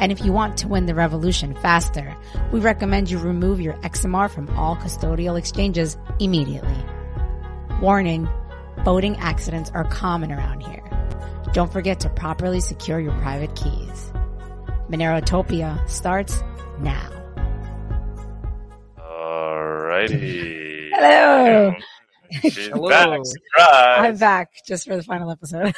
[0.00, 2.16] And if you want to win the revolution faster,
[2.52, 6.82] we recommend you remove your XMR from all custodial exchanges immediately.
[7.82, 8.26] Warning,
[8.84, 10.82] boating accidents are common around here.
[11.52, 14.12] Don't forget to properly secure your private keys.
[14.88, 16.42] Monerotopia starts
[16.80, 17.08] now.
[18.98, 20.88] Alrighty.
[20.94, 21.74] Hello.
[22.42, 22.88] She's Hello.
[22.88, 23.18] back.
[23.24, 23.98] Surprise.
[23.98, 25.74] I'm back just for the final episode.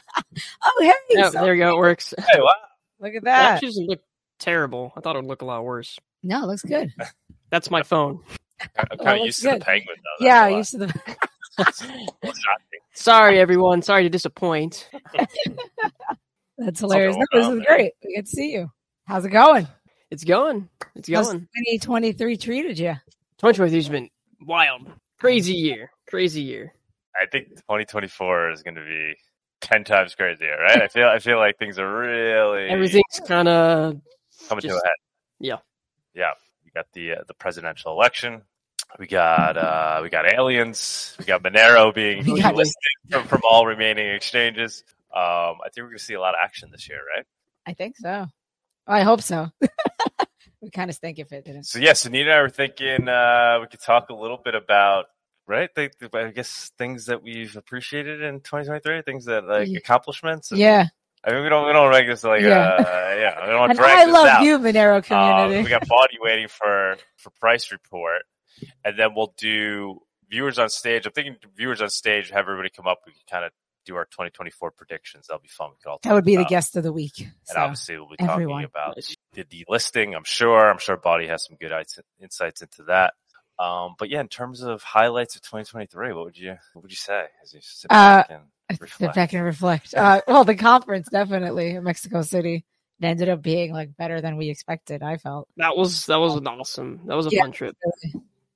[0.62, 1.74] oh, hey, Yeah, so- there you go.
[1.76, 2.14] It works.
[2.16, 2.52] Hey, wow.
[3.00, 3.60] Look at actually that.
[3.62, 4.00] doesn't look
[4.38, 4.92] terrible.
[4.96, 5.98] I thought it would look a lot worse.
[6.22, 6.92] No, it looks good.
[7.50, 8.20] That's my phone.
[8.60, 10.24] I'm kind of that's used to the penguin though.
[10.26, 11.16] Yeah, That's used to the.
[12.94, 13.82] Sorry, everyone.
[13.82, 14.88] Sorry to disappoint.
[16.58, 17.16] That's hilarious.
[17.16, 17.76] No, going this is man.
[17.76, 17.92] great.
[18.04, 18.70] We get to see you.
[19.04, 19.68] How's it going?
[20.10, 20.68] It's going.
[20.94, 21.40] It's How's going.
[21.40, 22.94] 2023 treated you?
[23.38, 24.08] 2023 has been
[24.40, 24.90] wild.
[25.20, 25.90] Crazy year.
[26.08, 26.72] Crazy year.
[27.14, 29.14] I think 2024 is going to be
[29.66, 30.80] ten times crazier, right?
[30.80, 34.00] I feel I feel like things are really Everything's kind of
[34.48, 34.96] coming to a head.
[35.40, 35.56] yeah.
[36.14, 36.30] Yeah,
[36.64, 38.42] we got the uh, the presidential election.
[38.98, 41.14] We got uh, we got aliens.
[41.18, 42.72] We got Monero being We delisted
[43.10, 44.84] from, from all remaining exchanges.
[45.14, 47.26] Um, I think we're going to see a lot of action this year, right?
[47.66, 48.26] I think so.
[48.86, 49.50] I hope so.
[50.60, 51.64] we kind of stink if it didn't.
[51.64, 55.06] So yes, Anita and I were thinking uh, we could talk a little bit about
[55.46, 55.70] right.
[55.74, 60.50] The, the- I guess things that we've appreciated in 2023, things that like accomplishments.
[60.50, 60.86] and- Yeah.
[61.24, 62.76] I mean we don't we don't make this like Yeah.
[62.78, 64.42] uh, yeah we don't And drag I this love out.
[64.42, 65.64] you, Monero Um, community.
[65.64, 68.22] we got Bonnie waiting for for price report,
[68.84, 71.04] and then we'll do viewers on stage.
[71.06, 72.30] I'm thinking viewers on stage.
[72.30, 72.98] Have everybody come up.
[73.06, 73.50] We can kind of
[73.86, 75.26] do our 2024 predictions.
[75.28, 75.70] That'll be fun.
[75.70, 77.18] We could all that would be the guest of the week.
[77.18, 78.62] And So, obviously, we'll be everyone.
[78.62, 78.96] talking about
[79.32, 80.14] the delisting.
[80.16, 80.70] I'm sure.
[80.70, 81.72] I'm sure Bawdy has some good
[82.20, 83.14] insights into that.
[83.58, 86.96] Um, but yeah, in terms of highlights of 2023, what would you what would you
[86.96, 88.40] say as you sit Uh, back and
[88.72, 89.14] Sit reflect?
[89.14, 89.94] back and reflect.
[89.96, 92.64] Uh, well, the conference definitely in Mexico City.
[93.00, 95.02] It ended up being like better than we expected.
[95.02, 95.48] I felt.
[95.58, 97.00] That was that was an awesome.
[97.06, 97.42] That was a Yeah.
[97.42, 97.76] fun trip,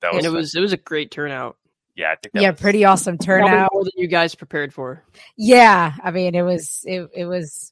[0.01, 1.57] That and it was it was a great turnout.
[1.95, 3.69] yeah, I think that Yeah, was- pretty awesome turnout.
[3.71, 5.03] more than you guys prepared for.
[5.37, 7.71] Yeah, I mean, it was it it was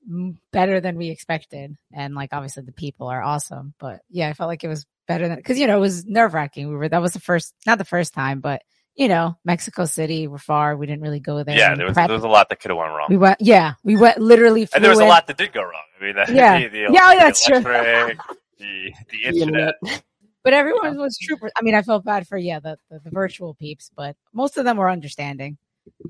[0.51, 3.73] better than we expected, and like obviously the people are awesome.
[3.79, 6.33] But yeah, I felt like it was better than because you know it was nerve
[6.33, 6.69] wracking.
[6.69, 8.61] We were that was the first, not the first time, but
[8.95, 10.77] you know Mexico City, we're far.
[10.77, 11.57] We didn't really go there.
[11.57, 12.07] yeah, there was prep.
[12.07, 13.07] there was a lot that could have went wrong.
[13.09, 13.41] we went.
[13.41, 14.67] Yeah, we went literally.
[14.73, 15.83] and there was flew a lot that did go wrong.
[15.99, 16.59] I mean, the, Yeah.
[16.59, 17.57] the, the, Yeah, the that's true.
[17.57, 18.19] electric,
[18.59, 19.75] the the The internet.
[19.81, 20.03] internet.
[20.43, 21.51] But everyone was troopers.
[21.57, 24.63] I mean, I felt bad for yeah the, the the virtual peeps, but most of
[24.63, 25.57] them were understanding.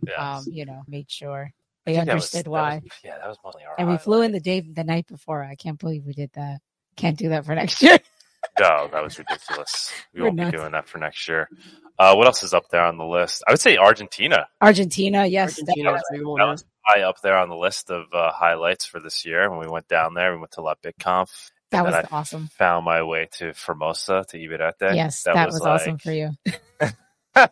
[0.05, 0.35] Yeah.
[0.37, 1.51] Um, you know, made sure
[1.85, 2.75] they think that was- understood that why.
[2.83, 3.75] was- yeah, that was mostly our.
[3.79, 4.03] and we highlight.
[4.03, 5.43] flew in the day the night before.
[5.43, 6.59] I can't believe we did that.
[6.95, 7.97] Can't do that for next year.
[8.59, 9.91] No, that was ridiculous.
[10.13, 10.51] We We're won't nuts.
[10.51, 11.50] be doing that for next year.
[11.97, 13.44] Uh, what else is up there on the list?
[13.47, 14.47] I would say Argentina.
[14.61, 16.17] Argentina, yes, Argentina was definitely.
[16.17, 18.99] a big one, That was high up there on the list of uh, highlights for
[18.99, 19.49] this year.
[19.49, 21.51] When we went down there, we went to La BitConf.
[21.72, 22.47] that was I awesome.
[22.57, 24.95] Found my way to Formosa to Ibarreta.
[24.95, 26.31] Yes, that, was, awesome like- for you.
[27.35, 27.51] that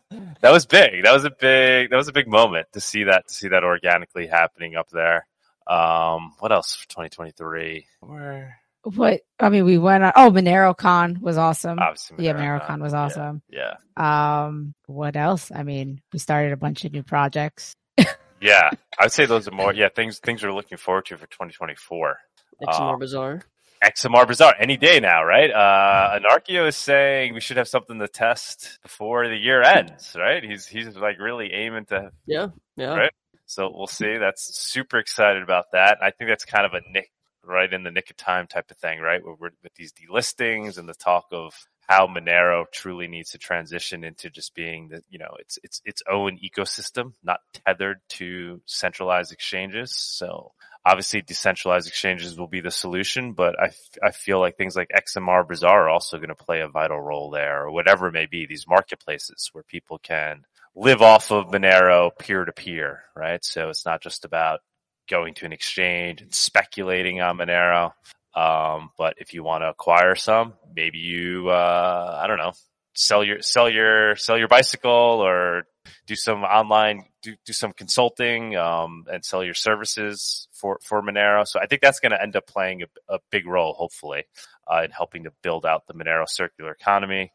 [0.51, 1.03] was big.
[1.03, 1.89] That was a big.
[1.91, 3.27] That was a big moment to see that.
[3.27, 5.27] To see that organically happening up there.
[5.67, 7.85] Um, what else for 2023?
[7.99, 8.57] Where
[8.95, 10.13] What I mean, we went on.
[10.15, 11.79] Oh, MoneroKon was awesome.
[11.79, 13.41] obviously, yeah, Monero MoneroKon was awesome.
[13.49, 15.51] Yeah, Um, what else?
[15.53, 17.73] I mean, we started a bunch of new projects.
[18.41, 18.69] yeah.
[18.99, 19.73] I would say those are more.
[19.73, 22.17] Yeah, things things we're looking forward to for 2024.
[22.63, 23.41] XMR Uh, Bazaar.
[23.83, 25.51] XMR Bazaar any day now, right?
[25.51, 30.43] Uh, Anarkio is saying we should have something to test before the year ends, right?
[30.43, 32.11] He's he's like really aiming to.
[32.25, 32.95] Yeah, yeah.
[32.95, 33.11] Right.
[33.45, 34.17] So we'll see.
[34.17, 35.97] That's super excited about that.
[36.01, 37.11] I think that's kind of a nick
[37.47, 39.23] right in the nick of time type of thing, right?
[39.23, 41.53] We're with these delistings and the talk of
[41.87, 46.01] how Monero truly needs to transition into just being the you know its its its
[46.09, 49.95] own ecosystem, not tethered to centralized exchanges.
[49.95, 50.51] So
[50.87, 53.71] obviously decentralized exchanges will be the solution, but I,
[54.01, 57.29] I feel like things like XMR Bazaar are also going to play a vital role
[57.29, 60.45] there or whatever it may be, these marketplaces where people can
[60.75, 63.43] live off of Monero peer to peer, right?
[63.43, 64.61] So it's not just about
[65.09, 67.93] going to an exchange and speculating on Monero.
[68.35, 72.53] Um, but if you want to acquire some, maybe you, uh, I don't know,
[72.93, 75.63] sell your, sell your, sell your bicycle or
[76.05, 81.47] do some online, do, do some consulting, um, and sell your services for, for Monero.
[81.47, 84.25] So I think that's going to end up playing a, a big role, hopefully,
[84.71, 87.31] uh, in helping to build out the Monero circular economy.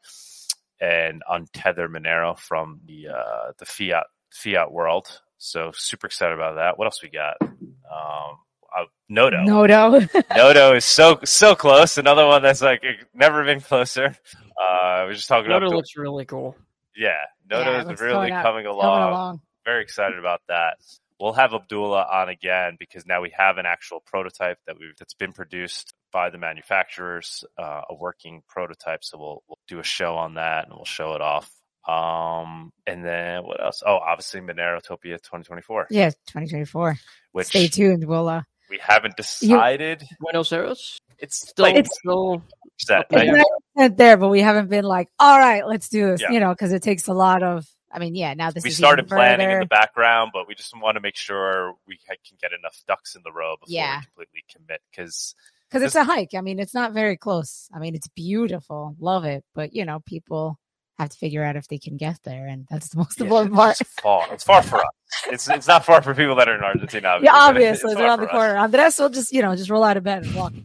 [0.82, 5.20] and untether Monero from the uh, the fiat fiat world.
[5.42, 6.78] So super excited about that.
[6.78, 7.34] What else we got?
[7.42, 8.38] Um,
[8.74, 9.42] uh, Nodo.
[9.44, 9.98] Nodo.
[10.36, 11.98] Nodo is so so close.
[11.98, 14.16] Another one that's like never been closer.
[14.36, 16.56] Uh, we're just talking Nodo about Nodo looks really cool.
[16.96, 17.10] yeah.
[17.50, 19.08] Nodo Yeah, it is looks really coming up- coming Coming along.
[19.10, 19.40] along.
[19.64, 20.76] Very excited about that.
[21.20, 25.14] We'll have Abdullah on again because now we have an actual prototype that we've that's
[25.14, 29.02] been produced by the manufacturers, uh, a working prototype.
[29.04, 31.50] So we'll we'll do a show on that and we'll show it off.
[31.86, 33.82] Um, and then what else?
[33.84, 36.96] Oh, obviously Monerotopia 2024, Yeah, 2024.
[37.32, 38.04] which Stay tuned.
[38.06, 40.04] We'll uh, we haven't decided.
[40.20, 40.98] Buenos Aires.
[41.18, 42.42] It's Still, like It's- still
[42.78, 43.06] set.
[43.10, 43.42] Yeah.
[43.76, 46.20] it's there, but we haven't been like, all right, let's do this.
[46.22, 46.30] Yeah.
[46.32, 47.66] You know, because it takes a lot of.
[47.94, 48.32] I mean, yeah.
[48.32, 51.00] Now this we is started even planning in the background, but we just want to
[51.02, 53.98] make sure we can get enough ducks in the row before Yeah.
[53.98, 54.80] we completely commit.
[54.90, 55.34] Because
[55.68, 56.30] because it's a hike.
[56.34, 57.68] I mean, it's not very close.
[57.74, 60.58] I mean, it's beautiful, love it, but you know, people
[60.98, 63.80] have to figure out if they can get there, and that's the most important part.
[63.80, 64.26] it's far.
[64.32, 64.84] It's far for us.
[65.30, 67.18] It's it's not far for people that are in Argentina.
[67.22, 68.36] Yeah, obviously, it's far around the for us.
[68.36, 68.56] corner.
[68.58, 70.52] Andres will just, you know, just roll out of bed and walk.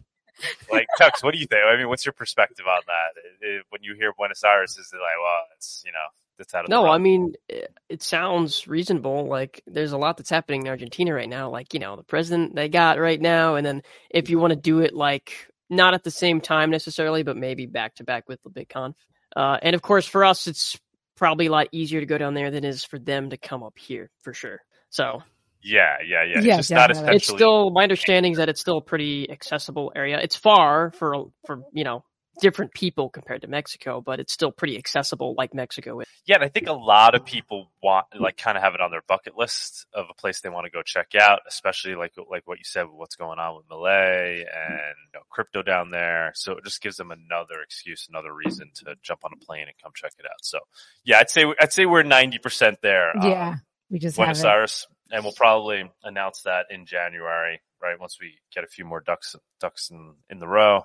[0.70, 1.62] Like Tux, what do you think?
[1.66, 3.20] I mean, what's your perspective on that?
[3.24, 5.98] It- it- when you hear Buenos Aires, is it like, well, it's you know,
[6.38, 6.84] it's out of no.
[6.84, 6.94] realm?
[6.94, 9.26] I mean, it, it sounds reasonable.
[9.26, 11.50] Like there's a lot that's happening in Argentina right now.
[11.50, 14.56] Like you know, the president they got right now, and then if you want to
[14.56, 15.32] do it like
[15.68, 18.94] not at the same time necessarily, but maybe back to back with the big conf.
[19.36, 20.78] Uh, and of course, for us, it's
[21.16, 23.62] probably a lot easier to go down there than it is for them to come
[23.62, 24.60] up here for sure.
[24.90, 25.22] So
[25.62, 26.40] yeah, yeah, yeah.
[26.40, 27.16] Yeah, it's just not definitely.
[27.16, 30.18] it's still my understanding is that it's still a pretty accessible area.
[30.20, 32.04] It's far for for you know
[32.40, 36.06] different people compared to Mexico, but it's still pretty accessible like Mexico is.
[36.26, 38.90] Yeah, and I think a lot of people want like kind of have it on
[38.90, 42.46] their bucket list of a place they want to go check out, especially like like
[42.46, 46.32] what you said with what's going on with Milei and you know, crypto down there.
[46.34, 49.76] So it just gives them another excuse, another reason to jump on a plane and
[49.82, 50.42] come check it out.
[50.42, 50.58] So
[51.04, 53.16] yeah, I'd say I'd say we're ninety percent there.
[53.16, 53.54] um, Yeah,
[53.90, 54.50] we just Buenos have it.
[54.50, 57.98] Aires, and we'll probably announce that in January, right?
[57.98, 60.82] Once we get a few more ducks ducks in, in the row.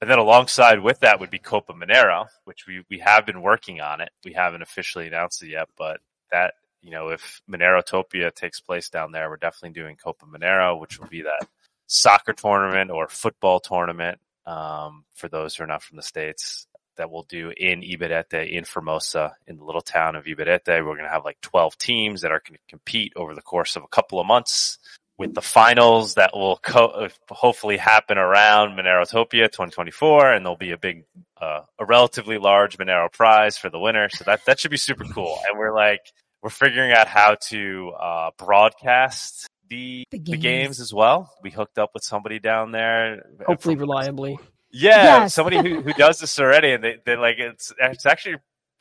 [0.00, 3.80] And then alongside with that would be Copa Monero, which we, we have been working
[3.80, 4.10] on it.
[4.24, 6.00] We haven't officially announced it yet, but
[6.30, 10.98] that, you know, if Monerotopia takes place down there, we're definitely doing Copa Monero, which
[10.98, 11.46] will be that
[11.86, 16.66] soccer tournament or football tournament, um, for those who are not from the States
[16.96, 20.84] that we'll do in Ibarreta, in Formosa, in the little town of Ibarreta.
[20.84, 23.76] We're going to have like 12 teams that are going to compete over the course
[23.76, 24.78] of a couple of months
[25.22, 30.32] with the finals that will co- hopefully happen around Monerotopia 2024.
[30.32, 31.04] And there'll be a big,
[31.40, 34.08] uh, a relatively large Monero prize for the winner.
[34.10, 35.38] So that, that should be super cool.
[35.48, 36.00] And we're like,
[36.42, 40.42] we're figuring out how to, uh, broadcast the, The the games.
[40.42, 41.32] games as well.
[41.42, 43.22] We hooked up with somebody down there.
[43.46, 44.38] Hopefully from- reliably.
[44.70, 45.34] yeah, Yes.
[45.34, 48.36] somebody who, who does this already, and they they like it's it's actually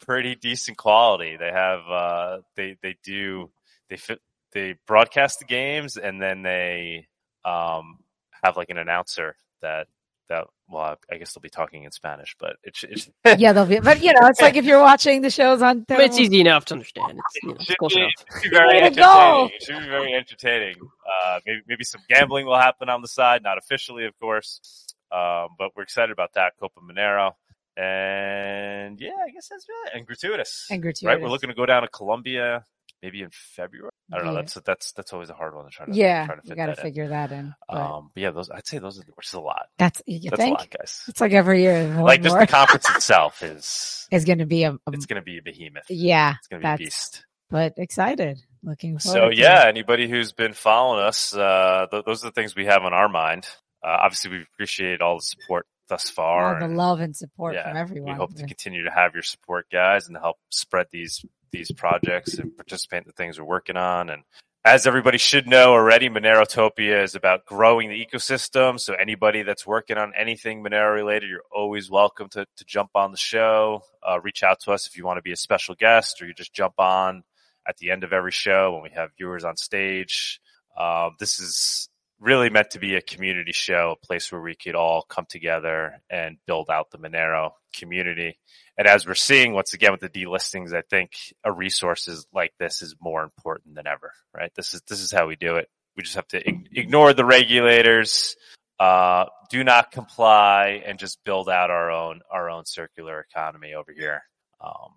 [0.05, 1.38] pretty decent quality.
[1.38, 3.51] They have uh they they do
[3.89, 4.19] they fit
[4.53, 7.07] they broadcast the games, and then they
[7.45, 7.98] um
[8.44, 9.88] have like an announcer that
[10.30, 13.09] that well I guess they'll be talking in Spanish, but it's it's
[13.39, 13.80] Yeah, they'll be.
[13.80, 15.86] But you know, it's like if you're watching the shows on.
[15.89, 17.19] I it's easy enough to understand.
[17.19, 18.12] It's, you know, it's should close be, enough.
[18.42, 19.44] should be very Way go.
[19.45, 19.51] entertaining.
[19.56, 20.75] It should be very entertaining.
[20.80, 24.86] Uh, maybe maybe some gambling will happen on the side, not officially, of course.
[25.12, 27.33] Um, but we're excited about that Copa Monero,
[27.75, 29.92] and yeah, I guess that's it.
[29.98, 31.06] And Gratuitas, And Gratuitas.
[31.06, 31.21] right?
[31.21, 32.63] We're looking to go down to Colombia
[33.01, 33.91] maybe in February.
[34.13, 34.36] I don't know.
[34.36, 36.65] That's that's that's always a hard one to try to Yeah, try to fit got
[36.67, 36.84] to that in.
[36.84, 37.53] figure that in.
[37.70, 39.67] But Um, but yeah, those I'd say those are which is a lot.
[39.77, 41.03] that's you That's think a lot, guys.
[41.08, 41.88] it's like every year.
[42.01, 42.46] Like just more.
[42.46, 45.41] the conference itself is is going to be a, a it's going to be a
[45.41, 45.86] behemoth.
[45.89, 46.36] yeah.
[46.39, 47.25] It's going to be a beast.
[47.50, 49.20] But excited, looking forward.
[49.20, 49.70] So yeah, it.
[49.70, 53.10] anybody who's been following us, uh, th- those are the things we have on our
[53.10, 53.46] mind.
[53.84, 56.53] Uh, obviously, we appreciate all the support thus far.
[56.53, 58.13] all the and love and support yeah, from everyone.
[58.13, 62.38] We hope to continue to have your support, guys, and help spread these these projects
[62.38, 64.10] and participate in the things we're working on.
[64.10, 64.24] And
[64.63, 68.79] as everybody should know already, Monerotopia is about growing the ecosystem.
[68.79, 73.12] So anybody that's working on anything Monero related, you're always welcome to to jump on
[73.12, 73.81] the show.
[74.08, 76.34] Uh, reach out to us if you want to be a special guest, or you
[76.34, 77.24] just jump on
[77.67, 80.39] at the end of every show when we have viewers on stage.
[80.77, 81.89] Um, this is
[82.20, 86.01] really meant to be a community show, a place where we could all come together
[86.10, 88.38] and build out the Monero community.
[88.78, 91.12] And as we're seeing once again with the delistings, I think
[91.44, 94.51] a resources like this is more important than ever, right?
[94.56, 95.68] This is, this is how we do it.
[95.96, 98.36] We just have to ignore the regulators,
[98.80, 103.92] uh, do not comply and just build out our own, our own circular economy over
[103.92, 104.24] here.
[104.63, 104.94] Um,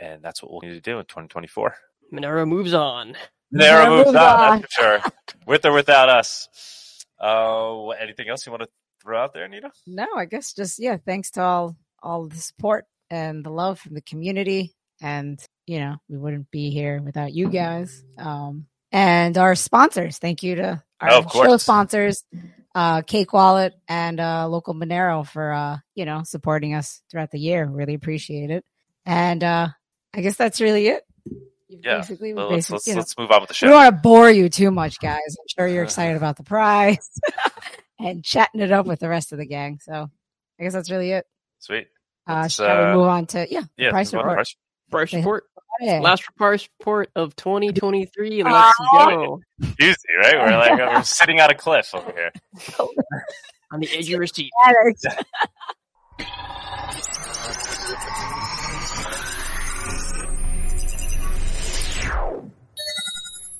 [0.00, 1.74] and that's what we'll need to do in 2024.
[2.12, 3.16] Monero moves on.
[3.54, 4.60] Monero Monero moves moves on, on.
[4.60, 5.00] that's for sure.
[5.46, 7.04] With or without us.
[7.20, 8.68] Uh, anything else you want to
[9.02, 9.70] throw out there, Anita?
[9.86, 10.98] No, I guess just yeah.
[10.98, 14.74] Thanks to all all the support and the love from the community.
[15.00, 18.02] And, you know, we wouldn't be here without you guys.
[18.18, 20.18] Um, and our sponsors.
[20.18, 22.24] Thank you to our Oh, show sponsors,
[22.74, 27.38] uh, Cake Wallet and uh, local Monero for, uh, you know, supporting us throughout the
[27.38, 27.66] year.
[27.66, 28.64] Really appreciate it.
[29.04, 29.68] And uh,
[30.14, 31.04] I guess that's really it.
[31.68, 31.98] Yeah.
[31.98, 33.94] Basically, we Well, let's let's, you know, let's move on with the we don't want
[33.94, 35.20] to bore you too much, guys.
[35.28, 37.10] I'm sure you're excited about the prize
[37.98, 39.78] and chatting it up with the rest of the gang.
[39.82, 40.08] So
[40.58, 41.26] I guess that's really it.
[41.58, 41.88] Sweet.
[42.28, 43.90] Uh, Let's, shall we uh, move on to yeah, Yeah.
[43.90, 44.36] price move on to report?
[44.36, 44.56] price-
[44.88, 45.44] Price report.
[45.80, 45.98] Yeah.
[46.00, 48.42] Last price report of 2023.
[48.44, 49.40] Let's go.
[49.80, 50.34] Easy, right?
[50.36, 52.30] We're like we're sitting on a cliff over here.
[53.72, 54.50] On the edge of your seat.
[54.64, 55.02] Alex.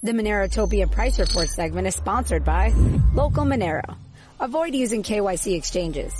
[0.03, 2.73] The Monerotopia Price Report segment is sponsored by
[3.15, 3.97] Local Monero.
[4.39, 6.13] Avoid using KYC exchanges.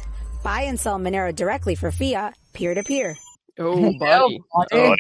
[0.47, 3.17] Buy and sell Monero directly for fiat, peer to peer.
[3.59, 4.41] Oh, buddy.
[4.71, 4.97] Buddy.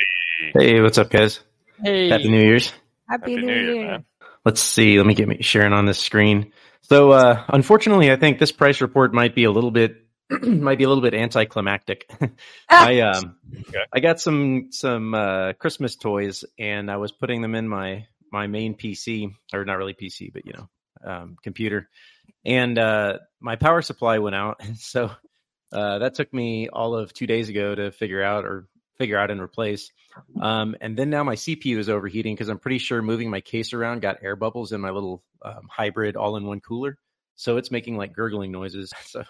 [0.54, 1.38] Hey, what's up, guys?
[1.80, 2.08] Hey.
[2.08, 2.72] Happy New Year's.
[3.08, 3.86] Happy, Happy New Year.
[3.86, 4.04] man.
[4.44, 4.96] Let's see.
[4.96, 6.50] Let me get me sharing on this screen.
[6.82, 9.98] So, uh, unfortunately, I think this price report might be a little bit
[10.42, 12.10] might be a little bit anticlimactic.
[12.68, 13.36] I um,
[13.68, 13.84] Okay.
[13.92, 18.48] I got some some uh, Christmas toys, and I was putting them in my my
[18.48, 20.68] main PC, or not really PC, but you know,
[21.08, 21.88] um, computer,
[22.44, 24.60] and uh, my power supply went out.
[24.78, 25.12] So
[25.76, 28.66] uh, that took me all of two days ago to figure out or
[28.98, 29.90] figure out and replace.
[30.40, 33.74] Um, and then now my CPU is overheating because I'm pretty sure moving my case
[33.74, 36.96] around got air bubbles in my little um, hybrid all-in-one cooler,
[37.34, 38.92] so it's making like gurgling noises.
[39.06, 39.22] So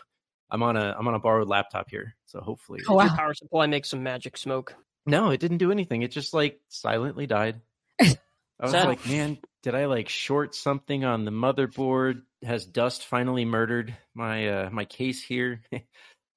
[0.49, 3.09] I'm on a I'm on a borrowed laptop here, so hopefully Oh, wow.
[3.17, 4.77] power supply makes some magic smoke.
[5.05, 6.03] no, it didn't do anything.
[6.03, 7.61] It just like silently died.
[8.01, 8.07] I
[8.61, 8.87] was Sad.
[8.87, 12.23] like, man, did I like short something on the motherboard?
[12.45, 15.63] Has dust finally murdered my uh my case here?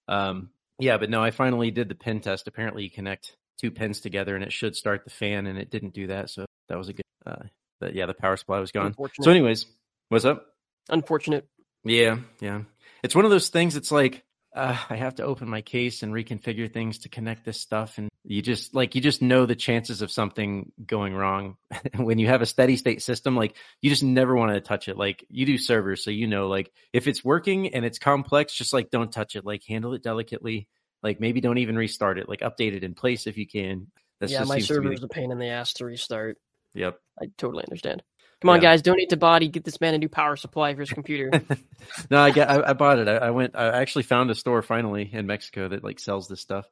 [0.10, 2.48] um yeah, but no, I finally did the pin test.
[2.48, 5.94] Apparently you connect two pins together and it should start the fan and it didn't
[5.94, 7.44] do that, so that was a good uh
[7.80, 8.88] but yeah, the power supply was gone.
[9.24, 9.66] So anyways,
[10.10, 10.48] what's up?
[10.89, 11.48] Unfortunate.
[11.86, 12.63] Yeah, yeah.
[13.04, 13.78] It's one of those things.
[13.78, 14.24] It's like
[14.56, 18.10] uh, I have to open my case and reconfigure things to connect this stuff, and
[18.24, 21.58] you just like you just know the chances of something going wrong
[21.96, 23.36] when you have a steady state system.
[23.36, 24.98] Like you just never want to touch it.
[24.98, 28.74] Like you do servers, so you know like if it's working and it's complex, just
[28.74, 29.46] like don't touch it.
[29.46, 30.68] Like handle it delicately.
[31.03, 32.27] Like maybe don't even restart it.
[32.27, 33.88] Like update it in place if you can.
[34.20, 36.38] That's yeah, just my server is a pain in the ass to restart.
[36.74, 37.00] Yep.
[37.22, 38.03] I totally understand.
[38.41, 38.69] Come on, Yeah.
[38.72, 39.50] guys, donate to Bawdy.
[39.50, 41.29] Get this man a new power supply for his computer.
[42.10, 42.50] no, I got.
[42.50, 43.08] I, I bought it.
[43.08, 43.55] I, I went.
[43.55, 46.65] I actually found a store finally in Mexico that like sells this stuff.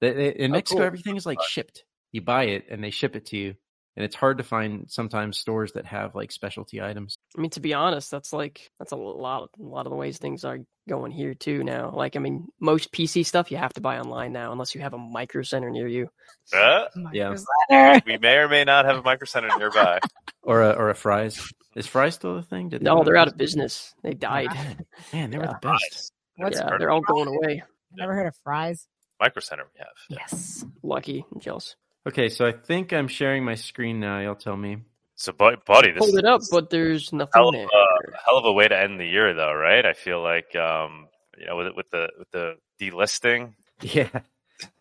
[0.00, 0.86] They, they, in Oh, Mexico, cool.
[0.86, 1.84] everything is like shipped.
[2.12, 3.54] You buy it and they ship it to you,
[3.96, 7.16] and it's hard to find sometimes stores that have like specialty items.
[7.36, 10.18] I mean, to be honest, that's like that's a lot, a lot of the ways
[10.18, 11.90] things are going here too now.
[11.94, 14.94] Like, I mean, most PC stuff you have to buy online now, unless you have
[14.94, 16.08] a micro center near you.
[16.52, 17.34] Uh, Yeah.
[17.68, 18.00] Center.
[18.06, 19.98] we may or may not have a micro center nearby.
[20.42, 21.52] Or a or a fries.
[21.76, 22.70] Is fries still a thing?
[22.70, 23.92] Did they no, they're out of business?
[23.92, 23.94] business.
[24.02, 24.48] They died.
[25.12, 25.52] Man, they were Yeah.
[25.60, 26.12] the best.
[26.36, 27.62] What's yeah, they're all going away.
[27.94, 28.86] Never heard of fries?
[29.20, 29.88] Micro center we have.
[30.08, 30.64] Yes.
[30.82, 31.76] Lucky, I'm jealous.
[32.06, 34.20] Okay, so I think I'm sharing my screen now.
[34.20, 34.78] Y'all tell me.
[35.16, 37.66] So, bu- buddy, this Hold it up, but there's nothing hell of, there.
[37.66, 39.84] a, hell of a way to end the year, though, right?
[39.84, 44.08] I feel like um, you know, with with the with the delisting, Yeah.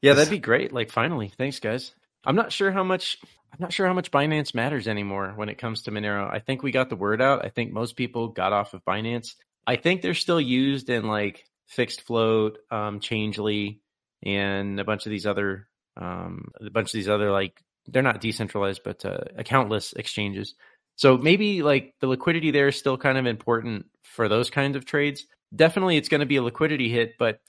[0.02, 0.72] Yeah, that'd be great.
[0.72, 1.32] Like finally.
[1.38, 1.94] Thanks guys.
[2.26, 3.18] I'm not sure how much
[3.52, 6.32] I'm not sure how much Binance matters anymore when it comes to Monero.
[6.32, 7.44] I think we got the word out.
[7.46, 9.36] I think most people got off of Binance.
[9.68, 11.44] I think they're still used in like
[11.76, 13.82] FixedFloat, um, Changelly,
[14.24, 15.68] and a bunch of these other
[15.98, 20.56] um a bunch of these other like they're not decentralized but uh, accountless exchanges.
[20.96, 24.86] So maybe like the liquidity there is still kind of important for those kinds of
[24.86, 25.26] trades.
[25.56, 27.40] Definitely it's going to be a liquidity hit, but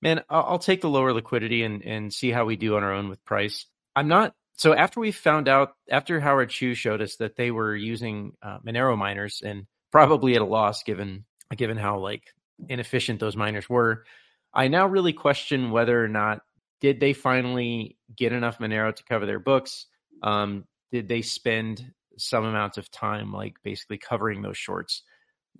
[0.00, 2.92] man, I'll, I'll take the lower liquidity and, and see how we do on our
[2.92, 3.66] own with price.
[3.94, 4.34] I'm not.
[4.56, 8.58] So after we found out, after Howard Chu showed us that they were using uh,
[8.60, 11.24] Monero miners and probably at a loss given
[11.56, 12.22] given how like
[12.68, 14.04] inefficient those miners were,
[14.52, 16.40] I now really question whether or not
[16.80, 19.86] did they finally get enough Monero to cover their books?
[20.22, 25.02] Um, did they spend some amount of time like basically covering those shorts?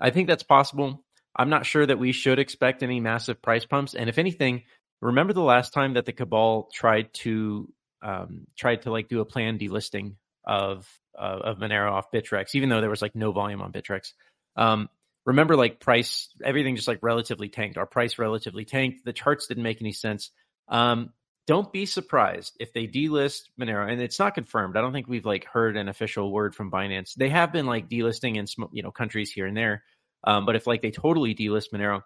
[0.01, 1.05] I think that's possible.
[1.37, 3.95] I'm not sure that we should expect any massive price pumps.
[3.95, 4.63] And if anything,
[5.01, 9.25] remember the last time that the cabal tried to um, tried to like do a
[9.25, 10.87] planned delisting of
[11.19, 14.13] uh, of Monero off Bittrex, even though there was like no volume on Bittrex.
[14.57, 14.89] Um,
[15.25, 17.79] remember, like price, everything just like relatively tanked.
[17.79, 19.05] Our price relatively tanked.
[19.05, 20.31] The charts didn't make any sense.
[20.69, 21.11] Um,
[21.47, 24.77] don't be surprised if they delist Monero, and it's not confirmed.
[24.77, 27.15] I don't think we've like heard an official word from Binance.
[27.15, 29.85] They have been like delisting in you know countries here and there,
[30.25, 32.01] um, but if like they totally delist Monero,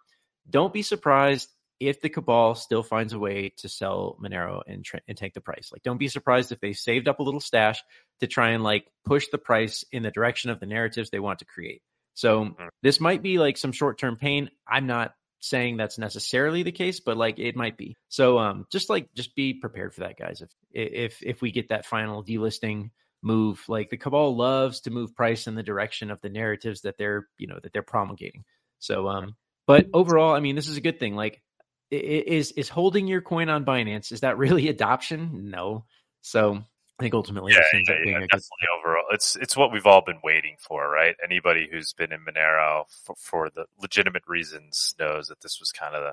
[0.51, 1.49] don't be surprised
[1.81, 5.71] if the cabal still finds a way to sell Monero and, and take the price.
[5.73, 7.81] Like, don't be surprised if they saved up a little stash
[8.19, 11.39] to try and like push the price in the direction of the narratives they want
[11.39, 11.83] to create.
[12.15, 12.69] So Mm.
[12.83, 14.51] this might be like some short term pain.
[14.67, 17.97] I'm not saying that's necessarily the case, but like it might be.
[18.09, 20.43] So um, just like just be prepared for that, guys.
[20.43, 22.91] If if if we get that final delisting
[23.23, 26.99] move, like the cabal loves to move price in the direction of the narratives that
[26.99, 28.45] they're you know that they're promulgating.
[28.79, 31.15] So um, but overall, I mean, this is a good thing.
[31.15, 31.43] Like,
[31.91, 35.51] is is holding your coin on Binance is that really adoption?
[35.51, 35.85] No.
[36.23, 36.65] So
[36.99, 38.29] I think ultimately Yeah, yeah, yeah, a good.
[38.29, 39.05] definitely overall.
[39.13, 41.15] It's it's what we've all been waiting for, right?
[41.23, 45.95] Anybody who's been in Monero for, for the legitimate reasons knows that this was kind
[45.95, 46.13] of the,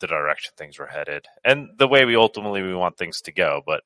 [0.00, 3.62] the direction things were headed, and the way we ultimately we want things to go.
[3.64, 3.82] But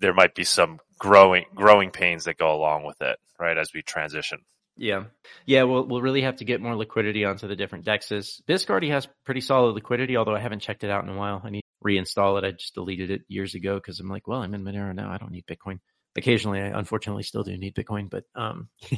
[0.00, 3.56] there might be some growing growing pains that go along with it, right?
[3.56, 4.40] As we transition.
[4.76, 5.04] Yeah,
[5.46, 5.62] yeah.
[5.62, 8.42] We'll we'll really have to get more liquidity onto the different dexes.
[8.48, 11.40] Bisq already has pretty solid liquidity, although I haven't checked it out in a while.
[11.44, 12.44] I need reinstall it.
[12.44, 15.10] I just deleted it years ago because I'm like, well, I'm in Monero now.
[15.10, 15.80] I don't need Bitcoin.
[16.16, 18.68] Occasionally, I unfortunately still do need Bitcoin, but um,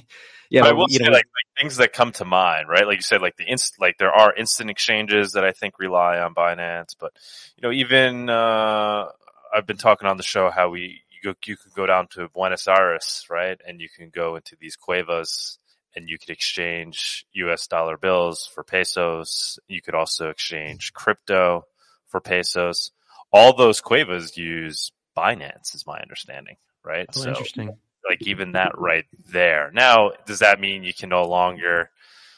[0.50, 0.62] yeah.
[0.62, 2.86] But I will you say, know, like, like things that come to mind, right?
[2.86, 6.18] Like you said, like the inst, like there are instant exchanges that I think rely
[6.18, 7.12] on Binance, but
[7.56, 9.06] you know, even uh,
[9.54, 12.28] I've been talking on the show how we you go you can go down to
[12.28, 15.58] Buenos Aires, right, and you can go into these cuevas
[15.94, 17.66] and you could exchange U.S.
[17.66, 19.58] dollar bills for pesos.
[19.66, 21.64] You could also exchange crypto
[22.08, 22.90] for pesos.
[23.32, 27.08] All those cuevas use Binance, is my understanding, right?
[27.16, 27.76] oh, interesting.
[28.08, 29.70] like even that right there.
[29.72, 31.90] Now, does that mean you can no longer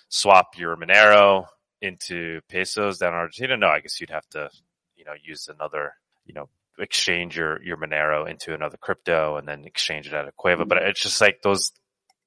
[0.08, 1.46] swap your Monero
[1.82, 3.56] into pesos down in Argentina?
[3.56, 4.50] No, I guess you'd have to,
[4.96, 5.94] you know, use another,
[6.24, 6.48] you know,
[6.78, 10.64] exchange your, your Monero into another crypto and then exchange it at a Cueva.
[10.64, 11.72] But it's just like those,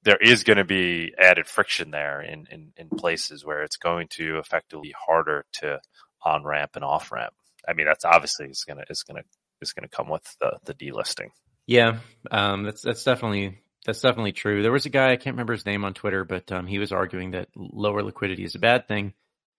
[0.02, 4.08] there is going to be added friction there in, in, in places where it's going
[4.08, 5.80] to effectively be harder to
[6.24, 7.34] on ramp and off ramp.
[7.68, 9.22] I mean, that's obviously is to, is to,
[9.60, 11.30] is to come with the, the delisting.
[11.66, 11.98] Yeah,
[12.30, 14.62] um, that's that's definitely that's definitely true.
[14.62, 16.92] There was a guy I can't remember his name on Twitter, but um, he was
[16.92, 19.14] arguing that lower liquidity is a bad thing,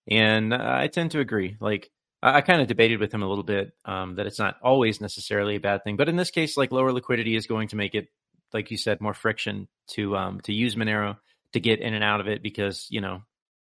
[0.10, 1.56] and I tend to agree.
[1.60, 1.90] Like
[2.22, 5.02] I, I kind of debated with him a little bit um, that it's not always
[5.02, 7.96] necessarily a bad thing, but in this case, like lower liquidity is going to make
[7.96, 8.08] it,
[8.54, 11.18] like you said, more friction to um, to use Monero
[11.54, 13.22] to get in and out of it because you know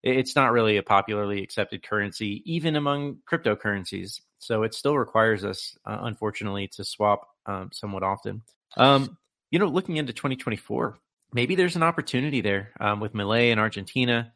[0.06, 4.22] it's not really a popularly accepted currency even among cryptocurrencies.
[4.38, 8.44] So it still requires us, uh, unfortunately, to swap um, somewhat often.
[8.78, 9.18] Um,
[9.50, 10.98] you know, looking into 2024,
[11.34, 14.32] maybe there's an opportunity there um, with Milei and Argentina.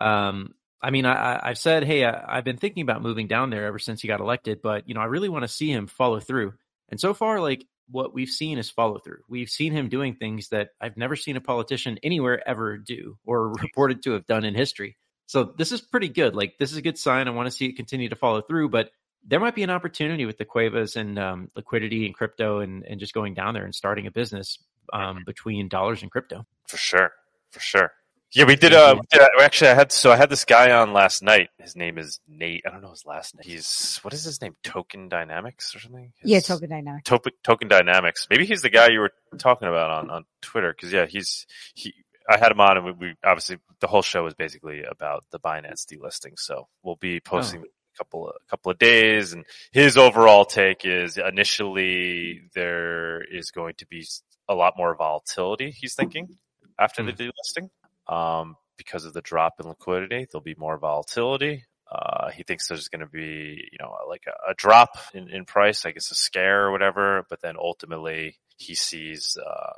[0.00, 3.66] Um, I mean, I, I've said, hey, I, I've been thinking about moving down there
[3.66, 6.20] ever since he got elected, but you know, I really want to see him follow
[6.20, 6.54] through.
[6.88, 9.20] And so far, like what we've seen is follow through.
[9.28, 13.52] We've seen him doing things that I've never seen a politician anywhere ever do or
[13.62, 14.96] reported to have done in history.
[15.30, 16.34] So this is pretty good.
[16.34, 17.28] Like this is a good sign.
[17.28, 18.90] I want to see it continue to follow through, but
[19.24, 22.98] there might be an opportunity with the Cuevas and um, liquidity and crypto and, and
[22.98, 24.58] just going down there and starting a business
[24.92, 26.44] um, between dollars and crypto.
[26.66, 27.12] For sure,
[27.52, 27.92] for sure.
[28.32, 28.72] Yeah, we did.
[28.72, 31.50] Uh, we did, uh, actually, I had so I had this guy on last night.
[31.60, 32.64] His name is Nate.
[32.66, 33.44] I don't know his last name.
[33.44, 34.56] He's what is his name?
[34.64, 36.12] Token Dynamics or something?
[36.24, 37.08] Yeah, token Dynamics.
[37.08, 38.26] Token Token Dynamics.
[38.28, 40.72] Maybe he's the guy you were talking about on on Twitter.
[40.72, 41.94] Because yeah, he's he.
[42.30, 45.40] I had him on, and we, we obviously the whole show is basically about the
[45.40, 46.38] Binance delisting.
[46.38, 51.18] So we'll be posting a couple of couple of days, and his overall take is
[51.18, 54.06] initially there is going to be
[54.48, 55.70] a lot more volatility.
[55.70, 56.36] He's thinking
[56.78, 57.68] after the delisting,
[58.06, 61.64] um, because of the drop in liquidity, there'll be more volatility.
[61.90, 65.44] Uh, he thinks there's going to be, you know, like a, a drop in, in
[65.44, 69.72] price, I guess a scare or whatever, but then ultimately he sees, uh,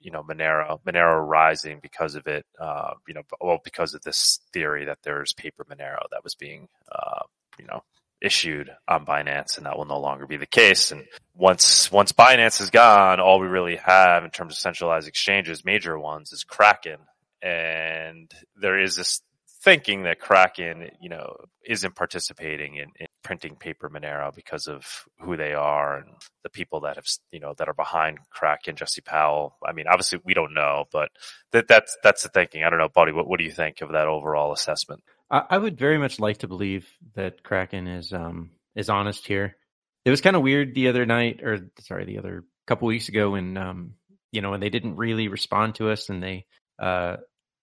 [0.00, 4.40] you know, Monero, Monero rising because of it, uh, you know, well, because of this
[4.52, 7.22] theory that there's paper Monero that was being, uh,
[7.58, 7.82] you know,
[8.20, 10.90] issued on Binance and that will no longer be the case.
[10.90, 11.04] And
[11.34, 15.98] once, once Binance is gone, all we really have in terms of centralized exchanges, major
[15.98, 16.98] ones is Kraken.
[17.42, 18.30] And
[18.60, 19.20] there is this
[19.66, 24.86] thinking that Kraken, you know, isn't participating in, in printing paper Monero because of
[25.18, 26.10] who they are and
[26.44, 29.56] the people that have, you know, that are behind Kraken, Jesse Powell.
[29.66, 31.08] I mean, obviously we don't know, but
[31.50, 32.62] that, that's, that's the thinking.
[32.62, 35.02] I don't know, Buddy, what, what do you think of that overall assessment?
[35.28, 39.56] I, I would very much like to believe that Kraken is um is honest here.
[40.04, 43.30] It was kind of weird the other night, or sorry, the other couple weeks ago
[43.30, 43.94] when um
[44.30, 46.46] you know when they didn't really respond to us and they
[46.78, 47.16] uh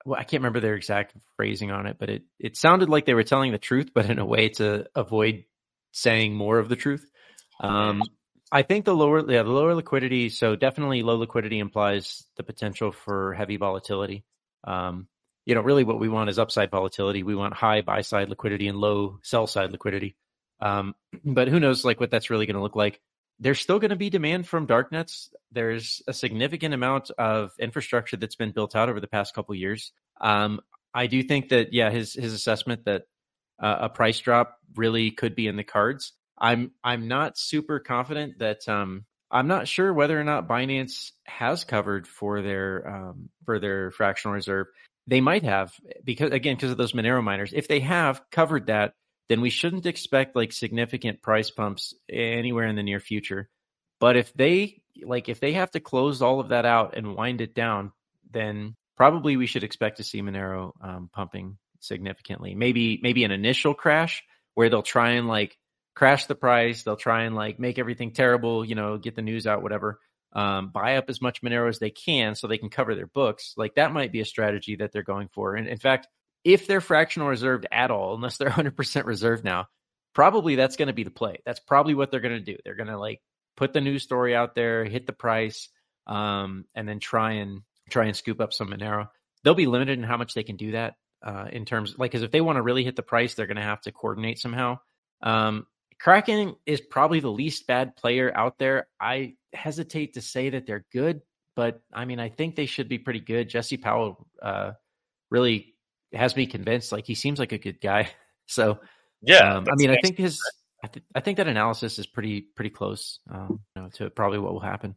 [0.06, 3.14] well I can't remember their exact phrasing on it, but it it sounded like they
[3.14, 5.46] were telling the truth, but in a way to avoid
[5.92, 7.06] saying more of the truth.
[7.60, 8.02] Um,
[8.52, 12.92] I think the lower yeah the lower liquidity, so definitely low liquidity implies the potential
[12.92, 14.26] for heavy volatility.
[14.64, 15.08] Um,
[15.46, 17.24] you know, really what we want is upside volatility.
[17.24, 20.16] We want high buy side liquidity and low sell side liquidity.
[20.62, 23.02] Um, but who knows like what that's really going to look like.
[23.40, 25.30] There's still going to be demand from darknets.
[25.52, 29.92] There's a significant amount of infrastructure that's been built out over the past couple years.
[30.22, 30.62] Um,
[30.94, 33.04] I do think that yeah, his his assessment that
[33.60, 36.14] uh, a price drop really could be in the cards.
[36.38, 41.64] I'm I'm not super confident that um, I'm not sure whether or not Binance has
[41.64, 44.68] covered for their um, for their fractional reserve.
[45.08, 47.54] They might have because again because of those Monero miners.
[47.54, 48.94] If they have covered that,
[49.30, 53.50] then we shouldn't expect like significant price pumps anywhere in the near future.
[54.00, 57.42] But if they like if they have to close all of that out and wind
[57.42, 57.92] it down,
[58.32, 62.56] then probably we should expect to see Monero um, pumping significantly.
[62.56, 64.24] Maybe maybe an initial crash
[64.56, 65.58] where they'll try and like
[65.96, 66.84] crash the price.
[66.84, 70.00] They'll try and like make everything terrible, you know, get the news out, whatever.
[70.34, 73.54] Um, buy up as much Monero as they can so they can cover their books.
[73.56, 75.56] Like that might be a strategy that they're going for.
[75.56, 76.08] And in fact,
[76.44, 79.68] if they're fractional reserved at all, unless they're 100% reserved now,
[80.14, 81.38] probably that's going to be the play.
[81.46, 82.58] That's probably what they're going to do.
[82.64, 83.22] They're going to like
[83.58, 85.70] put the news story out there, hit the price,
[86.08, 89.08] um, and then try and try and scoop up some Monero.
[89.44, 92.24] They'll be limited in how much they can do that uh, in terms like because
[92.24, 94.80] if they want to really hit the price, they're going to have to coordinate somehow.
[95.22, 95.66] Um,
[96.00, 98.88] Kraken is probably the least bad player out there.
[99.00, 101.22] I hesitate to say that they're good,
[101.56, 103.50] but I mean I think they should be pretty good.
[103.50, 104.72] Jesse Powell uh,
[105.30, 105.73] really
[106.14, 106.92] has me convinced.
[106.92, 108.10] Like he seems like a good guy.
[108.46, 108.80] So
[109.22, 110.38] yeah, um, I mean I think his
[110.84, 114.38] I, th- I, think that analysis is pretty pretty close um, you know, to probably
[114.38, 114.96] what will happen.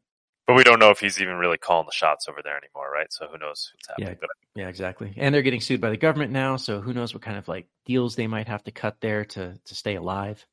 [0.49, 3.07] But we don't know if he's even really calling the shots over there anymore, right?
[3.11, 4.09] So who knows what's happening?
[4.09, 5.15] Yeah, but, yeah, exactly.
[5.17, 7.69] And they're getting sued by the government now, so who knows what kind of like
[7.85, 10.45] deals they might have to cut there to to stay alive.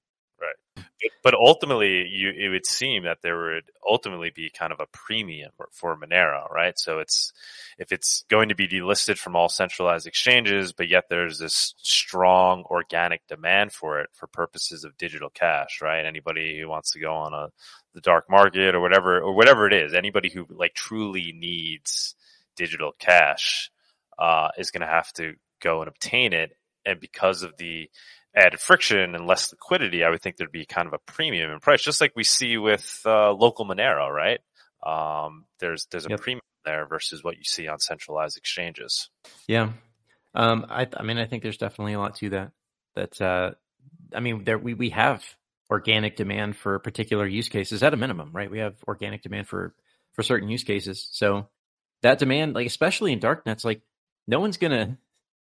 [1.23, 5.51] But ultimately, you it would seem that there would ultimately be kind of a premium
[5.71, 6.77] for Monero, right?
[6.77, 7.33] So it's
[7.77, 12.63] if it's going to be delisted from all centralized exchanges, but yet there's this strong
[12.69, 16.05] organic demand for it for purposes of digital cash, right?
[16.05, 17.49] Anybody who wants to go on a
[17.93, 22.15] the dark market or whatever or whatever it is, anybody who like truly needs
[22.55, 23.71] digital cash
[24.17, 26.55] uh, is going to have to go and obtain it,
[26.85, 27.89] and because of the
[28.35, 31.59] added friction and less liquidity, I would think there'd be kind of a premium in
[31.59, 34.39] price, just like we see with uh, local Monero, right?
[34.85, 36.21] Um, there's there's a yep.
[36.21, 39.09] premium there versus what you see on centralized exchanges.
[39.47, 39.71] Yeah,
[40.33, 42.51] um, I I mean I think there's definitely a lot to that.
[42.95, 43.51] That uh,
[44.13, 45.23] I mean there we we have
[45.69, 48.51] organic demand for particular use cases at a minimum, right?
[48.51, 49.73] We have organic demand for
[50.13, 51.47] for certain use cases, so
[52.01, 53.81] that demand, like especially in darknets, like
[54.27, 54.97] no one's gonna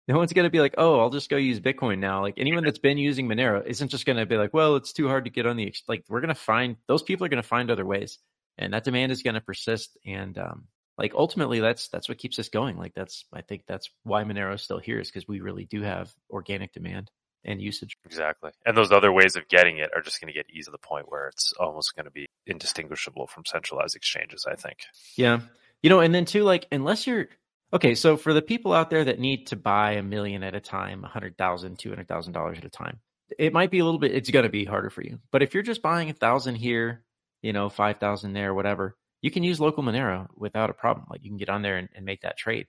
[0.07, 2.21] no one's going to be like, oh, I'll just go use Bitcoin now.
[2.21, 5.07] Like anyone that's been using Monero isn't just going to be like, well, it's too
[5.07, 6.03] hard to get on the like.
[6.09, 8.17] We're going to find those people are going to find other ways,
[8.57, 9.97] and that demand is going to persist.
[10.05, 12.77] And um, like ultimately, that's that's what keeps us going.
[12.77, 15.81] Like that's I think that's why Monero is still here is because we really do
[15.83, 17.11] have organic demand
[17.43, 17.95] and usage.
[18.05, 18.51] Exactly.
[18.65, 20.77] And those other ways of getting it are just going to get easy to the
[20.77, 24.45] point where it's almost going to be indistinguishable from centralized exchanges.
[24.49, 24.79] I think.
[25.15, 25.41] Yeah.
[25.83, 27.27] You know, and then too, like unless you're
[27.73, 30.59] Okay, so for the people out there that need to buy a million at a
[30.59, 32.99] time, a hundred thousand, two hundred thousand dollars at a time,
[33.39, 34.13] it might be a little bit.
[34.13, 35.19] It's going to be harder for you.
[35.31, 37.03] But if you're just buying a thousand here,
[37.41, 41.07] you know, five thousand there, whatever, you can use local Monero without a problem.
[41.09, 42.67] Like you can get on there and, and make that trade.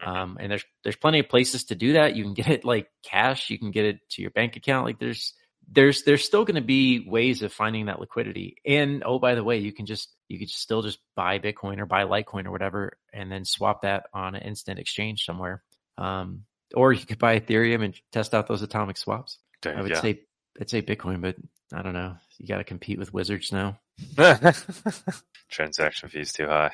[0.00, 0.10] Mm-hmm.
[0.10, 2.16] Um, and there's there's plenty of places to do that.
[2.16, 3.50] You can get it like cash.
[3.50, 4.86] You can get it to your bank account.
[4.86, 5.34] Like there's
[5.70, 8.56] there's there's still going to be ways of finding that liquidity.
[8.64, 11.86] And oh, by the way, you can just you could still just buy Bitcoin or
[11.86, 15.62] buy Litecoin or whatever, and then swap that on an instant exchange somewhere.
[15.96, 19.38] Um, or you could buy Ethereum and test out those atomic swaps.
[19.78, 20.20] I would say
[20.60, 21.36] I'd say Bitcoin, but
[21.72, 22.16] I don't know.
[22.38, 23.78] You got to compete with wizards now.
[25.50, 26.72] Transaction fees too high.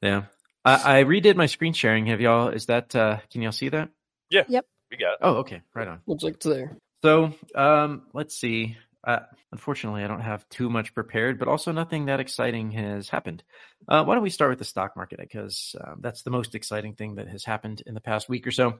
[0.00, 0.24] Yeah,
[0.64, 2.06] I, I redid my screen sharing.
[2.06, 2.48] Have y'all?
[2.48, 2.94] Is that?
[2.94, 3.90] uh Can y'all see that?
[4.30, 4.44] Yeah.
[4.48, 4.66] Yep.
[4.90, 5.12] We got.
[5.14, 5.18] It.
[5.22, 5.62] Oh, okay.
[5.74, 6.00] Right on.
[6.06, 6.76] Looks like it's there.
[7.02, 8.76] So, um, let's see.
[9.04, 13.42] Uh, unfortunately, I don't have too much prepared, but also nothing that exciting has happened.
[13.88, 15.18] Uh, why don't we start with the stock market?
[15.18, 18.52] Because uh, that's the most exciting thing that has happened in the past week or
[18.52, 18.78] so.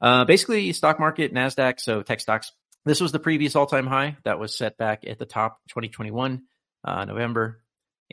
[0.00, 2.52] Uh, basically, stock market, NASDAQ, so tech stocks.
[2.84, 6.42] This was the previous all time high that was set back at the top 2021,
[6.84, 7.60] uh, November.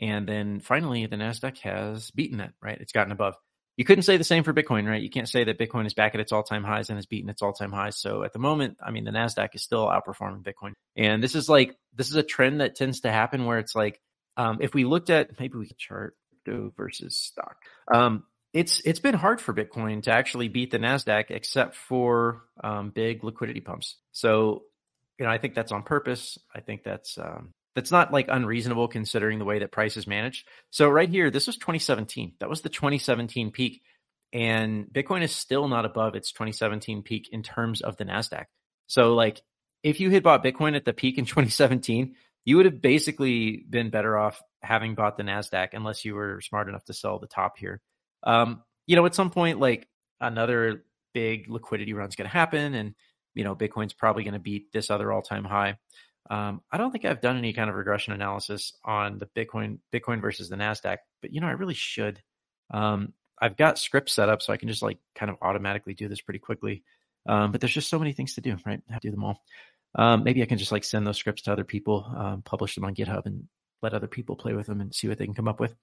[0.00, 2.80] And then finally, the NASDAQ has beaten that, right?
[2.80, 3.36] It's gotten above
[3.76, 5.02] you couldn't say the same for Bitcoin, right?
[5.02, 7.30] You can't say that Bitcoin is back at its all time highs and has beaten
[7.30, 7.96] its all time highs.
[7.96, 10.72] So at the moment, I mean, the NASDAQ is still outperforming Bitcoin.
[10.96, 14.00] And this is like, this is a trend that tends to happen where it's like,
[14.36, 17.56] um, if we looked at, maybe we could chart crypto versus stock.
[17.92, 22.90] Um, it's, it's been hard for Bitcoin to actually beat the NASDAQ except for, um,
[22.90, 23.96] big liquidity pumps.
[24.12, 24.64] So,
[25.18, 26.38] you know, I think that's on purpose.
[26.54, 30.46] I think that's, um, that's not like unreasonable considering the way that price is managed.
[30.70, 32.34] So right here, this was 2017.
[32.40, 33.82] That was the 2017 peak.
[34.32, 38.44] And Bitcoin is still not above its 2017 peak in terms of the NASDAQ.
[38.86, 39.42] So like
[39.82, 43.90] if you had bought Bitcoin at the peak in 2017, you would have basically been
[43.90, 47.56] better off having bought the Nasdaq unless you were smart enough to sell the top
[47.56, 47.80] here.
[48.22, 49.88] Um, you know, at some point, like
[50.20, 52.94] another big liquidity run is going to happen, and
[53.34, 55.78] you know, Bitcoin's probably going to beat this other all-time high.
[56.30, 60.20] Um, I don't think I've done any kind of regression analysis on the Bitcoin Bitcoin
[60.20, 62.20] versus the Nasdaq, but you know, I really should.
[62.70, 66.08] Um, I've got scripts set up so I can just like kind of automatically do
[66.08, 66.84] this pretty quickly.
[67.26, 68.80] Um, but there's just so many things to do, right?
[68.88, 69.42] I have to do them all.
[69.94, 72.84] Um, maybe I can just like send those scripts to other people, um, publish them
[72.84, 73.48] on GitHub, and
[73.82, 75.74] let other people play with them and see what they can come up with.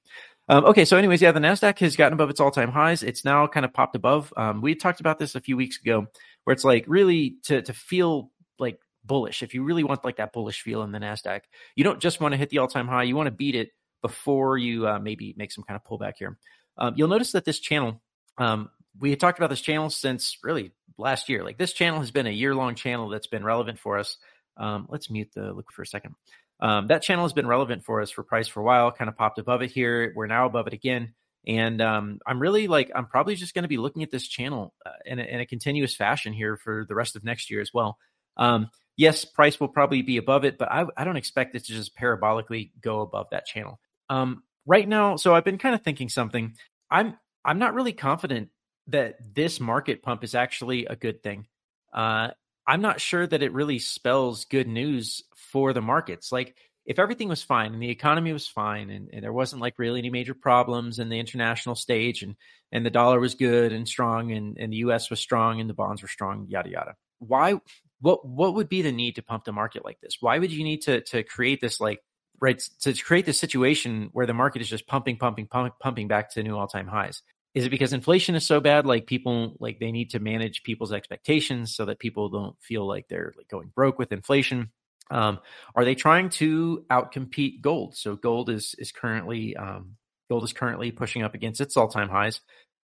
[0.48, 3.04] Um, okay, so anyways, yeah, the Nasdaq has gotten above its all-time highs.
[3.04, 4.34] It's now kind of popped above.
[4.36, 6.08] Um, we talked about this a few weeks ago,
[6.46, 9.44] where it's like really to to feel like bullish.
[9.44, 11.42] If you really want like that bullish feel in the Nasdaq,
[11.76, 13.04] you don't just want to hit the all-time high.
[13.04, 16.38] You want to beat it before you uh, maybe make some kind of pullback here.
[16.78, 18.02] Um, you'll notice that this channel,
[18.38, 21.44] um, we had talked about this channel since really last year.
[21.44, 24.16] Like this channel has been a year long channel that's been relevant for us.
[24.56, 26.16] Um, let's mute the look for a second.
[26.62, 29.18] Um, that channel has been relevant for us for price for a while, kind of
[29.18, 30.14] popped above it here.
[30.16, 31.14] We're now above it again.
[31.48, 34.74] And um, I'm really like, I'm probably just going to be looking at this channel
[34.86, 37.72] uh, in, a, in, a, continuous fashion here for the rest of next year as
[37.74, 37.98] well.
[38.36, 41.72] Um, yes, price will probably be above it, but I, I, don't expect it to
[41.72, 43.80] just parabolically go above that channel.
[44.10, 46.54] Um, right now, so I've been kind of thinking something.
[46.92, 48.50] I'm I'm not really confident
[48.88, 51.48] that this market pump is actually a good thing.
[51.94, 52.32] Uh,
[52.68, 56.32] I'm not sure that it really spells good news for the markets.
[56.32, 59.80] Like if everything was fine and the economy was fine and, and, there wasn't like
[59.80, 62.36] really any major problems in the international stage and
[62.72, 65.74] and the dollar was good and strong and, and the US was strong and the
[65.74, 66.96] bonds were strong, yada yada.
[67.20, 67.60] Why
[68.02, 70.18] what what would be the need to pump the market like this?
[70.20, 72.00] Why would you need to to create this like
[72.40, 76.32] right to create this situation where the market is just pumping pumping pumping, pumping back
[76.32, 77.22] to new all-time highs?
[77.56, 80.94] Is it because inflation is so bad like people like they need to manage people's
[80.94, 84.72] expectations so that people don't feel like they're like going broke with inflation?
[85.12, 85.40] Um,
[85.76, 87.98] are they trying to outcompete gold?
[87.98, 89.96] So gold is is currently um,
[90.30, 92.42] gold is currently pushing up against its all-time highs.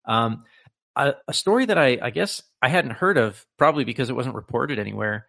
[0.06, 0.44] Um,
[0.96, 4.78] a, story that I, I guess i hadn't heard of probably because it wasn't reported
[4.78, 5.26] anywhere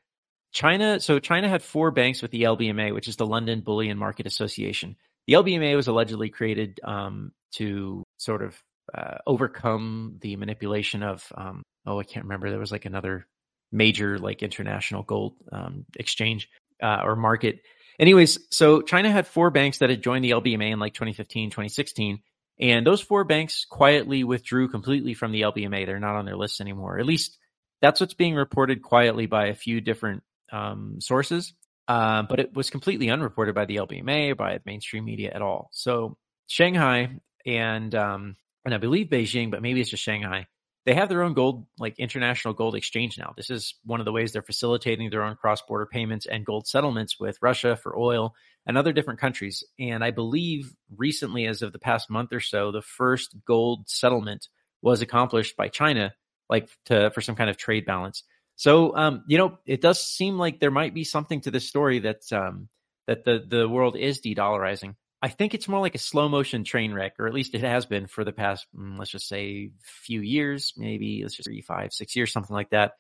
[0.56, 4.26] China, so China had four banks with the LBMA, which is the London Bullion Market
[4.26, 4.96] Association.
[5.28, 8.58] The LBMA was allegedly created um, to sort of
[8.98, 12.50] uh, overcome the manipulation of, um, oh, I can't remember.
[12.50, 13.28] There was like another
[13.74, 16.48] major like international gold um, exchange
[16.82, 17.60] uh, or market.
[18.00, 22.20] Anyways, so China had four banks that had joined the LBMA in like 2015, 2016.
[22.60, 25.86] And those four banks quietly withdrew completely from the LBMA.
[25.86, 27.00] They're not on their list anymore.
[27.00, 27.38] At least
[27.82, 31.54] that's what's being reported quietly by a few different um, sources,
[31.88, 35.70] uh, but it was completely unreported by the LBMA, by mainstream media at all.
[35.74, 40.48] So Shanghai and um, and I believe Beijing, but maybe it's just Shanghai.
[40.86, 43.34] They have their own gold, like international gold exchange now.
[43.36, 46.68] This is one of the ways they're facilitating their own cross border payments and gold
[46.68, 48.36] settlements with Russia for oil
[48.66, 49.64] and other different countries.
[49.80, 54.48] And I believe recently, as of the past month or so, the first gold settlement
[54.82, 56.14] was accomplished by China,
[56.50, 58.24] like to, for some kind of trade balance.
[58.56, 62.00] So, um, you know, it does seem like there might be something to this story
[62.00, 62.70] that um,
[63.08, 64.96] that the the world is de-dollarizing.
[65.22, 67.86] I think it's more like a slow motion train wreck, or at least it has
[67.86, 71.94] been for the past, mm, let's just say, few years, maybe let's just three, five,
[71.94, 72.94] six years, something like that.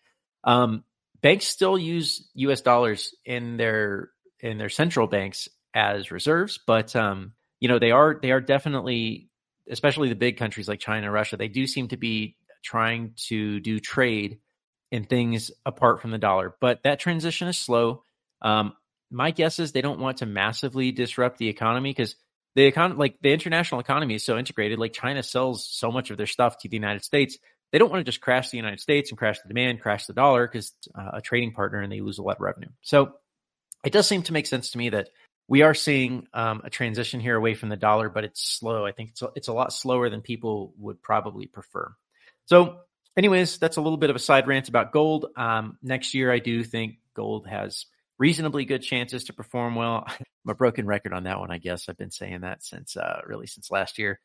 [0.44, 0.84] Um,
[1.22, 2.62] banks still use U.S.
[2.62, 8.18] dollars in their in their central banks as reserves, but um, you know they are
[8.20, 9.30] they are definitely,
[9.70, 13.80] especially the big countries like China, Russia, they do seem to be trying to do
[13.80, 14.40] trade
[14.92, 16.56] and things apart from the dollar.
[16.60, 18.04] But that transition is slow.
[18.42, 18.74] Um,
[19.12, 22.16] my guess is they don't want to massively disrupt the economy because
[22.56, 24.80] the econ like the international economy is so integrated.
[24.80, 27.38] Like China sells so much of their stuff to the United States.
[27.72, 30.14] They don't want to just crash the United States and crash the demand, crash the
[30.14, 32.70] dollar because uh, a trading partner and they lose a lot of revenue.
[32.82, 33.14] So
[33.84, 35.10] it does seem to make sense to me that
[35.48, 38.86] we are seeing um, a transition here away from the dollar, but it's slow.
[38.86, 41.94] I think it's a, it's a lot slower than people would probably prefer.
[42.46, 42.80] So
[43.16, 45.28] anyways, that's a little bit of a side rant about gold.
[45.36, 47.86] Um, next year, I do think gold has
[48.18, 50.06] reasonably good chances to perform well.
[50.08, 51.90] I'm a broken record on that one, I guess.
[51.90, 54.20] I've been saying that since uh, really since last year.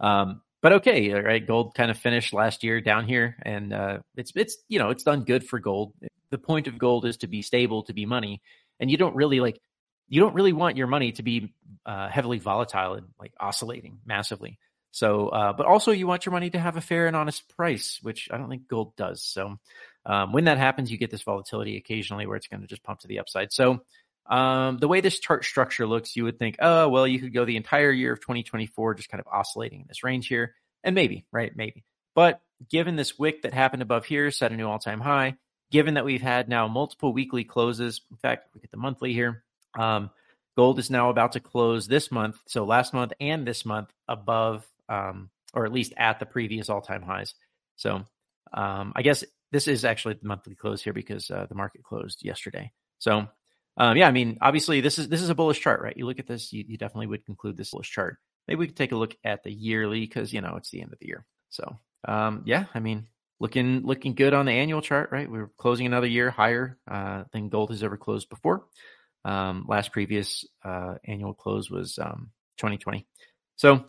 [0.00, 1.46] Um, but okay, right?
[1.46, 5.04] Gold kind of finished last year down here, and uh, it's it's you know it's
[5.04, 5.92] done good for gold.
[6.30, 8.42] The point of gold is to be stable, to be money,
[8.80, 9.60] and you don't really like
[10.08, 11.52] you don't really want your money to be
[11.84, 14.58] uh, heavily volatile and like oscillating massively.
[14.92, 17.98] So, uh, but also you want your money to have a fair and honest price,
[18.02, 19.22] which I don't think gold does.
[19.22, 19.58] So,
[20.06, 23.00] um, when that happens, you get this volatility occasionally where it's going to just pump
[23.00, 23.52] to the upside.
[23.52, 23.82] So,
[24.28, 27.44] um, the way this chart structure looks, you would think, oh, well, you could go
[27.44, 30.54] the entire year of 2024 just kind of oscillating in this range here.
[30.82, 31.54] And maybe, right?
[31.54, 31.84] Maybe.
[32.14, 32.40] But
[32.70, 35.36] given this wick that happened above here, set a new all time high,
[35.70, 39.44] given that we've had now multiple weekly closes, in fact, we get the monthly here.
[39.76, 40.10] Um,
[40.56, 44.66] gold is now about to close this month, so last month and this month above,
[44.88, 47.34] um, or at least at the previous all-time highs.
[47.76, 48.04] So
[48.52, 52.24] um, I guess this is actually the monthly close here because uh, the market closed
[52.24, 52.72] yesterday.
[52.98, 53.28] So
[53.76, 55.96] um, yeah, I mean, obviously this is this is a bullish chart, right?
[55.96, 58.18] You look at this, you, you definitely would conclude this bullish chart.
[58.48, 60.92] Maybe we could take a look at the yearly because you know it's the end
[60.92, 61.26] of the year.
[61.50, 63.08] So um, yeah, I mean,
[63.38, 65.30] looking looking good on the annual chart, right?
[65.30, 68.64] We're closing another year higher uh, than gold has ever closed before.
[69.26, 73.06] Um, last previous uh, annual close was um, 2020.
[73.56, 73.84] So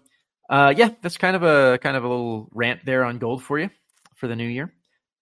[0.49, 3.59] uh, yeah, that's kind of a kind of a little rant there on gold for
[3.59, 3.69] you
[4.15, 4.73] for the new year.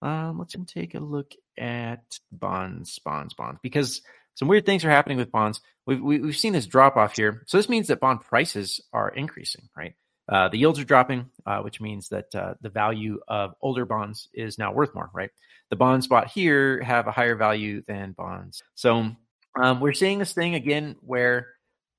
[0.01, 4.01] Um, let's take a look at bonds, bonds, bonds, because
[4.35, 5.61] some weird things are happening with bonds.
[5.85, 9.09] We've we, have seen this drop off here, so this means that bond prices are
[9.09, 9.95] increasing, right?
[10.27, 14.27] Uh, the yields are dropping, uh, which means that uh, the value of older bonds
[14.33, 15.29] is now worth more, right?
[15.69, 18.63] The bonds bought here have a higher value than bonds.
[18.75, 19.11] So
[19.55, 21.47] um, we're seeing this thing again where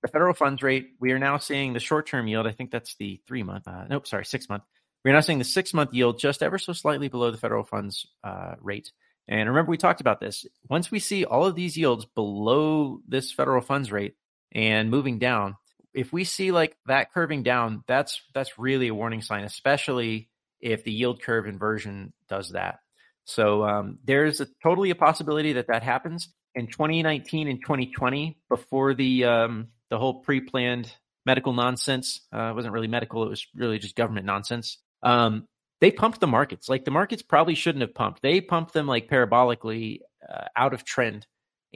[0.02, 2.46] the federal funds rate, we are now seeing the short term yield.
[2.46, 4.62] I think that's the three month, uh, nope, sorry, six month.
[5.04, 8.06] We're now seeing the six month yield just ever so slightly below the federal funds
[8.24, 8.92] uh, rate.
[9.28, 10.46] And remember, we talked about this.
[10.68, 14.14] Once we see all of these yields below this federal funds rate
[14.52, 15.56] and moving down,
[15.94, 20.28] if we see like that curving down, that's that's really a warning sign, especially
[20.60, 22.80] if the yield curve inversion does that.
[23.24, 28.94] So um, there's a, totally a possibility that that happens in 2019 and 2020 before
[28.94, 30.92] the um, the whole pre-planned
[31.24, 34.78] medical nonsense uh, wasn't really medical; it was really just government nonsense.
[35.04, 35.46] Um,
[35.80, 38.22] they pumped the markets like the markets probably shouldn't have pumped.
[38.22, 41.26] They pumped them like parabolically uh, out of trend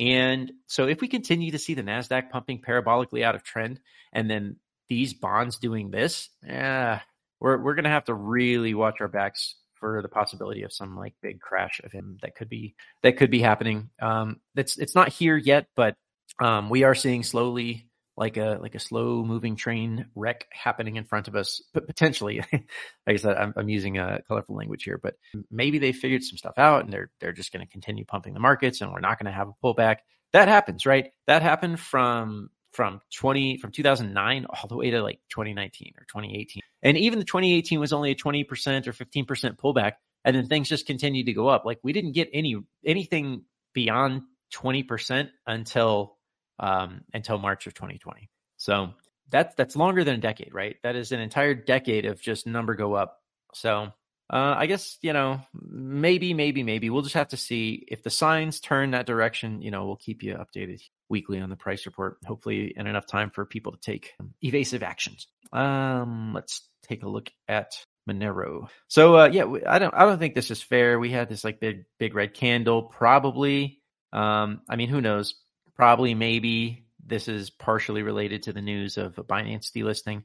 [0.01, 3.81] and so if we continue to see the NASDAQ pumping parabolically out of trend
[4.15, 4.57] and then
[4.89, 10.03] these bonds doing this, we're, we're going to have to really watch our backs for
[10.03, 13.41] the possibility of some like big crash of him that could be that could be
[13.41, 13.91] happening.
[14.01, 15.97] Um, that's it's not here yet, but
[16.39, 21.05] um, we are seeing slowly like a like a slow moving train wreck happening in
[21.05, 22.45] front of us, but potentially.
[22.53, 22.67] like
[23.09, 25.15] I said, I'm, I'm using a colorful language here, but
[25.51, 28.41] maybe they figured some stuff out and they're they're just going to continue pumping the
[28.41, 29.97] markets, and we're not going to have a pullback.
[30.33, 31.11] That happens, right?
[31.27, 36.63] That happened from from 20 from 2009 all the way to like 2019 or 2018
[36.83, 38.47] and even the 2018 was only a 20%
[38.87, 39.93] or 15% pullback
[40.25, 44.23] and then things just continued to go up like we didn't get any anything beyond
[44.53, 46.17] 20% until
[46.59, 48.29] um, until March of 2020.
[48.57, 48.91] So
[49.31, 50.77] that's that's longer than a decade, right?
[50.83, 53.19] That is an entire decade of just number go up.
[53.55, 53.93] So
[54.33, 58.11] uh, I guess you know maybe maybe maybe we'll just have to see if the
[58.11, 59.63] signs turn that direction.
[59.63, 62.19] You know, we'll keep you updated weekly on the price report.
[62.27, 64.13] Hopefully, in enough time for people to take
[64.43, 65.27] evasive actions.
[65.53, 68.69] Um, let's take a look at Monero.
[68.89, 70.99] So uh, yeah, I don't I don't think this is fair.
[70.99, 72.83] We had this like big big red candle.
[72.83, 73.81] Probably.
[74.13, 75.35] Um, I mean, who knows?
[75.77, 80.25] Probably, maybe this is partially related to the news of a Binance delisting.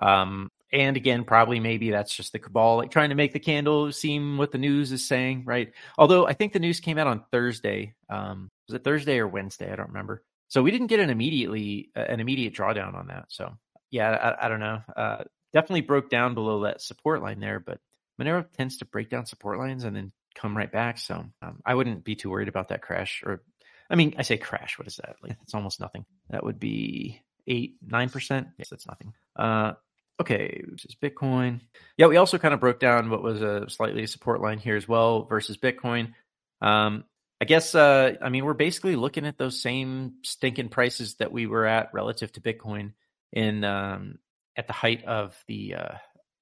[0.00, 3.90] Um, and again, probably maybe that's just the cabal like trying to make the candle
[3.92, 5.72] seem what the news is saying, right?
[5.98, 7.94] Although I think the news came out on Thursday.
[8.08, 9.72] Um, was it Thursday or Wednesday?
[9.72, 10.22] I don't remember.
[10.48, 13.26] So we didn't get an immediately uh, an immediate drawdown on that.
[13.28, 13.54] So
[13.90, 14.82] yeah, I, I don't know.
[14.96, 17.78] Uh, definitely broke down below that support line there, but
[18.20, 20.98] Monero tends to break down support lines and then come right back.
[20.98, 23.42] So um, I wouldn't be too worried about that crash or
[23.90, 24.78] I mean, I say crash.
[24.78, 25.16] What is that?
[25.20, 26.06] Like, it's almost nothing.
[26.30, 28.48] That would be eight, nine percent.
[28.56, 29.14] Yes, that's nothing.
[29.34, 29.72] Uh,
[30.20, 31.60] okay, which is Bitcoin.
[31.96, 34.86] Yeah, we also kind of broke down what was a slightly support line here as
[34.86, 36.14] well versus Bitcoin.
[36.62, 37.04] Um,
[37.40, 41.46] I guess, uh, I mean, we're basically looking at those same stinking prices that we
[41.46, 42.92] were at relative to Bitcoin
[43.32, 44.18] in um,
[44.60, 45.94] at the height of the uh,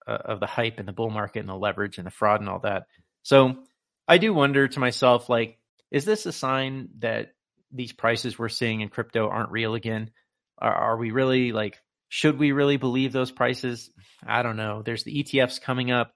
[0.08, 2.48] uh, of the hype and the bull market and the leverage and the fraud and
[2.48, 2.86] all that.
[3.22, 3.56] So
[4.08, 5.58] I do wonder to myself, like,
[5.92, 7.32] is this a sign that
[7.70, 10.10] these prices we're seeing in crypto aren't real again?
[10.58, 11.78] Are, are we really like,
[12.08, 13.88] should we really believe those prices?
[14.26, 14.82] I don't know.
[14.82, 16.12] There's the ETFs coming up.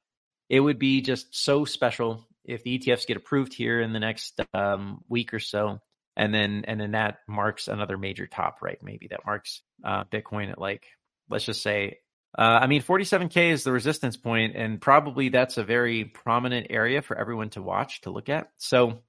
[0.49, 4.41] It would be just so special if the ETFs get approved here in the next
[4.53, 5.79] um, week or so,
[6.17, 8.79] and then and then that marks another major top, right?
[8.83, 10.87] Maybe that marks uh, Bitcoin at like
[11.33, 11.99] let's just say,
[12.39, 17.03] uh, I mean, 47k is the resistance point, and probably that's a very prominent area
[17.03, 18.49] for everyone to watch to look at.
[18.59, 19.01] So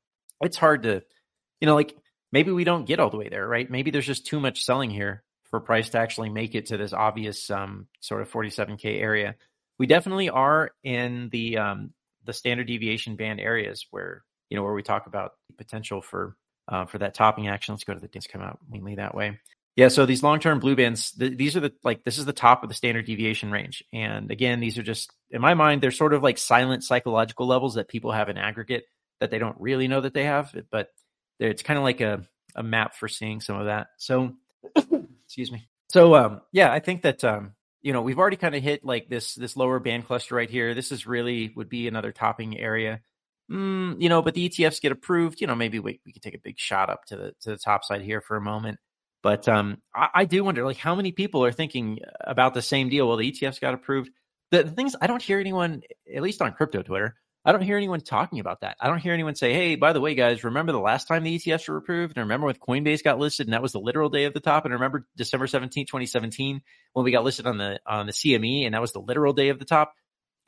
[0.41, 1.03] it's hard to,
[1.61, 1.95] you know, like
[2.31, 3.69] maybe we don't get all the way there, right?
[3.69, 6.91] Maybe there's just too much selling here for price to actually make it to this
[6.91, 9.35] obvious um, sort of 47k area.
[9.79, 11.93] We definitely are in the um,
[12.25, 16.35] the standard deviation band areas where you know where we talk about potential for
[16.67, 17.73] uh, for that topping action.
[17.73, 19.39] Let's go to the dins come out mainly that way.
[19.75, 22.61] Yeah, so these long-term blue bands, th- these are the like this is the top
[22.61, 26.13] of the standard deviation range, and again, these are just in my mind they're sort
[26.13, 28.83] of like silent psychological levels that people have in aggregate
[29.19, 30.89] that they don't really know that they have, but
[31.39, 32.23] it's kind of like a,
[32.55, 33.87] a map for seeing some of that.
[33.97, 34.33] So,
[35.25, 35.67] excuse me.
[35.89, 39.09] So, um, yeah, I think that, um, you know, we've already kind of hit like
[39.09, 40.73] this, this lower band cluster right here.
[40.73, 43.01] This is really would be another topping area.
[43.51, 46.35] Mm, you know, but the ETFs get approved, you know, maybe we, we could take
[46.35, 48.79] a big shot up to the, to the top side here for a moment.
[49.23, 52.89] But, um, I, I do wonder like how many people are thinking about the same
[52.89, 53.07] deal.
[53.07, 54.11] Well, the ETFs got approved.
[54.51, 55.81] The, the things I don't hear anyone,
[56.13, 57.15] at least on crypto Twitter,
[57.45, 58.77] I don't hear anyone talking about that.
[58.79, 61.37] I don't hear anyone say, "Hey, by the way, guys, remember the last time the
[61.37, 62.17] ETFs were approved?
[62.17, 64.63] And remember when Coinbase got listed, and that was the literal day of the top.
[64.63, 66.61] And remember December 17, 2017,
[66.93, 69.49] when we got listed on the on the CME, and that was the literal day
[69.49, 69.93] of the top.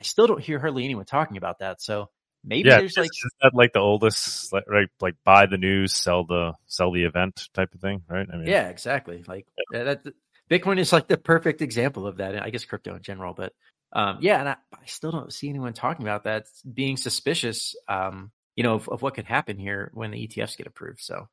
[0.00, 1.82] I still don't hear hardly anyone talking about that.
[1.82, 2.08] So
[2.46, 5.94] maybe yeah, there's like is that like the oldest like right like buy the news,
[5.94, 8.26] sell the sell the event type of thing, right?
[8.32, 9.24] I mean, yeah, exactly.
[9.26, 10.02] Like that.
[10.48, 12.40] Bitcoin is like the perfect example of that.
[12.40, 13.52] I guess crypto in general, but
[13.92, 18.30] um, yeah, and I, I, still don't see anyone talking about that being suspicious, um,
[18.54, 21.00] you know, of, of, what could happen here when the ETFs get approved.
[21.00, 21.28] So,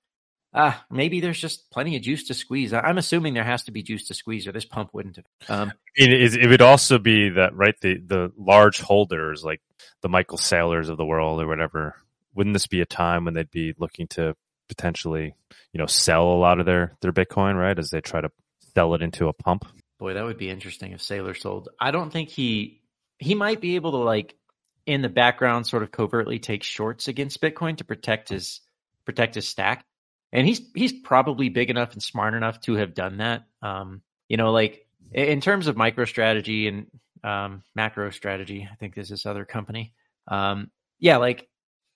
[0.53, 2.73] uh, maybe there's just plenty of juice to squeeze.
[2.73, 5.25] I'm assuming there has to be juice to squeeze, or this pump wouldn't have.
[5.49, 9.61] Um, it, is, it would also be that right the the large holders like
[10.01, 11.95] the Michael Saylors of the world or whatever.
[12.35, 14.35] Wouldn't this be a time when they'd be looking to
[14.67, 15.35] potentially,
[15.71, 18.31] you know, sell a lot of their their Bitcoin, right, as they try to
[18.73, 19.65] sell it into a pump?
[19.99, 21.69] Boy, that would be interesting if Saylor sold.
[21.79, 22.81] I don't think he
[23.19, 24.35] he might be able to like
[24.85, 28.61] in the background sort of covertly take shorts against Bitcoin to protect his
[29.05, 29.85] protect his stack.
[30.31, 33.43] And he's he's probably big enough and smart enough to have done that.
[33.61, 36.87] Um, you know, like in terms of MicroStrategy and
[37.23, 39.93] um, macro strategy, I think there's this other company.
[40.27, 41.47] Um, yeah, like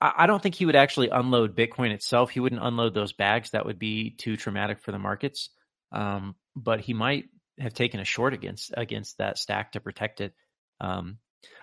[0.01, 2.29] I, I don't think he would actually unload Bitcoin itself.
[2.29, 3.51] He wouldn't unload those bags.
[3.51, 5.49] That would be too traumatic for the markets.
[5.91, 7.25] Um, but he might
[7.59, 10.33] have taken a short against against that stack to protect it.
[10.79, 11.17] Um,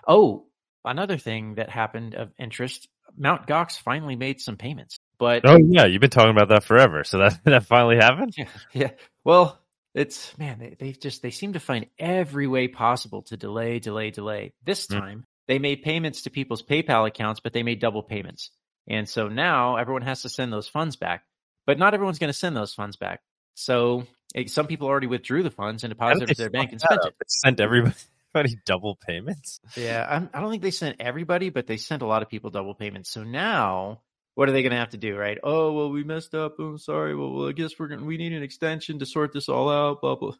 [0.07, 0.47] oh,
[0.83, 2.87] another thing that happened of interest:
[3.17, 4.99] Mount Gox finally made some payments.
[5.17, 7.03] But oh yeah, you've been talking about that forever.
[7.03, 8.33] So that that finally happened.
[8.37, 8.91] Yeah, yeah.
[9.23, 9.59] Well,
[9.95, 14.11] it's man, they, they just they seem to find every way possible to delay, delay,
[14.11, 14.53] delay.
[14.63, 14.99] This hmm.
[14.99, 15.23] time mm.
[15.47, 18.51] they made payments to people's PayPal accounts, but they made double payments,
[18.87, 21.23] and so now everyone has to send those funds back.
[21.65, 23.21] But not everyone's going to send those funds back.
[23.55, 24.05] So
[24.47, 27.15] some people already withdrew the funds and deposited to their bank and spent it.
[27.27, 27.95] Sent everybody
[28.65, 29.59] double payments.
[29.75, 32.29] Yeah, I'm, I do not think they sent everybody, but they sent a lot of
[32.29, 33.09] people double payments.
[33.09, 34.01] So now,
[34.35, 35.17] what are they going to have to do?
[35.17, 35.37] Right?
[35.43, 36.59] Oh well, we messed up.
[36.59, 37.15] I'm sorry.
[37.15, 38.05] Well, well I guess we're going.
[38.05, 40.01] We need an extension to sort this all out.
[40.01, 40.33] Blah blah.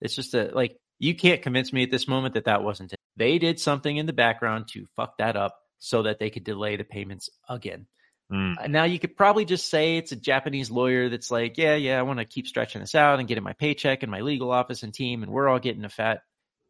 [0.00, 2.98] It's just a like you can't convince me at this moment that that wasn't it.
[3.16, 6.76] They did something in the background to fuck that up so that they could delay
[6.76, 7.86] the payments again.
[8.32, 8.70] Mm.
[8.70, 12.02] Now you could probably just say it's a Japanese lawyer that's like, yeah, yeah, I
[12.02, 14.94] want to keep stretching this out and getting my paycheck and my legal office and
[14.94, 16.20] team, and we're all getting a fat,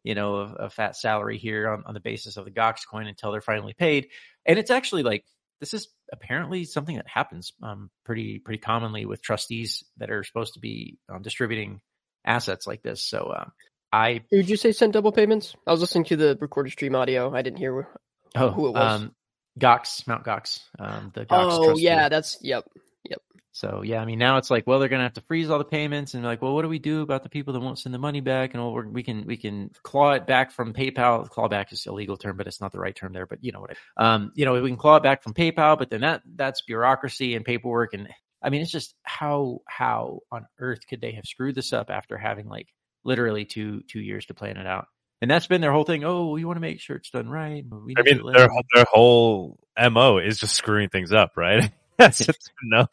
[0.03, 3.07] you know, a, a fat salary here on, on the basis of the Gox coin
[3.07, 4.07] until they're finally paid.
[4.45, 5.23] And it's actually like
[5.59, 10.53] this is apparently something that happens um, pretty pretty commonly with trustees that are supposed
[10.53, 11.81] to be um, distributing
[12.25, 13.03] assets like this.
[13.03, 13.51] So um,
[13.91, 15.55] I did you say sent double payments?
[15.67, 17.33] I was listening to the recorded stream audio.
[17.33, 17.87] I didn't hear
[18.35, 19.01] oh, who it was.
[19.01, 19.15] Um,
[19.59, 21.27] Gox, Mount Gox, um, the Gox.
[21.29, 22.65] Oh yeah, that's yep,
[23.07, 23.21] yep.
[23.55, 25.63] So yeah, I mean now it's like, well, they're gonna have to freeze all the
[25.63, 27.99] payments, and like, well, what do we do about the people that won't send the
[27.99, 28.55] money back?
[28.55, 31.29] And well, we can we can claw it back from PayPal.
[31.29, 33.27] Claw back is a legal term, but it's not the right term there.
[33.27, 33.77] But you know what?
[33.95, 36.61] I, um, you know, we can claw it back from PayPal, but then that that's
[36.61, 38.09] bureaucracy and paperwork, and
[38.41, 42.17] I mean, it's just how how on earth could they have screwed this up after
[42.17, 42.69] having like
[43.03, 44.87] literally two two years to plan it out?
[45.21, 46.03] and that's been their whole thing.
[46.03, 47.63] Oh, we want to make sure it's done right.
[47.71, 51.71] I mean, their their whole mo is just screwing things up, right?
[52.11, 52.89] that's enough.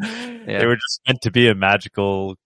[0.00, 0.58] Yeah.
[0.58, 2.36] They were just meant to be a magical.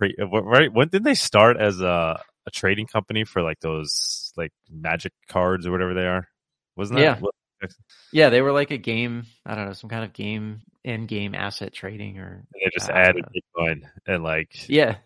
[0.00, 0.72] Right?
[0.72, 5.66] When did they start as a a trading company for like those like magic cards
[5.66, 6.28] or whatever they are?
[6.76, 7.20] Wasn't that?
[7.20, 7.68] Yeah.
[8.12, 9.24] Yeah, they were like a game.
[9.46, 12.94] I don't know, some kind of game in game asset trading, or they just uh,
[12.94, 14.96] added Bitcoin and like yeah,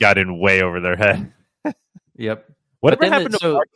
[0.00, 1.32] got in way over their head.
[2.16, 2.50] yep.
[2.80, 3.68] Whatever happened the, to so, Mark?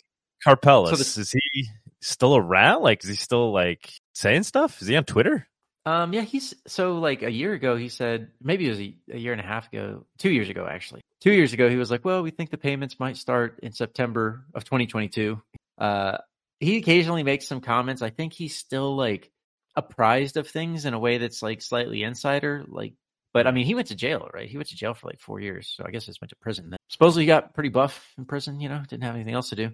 [0.47, 1.69] So the, is he
[2.01, 2.83] still around?
[2.83, 4.81] Like, is he still like saying stuff?
[4.83, 5.47] Is he on Twitter?
[5.87, 7.77] Um, yeah, he's so like a year ago.
[7.77, 10.67] He said maybe it was a, a, year and a half ago, two years ago
[10.71, 11.03] actually.
[11.21, 14.45] Two years ago, he was like, "Well, we think the payments might start in September
[14.55, 15.41] of 2022."
[15.79, 16.19] Uh,
[16.61, 18.03] he occasionally makes some comments.
[18.03, 19.31] I think he's still like
[19.77, 22.65] apprised of things in a way that's like slightly insider.
[22.67, 22.95] Like
[23.35, 24.49] but I mean, he went to jail, right?
[24.49, 25.75] He went to jail for like four years.
[25.77, 26.79] So I guess he went to prison then.
[26.89, 29.73] Supposedly he got pretty buff in prison, you know, didn't have anything else to do.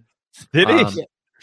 [0.53, 0.75] Did he?
[0.75, 0.95] Um,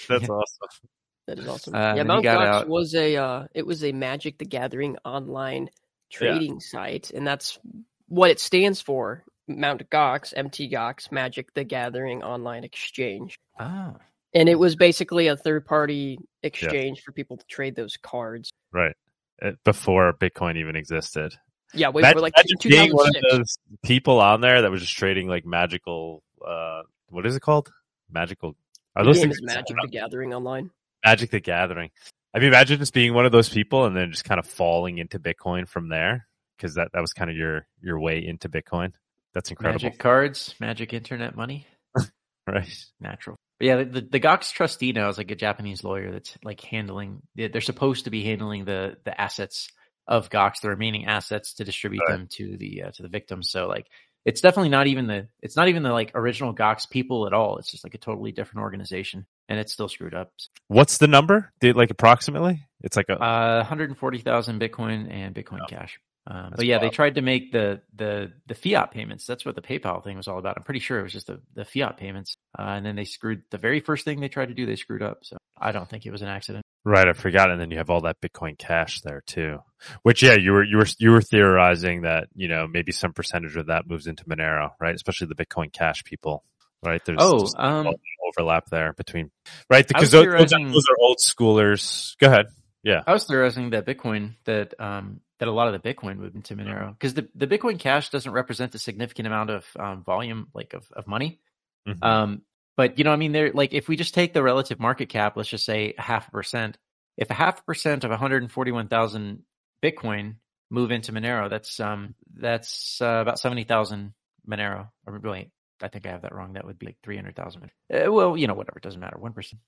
[0.09, 0.30] That's yeah.
[0.30, 0.89] awesome.
[1.28, 1.75] That is awesome.
[1.75, 5.69] Uh, yeah, Mount Gox was a uh, it was a Magic the Gathering online
[6.09, 6.59] trading yeah.
[6.59, 7.59] site, and that's
[8.07, 9.23] what it stands for.
[9.47, 13.39] Mount Gox, MT Gox, Magic the Gathering Online Exchange.
[13.59, 13.95] Ah.
[14.34, 17.03] And it was basically a third party exchange yeah.
[17.05, 18.51] for people to trade those cards.
[18.73, 18.93] Right.
[19.41, 21.34] uh, before Bitcoin even existed.
[21.73, 24.97] Yeah, wait Imagine, for like being one of those people on there that was just
[24.97, 26.23] trading like magical.
[26.45, 27.71] Uh, what is it called?
[28.09, 28.55] Magical.
[28.95, 30.71] Are The those things Magic the Gathering online.
[31.08, 31.89] Magic the Gathering?
[32.34, 34.97] I mean, imagine just being one of those people and then just kind of falling
[34.97, 36.28] into Bitcoin from there
[36.58, 38.91] because that that was kind of your your way into Bitcoin.
[39.34, 41.68] That's incredible, Magic cards, magic internet money,
[42.47, 42.86] right?
[42.99, 43.38] natural.
[43.60, 47.22] But yeah, the, the Gox trustee now is like a Japanese lawyer that's like handling.
[47.36, 49.70] They're supposed to be handling the the assets
[50.08, 52.18] of Gox, the remaining assets, to distribute Right.
[52.18, 53.49] them to the uh, to the victims.
[53.49, 53.88] So like,
[54.28, 57.57] it's definitely not even the it's not even the like original Gox people at all.
[57.57, 60.34] It's just like a totally different organization, and it's still screwed up.
[60.67, 61.53] What's the number?
[61.61, 62.61] Did like approximately?
[62.82, 65.65] It's like a Uh, 140,000 Bitcoin and Bitcoin Oh.
[65.67, 65.97] Cash.
[66.30, 69.25] Um, but yeah, they tried to make the, the the fiat payments.
[69.25, 70.57] That's what the PayPal thing was all about.
[70.57, 72.36] I'm pretty sure it was just the, the fiat payments.
[72.59, 74.65] Uh, and then they screwed the very first thing they tried to do.
[74.65, 75.19] They screwed up.
[75.23, 76.65] So I don't think it was an accident.
[76.89, 77.51] Right, I forgot.
[77.51, 79.59] And then you have all that Bitcoin Cash there too.
[80.03, 83.57] Which, yeah, you were you were you were theorizing that you know maybe some percentage
[83.57, 84.95] of that moves into Monero, right?
[84.95, 86.45] Especially the Bitcoin Cash people,
[86.85, 87.03] right?
[87.03, 87.89] There's Oh, um,
[88.29, 89.31] overlap there between
[89.69, 92.15] right because those, those, are, theorizing- those are old schoolers.
[92.19, 92.45] Go ahead.
[92.83, 96.35] Yeah, I was theorizing that Bitcoin that um that a lot of the Bitcoin moved
[96.35, 100.47] into Monero because the, the Bitcoin Cash doesn't represent a significant amount of um, volume
[100.53, 101.41] like of, of money.
[101.85, 102.01] Mhm.
[102.01, 102.41] Um,
[102.78, 105.36] but you know, I mean, they're like if we just take the relative market cap,
[105.36, 106.78] let's just say a half a percent.
[107.17, 109.43] If a half a percent of 141,000
[109.84, 110.36] Bitcoin
[110.69, 114.13] move into Monero, that's um that's uh, about 70,000
[114.47, 114.89] Monero.
[115.05, 115.49] Or wait,
[115.82, 116.53] I think I have that wrong.
[116.53, 117.63] That would be like 300,000.
[117.63, 118.78] Uh, well, you know, whatever.
[118.78, 119.17] It doesn't matter.
[119.17, 119.61] One percent.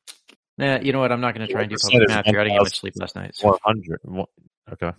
[0.60, 1.12] Nah, you know what?
[1.12, 2.40] I'm not going to try and do 1% public math here.
[2.40, 3.34] I didn't get much sleep last night.
[3.36, 4.02] so- one hundred.
[4.74, 4.92] Okay.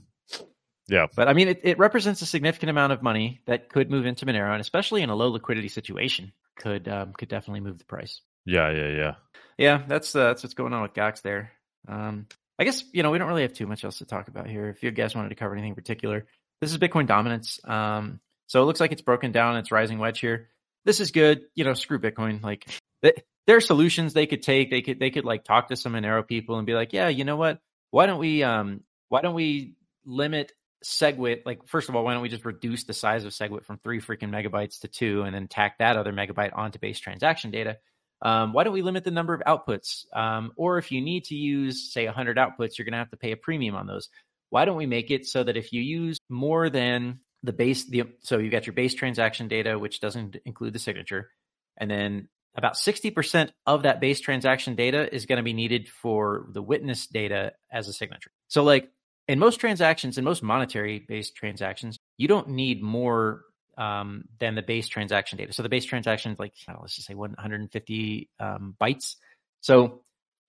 [0.91, 4.07] Yeah, but I mean, it, it represents a significant amount of money that could move
[4.07, 7.85] into Monero, and especially in a low liquidity situation, could um, could definitely move the
[7.85, 8.21] price.
[8.45, 9.15] yeah, yeah, yeah.
[9.57, 11.53] Yeah, that's uh, that's what's going on with Gox there.
[11.87, 12.27] Um,
[12.59, 14.69] I guess you know we don't really have too much else to talk about here.
[14.69, 16.27] If you guys wanted to cover anything in particular,
[16.61, 17.61] this is Bitcoin dominance.
[17.65, 18.19] Um,
[18.49, 19.59] so it looks like it's broken down.
[19.59, 20.49] It's rising wedge here.
[20.85, 21.43] This is good.
[21.55, 22.43] You know, screw Bitcoin.
[22.43, 22.67] Like
[23.03, 23.17] th-
[23.47, 24.71] there are solutions they could take.
[24.71, 27.25] They could they could like talk to some Monero people and be like, yeah, you
[27.25, 27.61] know what?
[27.93, 29.75] Why don't we um why don't we
[30.05, 30.53] limit
[30.85, 31.43] SegWit?
[31.45, 34.01] Like first of all, why don't we just reduce the size of SegWit from three
[34.01, 37.79] freaking megabytes to two, and then tack that other megabyte onto base transaction data?
[38.23, 40.05] Um, why don't we limit the number of outputs?
[40.15, 43.17] Um, or if you need to use, say, 100 outputs, you're going to have to
[43.17, 44.09] pay a premium on those.
[44.51, 48.05] Why don't we make it so that if you use more than the base, the
[48.21, 51.31] so you've got your base transaction data, which doesn't include the signature,
[51.79, 56.47] and then about 60% of that base transaction data is going to be needed for
[56.53, 58.33] the witness data as a signature.
[58.49, 58.91] So, like
[59.31, 63.45] in most transactions, in most monetary based transactions, you don't need more
[63.79, 65.53] um, than the base transaction data.
[65.53, 69.15] So the base transaction is like, know, let's just say 150 um, bytes.
[69.61, 70.01] So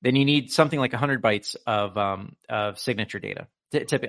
[0.02, 3.48] then you need something like 100 bytes of um, of signature data.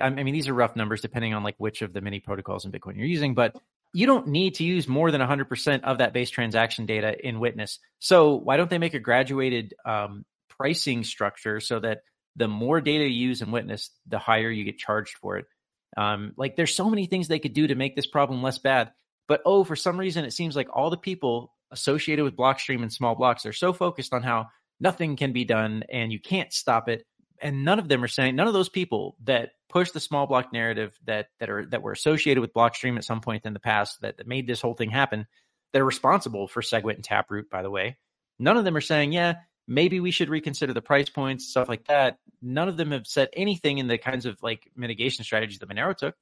[0.01, 2.71] I mean, these are rough numbers depending on like which of the many protocols in
[2.71, 3.55] Bitcoin you're using, but
[3.93, 7.77] you don't need to use more than 100% of that base transaction data in Witness.
[7.99, 12.01] So why don't they make a graduated um, pricing structure so that
[12.35, 15.45] the more data you use and Witness, the higher you get charged for it?
[15.95, 18.91] Um, like there's so many things they could do to make this problem less bad.
[19.27, 22.91] But oh, for some reason, it seems like all the people associated with Blockstream and
[22.91, 24.47] small blocks are so focused on how
[24.79, 27.05] nothing can be done and you can't stop it.
[27.41, 30.53] And none of them are saying none of those people that push the small block
[30.53, 33.99] narrative that that are that were associated with Blockstream at some point in the past
[34.01, 35.27] that, that made this whole thing happen.
[35.73, 37.97] They're responsible for SegWit and Taproot, by the way.
[38.39, 39.35] None of them are saying, yeah,
[39.67, 42.17] maybe we should reconsider the price points, stuff like that.
[42.41, 45.95] None of them have said anything in the kinds of like mitigation strategies that Monero
[45.95, 46.15] took.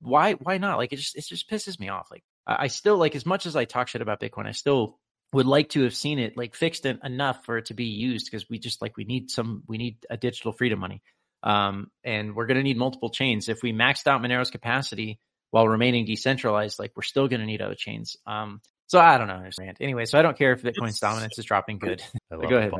[0.00, 0.78] Why why not?
[0.78, 2.08] Like it just it just pisses me off.
[2.10, 4.98] Like I, still like as much as I talk shit about Bitcoin, I still
[5.32, 8.26] would like to have seen it like fixed en- enough for it to be used
[8.30, 11.02] because we just like we need some we need a digital freedom money.
[11.42, 13.48] Um, and we're going to need multiple chains.
[13.48, 15.20] If we maxed out Monero's capacity
[15.50, 18.16] while remaining decentralized, like we're still going to need other chains.
[18.26, 19.48] Um, so I don't know.
[19.80, 22.02] Anyway, so I don't care if Bitcoin's It's- dominance is dropping good.
[22.02, 22.72] I But love go ahead.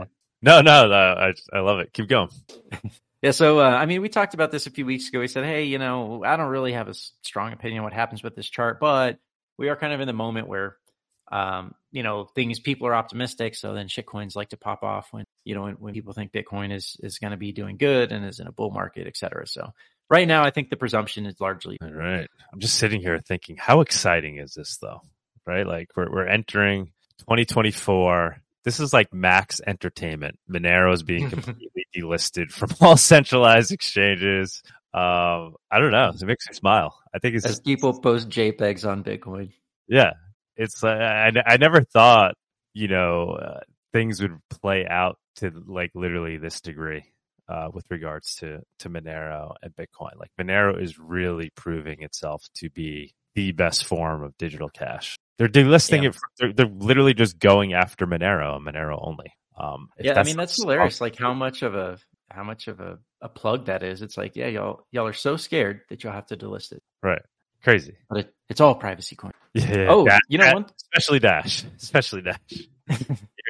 [0.42, 1.92] No, no, no, I I love it.
[1.92, 2.28] Keep going.
[3.20, 5.18] Yeah, so uh, I mean, we talked about this a few weeks ago.
[5.18, 8.22] We said, hey, you know, I don't really have a strong opinion on what happens
[8.22, 9.18] with this chart, but
[9.58, 10.76] we are kind of in the moment where,
[11.32, 13.56] um, you know, things people are optimistic.
[13.56, 16.72] So then shitcoins like to pop off when you know when, when people think Bitcoin
[16.72, 19.48] is is going to be doing good and is in a bull market, et cetera.
[19.48, 19.72] So
[20.08, 22.28] right now, I think the presumption is largely All right.
[22.52, 25.02] I'm just sitting here thinking, how exciting is this though?
[25.48, 25.66] Right?
[25.66, 28.42] Like we're we're entering 2024.
[28.64, 30.38] This is like max entertainment.
[30.48, 34.62] Monero is being completely delisted from all centralized exchanges.
[34.94, 36.10] Um, I don't know.
[36.10, 36.94] It makes me smile.
[37.14, 39.52] I think it's as people post JPEGs on Bitcoin.
[39.88, 40.12] yeah.
[40.56, 42.34] It's uh, I I never thought
[42.74, 43.60] you know uh,
[43.92, 47.04] things would play out to like literally this degree.
[47.48, 50.16] uh, with regards to to Monero and Bitcoin.
[50.18, 55.16] Like Monero is really proving itself to be the best form of digital cash.
[55.38, 56.08] They're delisting Yeah.
[56.10, 56.16] it.
[56.38, 59.32] They're, they're literally just going after Monero and Monero only.
[59.56, 61.00] Um, Yeah, I mean that's hilarious.
[61.00, 61.98] Like how much of a
[62.30, 64.02] how much of a, a plug that is.
[64.02, 66.82] It's like, yeah, y'all y'all are so scared that you'll have to delist it.
[67.02, 67.22] right?
[67.64, 67.96] Crazy.
[68.08, 69.32] But it, it's all privacy coin.
[69.54, 69.86] Yeah.
[69.88, 72.38] Oh, Dash- you know one especially Dash, especially Dash.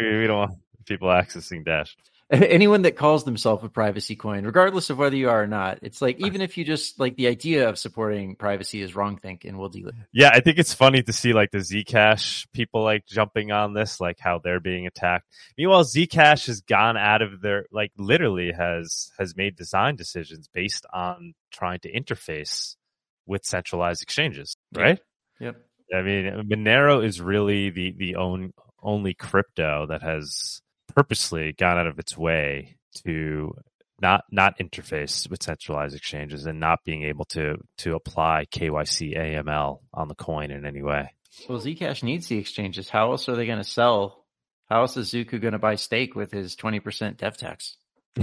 [0.00, 0.52] we don't want
[0.86, 1.94] people accessing Dash.
[2.30, 6.02] anyone that calls themselves a privacy coin, regardless of whether you are or not, it's
[6.02, 9.58] like even if you just like the idea of supporting privacy is wrong think and
[9.58, 9.94] we'll deal it.
[10.12, 13.98] Yeah, I think it's funny to see like the Zcash people like jumping on this,
[13.98, 15.26] like how they're being attacked.
[15.56, 20.84] Meanwhile, Zcash has gone out of their like literally has has made design decisions based
[20.92, 22.76] on trying to interface
[23.24, 25.00] with centralized exchanges, right?
[25.40, 25.56] Yep.
[25.94, 28.52] I mean, Monero is really the the own,
[28.82, 30.60] only crypto that has
[30.98, 33.54] purposely gone out of its way to
[34.00, 39.78] not not interface with centralized exchanges and not being able to to apply KYC AML
[39.94, 41.14] on the coin in any way.
[41.48, 42.88] Well, Zcash needs the exchanges.
[42.88, 44.24] How else are they going to sell?
[44.68, 47.76] How else is Zooko going to buy stake with his twenty percent dev tax?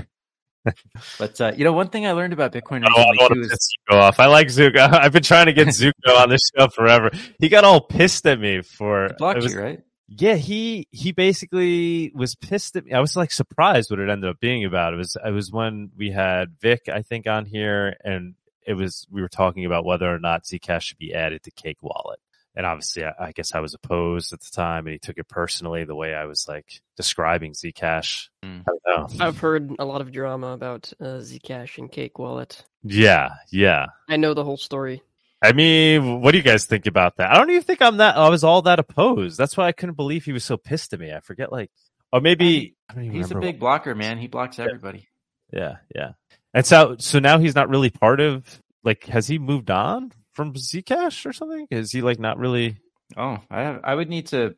[1.17, 3.53] but uh, you know, one thing I learned about Bitcoin Oh, I want too to
[3.53, 4.19] is Zooko off.
[4.19, 4.79] I like Zooko.
[4.93, 7.09] I've been trying to get Zooko on this show forever.
[7.39, 9.79] He got all pissed at me for he blocked was- you, right?
[10.07, 12.93] Yeah, he he basically was pissed at me.
[12.93, 14.93] I was like surprised what it ended up being about.
[14.93, 18.35] It was it was when we had Vic, I think, on here, and
[18.65, 21.81] it was we were talking about whether or not Zcash should be added to Cake
[21.81, 22.19] Wallet.
[22.57, 25.27] And obviously, I, I guess I was opposed at the time, and he took it
[25.27, 28.29] personally the way I was like describing Zcash.
[28.43, 28.61] Mm.
[28.61, 29.25] I don't know.
[29.25, 32.63] I've heard a lot of drama about uh, Zcash and Cake Wallet.
[32.83, 33.87] Yeah, yeah.
[34.07, 35.01] I know the whole story.
[35.41, 37.31] I mean, what do you guys think about that?
[37.31, 38.17] I don't even think I'm that.
[38.17, 39.37] I was all that opposed.
[39.37, 41.13] That's why I couldn't believe he was so pissed at me.
[41.13, 41.69] I forget, like,
[42.11, 44.17] or maybe I don't He's a remember big blocker, man.
[44.17, 45.07] He blocks everybody.
[45.51, 46.11] Yeah, yeah.
[46.53, 48.61] And so, so now he's not really part of.
[48.83, 51.67] Like, has he moved on from Zcash or something?
[51.71, 52.77] Is he like not really?
[53.17, 54.55] Oh, I have, I would need to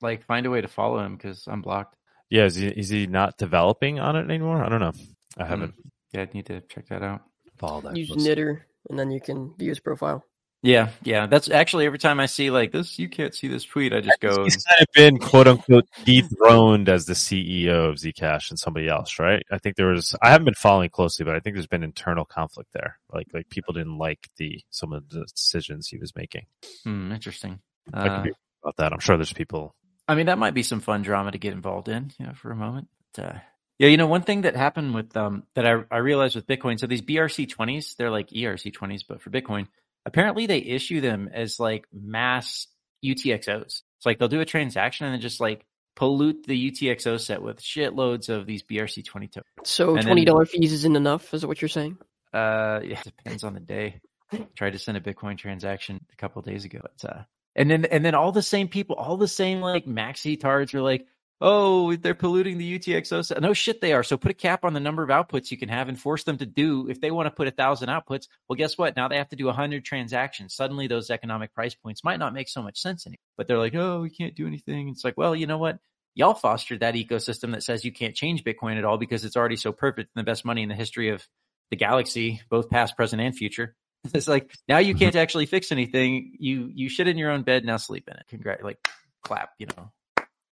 [0.00, 1.96] like find a way to follow him because I'm blocked.
[2.28, 4.64] Yeah, is he is he not developing on it anymore?
[4.64, 4.92] I don't know.
[5.36, 5.46] I mm.
[5.48, 5.74] haven't
[6.12, 7.22] Yeah, I'd need to check that out.
[7.58, 7.96] Follow that.
[7.96, 8.34] Use closely.
[8.34, 10.24] Nitter, and then you can view his profile.
[10.62, 11.26] Yeah, yeah.
[11.26, 13.94] That's actually every time I see like this, you can't see this tweet.
[13.94, 14.44] I just go.
[14.44, 19.18] He's kind of been quote unquote dethroned as the CEO of Zcash and somebody else,
[19.18, 19.42] right?
[19.50, 20.14] I think there was.
[20.22, 22.98] I haven't been following closely, but I think there's been internal conflict there.
[23.10, 26.44] Like, like people didn't like the some of the decisions he was making.
[26.84, 27.60] Hmm, interesting.
[27.94, 28.92] I could Uh, be about that.
[28.92, 29.74] I'm sure there's people.
[30.06, 32.50] I mean, that might be some fun drama to get involved in, you know, for
[32.50, 32.88] a moment.
[33.14, 33.38] But, uh,
[33.80, 36.78] yeah, you know, one thing that happened with um that I, I realized with Bitcoin,
[36.78, 39.68] so these BRC twenties, they're like ERC twenties, but for Bitcoin,
[40.04, 42.66] apparently they issue them as like mass
[43.02, 43.64] UTXOs.
[43.64, 45.64] It's like they'll do a transaction and then just like
[45.96, 49.46] pollute the UTXO set with shitloads of these BRC twenty tokens.
[49.64, 51.32] So And twenty dollar fees isn't enough.
[51.32, 51.96] Is what you're saying?
[52.34, 54.02] Uh, yeah, depends on the day.
[54.30, 56.80] I Tried to send a Bitcoin transaction a couple of days ago.
[57.02, 57.22] Uh,
[57.56, 60.82] and then and then all the same people, all the same like maxi tards are
[60.82, 61.06] like,
[61.40, 63.24] oh, they're polluting the UTXO.
[63.24, 64.02] set." No shit, they are.
[64.02, 66.38] So put a cap on the number of outputs you can have and force them
[66.38, 66.88] to do.
[66.88, 68.96] If they want to put a thousand outputs, well, guess what?
[68.96, 70.54] Now they have to do a hundred transactions.
[70.54, 73.18] Suddenly, those economic price points might not make so much sense anymore.
[73.36, 74.88] But they're like, oh, we can't do anything.
[74.88, 75.78] It's like, well, you know what?
[76.14, 79.56] Y'all fostered that ecosystem that says you can't change Bitcoin at all because it's already
[79.56, 81.26] so perfect and the best money in the history of
[81.70, 83.74] the galaxy, both past, present, and future.
[84.14, 86.34] It's like now you can't actually fix anything.
[86.38, 88.24] You you shit in your own bed, now sleep in it.
[88.30, 88.78] Congrat, like
[89.22, 89.92] clap, you know.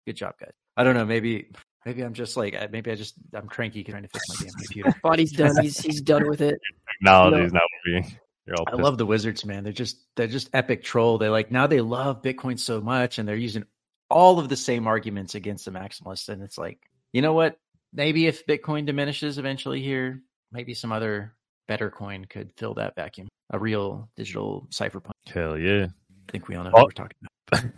[0.06, 0.67] Good job, guys.
[0.78, 1.50] I don't know, maybe
[1.86, 4.54] maybe I'm just like uh, maybe I just I'm cranky trying to fix my damn
[4.54, 4.96] computer.
[5.04, 5.62] Bawdy's done.
[5.62, 6.60] He's he's done with it.
[7.00, 7.44] Technology No.
[7.46, 8.18] is not being.
[8.46, 9.64] You're all I love the wizards, man.
[9.64, 11.18] They're just they're just epic troll.
[11.18, 13.66] They like now they love Bitcoin so much and they're using
[14.10, 16.30] all of the same arguments against the maximalists.
[16.30, 16.80] And it's like,
[17.12, 17.58] you know what?
[17.92, 20.22] Maybe if Bitcoin diminishes eventually here,
[20.52, 21.34] maybe some other
[21.68, 23.28] better coin could fill that vacuum.
[23.50, 25.12] A real digital cypherpunk.
[25.34, 25.88] Hell yeah.
[25.88, 26.84] I think we all know Oh.
[26.84, 27.18] what we're talking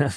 [0.04, 0.16] about.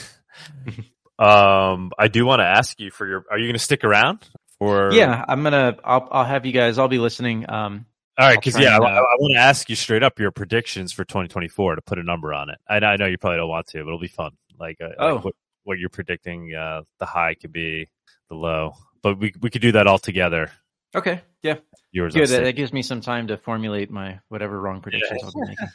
[1.18, 3.24] um, I do want to ask you for your.
[3.30, 4.28] Are you going to stick around?
[4.60, 5.76] Or Yeah, I'm gonna.
[5.84, 6.08] I'll.
[6.10, 6.78] I'll have you guys.
[6.78, 7.48] I'll be listening.
[7.50, 7.86] Um.
[8.18, 10.92] All right, because yeah, and, I, uh, want to ask you straight up your predictions
[10.92, 12.58] for 2024 to put a number on it.
[12.68, 14.32] I, I know you probably don't want to, but it'll be fun.
[14.60, 15.18] Like, uh, like Oh.
[15.20, 15.34] what,
[15.64, 17.88] what you're predicting uh, the high could be,
[18.28, 18.74] the low.
[19.02, 20.50] But we we could do that all together.
[20.94, 21.22] Okay.
[21.42, 21.56] Yeah.
[21.90, 22.28] Yours, Good.
[22.28, 25.68] That, that gives me some time to formulate my whatever wrong predictions I'll be making.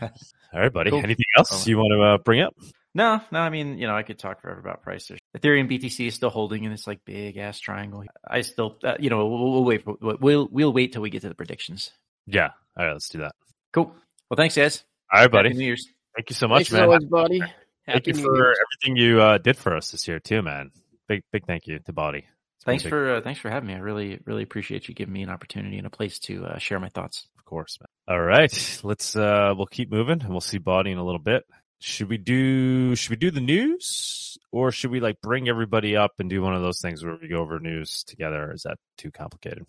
[0.52, 0.90] All right, buddy.
[0.90, 1.00] Cool.
[1.00, 1.68] Anything else Oh.
[1.70, 2.54] you want to uh, bring up?
[2.98, 3.38] No, no.
[3.38, 5.20] I mean, you know, I could talk forever about prices.
[5.36, 8.02] Ethereum BTC is still holding in this like big ass triangle.
[8.28, 9.84] I still, uh, you know, we'll, we'll wait.
[9.84, 11.92] For, we'll we'll wait till we get to the predictions.
[12.26, 12.50] Yeah.
[12.76, 13.36] All right, let's do that.
[13.72, 13.94] Cool.
[14.28, 14.82] Well, thanks, guys.
[15.12, 15.50] All right, buddy.
[15.50, 15.88] Happy New Year's.
[16.16, 16.82] Thank you so much, Thanks as man.
[16.82, 17.38] always, buddy.
[17.38, 17.52] Thank
[17.86, 18.58] Happy you New for Year's.
[18.66, 20.72] everything you uh, did for us this year too, man.
[21.06, 22.24] Big big thank you to Bawdy.
[22.64, 23.74] Thanks for uh, thanks for having me.
[23.74, 26.80] I really really appreciate you giving me an opportunity and a place to uh, share
[26.80, 27.28] my thoughts.
[27.38, 28.16] Of course, man.
[28.16, 31.44] All right, let's uh we'll keep moving and we'll see Bawdy in a little bit.
[31.80, 36.12] Should we do should we do the news or should we like bring everybody up
[36.18, 38.52] and do one of those things where we go over news together?
[38.52, 39.64] Is that too complicated?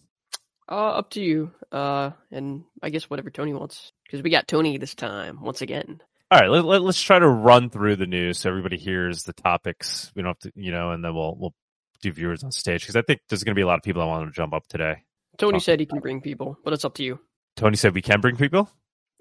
[0.67, 1.51] Uh, up to you.
[1.71, 5.99] Uh, and I guess whatever Tony wants, because we got Tony this time once again.
[6.31, 9.33] All right, let, let, us try to run through the news so everybody hears the
[9.33, 10.11] topics.
[10.15, 11.55] We don't have to, you know, and then we'll we'll
[12.03, 14.01] do viewers on stage because I think there's going to be a lot of people
[14.03, 15.03] that want to jump up today.
[15.37, 15.59] Tony Oh.
[15.59, 17.19] said he can bring people, but it's up to you.
[17.55, 18.69] Tony said we can bring people.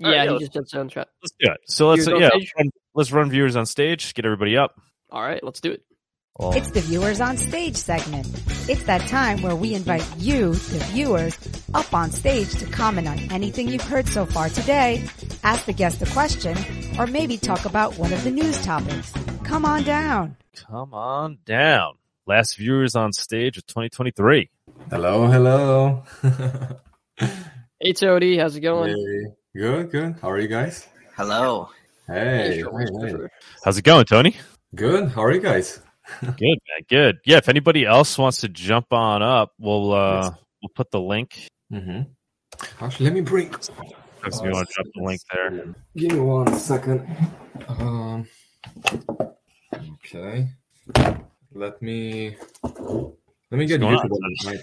[0.03, 1.09] All right, yeah, yeah, he let's- just said sound trap.
[1.23, 1.59] Let's do it.
[1.67, 2.41] So let's Viewers on yeah, stage?
[2.41, 4.15] let's run, let's run viewers on stage.
[4.15, 4.81] Get everybody up.
[5.11, 5.83] All right, let's do it.
[6.39, 8.25] Well, It's the Viewers on Stage segment.
[8.69, 11.37] It's that time where we invite you, the viewers,
[11.75, 15.03] up on stage to comment on anything you've heard so far today,
[15.43, 16.57] ask the guest a question,
[16.97, 19.13] or maybe talk about one of the news topics.
[19.43, 20.37] Come on down.
[20.55, 21.95] come on down.
[22.25, 24.49] Last viewers on stage of 2023.
[24.91, 26.05] Hello, hello.
[27.81, 28.91] Hey, Tony, how's it going?
[28.91, 29.33] Hey.
[29.59, 30.15] Good, good.
[30.23, 30.87] How are you guys?
[31.17, 31.71] Hello.
[32.07, 33.15] Hey, hey, hey.
[33.65, 34.37] How's it going, Tony?
[34.73, 35.09] Good.
[35.09, 35.81] How are you guys?
[36.21, 36.85] Good, man.
[36.89, 37.19] Good.
[37.25, 37.39] Yeah.
[37.39, 40.33] If anybody else wants to jump on up, we'll uh Yes.
[40.63, 41.49] we'll put the link.
[41.73, 42.03] Mm-hmm.
[42.85, 43.53] Actually, let me bring.
[43.53, 43.69] If
[44.45, 45.75] you want to drop the link there.
[45.97, 47.05] Give me one second.
[47.67, 48.29] Um.
[49.75, 50.51] Okay.
[51.53, 52.37] Let me.
[52.63, 54.55] Let me get What's YouTube going on my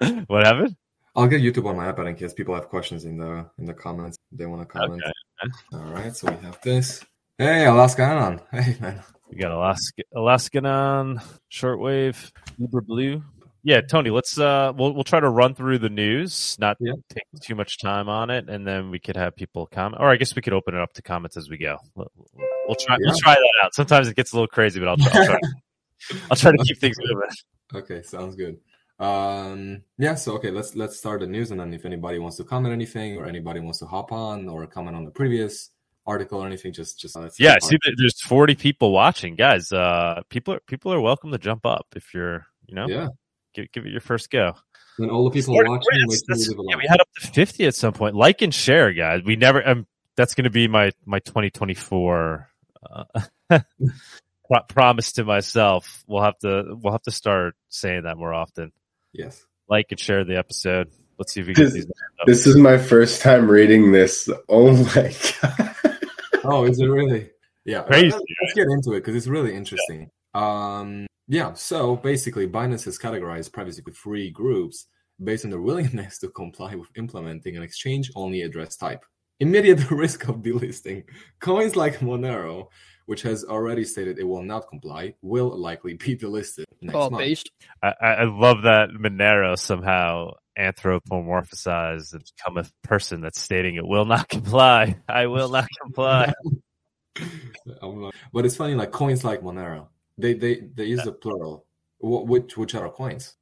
[0.00, 0.24] iPad.
[0.28, 0.74] what happened?
[1.16, 3.74] I'll get YouTube on my iPad in case people have questions in the in the
[3.74, 4.16] comments.
[4.32, 5.02] They want to comment.
[5.04, 5.52] Okay.
[5.72, 6.14] All right.
[6.14, 7.04] So we have this.
[7.38, 8.40] Hey, Alaska Anon.
[8.52, 9.00] Hey, man.
[9.30, 11.20] We got Alaska Alaskan on
[11.52, 13.22] shortwave, Uber Blue.
[13.66, 16.92] Yeah, Tony, let's uh we'll we'll try to run through the news, not Yeah.
[17.08, 20.02] take too much time on it, and then we could have people comment.
[20.02, 21.78] Or I guess we could open it up to comments as we go.
[21.94, 22.10] We'll,
[22.68, 23.06] we'll try Yeah.
[23.10, 23.74] we'll try that out.
[23.74, 25.38] Sometimes it gets a little crazy, but I'll try, I'll try,
[26.30, 27.28] I'll try to keep things moving.
[27.74, 28.58] Okay, sounds good.
[28.98, 32.44] Um, yeah, so okay, let's let's start the news, and then if anybody wants to
[32.44, 35.70] comment anything, or anybody wants to hop on, or comment on the previous
[36.06, 39.72] article or anything, just just Yeah, see there's 40 people watching, guys.
[39.72, 43.08] Uh, people are people are welcome to jump up if you're, you know, Yeah,
[43.52, 44.54] give give it your first go.
[44.98, 47.74] and all the people Forty- watching, that's- that's- yeah, we had up to 50 at
[47.74, 48.14] some point.
[48.14, 49.22] Like and share, guys.
[49.24, 49.66] We never.
[49.66, 49.86] Um,
[50.16, 52.48] that's going to be my my 2024
[52.88, 53.04] uh,
[54.68, 56.04] promise to myself.
[56.06, 58.70] We'll have to we'll have to start saying that more often.
[59.14, 59.46] Yes.
[59.68, 60.90] Like and share the episode.
[61.18, 61.86] Let's see if we get This- these.
[62.26, 64.28] This is my first time reading this.
[64.48, 65.74] Oh my god.
[66.44, 67.30] Oh, is it really?
[67.64, 67.82] Yeah.
[67.84, 70.10] Crazy, Let's, let's get into it because it's really interesting.
[70.34, 71.54] Um, yeah.
[71.54, 74.86] So basically, Binance has categorized privacy with three groups
[75.22, 79.04] based on their willingness to comply with implementing an exchange-only address type.
[79.40, 81.04] Immediate risk of delisting.
[81.40, 82.66] Coins like Monero,
[83.06, 87.42] which has already stated it will not comply, will likely be delisted next Oh, month.
[87.82, 93.86] I, I I love that Monero somehow anthropomorphized and become a person that's stating it
[93.86, 94.96] will not comply.
[95.08, 96.32] I will not comply.
[97.82, 99.88] I'm like- but it's funny, like coins like Monero,
[100.18, 101.66] they they they use the plural.
[102.00, 103.36] Which which other coins?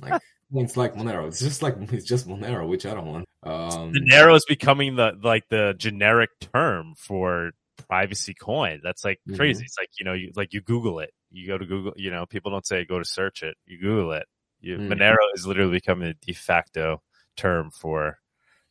[0.00, 0.22] Like
[0.52, 1.26] coins like Monero.
[1.28, 2.66] It's just like it's just Monero.
[2.68, 3.24] Which other one?
[3.42, 7.50] Um, Monero is becoming the like the generic term for
[7.88, 8.80] privacy coin.
[8.82, 9.36] That's like Mhm.
[9.36, 9.64] crazy.
[9.64, 11.10] It's like you know, you like you Google it.
[11.30, 11.92] You go to Google.
[11.96, 13.56] You know, people don't say go to search it.
[13.66, 14.26] You Google it.
[14.60, 14.88] You, Mm.
[14.92, 17.02] Monero is literally becoming a de facto
[17.36, 18.18] term for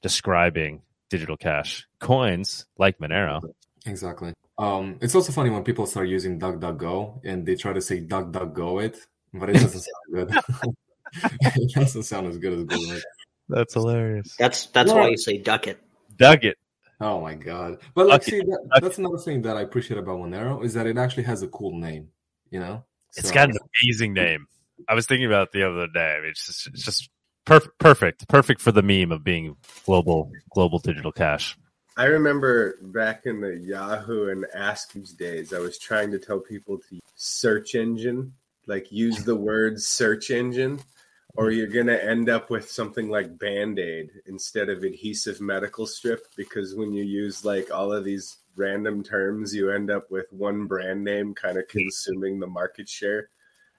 [0.02, 3.42] describing digital cash coins like Monero.
[3.86, 4.34] exactly.
[4.58, 8.84] Um, it's also funny when people start using DuckDuckGo and they try to say DuckDuckGo
[8.84, 8.98] it,
[9.34, 10.30] but it doesn't sound good.
[11.56, 13.00] it doesn't sound as good as Google.
[13.48, 14.36] That's hilarious.
[14.38, 14.96] That's that's Yeah.
[15.00, 15.80] why you say duck it.
[16.18, 16.58] Duck it.
[17.02, 17.80] Oh my god!
[17.94, 18.32] But like, Okay.
[18.32, 18.80] see, that, Okay.
[18.82, 21.76] that's another thing that I appreciate about Monero is that it actually has a cool
[21.78, 22.10] name.
[22.52, 22.84] You know,
[23.16, 24.48] it's got an amazing name.
[24.88, 26.16] I was thinking about it the other day.
[26.16, 27.10] I mean, it's just, it's just
[27.46, 31.58] perfect, perfect, perfect for the meme of being global, global digital cash.
[31.98, 36.78] I remember back in the Yahoo and Ask days, I was trying to tell people
[36.78, 38.34] to use search engine,
[38.68, 40.80] like use the word search engine,
[41.40, 45.86] or you're going to end up with something like Band Aid instead of adhesive medical
[45.86, 46.28] strip.
[46.36, 50.68] Because when you use like all of these random terms, you end up with one
[50.68, 53.30] brand name kind of consuming the market share.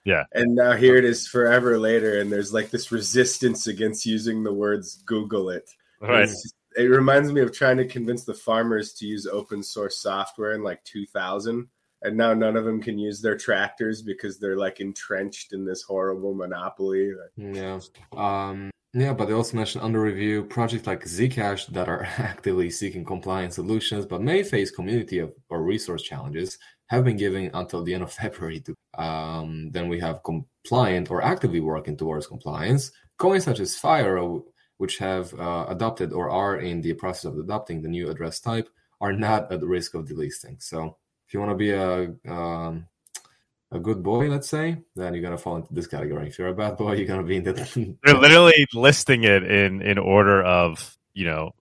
[0.07, 0.25] Yeah.
[0.33, 4.55] And now here it is forever later, and there's like this resistance against using the
[4.55, 5.69] words Google it.
[6.01, 6.23] Right.
[6.23, 10.53] It's it reminds me of trying to convince the farmers to use open source software
[10.53, 11.69] in like 2000
[12.03, 15.83] and now none of them can use their tractors because they're like entrenched in this
[15.83, 17.81] horrible monopoly Yeah.
[18.17, 23.05] Um, yeah, but they also mentioned under review projects like Zcash that are actively seeking
[23.05, 27.95] compliance solutions but may face community of, or resource challenges have been given until the
[27.95, 28.61] end of February.
[28.61, 32.91] To, um, then we have compliant or actively working towards compliance.
[33.17, 34.43] Coins such as Firo,
[34.79, 38.69] which have uh, adopted or are in the process of adopting the new address type,
[39.01, 40.61] are not at risk of delisting.
[40.61, 40.97] So
[41.31, 42.89] if you want to be a um,
[43.71, 46.27] a good boy, let's say, then you're gonna fall into this category.
[46.27, 47.97] If you're a bad boy, you're gonna be in the.
[48.05, 51.53] They're literally listing it in in order of you know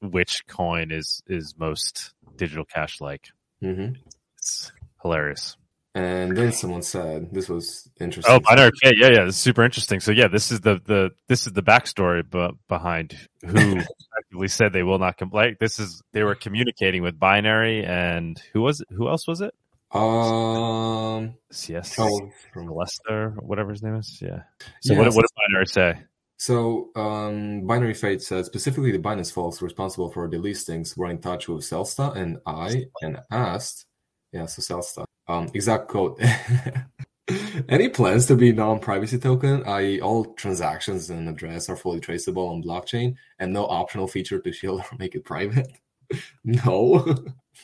[0.00, 3.28] which coin is is most digital cash like.
[3.62, 3.96] Mm-hmm.
[4.38, 4.72] It's
[5.02, 5.58] hilarious.
[5.98, 8.32] And then someone said this was interesting.
[8.32, 8.92] Oh, binary K.
[8.96, 9.24] Yeah, yeah.
[9.24, 9.98] This is super interesting.
[9.98, 13.80] So yeah, this is the the this is the backstory but behind who
[14.18, 15.56] actively said they will not comply.
[15.58, 18.86] This is they were communicating with binary and who was it?
[18.90, 19.52] Who else was it?
[19.90, 24.20] Um, CS oh, from Leicester, whatever his name is.
[24.22, 24.42] Yeah.
[24.82, 26.04] So Yeah, what, so- what did binary say?
[26.40, 31.18] So, um, Binary Fate said specifically the Binance folks responsible for the listings were in
[31.18, 33.86] touch with selsta and I and asked,
[34.30, 36.20] yeah, so selsta, um, exact quote.
[37.68, 42.62] Any plans to be non-privacy token, i.e., all transactions and address are fully traceable on
[42.62, 45.68] blockchain, and no optional feature to shield or make it private?
[46.44, 47.04] no.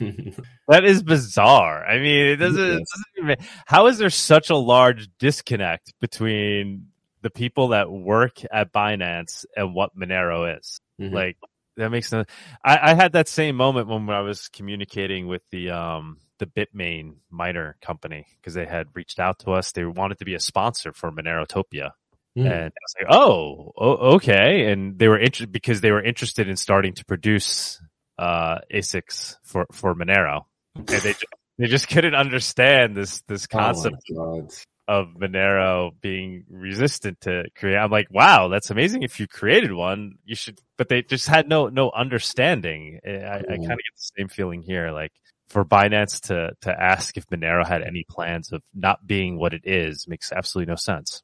[0.66, 1.86] That is bizarre.
[1.86, 6.88] I mean, it doesn't, it doesn't even, how is there such a large disconnect between
[7.22, 10.80] the people that work at Binance and what Monero is?
[11.00, 11.12] Mhm.
[11.12, 11.36] Like
[11.76, 12.24] that makes no.
[12.64, 17.16] I, I had that same moment when I was communicating with the um the Bitmain
[17.30, 19.72] miner company because they had reached out to us.
[19.72, 21.90] They wanted to be a sponsor for Monerotopia,
[22.36, 22.46] Hmm.
[22.46, 23.72] and I was like, "Oh,
[24.16, 27.80] okay." And they were interested because they were interested in starting to produce
[28.18, 31.24] uh ASICs for for Monero, and they just,
[31.58, 34.52] they just couldn't understand this this Oh concept God.
[34.88, 37.76] of Monero being resistant to create.
[37.76, 39.02] I'm like, wow, that's amazing.
[39.02, 40.58] If you created one, you should.
[40.76, 42.98] But they just had no no understanding.
[43.06, 44.90] I, I kind of get the same feeling here.
[44.90, 45.12] Like
[45.48, 49.62] for Binance to to ask if Monero had any plans of not being what it
[49.64, 51.22] is makes absolutely no sense.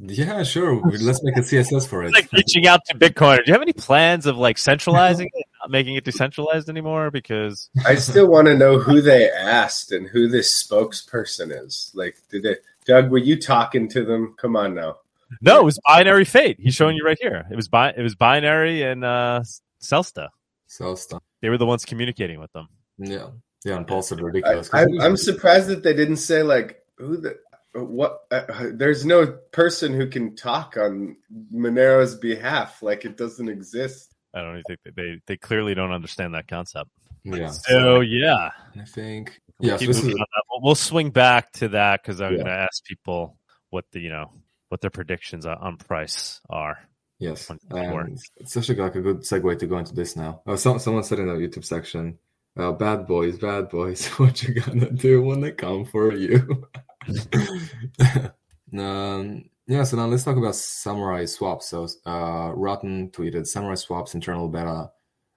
[0.00, 0.80] Yeah, sure.
[0.80, 2.10] Let's make a CSS for it.
[2.10, 3.38] It's like reaching out to Bitcoin.
[3.38, 7.10] Do you have any plans of like centralizing it, not making it decentralized anymore?
[7.10, 11.90] Because I still want to know who they asked and who this spokesperson is.
[11.94, 13.10] Like, did it, Doug?
[13.10, 14.36] Were you talking to them?
[14.38, 14.98] Come on now.
[15.40, 16.58] no, it was binary fate.
[16.60, 17.44] He's showing you right here.
[17.50, 19.42] It was bi- It was binary and uh
[19.82, 20.28] selsta.
[20.68, 21.18] selsta.
[21.40, 22.68] They were the ones communicating with them.
[22.98, 23.30] Yeah.
[23.64, 24.70] Yeah, and Paul said I, ridiculous.
[24.72, 27.38] I, I'm surprised that they didn't say like who the
[27.74, 28.20] what.
[28.30, 31.16] Uh, there's no person who can talk on
[31.54, 32.82] Monero's behalf.
[32.82, 34.14] Like it doesn't exist.
[34.34, 36.90] I don't even think that they they clearly don't understand that concept.
[37.24, 37.48] yeah.
[37.50, 38.50] So yeah,
[38.80, 40.04] I think we'll yeah, so this is.
[40.06, 42.38] We'll, we'll swing back to that because I'm Yeah.
[42.38, 43.36] going to ask people
[43.70, 44.32] what the you know
[44.70, 46.78] what their predictions on, on price are.
[47.18, 48.00] yes, One before.
[48.02, 50.40] and it's actually like a good segue to go into this now.
[50.46, 52.18] Oh, some, someone said in the YouTube section,
[52.56, 56.66] uh, "Bad boys, bad boys, what you gonna do when they come for you?"
[58.78, 61.68] um, yeah, so now let's talk about Samurai Swaps.
[61.68, 64.90] So, uh, Rotten tweeted Samurai Swaps internal beta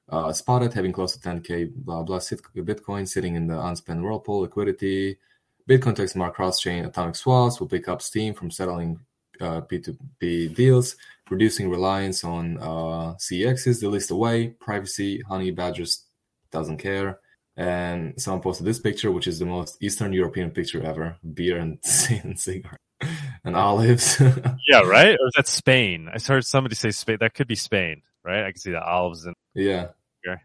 [0.09, 4.41] uh, spotted having close to 10k blah blah sit- Bitcoin sitting in the unspent whirlpool
[4.41, 5.17] liquidity.
[5.67, 8.99] Bitcoin to XMR cross-chain atomic swaps will pick up steam from settling
[9.41, 10.95] uh, P2P deals,
[11.29, 13.81] reducing reliance on uh, CEXs.
[13.81, 15.21] They list away privacy.
[15.21, 16.04] Honey Badgers
[16.55, 17.19] doesn't care.
[17.57, 21.77] And someone posted this picture, which is the most Eastern European picture ever: beer and,
[22.23, 22.75] and cigar
[23.45, 24.19] and olives.
[24.71, 25.15] Yeah, right.
[25.21, 26.09] Or is that Spain?
[26.13, 27.17] I heard somebody say Spain.
[27.19, 28.43] That could be Spain, right?
[28.47, 29.85] I can see the olives and yeah,
[30.25, 30.41] Sure.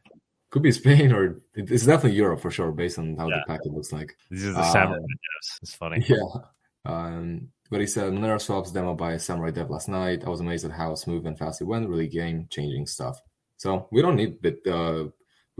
[0.50, 3.38] could be Spain or it's definitely Europe for sure, based on how Yeah.
[3.40, 4.10] the packet looks like.
[4.30, 5.00] This is the Uh, samurai.
[5.62, 6.04] It's funny.
[6.14, 6.26] Yeah.
[6.84, 10.24] Um, but he said Monero swaps demo by Samurai Dev last night.
[10.24, 11.88] I was amazed at how smooth and fast it went.
[11.88, 13.16] Really game changing stuff.
[13.58, 14.60] So we don't need bit.
[14.66, 15.08] Uh,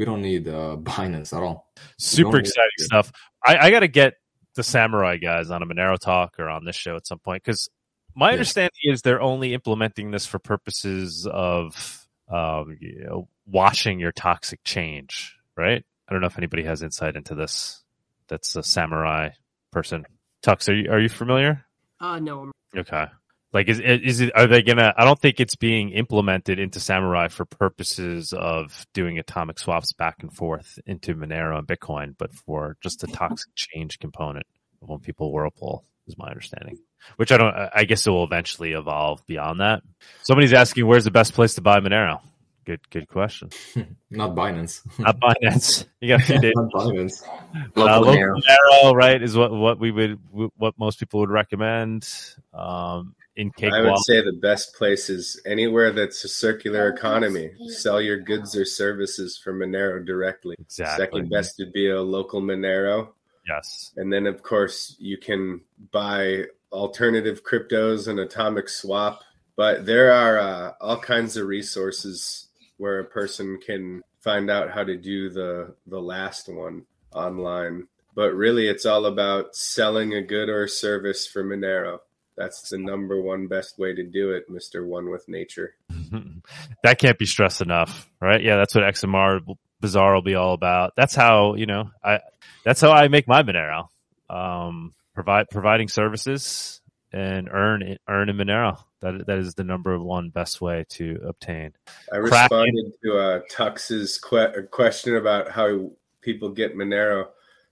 [0.01, 1.70] we don't need uh, Binance at all.
[1.98, 3.12] Super Going- exciting stuff.
[3.44, 4.14] I, I got to get
[4.55, 7.68] the samurai guys on a Monero talk or on this show at some point because
[8.16, 8.32] my Yeah.
[8.32, 14.61] understanding is they're only implementing this for purposes of um, you know, washing your toxic
[14.64, 15.84] change, right?
[16.09, 17.82] I don't know if anybody has insight into this.
[18.28, 19.30] That's a samurai
[19.70, 20.07] person.
[20.42, 21.64] Tux, are you are you familiar?
[22.01, 23.05] Uh, no, I'm Okay.
[23.53, 24.30] Like, is is it?
[24.36, 24.94] Are they gonna?
[24.96, 30.22] I don't think it's being implemented into Samurai for purposes of doing atomic swaps back
[30.22, 34.46] and forth into Monero and Bitcoin, but for just the toxic change component
[34.82, 36.78] of when people whirlpool is my understanding.
[37.16, 37.55] Which I don't.
[37.74, 39.82] I guess it will eventually evolve beyond that.
[40.22, 42.20] Somebody's asking, "Where's the best place to buy Monero?"
[42.66, 43.51] Good, good question.
[44.11, 44.82] Not Binance.
[44.98, 45.86] Not Binance.
[46.01, 46.53] You got a few days.
[46.57, 47.26] Not Binance.
[47.26, 48.36] Uh, Local local Monero.
[48.36, 52.09] Monero, right, is what what we would what most people would recommend.
[52.55, 53.84] Um, in I Cakewalk.
[53.84, 57.52] would say the best place is anywhere that's a circular economy.
[57.68, 60.56] Sell your goods or services from Monero directly.
[60.58, 61.04] Exactly.
[61.04, 63.08] Second best would be a local Monero.
[63.48, 63.92] Yes.
[63.96, 65.60] And then, of course, you can
[65.92, 69.22] buy alternative cryptos and atomic swap.
[69.56, 74.84] But there are uh, all kinds of resources where a person can find out how
[74.84, 77.88] to do the the last one online.
[78.14, 82.00] But really, it's all about selling a good or a service for Monero.
[82.41, 85.74] That's the number one best way to do it, Mister One with Nature.
[86.82, 88.43] that can't be stressed enough, right?
[88.43, 89.41] Yeah, that's what XMR
[89.80, 90.95] Bazaar will be all about.
[90.97, 92.20] That's how you know I.
[92.64, 93.88] That's how I make my Monero.
[94.30, 96.80] Um, provide providing services
[97.12, 98.82] and earn earn in Monero.
[99.03, 101.74] That that is the number one best way to obtain.
[102.11, 105.91] I responded to uh, Tux's que- question about how
[106.22, 107.26] people get Monero.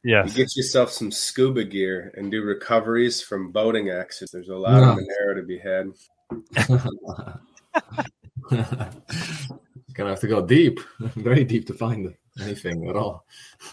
[0.04, 0.28] Yes.
[0.36, 4.32] You get yourself some scuba gear and do recoveries from boating accidents.
[4.32, 4.92] There's a lot No.
[4.92, 5.90] of Monero to be had.
[9.94, 13.26] Gonna have to go deep, very deep to find anything at all.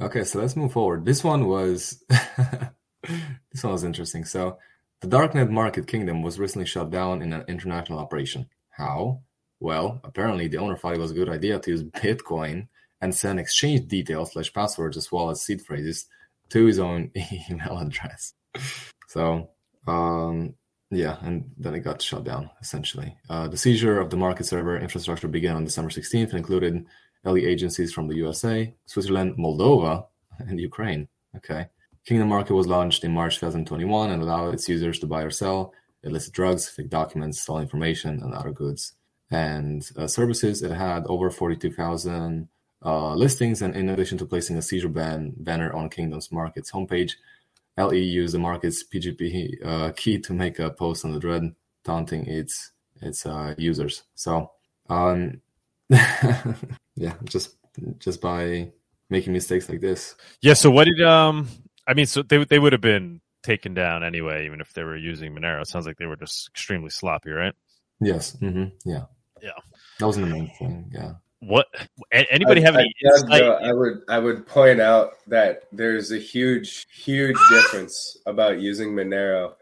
[0.00, 1.04] okay, so let's move forward.
[1.04, 2.02] This one was
[3.52, 4.24] this one was interesting.
[4.24, 4.58] So
[5.00, 8.48] the darknet market kingdom was recently shut down in an international operation.
[8.70, 9.22] How?
[9.58, 12.68] Well, apparently the owner thought it was a good idea to use Bitcoin
[13.00, 16.06] and send exchange details slash passwords as well as seed phrases
[16.50, 17.10] to his own
[17.50, 18.34] email address.
[19.08, 19.50] So
[19.86, 20.54] um,
[20.90, 23.16] yeah, and then it got shut down essentially.
[23.28, 26.84] Uh, the seizure of the market server infrastructure began on December 16th and included
[27.24, 30.06] LE agencies from the USA, Switzerland, Moldova,
[30.38, 31.08] and Ukraine.
[31.36, 31.66] Okay.
[32.06, 35.72] Kingdom Market was launched in March 2021 and allowed its users to buy or sell
[36.02, 38.94] illicit drugs, fake documents, stolen information, and other goods
[39.30, 40.62] and uh, services.
[40.62, 42.48] It had over 42,000
[42.84, 47.12] uh, listings, and in addition to placing a seizure ban banner on Kingdom's Market's homepage,
[47.76, 51.54] LE used the market's PGP uh, key to make a post on the thread,
[51.84, 54.02] taunting its its uh, users.
[54.14, 54.50] So,
[54.88, 55.40] um,
[55.90, 57.56] yeah, just
[57.98, 58.72] just by
[59.08, 60.14] making mistakes like this.
[60.40, 60.54] Yeah.
[60.54, 61.48] So what did um?
[61.86, 64.96] I mean, so they they would have been taken down anyway, even if they were
[64.96, 65.62] using Monero.
[65.62, 67.54] It sounds like they were just extremely sloppy, right?
[68.00, 68.36] Yes.
[68.36, 68.88] Mm-hmm.
[68.88, 69.04] Yeah.
[69.42, 69.50] Yeah.
[69.98, 70.90] That wasn't the main thing.
[70.92, 71.12] Yeah.
[71.40, 71.66] What?
[72.12, 73.40] Anybody have I, any Doug, insight?
[73.40, 78.92] though, I would I would point out that there's a huge huge difference about using
[78.92, 79.54] Monero,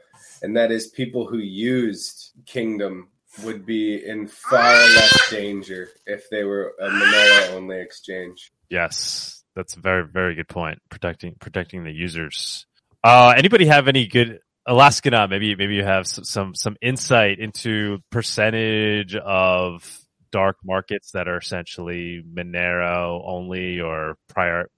[0.43, 3.09] and that is people who used Kingdom
[3.45, 8.51] would be in far less danger if they were a Monero only exchange.
[8.68, 10.81] Yes, that's a very very good point.
[10.91, 12.66] Protecting protecting the users.
[13.05, 15.31] Uh, anybody have any good Alaskana?
[15.31, 21.39] Maybe maybe you have some some, some insight into percentage of dark markets that are
[21.39, 24.68] essentially Monero only or prior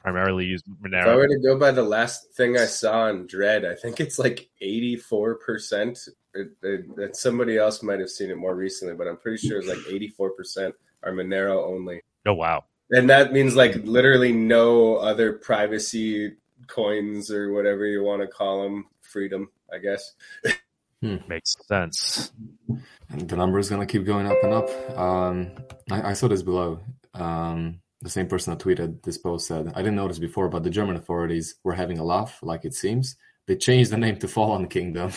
[0.00, 1.02] primarily use Monero.
[1.02, 4.00] If I were to go by the last thing I saw on Dread, I think
[4.00, 6.08] it's like 84%.
[6.32, 9.58] It, it, that somebody else might have seen it more recently, but I'm pretty sure
[9.58, 12.02] it's like 84% are Monero only.
[12.26, 16.34] Oh wow, And that means like literally no other privacy
[16.66, 20.12] coins or whatever you want to call them, freedom, I guess.
[21.02, 22.32] makes sense.
[23.08, 24.98] And the number is going to keep going up and up.
[24.98, 25.50] Um,
[25.90, 26.80] I, I saw this below.
[27.14, 30.70] Um, the same person that tweeted this post said, I didn't notice before, but the
[30.70, 33.16] German authorities were having a laugh, like it seems.
[33.46, 35.12] They changed the name to Fallen Kingdom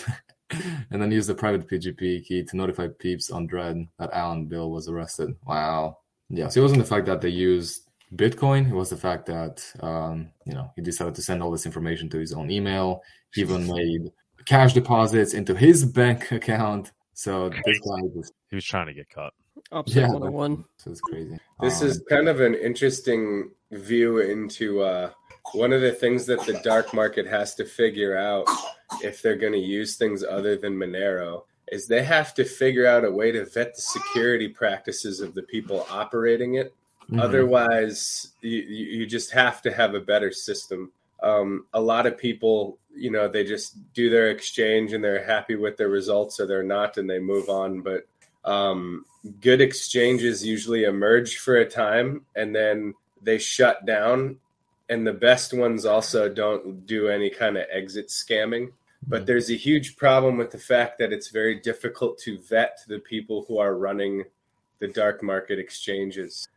[0.49, 4.69] and then used the private PGP key to notify peeps on Dread that Alan Bill
[4.69, 5.35] was arrested.
[5.45, 5.99] Wow.
[6.29, 9.63] Yeah, so it wasn't the fact that they used Bitcoin, it was the fact that,
[9.79, 13.01] um, you know, he decided to send all this information to his own email.
[13.33, 14.11] He even made
[14.45, 16.91] cash deposits into his bank account.
[17.13, 19.33] So this guy just He was trying to get caught.
[19.71, 20.07] Upside Yeah.
[20.09, 20.65] 101.
[20.77, 21.37] so it's crazy.
[21.61, 25.11] This Um, is kind of an interesting view into uh,
[25.53, 28.45] one of the things that the dark market has to figure out
[29.03, 33.05] if they're going to use things other than Monero is they have to figure out
[33.05, 36.73] a way to vet the security practices of the people operating it.
[37.09, 37.19] mhm.
[37.21, 40.91] Otherwise, you, you you just have to have a better system.
[41.23, 45.55] Um, a lot of people, you know, they just do their exchange and they're happy
[45.55, 47.81] with their results or they're not and they move on.
[47.81, 48.07] But
[48.45, 49.05] um,
[49.41, 54.37] good exchanges usually emerge for a time and then they shut down.
[54.89, 58.73] And the best ones also don't do any kind of exit scamming.
[59.07, 62.99] But there's a huge problem with the fact that it's very difficult to vet the
[62.99, 64.23] people who are running
[64.79, 66.47] the dark market exchanges.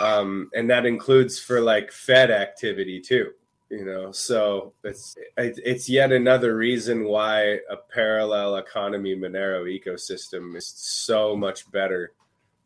[0.00, 3.32] Um, and that includes for like Fed activity too.
[3.70, 10.54] You know, so it's it- it's yet another reason why a parallel economy Monero ecosystem
[10.56, 12.12] is so much better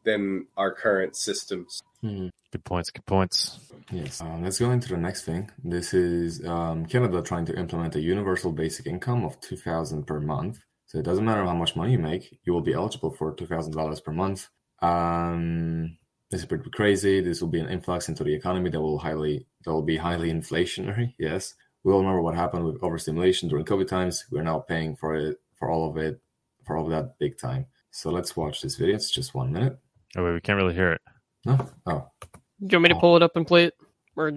[0.04, 1.82] than our current systems.
[2.02, 2.30] Mhm.
[2.52, 2.90] Good points.
[2.90, 3.58] Good points.
[3.92, 4.20] Yes.
[4.20, 5.50] Um, let's go into the next thing.
[5.62, 10.18] This is um, Canada trying to implement a universal basic income of two thousand per
[10.20, 10.58] month.
[10.86, 13.46] So it doesn't matter how much money you make, you will be eligible for two
[13.46, 14.48] thousand dollars per month.
[14.80, 15.98] Um,
[16.30, 17.20] this is pretty crazy.
[17.20, 20.30] This will be an influx into the economy that will highly that will be highly
[20.32, 21.14] inflationary.
[21.18, 21.54] Yes,
[21.84, 24.24] we all remember what happened with overstimulation during COVID times.
[24.30, 26.20] We're now paying for it for all of it
[26.66, 27.66] for all of that big time.
[27.90, 28.94] So let's watch this video.
[28.94, 29.78] It's just one minute.
[30.16, 31.00] Oh wait, we can't really hear it.
[31.44, 32.28] No, oh, Do
[32.60, 33.74] you want me to pull it up and play it?
[34.16, 34.28] Or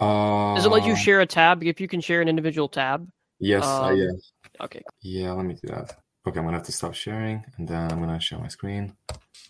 [0.00, 1.64] uh, does it let you share a tab?
[1.64, 3.08] If you can share an individual tab.
[3.38, 4.10] Yes, uh, um, yeah,
[4.60, 4.82] Okay.
[5.02, 5.32] yeah.
[5.32, 5.96] Let me do that.
[6.26, 8.94] Okay, I'm gonna have to stop sharing, and then I'm gonna share my screen.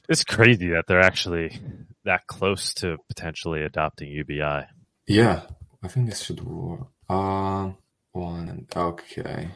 [0.08, 1.60] It's crazy that they're actually
[2.04, 4.66] that close to potentially adopting UBI.
[5.06, 5.42] Yeah,
[5.82, 6.86] I think this should work.
[7.08, 7.76] Um,
[8.12, 8.66] one.
[8.74, 9.48] Okay.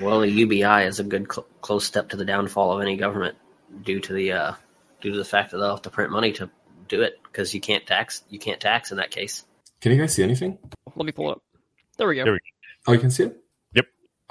[0.00, 3.36] Well, the UBI is a good cl- close step to the downfall of any government
[3.82, 4.52] due to the uh,
[5.00, 6.50] due to the fact that they'll have to print money to
[6.88, 9.44] do it because you can't tax you can't tax in that case.
[9.80, 10.58] Can you guys see anything?
[10.94, 11.42] Let me pull it up.
[11.96, 12.24] There we go.
[12.24, 12.44] There we go.
[12.88, 13.41] Oh, you can see it.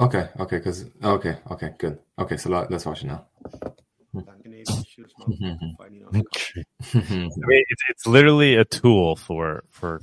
[0.01, 0.13] Yep.
[0.15, 0.29] Okay.
[0.39, 0.57] Okay.
[0.57, 1.37] Because okay.
[1.51, 1.73] Okay.
[1.77, 1.99] Good.
[2.19, 2.37] Okay.
[2.37, 3.25] So let, let's watch it now.
[4.15, 4.21] I
[7.47, 10.01] mean, it's, it's literally a tool for for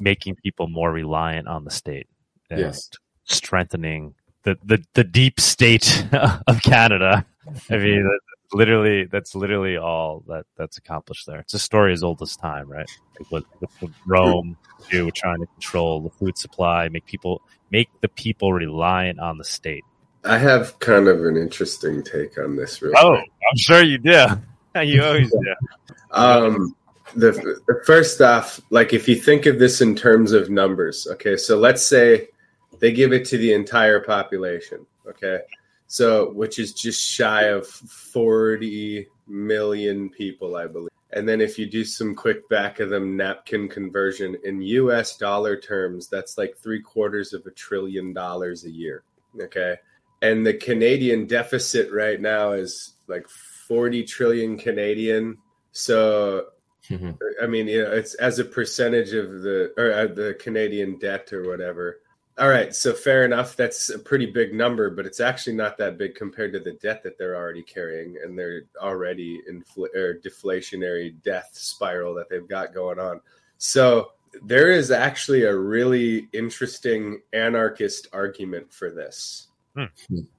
[0.00, 2.06] making people more reliant on the state.
[2.50, 2.88] and Yes.
[3.24, 6.06] strengthening the, the, the deep state
[6.46, 7.26] of Canada.
[7.70, 11.40] I mean, that's literally that's literally all that that's accomplished there.
[11.40, 12.88] It's a story as old as time, right?
[13.18, 14.56] Like what, what, what Rome
[14.90, 19.44] do trying to control the food supply, make people make the people reliant on the
[19.44, 19.84] state.
[20.24, 22.82] I have kind of an interesting take on this.
[22.82, 23.16] Real Oh.
[23.16, 24.26] I'm sure you do.
[24.80, 25.54] You always do.
[26.10, 26.74] Um,
[27.14, 27.32] the,
[27.66, 31.58] the first off, like if you think of this in terms of numbers, okay, so
[31.58, 32.28] let's say
[32.78, 35.40] they give it to the entire population, okay,
[35.86, 40.88] so which is just shy of 40 million people, I believe.
[41.18, 45.56] And then if you do some quick back of them napkin conversion in US dollar
[45.56, 49.02] terms, that's like three quarters of a trillion dollars a year,
[49.40, 49.76] okay.
[50.22, 55.38] And the Canadian deficit right now is like 40 trillion Canadian.
[55.72, 56.46] So
[56.88, 57.18] Mhm.
[57.42, 61.32] I mean, you know, it's as a percentage of the or uh, the Canadian debt
[61.32, 62.00] or whatever.
[62.38, 63.56] All right, so fair enough.
[63.56, 67.02] That's a pretty big number, but it's actually not that big compared to the debt
[67.02, 72.72] that they're already carrying, and they're already infl- or deflationary death spiral that they've got
[72.72, 73.20] going on.
[73.56, 74.12] So
[74.42, 79.48] there is actually a really interesting anarchist argument for this.
[79.74, 79.84] Hmm.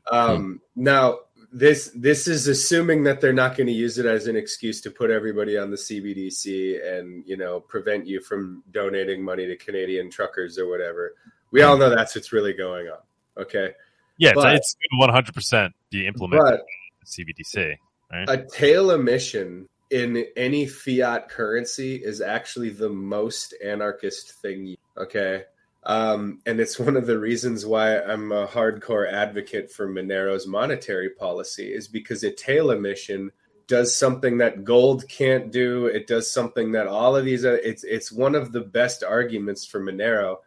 [0.10, 1.20] Um, now,
[1.52, 4.91] this this is assuming that they're not going to use it as an excuse to
[4.91, 10.10] put everybody on the CBDC and you know prevent you from donating money to Canadian
[10.10, 11.14] truckers or whatever.
[11.52, 13.00] We all know that's what's really going on.
[13.38, 13.74] Okay,
[14.18, 16.54] Yeah, But- it's, it's 100 percent be implemented but
[17.24, 17.78] in the CBDC.
[18.12, 18.30] Right?
[18.30, 24.76] a tail emission in any fiat currency is actually the most anarchist thing.
[24.97, 25.43] Okay.
[25.84, 31.10] Um, and it's one of the reasons why I'm a hardcore advocate for Monero's monetary
[31.10, 33.32] policy is because a tail emission
[33.68, 35.86] does something that gold can't do.
[35.86, 39.66] It does something that all of these are, it's it's one of the best arguments
[39.66, 40.38] for Monero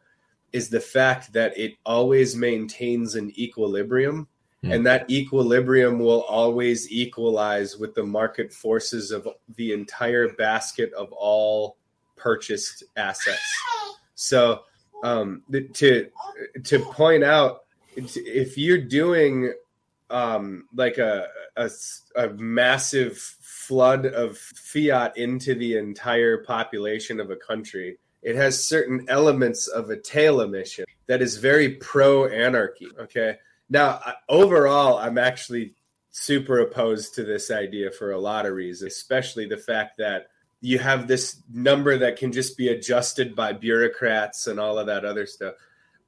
[0.52, 4.28] is the fact that it always maintains an equilibrium
[4.62, 4.72] Hmm.
[4.72, 9.26] and that equilibrium will always equalize with the market forces of
[9.56, 11.76] the entire basket of all
[12.16, 13.42] purchased assets.
[14.14, 14.62] So
[15.02, 15.42] um,
[15.74, 16.08] to
[16.62, 17.64] to point out,
[17.96, 19.52] if you're doing
[20.10, 21.26] um, like a
[22.36, 29.66] massive flood of fiat into the entire population of a country, it has certain elements
[29.66, 32.88] of a tail emission that is very pro anarchy.
[32.98, 33.38] Okay.
[33.68, 35.74] Now, overall, I'm actually
[36.10, 40.28] super opposed to this idea for a lot of reasons, especially the fact that
[40.60, 45.04] you have this number that can just be adjusted by bureaucrats and all of that
[45.04, 45.54] other stuff.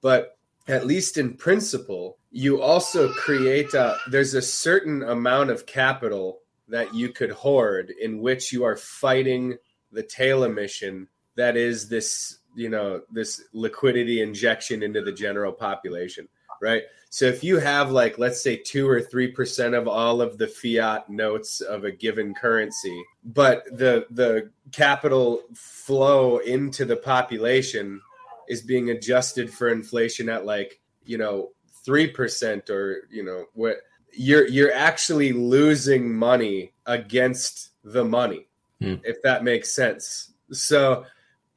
[0.01, 0.37] But
[0.69, 6.95] at least in principle, you also create a there's a certain amount of capital that
[6.95, 9.57] you could hoard in which you are fighting
[9.93, 16.29] the tail emission that is this, you know, this liquidity injection into the general population,
[16.61, 16.83] right?
[17.11, 21.09] So if you have like let's say 2 or 3% of all of the fiat
[21.09, 28.01] notes of a given currency, but the the capital flow into the population
[28.49, 31.51] is being adjusted for inflation at like, you know,
[31.87, 33.77] 3% or, you know, what
[34.13, 38.47] you're you're actually losing money against the money.
[38.81, 38.97] Hmm.
[39.05, 40.33] If that makes sense.
[40.51, 41.05] So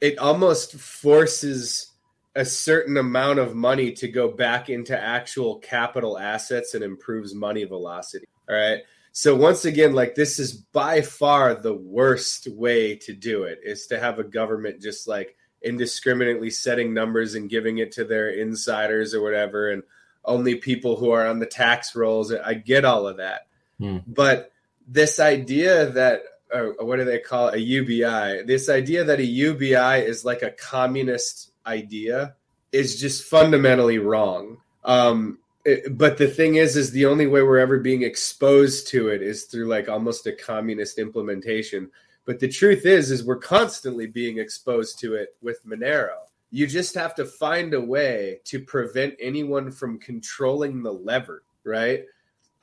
[0.02, 1.92] it almost forces
[2.36, 7.64] a certain amount of money to go back into actual capital assets and improves money
[7.64, 8.28] velocity.
[8.48, 8.82] All right.
[9.12, 13.88] So once again, like this is by far the worst way to do it is
[13.88, 19.16] to have a government just like indiscriminately setting numbers and giving it to their insiders
[19.16, 19.82] or whatever and
[20.24, 22.32] only people who are on the tax rolls.
[22.32, 23.48] I get all of that.
[23.80, 23.98] Hmm.
[24.06, 24.52] But
[24.88, 26.22] this idea that
[26.54, 27.56] a what do they call it?
[27.56, 28.44] a UBI?
[28.44, 32.36] This idea that a UBI is like a communist idea
[32.72, 34.58] is just fundamentally wrong.
[34.84, 39.10] Um, it- but the thing is, is the only way we're ever being exposed to
[39.10, 41.90] it is through like almost a communist implementation.
[42.26, 46.16] But the truth is, is we're constantly being exposed to it with Monero.
[46.52, 52.06] You just have to find a way to prevent anyone from controlling the lever, right?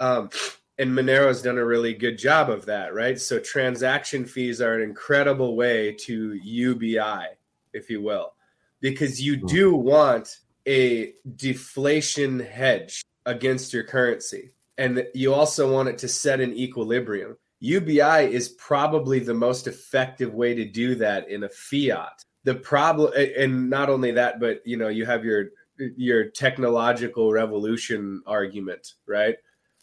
[0.01, 0.31] Um,
[0.79, 3.19] and Monero's done a really good job of that, right?
[3.21, 7.27] So transaction fees are an incredible way to UBI,
[7.73, 8.35] if you will,
[8.81, 14.51] because you do want a deflation hedge against your currency.
[14.77, 17.37] And you also want it to set an equilibrium.
[17.61, 22.25] UBI is probably the most effective way to do that in a fiat.
[22.43, 28.23] The problem and not only that, but you know, you have your your technological revolution
[28.27, 29.37] argument, right?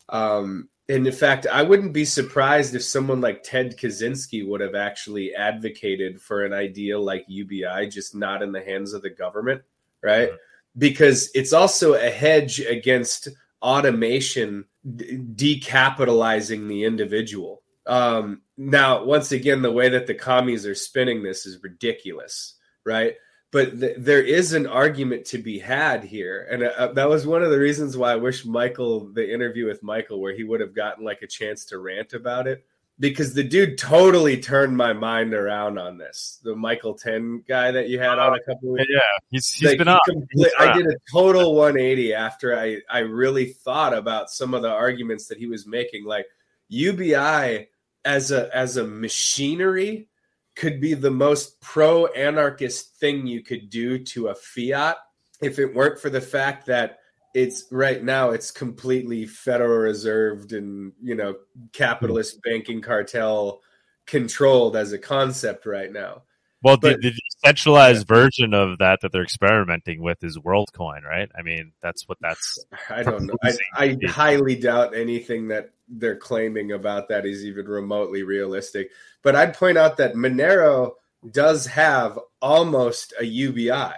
[0.09, 4.76] Um, and in fact, I wouldn't be surprised if someone like Ted Kaczynski would have
[4.76, 9.61] actually advocated for an idea like UBI, just not in the hands of the government,
[10.03, 10.31] right?
[10.77, 13.30] Because it's also a hedge against
[13.61, 14.65] automation
[14.95, 17.61] d- decapitalizing the individual.
[17.85, 23.15] Um, now, once again, the way that the commies are spinning this is ridiculous, right?
[23.52, 27.44] But th- there is an argument to be had here, and uh, that was one
[27.44, 30.73] of the reasons why I wish Michael, the interview with Michael, where he would have
[30.73, 32.65] gotten like a chance to rant about it,
[32.98, 36.40] because the dude totally turned my mind around on this.
[36.44, 38.99] The Michael Ten guy that you had on a couple of Yeah,
[39.30, 43.48] he's he's like, been he compl- I did a total 180 after I I really
[43.48, 46.06] thought about some of the arguments that he was making.
[46.06, 46.28] Like
[46.69, 47.68] UBI
[48.06, 50.07] as a as a machinery
[50.56, 54.98] could be the most pro anarchist thing you could do to a fiat
[55.41, 56.99] if it weren't for the fact that
[57.34, 61.36] it's right now it's completely federal reserved and you know
[61.72, 63.61] capitalist banking cartel
[64.06, 66.23] controlled as a concept right now.
[66.61, 66.99] Well, But-
[67.43, 71.30] the decentralized version of that that they're experimenting with is WorldCoin, right?
[71.38, 72.65] I mean, that's what that's.
[72.89, 73.35] I don't know.
[73.43, 78.91] I, I highly doubt anything that they're claiming about that is even remotely realistic.
[79.23, 80.93] But I'd point out that Monero
[81.30, 83.93] does have almost a UBI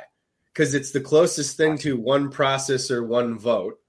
[0.47, 3.79] because it's the closest thing to one processor, one vote.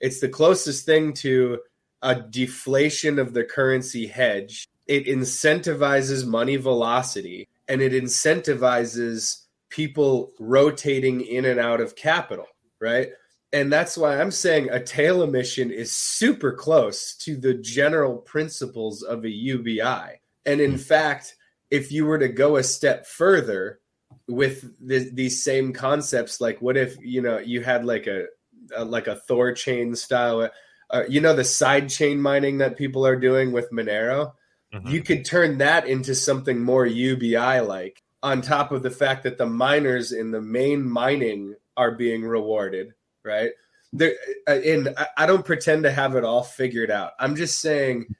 [0.00, 1.60] It's the closest thing to
[2.02, 4.68] a deflation of the currency hedge.
[4.86, 12.46] It incentivizes money velocity and it incentivizes people rotating in and out of capital,
[12.80, 13.10] right?
[13.52, 19.02] And that's why I'm saying a tail emission is super close to the general principles
[19.02, 20.20] of a UBI.
[20.46, 21.36] And in fact,
[21.70, 23.80] if you were to go a step further
[24.26, 28.26] with the, these same concepts, like what if you know you had like a,
[28.74, 30.50] a like a Thor chain style,
[30.90, 34.32] uh, you know, the side chain mining that people are doing with Monero,
[34.72, 34.90] Mhm.
[34.90, 38.02] you could turn that into something more UBI like.
[38.22, 42.94] On top of the fact that the miners in the main mining are being rewarded,
[43.24, 43.50] right?
[43.92, 44.14] There,
[44.48, 47.12] uh, and I- I don't pretend to have it all figured out.
[47.18, 48.14] I'm just saying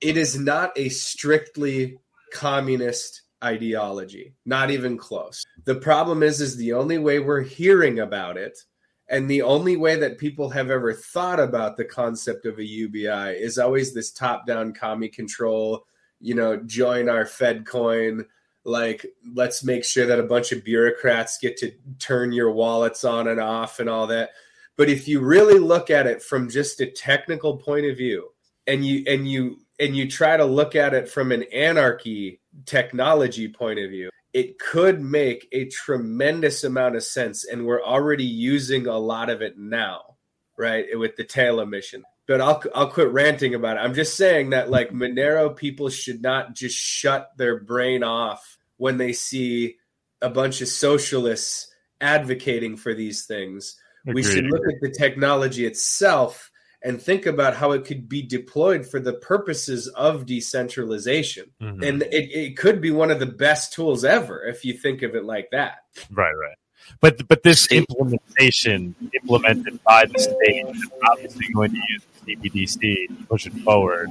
[0.00, 1.98] it is not a strictly
[2.32, 5.44] communist ideology, not even close.
[5.64, 8.64] The problem is, is the only way we're hearing about it,
[9.10, 13.36] and the only way that people have ever thought about the concept of a UBI
[13.36, 15.84] is always this top-down commie control.
[16.20, 18.26] You know, join our Fed coin.
[18.62, 23.26] Like, let's make sure that a bunch of bureaucrats get to turn your wallets on
[23.26, 24.30] and off and all that.
[24.76, 28.28] But if you really look at it from just a technical point of view,
[28.66, 33.48] and you and you and you try to look at it from an anarchy technology
[33.48, 37.44] point of view, it could make a tremendous amount of sense.
[37.44, 40.16] And we're already using a lot of it now,
[40.58, 40.86] right?
[40.94, 42.04] With the tail emission.
[42.26, 43.80] But I'll I'll quit ranting about it.
[43.80, 48.98] I'm just saying that like Monero people should not just shut their brain off when
[48.98, 49.76] they see
[50.22, 53.76] a bunch of socialists advocating for these things
[54.06, 56.49] we should look at the technology itself
[56.82, 61.50] and think about how it could be deployed for the purposes of decentralization.
[61.60, 61.86] Mhm.
[61.86, 65.14] And it, it could be one of the best tools ever if you think of
[65.14, 65.80] it like that.
[66.10, 66.56] Right, right.
[67.00, 72.36] But but this See- implementation implemented by the state is obviously going to use the
[72.36, 74.10] CBDC to push it forward,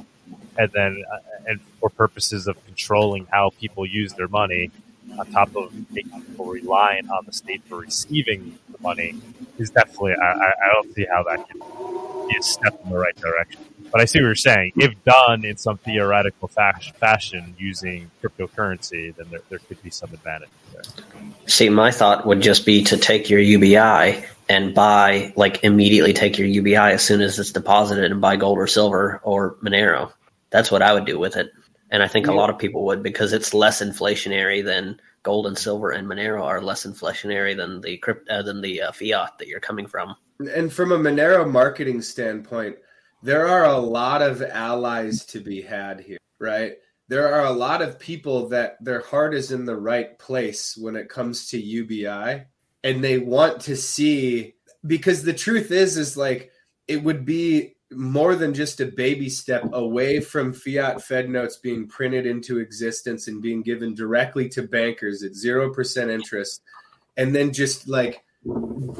[0.56, 4.70] and then uh, and for purposes of controlling how people use their money,
[5.18, 9.20] on top of making people reliant on the state for receiving the money,
[9.58, 11.58] is definitely I, I don't see how that can
[12.28, 13.60] be a step in the right direction.
[13.90, 14.72] But I see what you're saying.
[14.76, 20.12] If done in some theoretical fash- fashion using cryptocurrency, then there, there could be some
[20.12, 20.82] advantage there.
[21.46, 26.38] See, my thought would just be to take your UBI and buy, like, immediately take
[26.38, 30.12] your UBI as soon as it's deposited and buy gold or silver or Monero.
[30.50, 31.52] That's what I would do with it.
[31.90, 35.58] And I think a lot of people would because it's less inflationary than gold and
[35.58, 39.48] silver and Monero are less inflationary than the crypt uh, than the uh, fiat that
[39.48, 40.14] you're coming from.
[40.54, 42.76] And from a Monero marketing standpoint,
[43.22, 46.74] there are a lot of allies to be had here, right?
[47.08, 50.96] There are a lot of people that their heart is in the right place when
[50.96, 52.44] it comes to UBI
[52.84, 54.54] and they want to see
[54.86, 56.50] because the truth is is like
[56.88, 61.88] it would be more than just a baby step away from fiat fed notes being
[61.88, 66.62] printed into existence and being given directly to bankers at 0% interest
[67.16, 68.24] and then just like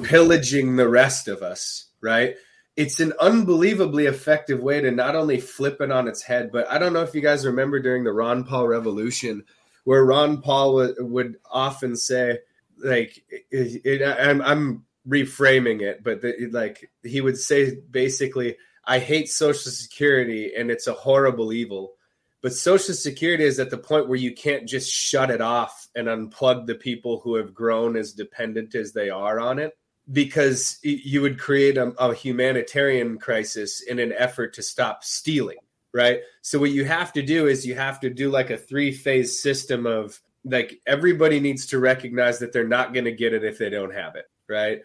[0.03, 2.37] pillaging the rest of us, right?
[2.77, 6.79] It's an unbelievably effective way to not only flip it on its head, but I
[6.79, 9.45] don't know if you guys remember during the Ron Paul revolution,
[9.85, 12.39] where Ron Paul would, would often say,
[12.83, 18.99] like, it, it, I'm, I'm reframing it, but the, like he would say basically, I
[18.99, 21.95] hate Social Security and it's a horrible evil.
[22.43, 26.09] But Social Security is at the point where you can't just shut it off and
[26.09, 29.77] unplug the people who have grown as dependent as they are on it
[30.11, 35.59] because you would create a, a humanitarian crisis in an effort to stop stealing,
[35.93, 36.21] right?
[36.43, 39.43] So, what you have to do is you have to do like a three phase
[39.43, 43.59] system of like everybody needs to recognize that they're not going to get it if
[43.59, 44.81] they don't have it, right?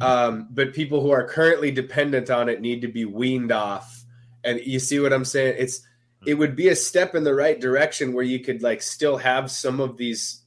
[0.00, 4.04] Um, but people who are currently dependent on it need to be weaned off.
[4.44, 5.56] And you see what I'm saying?
[5.58, 5.82] It's
[6.26, 9.50] it would be a step in the right direction where you could like still have
[9.50, 10.42] some of these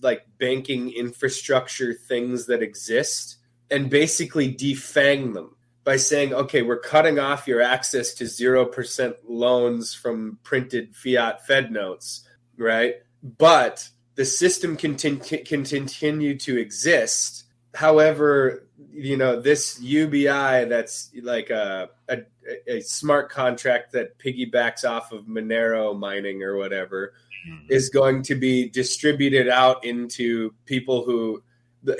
[0.00, 3.38] like banking infrastructure things that exist
[3.70, 9.94] and basically defang them by saying, okay, we're cutting off your access to 0% loans
[9.94, 12.26] from printed fiat Fed notes,
[12.56, 12.96] right?
[13.22, 17.44] But the system can, tin- can continue to exist.
[17.74, 22.18] However, you know, this UBI that's like a, a,
[22.66, 27.14] a smart contract that piggybacks off of Monero mining or whatever
[27.48, 27.66] mm-hmm.
[27.70, 31.42] is going to be distributed out into people who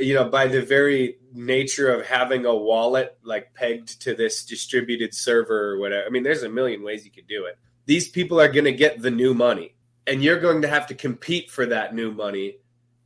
[0.00, 5.12] you know by the very nature of having a wallet like pegged to this distributed
[5.12, 7.58] server or whatever i mean there's a million ways you could do it.
[7.86, 9.74] These people are going to get the new money
[10.06, 12.56] and you're going to have to compete for that new money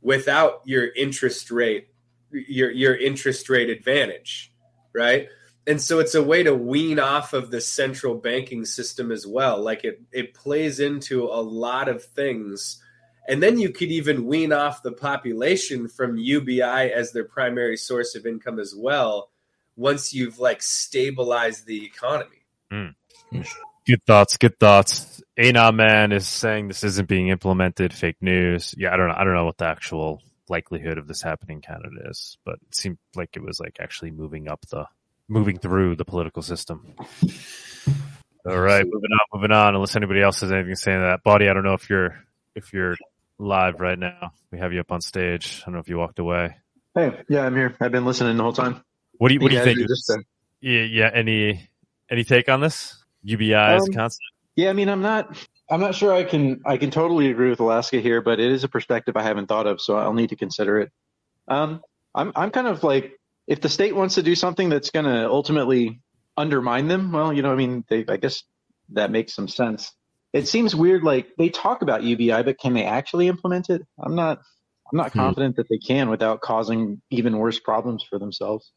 [0.01, 1.88] without your interest rate
[2.31, 4.51] your your interest rate advantage
[4.93, 5.27] right
[5.67, 9.61] and so it's a way to wean off of the central banking system as well
[9.61, 12.81] like it it plays into a lot of things
[13.29, 18.15] and then you could even wean off the population from UBI as their primary source
[18.15, 19.29] of income as well
[19.75, 22.43] once you've like stabilized the economy.
[22.71, 22.87] Hmm.
[23.85, 24.35] Good thoughts.
[24.35, 25.21] Good thoughts.
[25.37, 27.93] Anon Man is saying this isn't being implemented.
[27.93, 28.73] Fake news.
[28.75, 29.15] Yeah, I don't know.
[29.15, 32.75] I don't know what the actual likelihood of this happening in Canada is, but it
[32.75, 34.85] seemed like it was like actually moving up the,
[35.27, 36.93] moving through the political system.
[38.45, 39.75] All right, moving on, moving on.
[39.75, 41.49] Unless anybody else has anything to say to that, Bawdy.
[41.49, 42.17] I don't know if you're
[42.55, 42.95] if you're
[43.37, 44.31] live right now.
[44.51, 45.61] We have you up on stage.
[45.61, 46.55] I don't know if you walked away.
[46.95, 47.75] Hey, yeah, I'm here.
[47.79, 48.81] I've been listening the whole time.
[49.17, 49.79] What do you What do you think?
[49.79, 50.15] uh,
[50.61, 51.11] Yeah, yeah.
[51.13, 51.69] Any
[52.09, 54.21] any take on this UBI as a Um, concept?
[54.55, 55.37] yeah, I mean, I'm not,
[55.69, 58.63] I'm not sure I can, I can totally agree with Alaska here, but it is
[58.63, 60.91] a perspective I haven't thought of, so I'll need to consider it.
[61.47, 61.81] Um,
[62.15, 63.13] I'm, I'm kind of like,
[63.47, 66.01] if the state wants to do something that's going to ultimately
[66.37, 68.43] undermine them, well, you know, I mean, they, I guess
[68.89, 69.91] that makes some sense.
[70.33, 73.81] It seems weird, like they talk about UBI, but can they actually implement it?
[73.99, 74.39] I'm not,
[74.91, 75.19] I'm not Hmm.
[75.19, 78.71] confident that they can without causing even worse problems for themselves.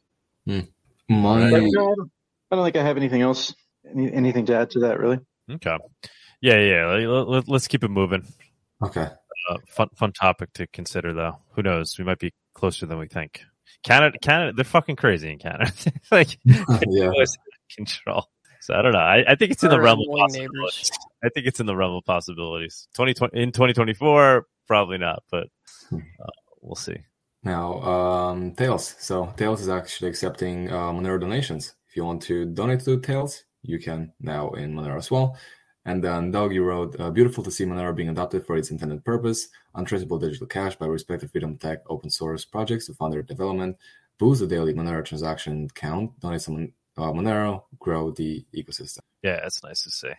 [0.45, 2.11] My But, you know, I don't,
[2.51, 3.53] I don't think I have anything else,
[3.89, 5.19] any, anything to add to that, really.
[5.49, 5.77] Okay.
[6.43, 6.85] Yeah, yeah.
[7.07, 8.25] Let, let, let's keep it moving.
[8.83, 9.07] okay.
[9.49, 11.37] Uh, fun, fun topic to consider, though.
[11.51, 11.97] Who knows?
[11.97, 13.41] We might be closer than we think.
[13.83, 15.71] Canada, Canada, they're fucking crazy in Canada.
[16.11, 17.11] like, Yeah.
[17.15, 17.37] it's
[17.73, 18.27] control.
[18.59, 18.99] So I don't know.
[18.99, 20.91] I, I think it's in the realm of annoying possibilities.
[21.23, 22.87] I think it's in the realm of possibilities.
[22.93, 25.47] Twenty twenty in twenty twenty four, probably not, but
[25.93, 25.97] uh,
[26.61, 26.97] we'll see.
[27.43, 28.95] Now, um, Tails.
[28.99, 31.73] So Tails is actually accepting uh, Monero donations.
[31.89, 35.37] If you want to donate to Tails, you can now in Monero as well.
[35.85, 39.03] And then Doug, you wrote, uh, beautiful to see Monero being adopted for its intended
[39.03, 43.77] purpose, untraceable digital cash by respective freedom tech open source projects to fund their development,
[44.17, 48.99] boost the daily Monero transaction count, donate some uh, Monero, grow the ecosystem.
[49.23, 50.11] Yeah, it's nice to see.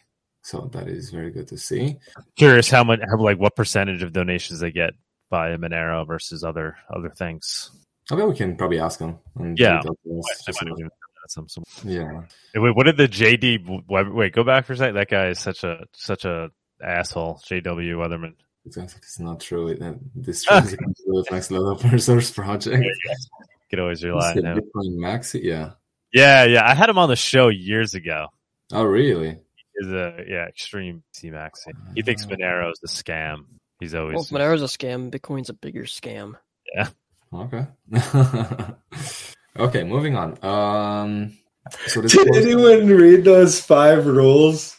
[0.42, 1.96] So that is very good to see.
[2.36, 4.92] Curious how much, how, like, what percentage of donations they get
[5.30, 7.70] via Monero versus other other things.
[8.10, 9.18] I bet we can probably ask them.
[9.36, 9.80] And Yeah.
[11.26, 11.90] He tells us I just might about- even- some, some
[12.54, 12.60] yeah.
[12.62, 14.14] Wait, what did the JD?
[14.14, 14.96] Wait, go back for a second.
[14.96, 16.50] That guy is such a such a
[16.82, 17.40] asshole.
[17.48, 18.34] JW Weatherman.
[18.66, 19.68] It's it's not true.
[19.68, 22.84] It- uh, This is the next level open source project.
[23.70, 24.58] Could always rely on said him.
[24.58, 25.70] Bitcoin Maxi, yeah.
[26.12, 26.64] Yeah, yeah.
[26.64, 28.28] I had him on the show years ago.
[28.72, 29.38] Oh, really?
[29.76, 31.72] is a yeah extreme C Maxi.
[31.96, 33.46] He thinks Monero is a scam.
[33.80, 35.10] He's always Well, Monero's a scam.
[35.10, 36.36] Bitcoin's a bigger scam.
[36.74, 36.88] Yeah.
[37.32, 37.66] Okay.
[39.58, 40.42] okay, moving on.
[40.44, 41.36] Um,
[41.86, 44.76] so Did was- anyone read those five rules?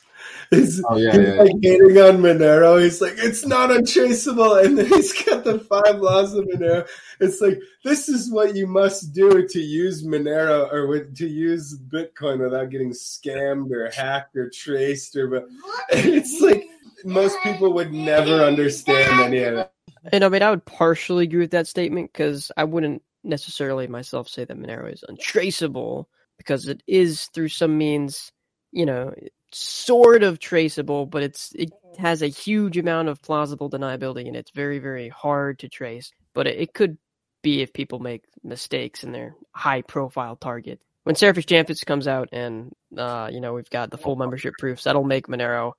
[0.51, 2.81] He's, Oh, yeah, he's yeah, like hating on Monero.
[2.81, 4.53] He's like, it's not untraceable.
[4.63, 6.87] And then he's got the five laws of Monero.
[7.19, 11.75] It's like, this is what you must do to use Monero or with, to use
[11.79, 15.45] Bitcoin without getting scammed or hacked or traced or, but
[15.89, 16.67] it's like,
[17.03, 19.73] most people would never understand any of that.
[20.11, 24.27] And I mean, I would partially agree with that statement because I wouldn't necessarily myself
[24.29, 28.31] say that Monero is untraceable because it is through some means,
[28.71, 29.13] you know,
[29.51, 34.51] sort of traceable, but it's it has a huge amount of plausible deniability and it's
[34.51, 36.11] very very hard to trace.
[36.33, 36.97] But it, it could
[37.41, 40.81] be if people make mistakes in their high profile target.
[41.03, 44.83] When Seraphis Jamtis comes out and uh, you know we've got the full membership proofs,
[44.83, 45.73] that'll make Monero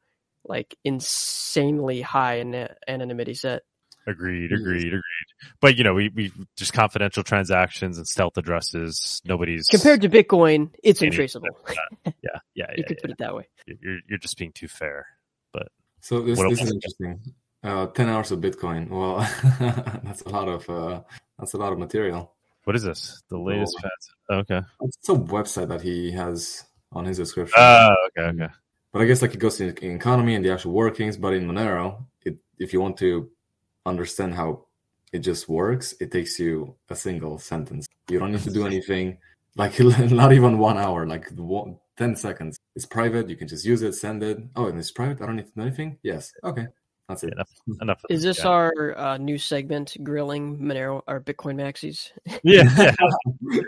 [0.45, 3.63] like insanely high in anonymity set.
[4.09, 5.03] Agreed, agreed, agreed.
[5.61, 9.21] But you know, we we just confidential transactions and stealth addresses.
[9.25, 11.49] Nobody's Compared to Bitcoin, it's untraceable.
[12.05, 12.67] yeah, yeah, yeah.
[12.77, 13.03] You could yeah.
[13.03, 13.49] put it that way.
[13.67, 15.07] You're you're just being too fair.
[15.53, 15.69] But
[16.01, 17.21] so this, this is interesting.
[17.65, 18.89] Uh, Ten hours of Bitcoin.
[18.91, 19.19] Well,
[20.05, 21.01] that's a lot of uh,
[21.37, 22.33] that's a lot of material.
[22.63, 23.23] What is this?
[23.29, 23.77] The latest
[24.29, 24.57] Well, fat?
[24.57, 24.67] Okay.
[24.83, 27.55] It's a website that he has on his description.
[27.59, 28.53] Oh, okay, okay.
[28.93, 31.17] but I guess like it goes to economy and the actual workings.
[31.17, 33.31] But in Monero, it, if you want to
[33.87, 34.67] understand how
[35.13, 37.87] it just works, it takes you a single sentence.
[38.11, 39.19] You don't need to do anything.
[39.57, 39.79] Like
[40.11, 41.07] not even one hour.
[41.07, 41.31] Like
[41.97, 42.59] ten seconds.
[42.75, 43.31] It's private.
[43.31, 44.39] You can just use it, send it.
[44.55, 45.23] Oh, and it's private.
[45.23, 45.99] I don't need to do anything.
[46.03, 46.33] Yes.
[46.45, 46.67] Okay.
[47.09, 47.33] That's it.
[47.33, 47.51] Enough.
[47.81, 48.01] Enough.
[48.11, 48.49] Is this guy.
[48.51, 52.11] our uh, new segment, grilling Monero or Bitcoin maxis?
[52.43, 52.95] Yeah, yeah.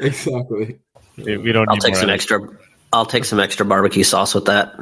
[0.00, 0.78] exactly.
[1.16, 2.14] We, we don't I'll need take more some edit.
[2.20, 2.48] extra.
[2.92, 4.74] I'll take some extra barbecue sauce with that.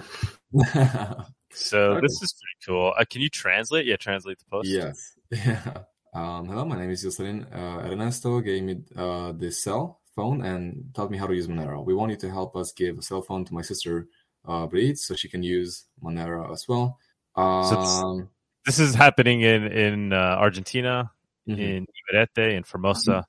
[1.52, 2.00] So Okay.
[2.02, 2.92] this is pretty cool.
[2.98, 3.86] Uh, can you translate?
[3.86, 4.68] Yeah, translate the post.
[4.68, 5.15] Yes.
[5.30, 5.78] Yeah.
[6.14, 7.44] Um, hello, my name is Jocelyn.
[7.52, 11.84] Uh, Ernesto gave me uh, this cell phone and taught me how to use Monero.
[11.84, 14.08] We want you to help us give a cell phone to my sister,
[14.48, 16.98] uh, Brit, so she can use Monero as well.
[17.34, 18.30] Um,
[18.64, 21.10] This is happening in in uh, Argentina,
[21.46, 21.58] mhm.
[21.58, 23.26] in Ibarreta, in Formosa.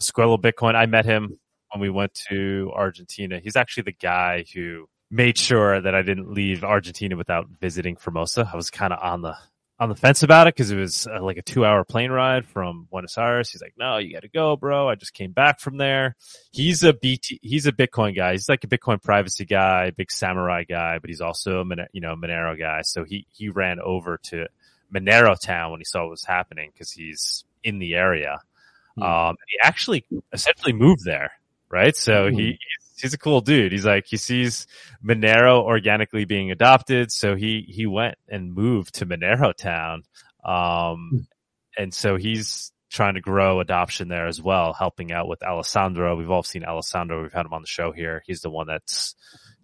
[0.00, 0.76] Escuela Bitcoin.
[0.76, 1.40] I met him
[1.72, 3.40] when we went to Argentina.
[3.40, 8.48] He's actually the guy who made sure that I didn't leave Argentina without visiting Formosa.
[8.52, 9.34] I was kind of on the
[9.80, 12.46] on the fence about it because it was uh, like a two hour plane ride
[12.46, 13.50] from Buenos Aires.
[13.50, 14.88] He's like, "No, you got to go, bro.
[14.88, 16.16] I just came back from there."
[16.52, 17.38] He's a BT.
[17.42, 18.32] He's a Bitcoin guy.
[18.32, 22.16] He's like a Bitcoin privacy guy, big samurai guy, but he's also a you know
[22.16, 22.82] Monero guy.
[22.82, 24.46] So he he ran over to
[24.92, 28.38] Monero Town when he saw what was happening because he's in the area.
[28.96, 29.02] Hmm.
[29.02, 31.30] Um, he actually essentially moved there,
[31.68, 31.94] right?
[31.94, 32.34] So Hmm.
[32.34, 33.72] he he's, he's a cool dude.
[33.72, 34.66] He's like he sees
[35.04, 40.02] Monero organically being adopted, so he he went and moved to Monero Town,
[40.44, 40.50] Hmm.
[40.50, 41.26] um,
[41.76, 46.16] and so he's trying to grow adoption there as well, helping out with Alessandro.
[46.16, 47.20] We've all seen Alessandro.
[47.22, 48.22] We've had him on the show here.
[48.26, 49.14] He's the one that's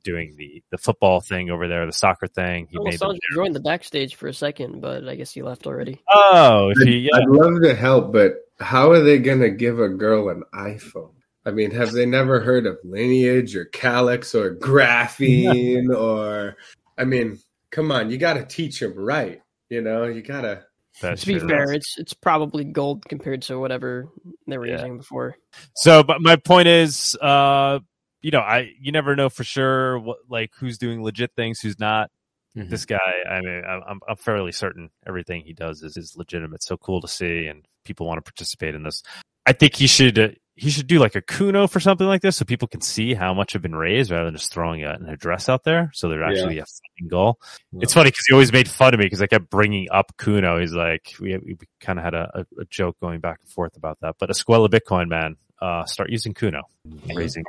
[0.02, 2.68] doing the the football thing over there, the soccer thing.
[2.70, 6.02] He made the joined the backstage for a second, but I guess he left already.
[6.12, 7.16] Oh, he, yeah.
[7.16, 11.14] I'd love to help, but how are they going to give a girl an iPhone?
[11.46, 16.56] I mean, have they never heard of Lineage or Calyx or Graphene or?
[16.96, 17.38] I mean,
[17.70, 19.42] come on, you got to teach them right.
[19.68, 20.64] You know, you got to.
[21.02, 21.48] That's to be true.
[21.48, 24.08] fair, it's it's probably gold compared to whatever
[24.46, 24.74] they were Yeah.
[24.74, 25.36] using before.
[25.74, 27.80] So, but my point is, uh,
[28.22, 31.80] you know, I you never know for sure what like who's doing legit things, who's
[31.80, 32.10] not.
[32.56, 32.70] Mhm.
[32.70, 36.62] This guy, I mean, I'm I'm fairly certain everything he does is is legitimate.
[36.62, 39.02] So cool to see, and people want to participate in this.
[39.44, 42.36] I think he should uh, he should do like a kuno for something like this,
[42.36, 45.08] so people can see how much have been raised rather than just throwing a, an
[45.08, 45.90] address out there.
[45.94, 47.40] So there's actually a funding goal.
[47.80, 50.60] It's funny because he always made fun of me because I kept bringing up Kuno.
[50.60, 53.98] He's like, we, we kind of had a, a, joke going back and forth about
[54.00, 54.16] that.
[54.18, 56.62] But Escuela Bitcoin, man, uh, start using Kuno,
[57.14, 57.44] raising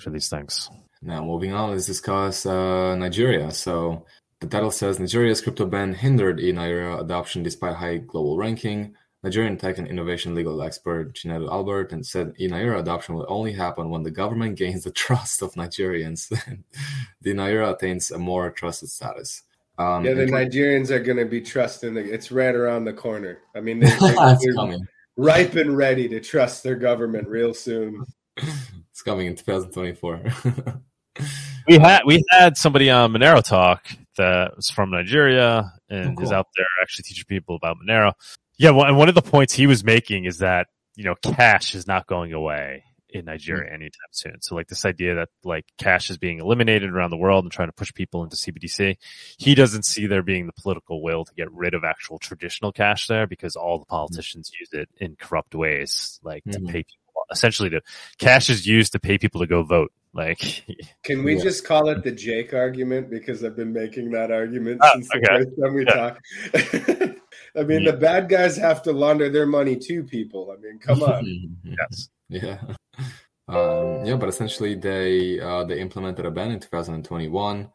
[0.00, 0.70] for these things.
[1.00, 3.50] Now, moving on, let's discuss uh, Nigeria.
[3.50, 4.06] So,
[4.40, 8.94] the title says Nigeria's crypto ban hindered e-Naira adoption despite high global ranking.
[9.22, 13.88] Nigerian tech and innovation legal expert Chinedu Albert and said e-Naira adoption will only happen
[13.88, 16.28] when the government gains the trust of Nigerians.
[17.20, 19.42] the Naira attains a more trusted status.
[19.78, 21.94] Um, Yeah, the in Nigerians are going to be trusting.
[21.94, 23.38] The, it's right around the corner.
[23.54, 24.86] I mean, they, they, it's they're coming.
[25.16, 28.04] ripe and ready to trust their government real soon.
[28.36, 30.22] It's coming in 2024.
[31.68, 33.86] We had we had somebody on Monero Talk
[34.16, 38.12] that was from Nigeria and Oh, is out there actually teaching people about Monero.
[38.58, 41.74] Yeah, well, and one of the points he was making is that you know cash
[41.74, 43.74] is not going away in Nigeria mm-hmm.
[43.74, 44.40] anytime soon.
[44.40, 47.68] So like this idea that like cash is being eliminated around the world and trying
[47.68, 48.96] to push people into CBDC,
[49.38, 53.06] he doesn't see there being the political will to get rid of actual traditional cash
[53.06, 53.88] there because all the mm.
[53.88, 56.66] politicians use it in corrupt ways, like to Mhm.
[56.66, 57.26] pay people.
[57.30, 57.82] Essentially, the
[58.18, 59.92] cash is used to pay people to go vote.
[60.14, 60.64] Like,
[61.04, 61.42] Can we Yeah.
[61.42, 65.20] just call it the Jake argument because I've been making that argument Oh, since the
[65.26, 65.94] first time we Yeah.
[65.94, 67.11] talked.
[67.56, 67.90] I mean, Yeah.
[67.92, 70.54] the bad guys have to launder their money too, people.
[70.56, 71.56] I mean, come on.
[71.64, 72.58] yes, Yeah.
[73.48, 77.70] Um, yeah, but essentially they uh, they implemented a ban in 2021.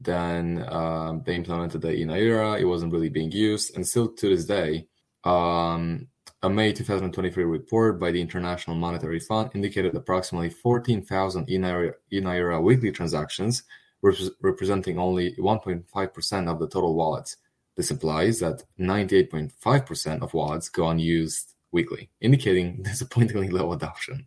[0.00, 2.60] Then um, they implemented the e-Naira.
[2.60, 4.88] It wasn't really being used, and still to this day,
[5.22, 6.08] um,
[6.42, 12.90] a May 2023 report by the International Monetary Fund indicated approximately 14,000 e-Naira, e-Naira weekly
[12.90, 13.62] transactions,
[14.04, 17.36] repres- representing only 1.5% of the total wallets.
[17.76, 24.26] This implies that 98.5% of wallets go unused weekly, indicating disappointingly low adoption.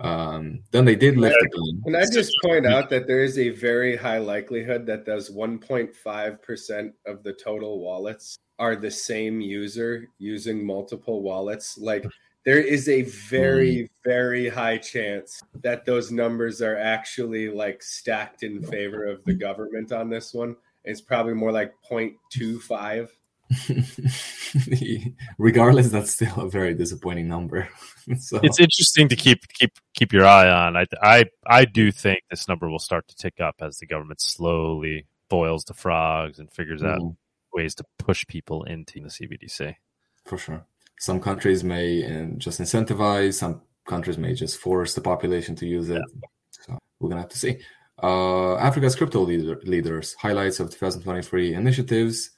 [0.00, 1.82] Um, then they did lift the ban.
[1.84, 6.92] Can I just point out that there is a very high likelihood that those 1.5%
[7.06, 11.78] of the total wallets are the same user using multiple wallets?
[11.78, 12.04] Like,
[12.44, 18.60] there is a very, very high chance that those numbers are actually like stacked in
[18.60, 20.56] favor of the government on this one.
[20.84, 23.08] It's probably more like 0.25.
[25.38, 27.68] Regardless, that's still a very disappointing number.
[28.18, 30.76] so, it's interesting to keep keep keep your eye on.
[30.76, 34.20] I I I do think this number will start to tick up as the government
[34.20, 37.16] slowly boils the frogs and figures out Mhm.
[37.52, 39.76] ways to push people into the CBDC.
[40.24, 40.64] for sure.
[40.98, 45.88] Some countries may uh, just incentivize, some countries may just force the population to use
[45.90, 46.02] it.
[46.50, 47.58] So we're gonna have to see.
[48.02, 52.30] Uh, Africa's crypto leader, leaders highlights of 2023 initiatives.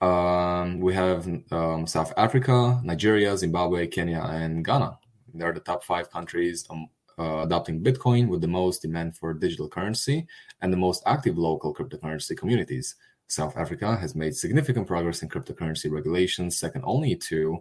[0.00, 4.96] Um, we have um, South Africa, Nigeria, Zimbabwe, Kenya, and Ghana.
[5.34, 6.86] They're the top five countries um,
[7.18, 10.24] uh, adopting Bitcoin with the most demand for digital currency
[10.62, 12.94] and the most active local cryptocurrency communities.
[13.26, 17.60] South Africa has made significant progress in cryptocurrency regulations, second only to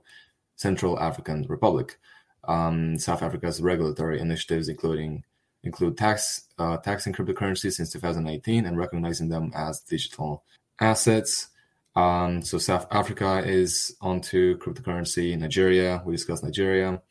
[0.58, 1.98] Central African Republic.
[2.48, 5.24] Um, South Africa's regulatory initiatives, including
[5.64, 10.44] include tax uh, taxing cryptocurrencies since 2018 and recognizing them as digital
[10.80, 11.50] assets.
[11.96, 15.38] Um, so South Africa is onto cryptocurrency.
[15.38, 17.02] Nigeria, we discussed Nigeria.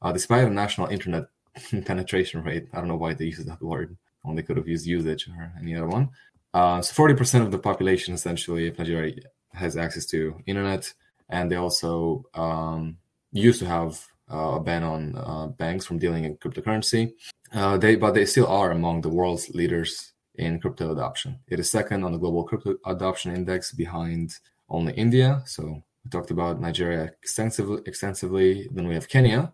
[0.00, 1.24] Uh, despite a national internet
[1.84, 3.96] penetration rate, I don't know why they use that word.
[4.24, 6.10] Only could have used usage or any other one.
[6.54, 9.14] Uh, so 40% of the population, essentially, of Nigeria
[9.52, 10.92] has access to internet,
[11.28, 12.96] and they also um,
[13.32, 17.12] used to have a ban on uh, banks from dealing in cryptocurrency.
[17.52, 21.38] Uh, they, but they still are among the world's leaders in crypto adoption.
[21.48, 24.34] It is second on the global crypto adoption index, behind
[24.68, 25.42] only India.
[25.46, 27.82] So we talked about Nigeria extensively.
[27.86, 28.68] Extensively.
[28.70, 29.52] Then we have Kenya,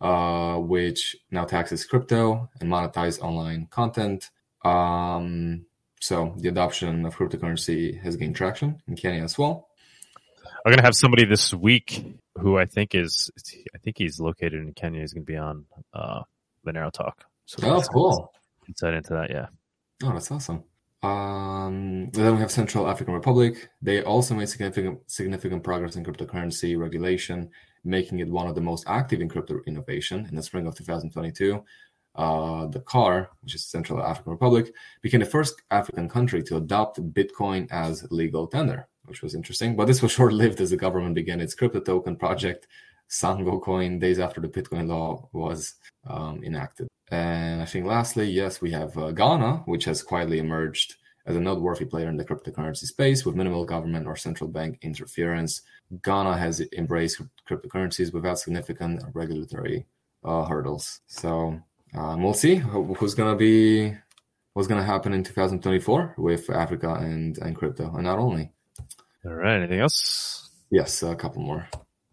[0.00, 4.30] uh, which now taxes crypto and monetize online content.
[4.64, 5.64] Um,
[6.00, 9.68] so the adoption of cryptocurrency has gained traction in Kenya as well.
[10.66, 12.04] I'm gonna have somebody this week
[12.40, 13.30] who I think is
[13.72, 15.00] I think he's located in Kenya.
[15.00, 15.64] He's gonna be on
[15.94, 16.22] uh,
[16.66, 17.24] Monero Talk.
[17.44, 18.32] So Oh, cool.
[18.66, 19.46] Insight into that, yeah.
[20.02, 20.64] Oh, that's awesome.
[21.04, 23.68] Um, then we have Central African Republic.
[23.80, 27.50] They also made significant significant progress in cryptocurrency regulation,
[27.84, 30.26] making it one of the most active in crypto innovation.
[30.28, 31.62] In the spring of 2022,
[32.16, 36.98] uh, the CAR, which is Central African Republic, became the first African country to adopt
[37.14, 39.76] Bitcoin as legal tender, which was interesting.
[39.76, 42.66] But this was short-lived as the government began its crypto token project,
[43.08, 45.74] Sango Coin, days after the Bitcoin law was
[46.06, 46.88] um, enacted.
[47.10, 50.96] And I think lastly, yes, we have uh, Ghana, which has quietly emerged
[51.26, 55.62] as a noteworthy player in the cryptocurrency space with minimal government or central bank interference.
[56.02, 59.86] Ghana has embraced cryptocurrencies without significant regulatory
[60.24, 61.00] uh, hurdles.
[61.06, 61.60] So
[61.94, 63.96] um, we'll see who's going to be,
[64.54, 67.92] what's going to happen in 2024 with Africa and, and crypto.
[67.94, 68.52] And not only.
[69.26, 69.56] All right.
[69.56, 70.50] Anything else?
[70.70, 71.68] Yes, a couple more.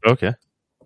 [0.06, 0.34] Okay.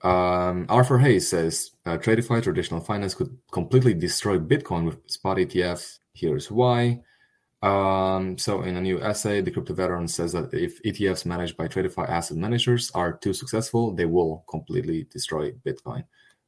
[0.03, 5.99] Um, Arthur Hayes says uh, TradFi traditional finance could completely destroy Bitcoin with spot ETFs.
[6.13, 7.01] Here's why.
[7.63, 11.67] Um, so, in a new essay, the crypto veteran says that if ETFs managed by
[11.67, 16.03] TradFi asset managers are too successful, they will completely destroy Bitcoin.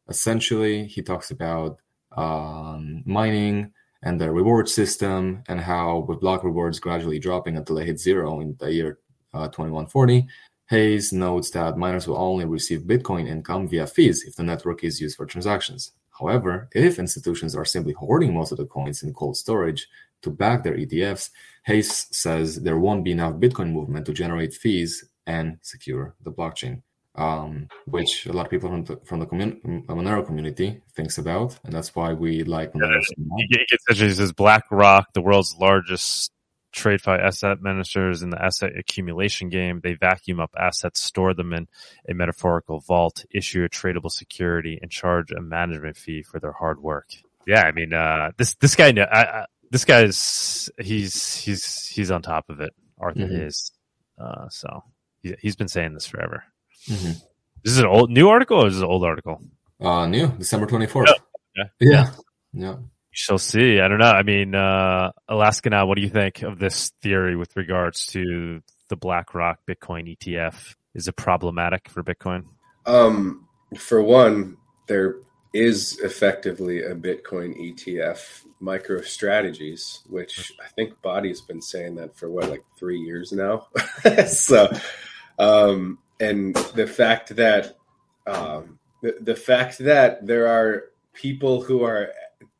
[0.08, 1.80] Essentially, he talks about
[2.16, 3.72] um, mining
[4.04, 8.40] and the reward system and how with block rewards gradually dropping until they hit zero
[8.40, 9.00] in the year
[9.34, 10.28] 2140
[10.70, 15.02] Hayes notes that miners will only receive Bitcoin income via fees if the network is
[15.02, 15.94] used for transactions.
[16.20, 19.88] However, if institutions are simply hoarding most of the coins in cold storage
[20.22, 21.32] to back their ETFs,
[21.66, 26.84] Hayes says there won't be enough Bitcoin movement to generate fees and secure the blockchain.
[27.16, 31.60] um, which a lot of people from the, from the commun- Monero community thinks about,
[31.66, 33.02] and that's why we like Monero.
[33.18, 33.46] much.
[33.50, 36.32] He gets he says BlackRock, the world's largest
[36.74, 39.82] TradFi asset managers in the asset accumulation game.
[39.84, 41.68] They vacuum up assets, store them in
[42.08, 46.82] a metaphorical vault, issue a tradable security, and charge a management fee for their hard
[46.82, 47.08] work.
[47.48, 52.22] Yeah, I mean, uh, this this guy, I, I, this guy's he's he's he's on
[52.22, 52.74] top of it.
[53.00, 53.48] Arthur Mhm.
[53.48, 53.72] is,
[54.22, 54.84] uh, so
[55.24, 56.44] he, he's been saying this forever.
[56.88, 57.22] Mhm.
[57.64, 59.41] This is an old new article or is this an old article?
[59.82, 61.10] Uh, new December twenty fourth.
[61.56, 61.64] Yeah.
[61.80, 62.12] Yeah.
[62.54, 62.76] Yeah.
[62.76, 63.80] We shall see.
[63.80, 64.06] I don't know.
[64.06, 68.61] I mean, uh, Alaska now, what do you think of this theory with regards to
[68.90, 70.76] the BlackRock Bitcoin ETF?
[70.94, 72.45] Is it problematic for Bitcoin?
[72.86, 74.57] Um, for one,
[74.88, 75.18] there
[75.53, 82.49] is effectively a Bitcoin ETF, MicroStrategies, which I think Bawdy's been saying that for what,
[82.49, 83.68] like three years now.
[84.27, 84.72] so,
[85.38, 87.77] um, and the fact that
[88.27, 92.10] um, the, the fact that there are people who are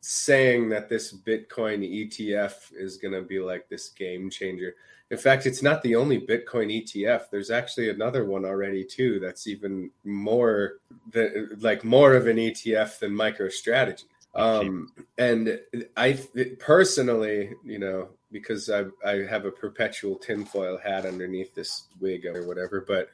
[0.01, 4.76] saying that this Bitcoin ETF is going to be like this game changer.
[5.11, 7.30] In fact, it's not the only Bitcoin ETF.
[7.31, 9.19] There's actually another one already too.
[9.19, 10.76] That's even more
[11.11, 14.05] the, like more of an ETF than MicroStrategy.
[14.35, 15.59] Um, and
[15.97, 16.19] I
[16.59, 22.45] personally, you know, because I I have a perpetual tinfoil hat underneath this wig or
[22.47, 23.09] whatever, but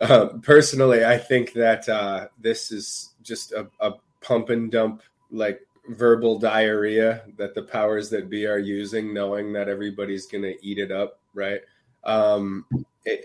[0.00, 5.66] uh, personally, I think that uh, this is just a, a pump and dump like
[5.88, 10.78] verbal diarrhea that the powers that be are using, knowing that everybody's going to eat
[10.78, 11.60] it up, right?
[12.04, 12.66] Um,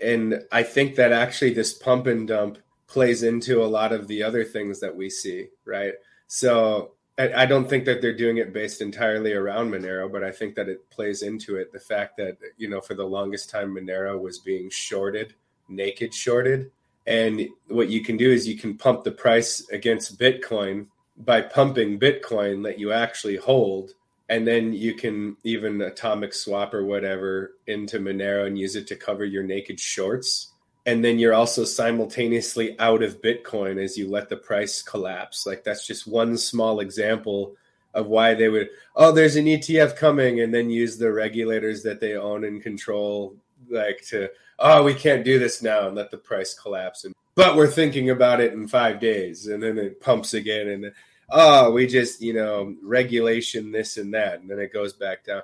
[0.02, 2.58] and I think that actually this pump and dump
[2.88, 5.94] plays into a lot of the other things that we see, right?
[6.26, 10.54] So I, don't think that they're doing it based entirely around Monero, but I think
[10.54, 11.72] that it plays into it.
[11.72, 15.34] The fact that, you know, for the longest time, Monero was being shorted,
[15.68, 16.70] naked shorted.
[17.08, 20.86] And what you can do is you can pump the price against Bitcoin
[21.18, 23.92] by pumping Bitcoin that you actually hold,
[24.28, 28.96] and then you can even atomic swap or whatever into Monero and use it to
[28.96, 30.52] cover your naked shorts.
[30.86, 35.46] And then you're also simultaneously out of Bitcoin as you let the price collapse.
[35.46, 37.56] Like that's just one small example
[37.94, 42.00] of why they would, oh, there's an ETF coming, and then use the regulators that
[42.00, 43.34] they own and control,
[43.68, 47.04] like to, oh, we can't do this now and let the price collapse.
[47.04, 50.92] And but we're thinking about it in five days, and then it pumps again, and
[51.30, 55.42] oh, we just, you know, regulation this and that, and then it goes back down.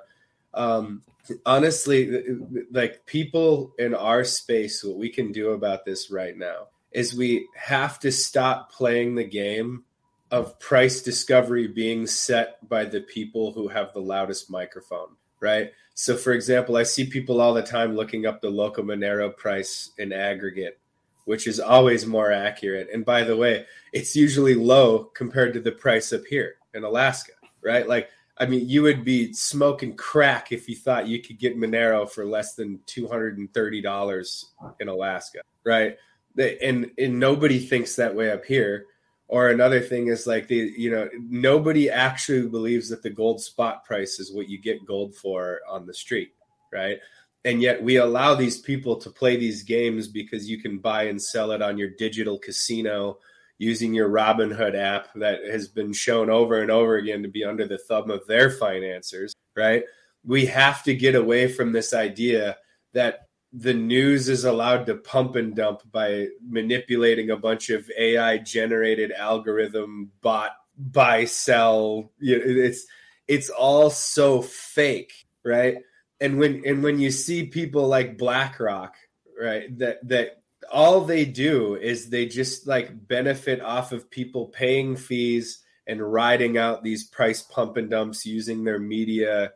[0.53, 1.03] Um,
[1.45, 2.23] honestly,
[2.71, 7.47] like people in our space, what we can do about this right now is we
[7.55, 9.83] have to stop playing the game
[10.31, 15.09] of price discovery being set by the people who have the loudest microphone,
[15.39, 15.71] right?
[15.93, 19.91] So, for example, I see people all the time looking up the local Monero price
[19.97, 20.79] in aggregate
[21.25, 22.87] which is always more accurate.
[22.93, 27.33] And by the way, it's usually low compared to the price up here in Alaska,
[27.61, 27.87] right?
[27.87, 32.09] Like, I mean, you would be smoking crack if you thought you could get Monero
[32.09, 35.97] for less than two hundred and thirty dollars in Alaska, right?
[36.37, 38.87] And and nobody thinks that way up here.
[39.27, 43.85] Or another thing is like the you know nobody actually believes that the gold spot
[43.85, 46.33] price is what you get gold for on the street,
[46.71, 46.99] right?
[47.45, 51.21] And yet we allow these people to play these games because you can buy and
[51.21, 53.19] sell it on your digital casino
[53.59, 57.67] using your Robinhood app that has been shown over and over again to be under
[57.67, 59.83] the thumb of their financiers, right?
[60.25, 62.57] We have to get away from this idea
[62.93, 68.39] that the news is allowed to pump and dump by manipulating a bunch of AI
[68.39, 72.85] generated algorithm bot buy sell it's
[73.29, 75.13] it's all so fake
[75.45, 75.77] right
[76.19, 78.95] and when and when you see people like BlackRock,
[79.39, 84.95] right, that that all they do is they just like benefit off of people paying
[84.95, 89.53] fees and riding out these price pump and dumps using their media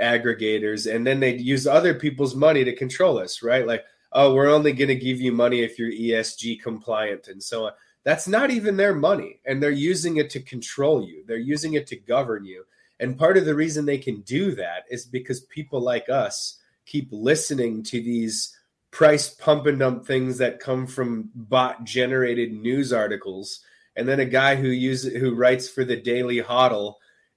[0.00, 0.92] aggregators.
[0.92, 3.66] And then they use other people's money to control us right?
[3.66, 7.66] Like oh we're only going to give you money if you're esg compliant and so
[7.66, 7.72] on.
[8.04, 11.24] That's not even their money and they're using it to control you.
[11.26, 12.64] They're using it to govern you
[12.98, 17.08] and part of the reason they can do that is because people like us keep
[17.10, 18.56] listening to these
[18.90, 23.60] price pump and dump things that come from bot generated news articles.
[23.94, 26.94] And then a guy who uses who writes for the Daily Hodl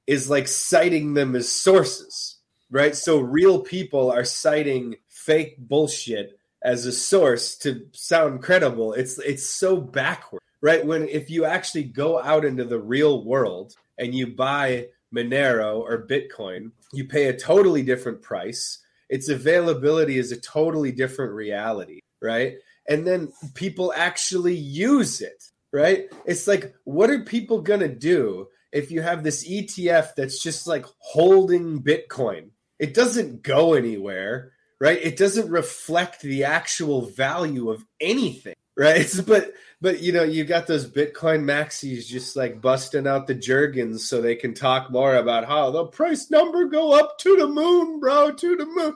[0.08, 2.38] is like citing them as sources,
[2.72, 2.96] right?
[2.96, 8.94] So real people are citing fake bullshit as a source to sound credible.
[8.94, 10.86] It's it's so backward, right?
[10.86, 16.08] When if you actually go out into the real world and you buy Monero or
[16.08, 18.80] Bitcoin, you pay a totally different price.
[19.10, 22.56] Its availability is a totally different reality, right?
[22.90, 26.06] and then people actually use it, right?
[26.26, 30.68] It's like, what are people going to do if you have this ETF that's just
[30.68, 32.50] like holding Bitcoin?
[32.80, 35.00] It doesn't go anywhere, right?
[35.02, 39.14] It doesn't reflect the actual value of anything, right?
[39.28, 44.10] But but you know, you got those Bitcoin maxis just like busting out the Jergens
[44.10, 48.00] so they can talk more about how the price number go up to the moon,
[48.00, 48.96] bro, to the moon.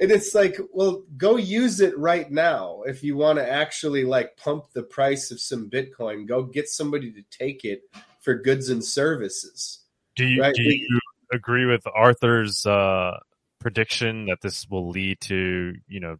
[0.00, 2.82] And it's like, well, go use it right now.
[2.84, 7.12] If you want to actually like pump the price of some Bitcoin, go get somebody
[7.12, 7.82] to take it
[8.20, 9.84] for goods and services.
[10.16, 10.54] Do you, Right.
[10.54, 11.00] do you
[11.32, 13.18] agree with Arthur's uh,
[13.60, 16.16] prediction that this will lead to, you know,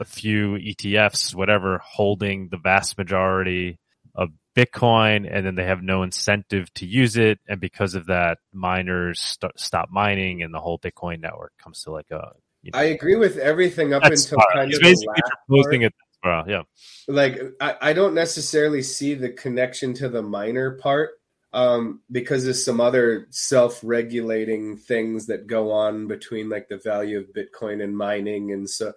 [0.00, 3.78] a few ETFs, whatever, holding the vast majority
[4.14, 8.38] of Bitcoin, and then they have no incentive to use it, and because of that,
[8.52, 12.32] miners st- stop mining, and the whole Bitcoin network comes to like a.
[12.62, 14.46] You know, I agree with everything up until fine.
[14.52, 15.92] kind He's of the basically last proposing part.
[15.92, 15.94] it.
[16.24, 16.62] Well, yeah.
[17.06, 21.10] like I, I don't necessarily see the connection to the miner part
[21.52, 27.26] um, because there's some other self-regulating things that go on between like the value of
[27.32, 28.92] bitcoin and mining and so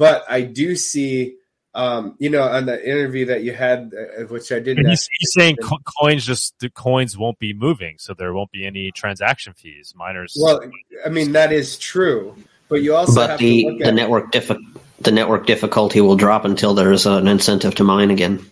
[0.00, 1.36] but i do see
[1.72, 5.06] um, you know on the interview that you had uh, which i didn't And he's,
[5.20, 8.90] he's saying co- coins just the coins won't be moving, so there won't be any
[8.90, 9.94] transaction fees.
[9.96, 10.36] Miners.
[10.40, 10.58] well
[11.06, 12.34] i mean that is true
[12.68, 14.58] but you also but have the to look the at network diffi-
[15.06, 18.44] the network difficulty will drop until there's an incentive to mine again.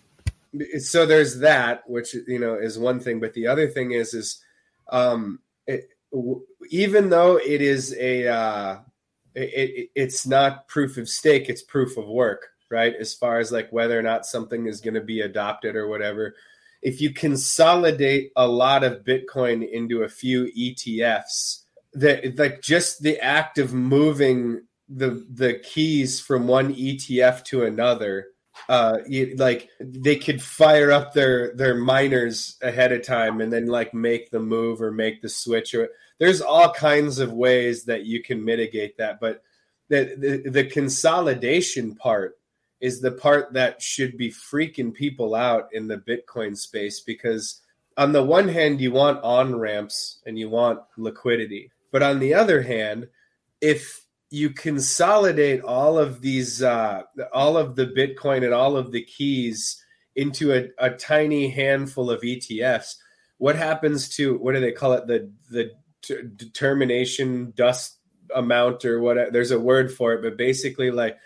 [0.78, 4.42] so there's that which you know is one thing but the other thing is is
[4.90, 8.78] um it, w- even though it is a uh
[9.38, 12.94] it, it, it's not proof of stake it's proof of work right?
[12.98, 16.34] As far as like whether or not something is going to be adopted or whatever.
[16.82, 21.62] If you consolidate a lot of bitcoin into a few etfs
[21.94, 28.28] that like just the act of moving the the keys from one etf to another
[28.68, 33.66] uh you, like they could fire up their their miners ahead of time and then
[33.66, 38.04] like make the move or make the switch or there's all kinds of ways that
[38.04, 39.42] you can mitigate that but
[39.88, 42.38] the the, the consolidation part
[42.80, 47.60] is the part that should be freaking people out in the bitcoin space because
[47.96, 51.70] on the one hand you want on ramps and you want liquidity.
[51.90, 53.08] But on the other hand
[53.60, 59.02] if you consolidate all of these uh, all of the bitcoin and all of the
[59.02, 59.82] keys
[60.14, 62.96] into a, a tiny handful of etfs
[63.38, 65.06] what happens to what do they call it?
[65.06, 65.72] The the
[66.02, 67.98] t- determination dust
[68.34, 71.16] amount or what there's a word for it but basically like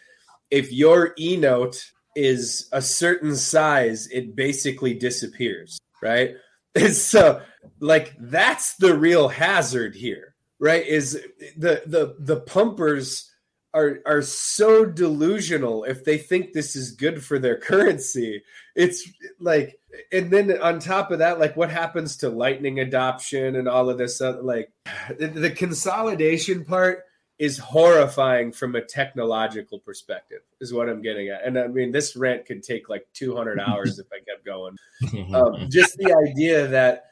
[0.50, 6.34] if your e note is a certain size it basically disappears right?
[6.74, 7.40] And so
[7.80, 11.12] like that's the real hazard here right is
[11.56, 13.30] the the the pumpers
[13.74, 18.42] are are so delusional if they think this is good for their currency.
[18.74, 19.08] It's
[19.40, 19.78] like
[20.10, 23.98] and then on top of that like what happens to lightning adoption and all of
[23.98, 24.70] this other, like
[25.18, 27.04] the, the consolidation part
[27.38, 31.44] is horrifying from a technological perspective is what i'm getting at.
[31.44, 34.76] And i mean this rant could take like 200 hours if i kept going.
[35.34, 37.06] Um, just the idea that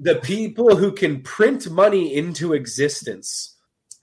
[0.00, 3.56] the people who can print money into existence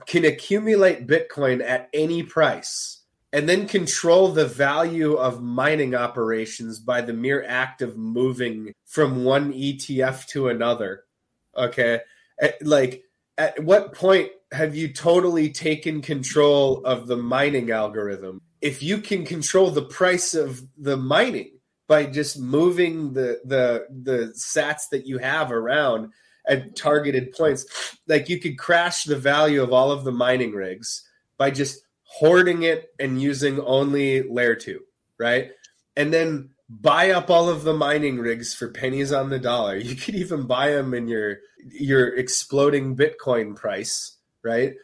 [0.05, 3.01] can accumulate Bitcoin at any price
[3.33, 9.23] and then control the value of mining operations by the mere act of moving from
[9.23, 11.03] one ETF to another.
[11.55, 12.01] Okay.
[12.39, 13.03] At, like,
[13.37, 18.41] at what point have you totally taken control of the mining algorithm?
[18.61, 21.57] If you can control the price of the mining,
[21.87, 26.11] by just moving the the the sats that you have around
[26.47, 31.03] at targeted points like you could crash the value of all of the mining rigs
[31.37, 34.79] by just hoarding it and using only layer 2
[35.19, 35.51] right?
[35.95, 39.75] And then buy up all of the mining rigs for pennies on the dollar.
[39.87, 44.75] You could even buy them in your your exploding bitcoin price right?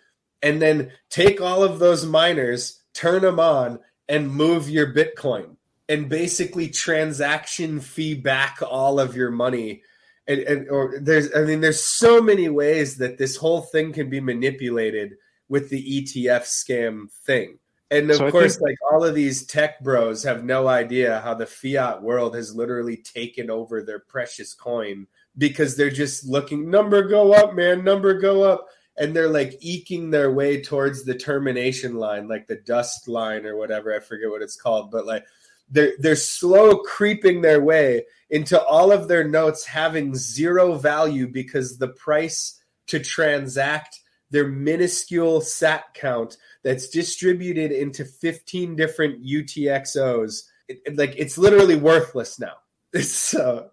[0.42, 5.56] And then take all of those miners turn them on and move your bitcoin
[5.90, 9.82] and basically transaction fee back all of your money
[10.28, 14.10] and, and or there's i mean there's so many ways that this whole thing can
[14.10, 15.14] be manipulated
[15.50, 17.60] with the etf scam thing.
[17.92, 21.34] And of So course think- like all of these tech bros have no idea how
[21.36, 25.06] the fiat world has literally taken over their precious coin
[25.38, 28.68] because they're just looking number go up man number go up.
[28.96, 33.56] And they're like eking their way towards the termination line like the dust line or
[33.58, 35.26] whatever i forget what it's called but like
[35.74, 41.78] they're they're slow creeping their way into all of their notes having zero value because
[41.78, 44.00] the price to transact
[44.32, 50.44] their minuscule sat count that's distributed into 15 different UTXOs.
[50.68, 52.54] It, it- like it's literally worthless now.
[52.96, 53.64] Uh,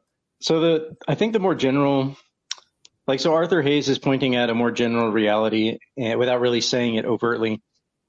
[0.40, 2.16] So the I think the more general,
[3.06, 6.94] like so, Arthur Hayes is pointing at a more general reality eh, without really saying
[6.94, 7.60] it overtly,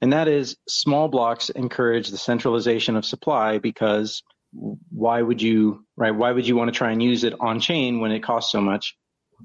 [0.01, 6.11] and that is small blocks encourage the centralization of supply because why would you right?
[6.11, 8.61] Why would you want to try and use it on chain when it costs so
[8.61, 8.95] much?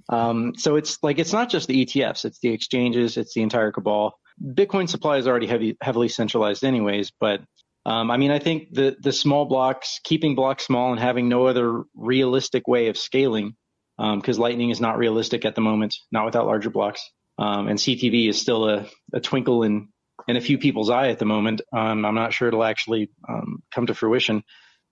[0.08, 3.72] Um, so it's like it's not just the ETFs; it's the exchanges, it's the entire
[3.72, 4.18] cabal.
[4.42, 7.40] Bitcoin supply is already heavy, heavily centralized, anyways, but
[7.86, 11.46] um, I mean, I think the the small blocks, keeping blocks small and having no
[11.46, 13.54] other realistic way of scaling,
[13.96, 17.00] because Lightning is not realistic at the moment, not without larger blocks,
[17.38, 19.88] um, and CTV is still a, a twinkle in
[20.28, 21.60] in a few people's eye at the moment.
[21.72, 24.42] Um, I'm not sure it'll actually um, come to fruition,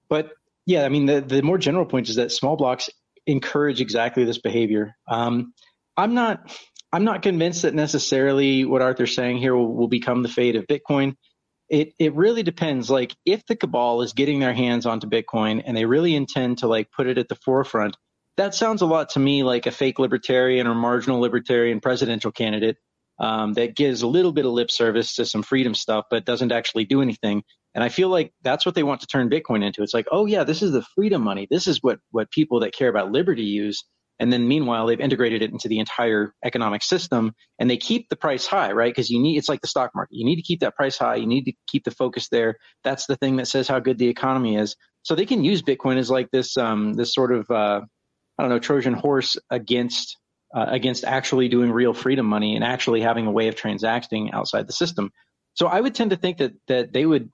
[0.09, 0.33] but
[0.67, 2.89] yeah, I mean, the the more general point is that small blocks
[3.27, 4.97] encourage exactly this behavior.
[5.09, 5.53] Um,
[5.97, 6.57] I'm not
[6.93, 10.67] I'm not convinced that necessarily what Arthur's saying here will, will become the fate of
[10.67, 11.17] Bitcoin
[11.69, 15.77] it it really depends like if the cabal is getting their hands onto bitcoin and
[15.77, 17.97] they really intend to like put it at the forefront
[18.37, 22.77] that sounds a lot to me like a fake libertarian or marginal libertarian presidential candidate
[23.19, 26.53] um, that gives a little bit of lip service to some freedom stuff but doesn't
[26.53, 27.43] actually do anything
[27.75, 30.27] and i feel like that's what they want to turn bitcoin into it's like oh
[30.27, 33.45] yeah this is the freedom money this is what what people that care about liberty
[33.45, 33.85] use
[34.19, 38.17] and then meanwhile they've integrated it into the entire economic system and they keep the
[38.17, 38.93] price high, right?
[38.93, 40.15] Because you need, it's like the stock market.
[40.17, 41.17] You need to keep that price high.
[41.17, 42.57] You need to keep the focus there.
[42.85, 44.77] That's the thing that says how good the economy is.
[45.03, 47.81] So they can use Bitcoin as like this, um, this sort of, uh,
[48.39, 50.17] I don't know, Trojan horse against,
[50.55, 54.67] uh, against actually doing real freedom money and actually having a way of transacting outside
[54.67, 55.11] the system.
[55.55, 57.31] So I would tend to think that, that they would,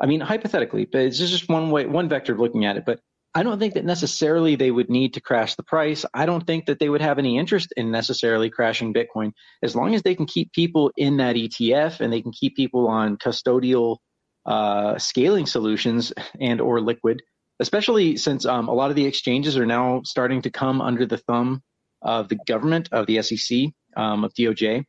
[0.00, 3.00] I mean, hypothetically, but it's just one way, one vector of looking at it, but
[3.34, 6.04] I don't think that necessarily they would need to crash the price.
[6.14, 9.32] I don't think that they would have any interest in necessarily crashing Bitcoin
[9.62, 12.88] as long as they can keep people in that ETF and they can keep people
[12.88, 13.98] on custodial
[14.46, 17.22] uh, scaling solutions and or liquid,
[17.60, 21.18] especially since um, a lot of the exchanges are now starting to come under the
[21.18, 21.62] thumb
[22.02, 24.84] of the government, of the SEC, um, of DOJ.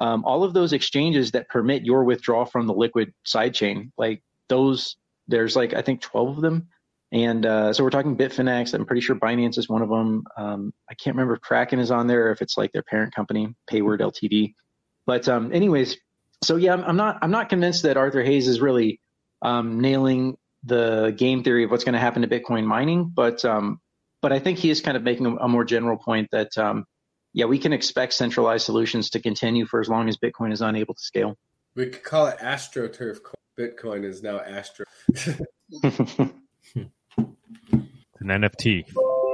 [0.00, 4.96] Um, all of those exchanges that permit your withdrawal from the liquid sidechain, like those,
[5.28, 6.68] there's like I think 12 of them.
[7.12, 8.74] And uh, so we're talking Bitfinex.
[8.74, 10.24] I'm pretty sure Binance is one of them.
[10.36, 13.14] Um, I can't remember if Kraken is on there or if it's like their parent
[13.14, 14.54] company, Payward Ltd.
[15.06, 15.96] But um, anyways,
[16.42, 19.00] so yeah, I'm, I'm not I'm not convinced that Arthur Hayes is really
[19.42, 23.12] um, nailing the game theory of what's going to happen to Bitcoin mining.
[23.14, 23.80] But um,
[24.24, 26.86] but I think he is kind of making a, a more general point that um,
[27.34, 30.94] yeah, we can expect centralized solutions to continue for as long as Bitcoin is unable
[30.94, 31.36] to scale.
[31.74, 33.18] we could call it AstroTurf.
[33.58, 34.86] Bitcoin is now Astro.
[35.82, 36.30] An
[38.22, 38.86] NFT.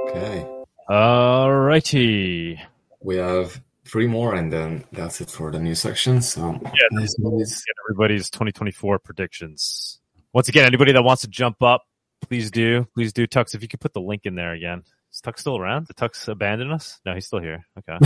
[0.09, 0.45] Okay.
[0.89, 2.59] All righty.
[2.99, 6.21] We have three more, and then that's it for the news section.
[6.21, 10.01] So Yeah, this is Get everybody's 2024 predictions.
[10.33, 11.83] Once again, anybody that wants to jump up,
[12.31, 12.87] please do.
[12.95, 13.27] Please do.
[13.27, 14.83] Tux, if you could put the link in there again.
[15.11, 15.87] Is Tux still around?
[15.87, 17.01] Did Tux abandon us?
[17.05, 17.65] No, he's still here.
[17.77, 17.97] Okay.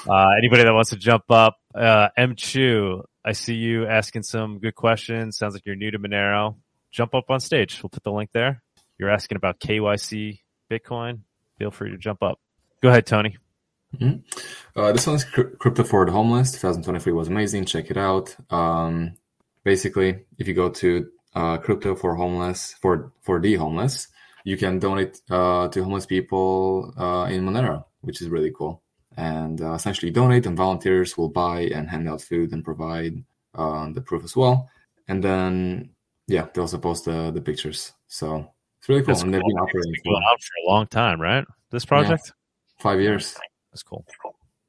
[0.10, 4.57] Uh, anybody that wants to jump up, uh, M Chu, I see you asking some
[4.57, 5.38] good questions.
[5.38, 6.56] Sounds like you're new to Monero.
[6.90, 7.84] Jump up on stage.
[7.84, 8.64] We'll put the link there.
[8.98, 10.40] You're asking about KYC
[10.72, 11.19] Bitcoin.
[11.60, 12.40] Feel free to jump up.
[12.82, 13.38] Go ahead, Tony.
[14.76, 16.53] Uh, this one's Cry- Crypto for the Homeless.
[16.53, 17.65] 2023 was amazing.
[17.65, 18.36] Check it out.
[18.49, 19.14] Um,
[19.64, 24.07] basically, if you go to uh, Crypto for Homeless for for the homeless,
[24.44, 28.82] you can donate uh, to homeless people uh, in Monero, which is really cool.
[29.18, 33.90] And uh, essentially, donate, and volunteers will buy and hand out food and provide uh,
[33.91, 34.70] the proof as well.
[35.07, 35.91] And then,
[36.28, 37.94] yeah, they also post the the pictures.
[38.07, 39.14] So it's really cool.
[39.14, 41.45] That's and they've been operating been for for a long time, right?
[41.72, 42.32] This project?
[42.80, 43.38] five years.
[43.72, 44.06] That's cool.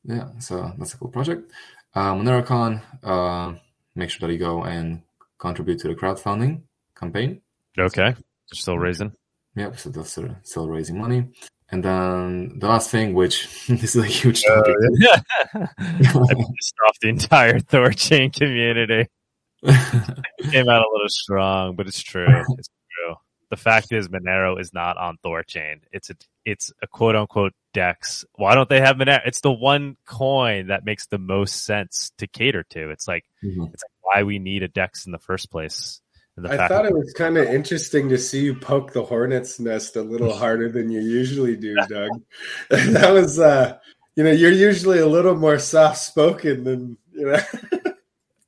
[0.04, 1.50] Yeah, so that's a cool project.
[1.94, 3.54] Uh, MoneroKon, uh,
[3.94, 5.02] make sure that you go and
[5.38, 6.62] contribute to the crowdfunding
[6.98, 7.40] campaign.
[7.78, 8.14] Okay.
[8.52, 9.12] Still raising.
[9.56, 11.28] Yep, so that's uh, still raising money.
[11.70, 14.74] And then the last thing, which this is a huge Uh, topic.
[14.98, 15.16] yeah.
[15.54, 19.08] I pissed off the entire Thorchain community.
[19.64, 22.26] Came out a little strong, but it's true.
[22.58, 23.14] It's true.
[23.50, 25.80] The fact is, Monero is not on Thorchain.
[25.92, 26.14] It's a
[26.44, 28.24] it's a quote unquote Dex.
[28.36, 29.20] Why don't they have Monero?
[29.26, 32.88] It's the one coin that makes the most sense to cater to.
[32.90, 33.70] It's like Mhm.
[33.74, 36.00] it's like why we need a Dex in the first place.
[36.38, 39.96] The I thought it was kind of interesting to see you poke the hornet's nest
[39.96, 42.10] a little harder than you usually do, Doug.
[42.70, 43.76] that was, uh,
[44.16, 47.38] you know, you're usually a little more soft spoken than, you know.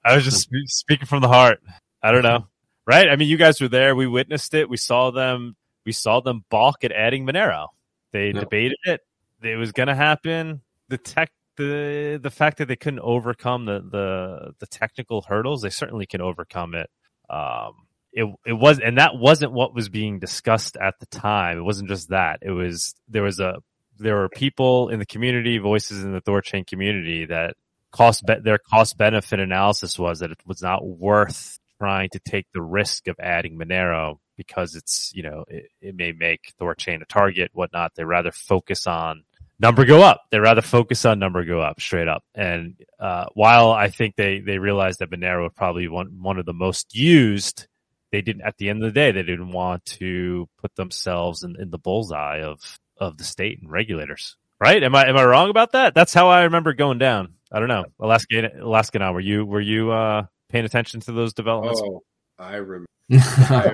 [0.05, 1.61] I was just spe- speaking from the heart.
[2.03, 2.47] I don't know.
[2.87, 3.09] Right?
[3.11, 3.95] I mean, you guys were there.
[3.95, 4.69] We witnessed it.
[4.71, 5.57] We saw them.
[5.85, 7.69] We saw them balk at adding Monero.
[8.13, 8.41] They Yeah.
[8.41, 9.01] debated it.
[9.43, 10.63] It was going to happen.
[10.89, 15.71] The tech the the fact that they couldn't overcome the the the technical hurdles, they
[15.71, 16.89] certainly can overcome it.
[17.29, 17.75] Um,
[18.13, 21.59] it it was, and that wasn't what was being discussed at the time.
[21.59, 22.39] It wasn't just that.
[22.43, 23.57] It was there was a
[23.99, 27.55] there were people in the community, voices in the Thorchain community that
[27.91, 32.47] cost be- their cost benefit analysis was that it was not worth trying to take
[32.53, 37.07] the risk of adding Monero because it's you know it, it may make Thorchain a
[37.07, 37.95] target, whatnot.
[37.97, 39.25] They rather focus on
[39.61, 40.23] number go up.
[40.31, 42.25] They rather focus on number go up straight up.
[42.35, 46.47] And uh, while I think they they realized that Monero would probably one one of
[46.47, 47.67] the most used,
[48.13, 48.43] they didn't.
[48.43, 51.79] At the end of the day, they didn't want to put themselves in, in the
[51.79, 52.61] bullseye of
[52.97, 54.37] of the state and regulators.
[54.61, 54.83] Right?
[54.83, 55.95] Am I am I wrong about that?
[55.95, 57.35] That's how I remember going down.
[57.53, 57.85] I don't know.
[58.01, 59.13] Alaska Alaska now.
[59.13, 61.81] Were you were you uh, paying attention to those developments?
[61.85, 62.03] Oh,
[62.39, 62.87] I remember.
[63.13, 63.71] I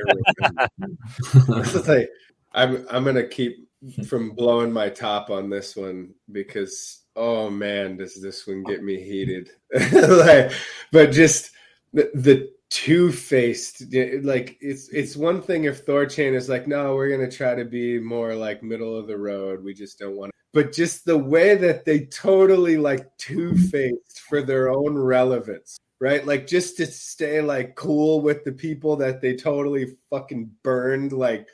[0.79, 1.63] remember.
[1.63, 2.09] This is like,
[2.53, 3.69] I'm I'm gonna keep
[4.09, 9.03] from blowing my top on this one because oh man, does this one get me
[9.03, 9.51] heated?
[9.93, 10.53] like,
[10.91, 11.53] but just
[11.93, 13.85] the, the two faced
[14.25, 17.99] like it's it's one thing if Thorchain is like, no, we're gonna try to be
[17.99, 19.63] more like middle of the road.
[19.63, 20.35] We just don't want to.
[20.53, 26.27] But just the way that they totally like two faced for their own relevance right?
[26.27, 31.13] Like just to stay like cool with the people that they totally fucking burned.
[31.13, 31.47] Like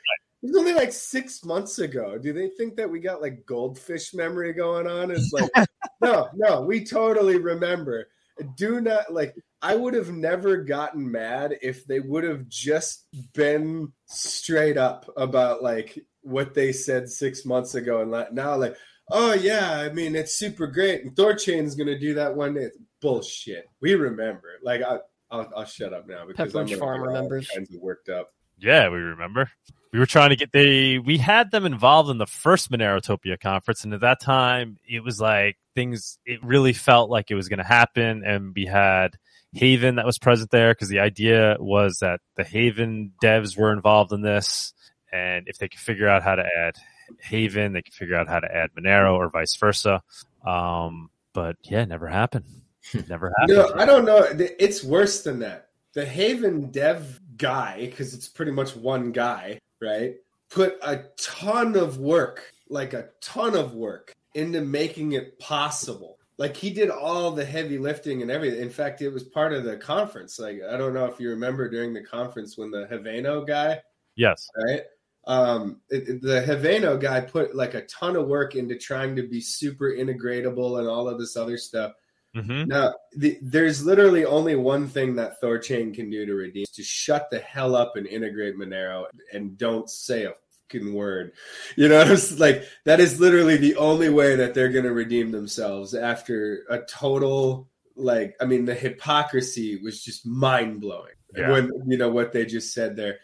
[0.47, 2.17] was only like six months ago.
[2.17, 5.11] Do they think that we got like goldfish memory going on?
[5.11, 5.49] It's like
[6.01, 8.07] no, no, we totally remember.
[8.55, 9.35] Do not like.
[9.61, 15.61] I would have never gotten mad if they would have just been straight up about
[15.61, 18.75] like what they said six months ago, and now like,
[19.11, 22.69] oh yeah, I mean it's super great, and Thorchain's gonna do that one day
[23.01, 23.65] bullshit.
[23.81, 24.59] We remember.
[24.63, 24.97] Like I,
[25.29, 27.47] I'll, I'll shut up now because Pepperidge I'm Farm remembers.
[27.53, 28.31] kinds of worked up.
[28.61, 29.49] Yeah, we remember.
[29.91, 33.83] We were trying to get they we had them involved in the first Monerotopia conference,
[33.83, 37.65] and at that time it was like things it really felt like it was gonna
[37.65, 39.17] happen and we had
[39.53, 44.13] Haven that was present there because the idea was that the Haven devs were involved
[44.13, 44.73] in this
[45.11, 46.75] and if they could figure out how to add
[47.19, 50.01] Haven, they could figure out how to add Monero or vice versa.
[50.45, 52.45] Um, but yeah, never happened.
[53.09, 53.57] Never happened.
[53.57, 54.25] No, I don't know.
[54.37, 55.69] It's worse than that.
[55.93, 60.15] The Haven dev guy, because it's pretty much one guy, right?
[60.49, 66.17] Put a ton of work, like a ton of work, into making it possible.
[66.37, 68.61] Like he did all the heavy lifting and everything.
[68.61, 70.39] In fact, it was part of the conference.
[70.39, 73.79] Like I don't know if you remember during the conference when the Haveno guy,
[74.15, 74.49] Yes.
[74.65, 74.81] right?
[75.27, 79.39] Um, it, the Haveno guy put like a ton of work into trying to be
[79.39, 81.93] super integratable and all of this other stuff.
[82.33, 86.83] Hmm Now, the, there's literally only one thing that Thorchain can do to redeem: to
[86.83, 90.33] shut the hell up and integrate Monero and don't say a
[90.71, 91.33] fucking word.
[91.75, 95.31] You know, it's like that is literally the only way that they're going to redeem
[95.31, 98.35] themselves after a total like.
[98.39, 101.51] I mean, the hypocrisy was just mind blowing Yeah.
[101.51, 103.19] when you know what they just said there.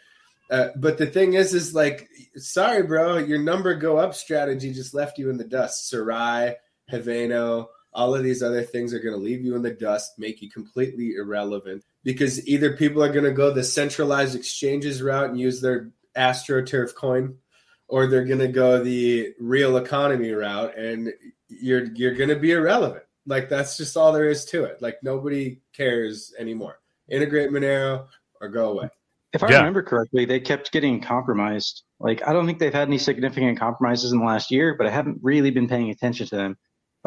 [0.50, 4.94] Uh, but the thing is, is like, sorry, bro, your number go up strategy just
[4.94, 5.88] left you in the dust.
[5.90, 6.54] Serai,
[6.90, 10.42] Haveno, all of these other things are going to leave you in the dust, make
[10.42, 15.40] you completely irrelevant because either people are going to go the centralized exchanges route and
[15.40, 17.36] use their AstroTurf coin,
[17.88, 21.12] or they're going to go the real economy route, and
[21.48, 23.04] you're you're going to be irrelevant.
[23.26, 24.80] Like that's just all there is to it.
[24.80, 26.80] Like nobody cares anymore.
[27.08, 28.06] Integrate Monero
[28.40, 28.88] or go away.
[29.32, 29.58] If I Yeah.
[29.58, 31.82] remember correctly, they kept getting compromised.
[32.00, 34.90] Like I don't think they've had any significant compromises in the last year, but I
[34.90, 36.56] haven't really been paying attention to them.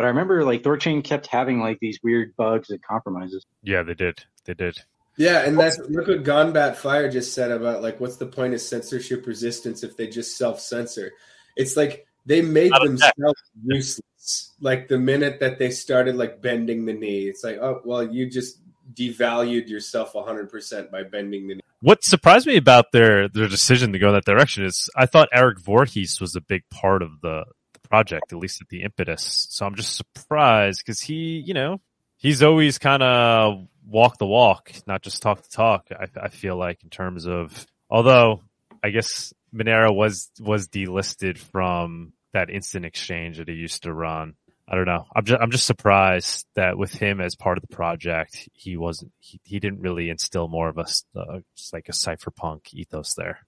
[0.01, 3.45] But I remember like Thorchain kept having like these weird bugs and compromises.
[3.61, 4.25] Yeah, they did.
[4.45, 4.79] They did.
[5.15, 8.61] Yeah, and that's look what Gonbat Fire just said about like what's the point of
[8.61, 11.11] censorship resistance if they just self censor?
[11.55, 14.55] It's like they made Not a themselves useless.
[14.59, 18.27] Like the minute that they started like bending the knee, it's like, oh well, you
[18.27, 18.57] just
[18.95, 21.61] devalued yourself hundred percent by bending the knee.
[21.81, 25.29] What surprised me about their their decision to go in that direction is I thought
[25.31, 27.60] Eric Voorhees was a big part of the, the
[27.91, 29.47] project, at least at the impetus.
[29.49, 31.81] So I'm just surprised because he, you know,
[32.17, 35.87] he's always kind of walk the walk, not just talk the talk.
[35.91, 38.41] I, I feel like in terms of, although
[38.81, 44.35] I guess Monero was was delisted from that instant exchange that he used to run.
[44.67, 45.05] I don't know.
[45.13, 49.11] I'm just I'm just surprised that with him as part of the project, he wasn't
[49.19, 50.85] he, he didn't really instill more of a
[51.19, 51.39] uh,
[51.73, 53.39] like a cypherpunk ethos there.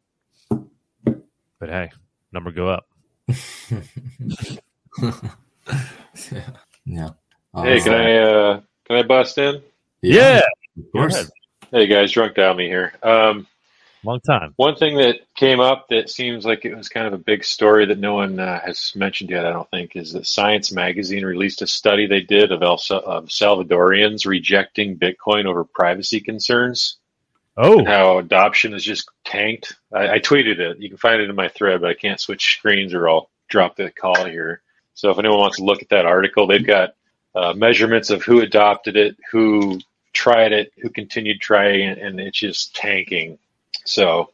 [0.49, 1.91] But hey,
[2.33, 2.85] number go up.
[6.85, 7.09] yeah.
[7.55, 9.61] Hey, can I uh, can I bust in?
[10.01, 10.41] Yeah,
[10.77, 11.31] Of course.
[11.71, 12.93] Hey guys, drunk Downey here.
[13.01, 13.47] Um,
[14.03, 14.53] long time.
[14.57, 17.85] One thing that came up that seems like it was kind of a big story
[17.85, 21.61] that no one uh, has mentioned yet, I don't think, is that Science Magazine released
[21.61, 26.97] a study they did of, El- of Salvadorians rejecting Bitcoin over privacy concerns.
[27.55, 29.75] Oh, how adoption is just tanked.
[29.93, 30.79] I, I tweeted it.
[30.79, 33.75] You can find it in my thread, but I can't switch screens or I'll drop
[33.75, 34.61] the call here.
[34.95, 36.95] So if anyone wants to look at that article, they've got
[37.35, 39.79] uh, measurements of who adopted it, who
[40.13, 43.37] tried it, who continued trying it, and it's just tanking.
[43.85, 44.31] So,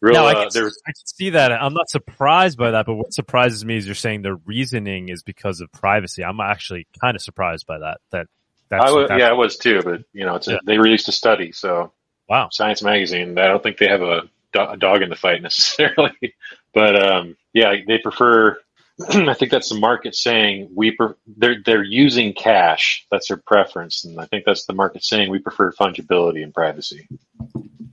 [0.00, 1.52] real, no, I, uh, can, I can see that.
[1.52, 5.22] I'm not surprised by that, but what surprises me is you're saying the reasoning is
[5.22, 6.24] because of privacy.
[6.24, 7.98] I'm actually kind of surprised by that.
[8.12, 8.26] That
[8.68, 11.08] that's, I was, that's yeah, I was too, but you know, it's a, they released
[11.08, 11.92] a study, so
[12.28, 12.48] wow.
[12.50, 13.38] Science Magazine.
[13.38, 14.22] I don't think they have a,
[14.52, 16.34] do- a dog in the fight necessarily,
[16.74, 18.58] but um, yeah, they prefer.
[19.10, 23.06] I think that's the market saying we pre- they're they're using cash.
[23.10, 27.06] That's their preference, and I think that's the market saying we prefer fungibility and privacy.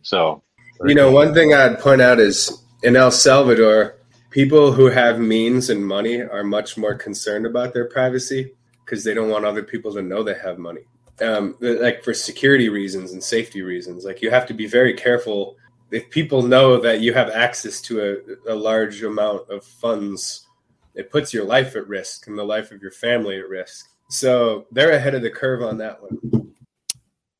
[0.01, 0.43] So
[0.85, 3.95] You know, one thing I'd point out is in El Salvador,
[4.31, 8.53] people who have means and money are much more concerned about their privacy
[8.85, 10.81] because they don't want other people to know they have money.
[11.21, 15.55] Um, like for security reasons and safety reasons, like you have to be very careful
[15.91, 18.01] if people know that you have access to
[18.47, 20.47] a, a large amount of funds.
[20.95, 23.87] It puts your life at risk and the life of your family at risk.
[24.09, 26.53] So they're ahead of the curve on that one.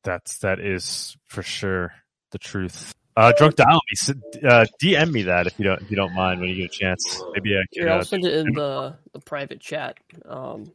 [0.02, 1.92] That's that is for sure
[2.30, 2.94] the truth.
[3.16, 4.14] Uh, drunk dial me.
[4.44, 6.68] Uh, DM me that if you don't if you don't mind when you get a
[6.68, 7.22] chance.
[7.32, 7.82] Maybe I can.
[7.84, 9.98] Here, I'll Uh, send it in the, the private chat.
[10.26, 10.72] Um,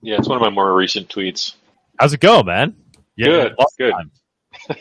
[0.00, 1.54] yeah, it's one of my more recent tweets.
[2.02, 2.74] How's it going, man?
[3.16, 3.92] Yeah, Good, lots good.
[3.92, 4.10] time.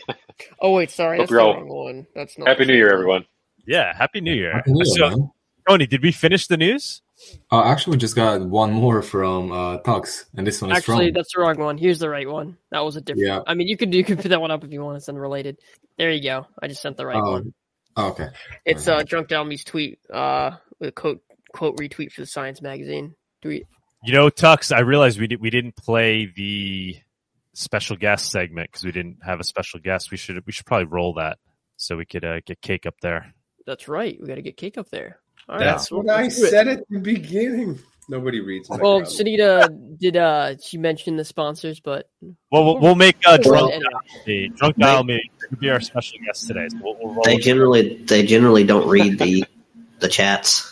[0.61, 2.07] oh wait, sorry, Hope that's the all- wrong one.
[2.15, 3.25] That's not Happy New Year, everyone.
[3.67, 4.53] Yeah, happy New Year.
[4.53, 5.33] Happy New Year, so.
[5.69, 7.03] Tony, did we finish the news?
[7.51, 11.07] Uh, actually, we just got one more from uh, Tux, and this one is Actually,
[11.09, 11.13] from.
[11.13, 11.77] that's the wrong one.
[11.77, 12.57] Here's the right one.
[12.71, 13.27] That was a different.
[13.27, 13.41] Yeah.
[13.45, 14.97] I mean, you could you could put that one up if you want.
[14.97, 15.59] It's unrelated.
[15.99, 16.47] There you go.
[16.59, 17.53] I just sent the right Oh, one.
[17.97, 18.29] oh, okay.
[18.65, 21.21] It's uh, Drunk Dalmy's tweet uh, with a quote
[21.53, 23.13] quote retweet for the Science magazine.
[23.43, 23.67] Tweet.
[24.03, 26.95] You know, Tux, I realized we did, we didn't play the
[27.61, 30.11] special guest segment because we didn't have a special guest.
[30.11, 31.37] We should we should probably roll that
[31.77, 33.33] so we could uh, get cake up there.
[33.65, 34.17] That's right.
[34.19, 35.19] We got to get cake up there.
[35.49, 36.49] All right, That's so what I let's do it.
[36.49, 37.79] said at the beginning.
[38.09, 39.05] Nobody reads my Well, column.
[39.05, 40.17] Sunita did.
[40.17, 42.09] uh She mentioned the sponsors, but
[42.51, 43.83] Well, we'll, we'll make uh, drunk anyway.
[43.89, 44.49] dial me.
[44.55, 46.67] drunk dial me be our special guest today.
[46.69, 47.43] So we'll, we'll roll They it.
[47.43, 49.45] generally they generally don't read the
[49.99, 50.67] the chats.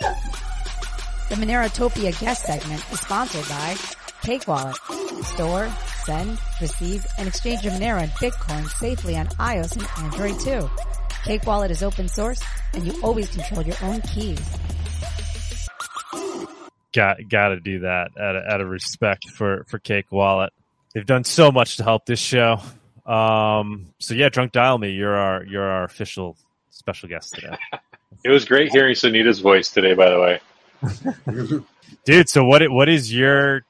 [0.00, 3.76] The Monerotopia guest segment is sponsored by
[4.22, 4.76] Cake Wallet.
[5.24, 5.70] Store,
[6.04, 10.70] send, receive, and exchange your Monero and Bitcoin safely on iOS and Android too.
[11.24, 12.42] Cake Wallet is open source
[12.74, 14.40] and you always control your own keys.
[16.92, 20.52] got got to do that out of, out of respect for for Cake Wallet.
[20.94, 22.60] They've done so much to help this show.
[23.06, 24.90] Um, so yeah, drunk dial me.
[24.90, 26.36] You're our you're our official
[26.70, 27.56] special guest today,
[28.24, 31.64] It was great hearing Sunita's voice today, by the way.
[32.04, 32.28] dude.
[32.28, 33.62] So what what is your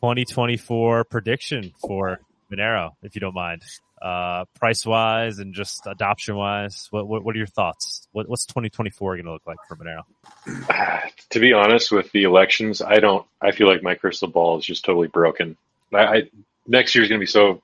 [0.00, 2.20] 2024 prediction for
[2.52, 3.62] Monero, if you don't mind?
[4.00, 8.06] Uh, price wise and just adoption wise, what, what what are your thoughts?
[8.12, 11.02] What, what's 2024 going to look like for Monero?
[11.30, 13.26] to be honest with the elections, I don't.
[13.42, 15.56] I feel like my crystal ball is just totally broken.
[15.92, 16.22] I, I
[16.64, 17.60] next year's going to be so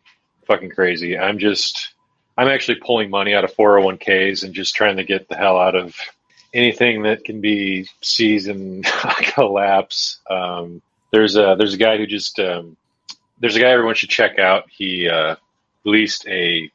[0.46, 1.16] fucking crazy.
[1.16, 1.92] I'm just.
[2.36, 5.76] I'm actually pulling money out of 401ks and just trying to get the hell out
[5.76, 5.94] of
[6.52, 8.84] anything that can be seized and
[9.34, 10.18] collapse.
[10.28, 10.82] Um,
[11.14, 12.76] there's a there's a guy who just um,
[13.38, 14.64] there's a guy everyone should check out.
[14.68, 15.36] He uh,
[15.84, 16.70] released a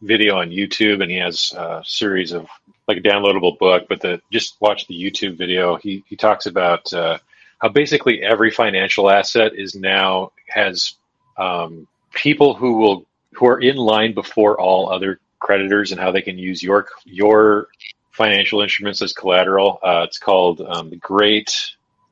[0.00, 2.46] video on YouTube and he has a series of
[2.86, 5.76] like a downloadable book, but the just watch the YouTube video.
[5.76, 7.18] He he talks about uh,
[7.58, 10.94] how basically every financial asset is now has
[11.36, 16.22] um, people who will who are in line before all other creditors and how they
[16.22, 17.66] can use your your
[18.12, 19.80] financial instruments as collateral.
[19.82, 21.50] Uh, it's called um, the Great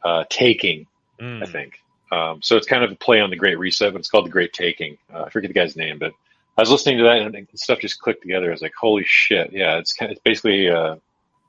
[0.04, 0.86] uh, Taking,
[1.20, 1.42] Mm.
[1.42, 1.80] I think.
[2.10, 4.30] Um, so it's kind of a play on the Great Reset, but it's called the
[4.30, 4.96] Great Taking.
[5.12, 6.12] Uh, I forget the guy's name, but
[6.56, 8.48] I was listening to that and stuff just clicked together.
[8.48, 10.96] I was like, "Holy shit!" Yeah, it's kind of, it's basically uh,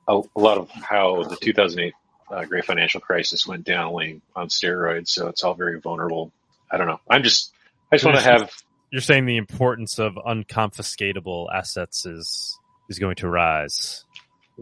[0.06, 1.94] a, a lot of how the 2008
[2.30, 5.08] uh, Great Financial Crisis went down only on steroids.
[5.08, 6.30] So it's all very vulnerable.
[6.70, 7.00] I don't know.
[7.08, 7.52] I'm just
[7.90, 8.52] I just want to have
[8.90, 14.04] You're saying the importance of unconfiscatable assets is is going to rise.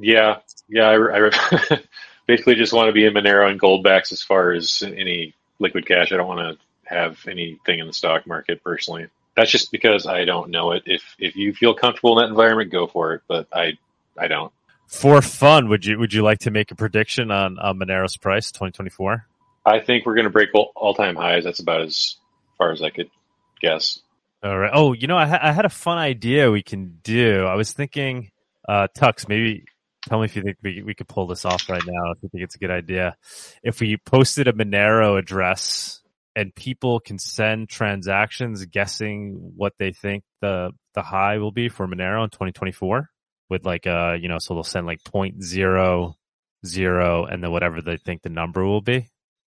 [0.00, 0.88] yeah yeah.
[0.88, 1.80] I, I
[2.28, 6.12] basically just want to be in Monero and Goldbacks as far as any liquid cash.
[6.12, 9.08] I don't want to have anything in the stock market personally.
[9.34, 10.84] That's just because I don't know it.
[10.86, 13.22] If if you feel comfortable in that environment, go for it.
[13.26, 13.72] But I
[14.16, 14.52] I don't.
[14.86, 19.26] For fun, would you would you like to make a prediction on Monero's price 2024?
[19.66, 21.44] I think we're going to break all time highs.
[21.44, 22.16] That's about as
[22.56, 23.10] far as I could
[23.60, 24.00] guess.
[24.42, 24.70] All right.
[24.72, 27.44] Oh, you know, I, ha- I had a fun idea we can do.
[27.44, 28.30] I was thinking
[28.68, 29.64] Uh, Tux, maybe
[30.08, 32.12] tell me if you think we we could pull this off right now.
[32.12, 33.16] If you think it's a good idea,
[33.62, 36.00] if we posted a Monero address
[36.34, 41.86] and people can send transactions guessing what they think the the high will be for
[41.86, 43.08] Monero in 2024
[43.50, 46.14] with like uh you know so they'll send like point zero
[46.66, 49.08] zero and then whatever they think the number will be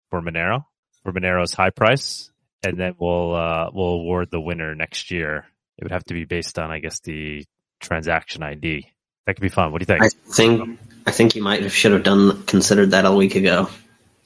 [0.10, 0.65] for Monero
[1.03, 2.32] for Monero's high price
[2.64, 5.45] and then we'll uh we'll award the winner next year.
[5.77, 7.45] It would have to be based on I guess the
[7.80, 8.91] transaction ID.
[9.26, 9.72] That could be fun.
[9.72, 10.03] What do you think?
[10.03, 13.69] I think I think you might have should have done considered that a week ago.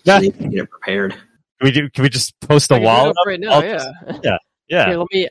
[0.03, 0.17] Yeah.
[0.19, 1.11] So you get it prepared.
[1.13, 1.21] Can
[1.61, 1.89] we do?
[1.89, 3.73] Can we just post a wall do wallet it right now, I'll yeah.
[3.73, 3.89] just-
[4.23, 4.85] yeah, yeah.
[4.87, 5.27] Here, let me.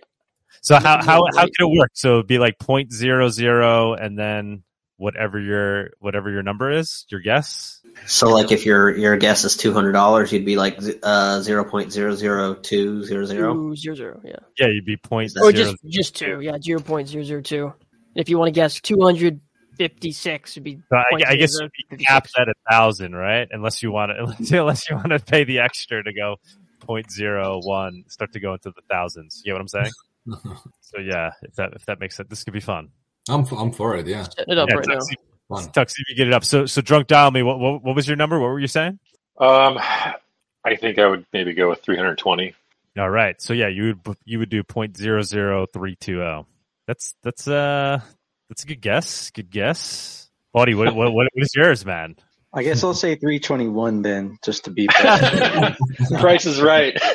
[0.61, 1.90] So let how do how it how right could it work?
[1.95, 4.62] So it'd be like point zero zero and then
[4.97, 7.81] whatever your whatever your number is, your guess.
[8.07, 11.65] So like if your your guess is two hundred dollars, you'd be like uh zero
[11.65, 13.55] point zero zero two zero zero.
[13.55, 14.36] Two zero zero, yeah.
[14.59, 15.53] Yeah, you'd be point Or zero.
[15.53, 17.73] just just two, yeah, zero point zero zero two.
[18.15, 19.40] If you want to guess two hundred
[19.79, 20.81] fifty six, would be.
[20.91, 21.61] So I, I guess 0.0056.
[21.61, 23.49] you'd be capped at a thousand, right?
[23.51, 26.37] Unless you want to, unless, unless you want to pay the extra to go
[26.81, 29.43] point zero one, start to go into the thousands.
[29.45, 29.93] You know what I'm saying?
[30.81, 32.91] so yeah, if that if that makes sense, this could be fun.
[33.29, 34.07] I'm I'm for it.
[34.07, 34.25] Yeah.
[34.25, 34.95] Setting it up Yeah, right now.
[34.97, 35.15] Tux,
[35.49, 35.65] Fun.
[35.69, 36.45] Tux, if you get it up.
[36.45, 37.43] So so drunk dial me.
[37.43, 38.39] What, what what was your number?
[38.39, 38.99] What were you saying?
[39.39, 42.55] Um, I think I would maybe go with 320.
[42.99, 43.41] All right.
[43.41, 46.47] So yeah, you would you would do point zero zero three two zero.
[46.87, 48.01] That's that's uh
[48.49, 49.31] that's a good guess.
[49.31, 50.31] Good guess.
[50.53, 52.16] Buddy, what what what is yours, man?
[52.55, 55.77] I guess I'll say 321 then, just to be better.
[56.19, 56.97] Price is right.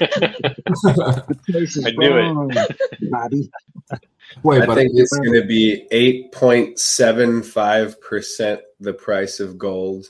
[1.47, 2.21] This is I knew it.
[2.21, 2.51] wrong,
[3.09, 3.49] Bobby.
[4.43, 10.05] Wait, I but think it's going to be 8.75% the price of gold.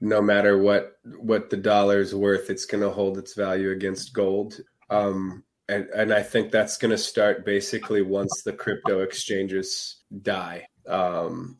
[0.00, 4.60] No matter what what the dollar's worth, it's going to hold its value against gold.
[4.90, 10.68] Um, and, and I think that's going to start basically once the crypto exchanges die.
[10.86, 11.58] Um,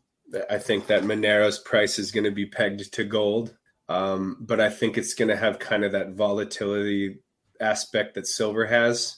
[0.50, 3.56] I think that Monero's price is going to be pegged to gold,
[3.88, 7.20] um, but I think it's going to have kind of that volatility
[7.60, 9.16] aspect that silver has,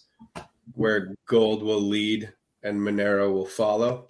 [0.72, 2.32] where gold will lead
[2.62, 4.06] and Monero will follow.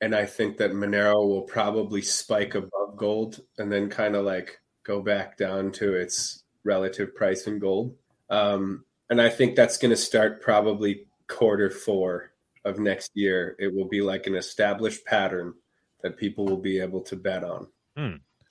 [0.00, 4.60] And I think that Monero will probably spike above gold and then kind of like
[4.84, 7.96] go back down to its relative price in gold.
[8.30, 12.32] Um, and I think that's going to start probably quarter four
[12.68, 13.56] of next year.
[13.58, 15.54] It will be like an established pattern
[16.02, 17.66] that people will be able to bet on.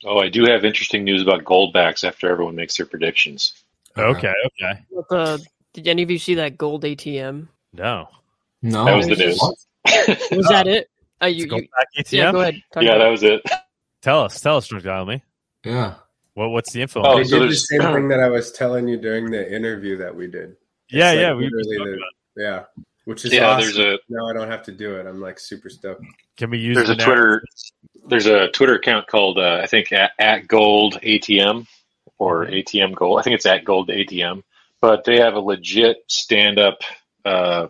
[0.06, 3.54] oh, I do have interesting news about goldbacks after everyone makes their predictions.
[3.98, 4.80] Okay, okay.
[4.90, 7.48] What the- did any of you see that gold ATM?
[7.74, 8.10] No.
[8.64, 9.40] no, That was the news.
[10.32, 10.90] Was that it?
[11.22, 12.12] Uh, you, Let's go you, back ATM.
[12.14, 12.64] yeah, go ahead.
[12.74, 13.42] Talk yeah, that was it.
[14.02, 15.20] Tell us, tell us, drunk dial.
[15.64, 15.96] Yeah.
[16.34, 17.02] What what's the info?
[17.04, 19.98] Oh, they so did the same thing that I was telling you during the interview
[19.98, 20.56] that we did.
[20.90, 21.28] yeah, It's yeah.
[21.30, 22.76] like We, we literally spoke the- about it.
[22.78, 23.62] yeah, which is Yeah, awesome.
[23.62, 25.08] there's a no, I don't have to do it.
[25.08, 26.04] I'm like super stoked.
[26.36, 27.42] Can we use there's a the Twitter
[28.06, 31.68] there's a Twitter account called uh, I think at, at Gold ATM
[32.18, 33.20] or ATM Gold.
[33.20, 34.44] I think it's at Gold ATM,
[34.82, 36.80] but they have a legit stand up
[37.24, 37.68] uh,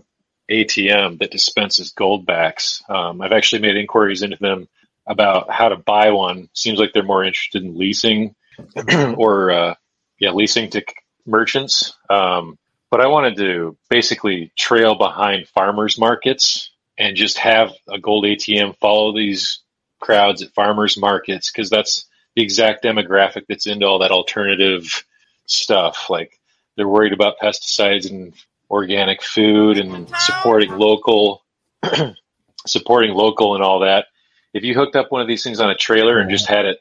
[0.49, 2.81] ATM that dispenses gold backs.
[2.89, 4.68] Um, I've actually made inquiries into them
[5.05, 6.49] about how to buy one.
[6.53, 8.34] Seems like they're more interested in leasing
[9.18, 9.76] or uh,
[10.19, 10.84] yeah, leasing to
[11.27, 11.93] merchants.
[12.09, 12.57] Um,
[12.89, 18.77] but I wanted to basically trail behind farmers markets and just have a gold ATM
[18.77, 19.59] follow these
[19.99, 22.05] crowds at farmers markets because that's
[22.35, 25.03] the exact demographic that's into all that alternative
[25.45, 26.09] stuff.
[26.09, 26.39] Like
[26.76, 28.34] they're worried about pesticides and
[28.69, 31.43] organic food and supporting local,
[32.65, 34.07] supporting local and all that.
[34.53, 36.80] If you hooked up one of these things on a trailer and just had it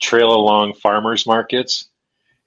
[0.00, 1.88] trail along farmers markets,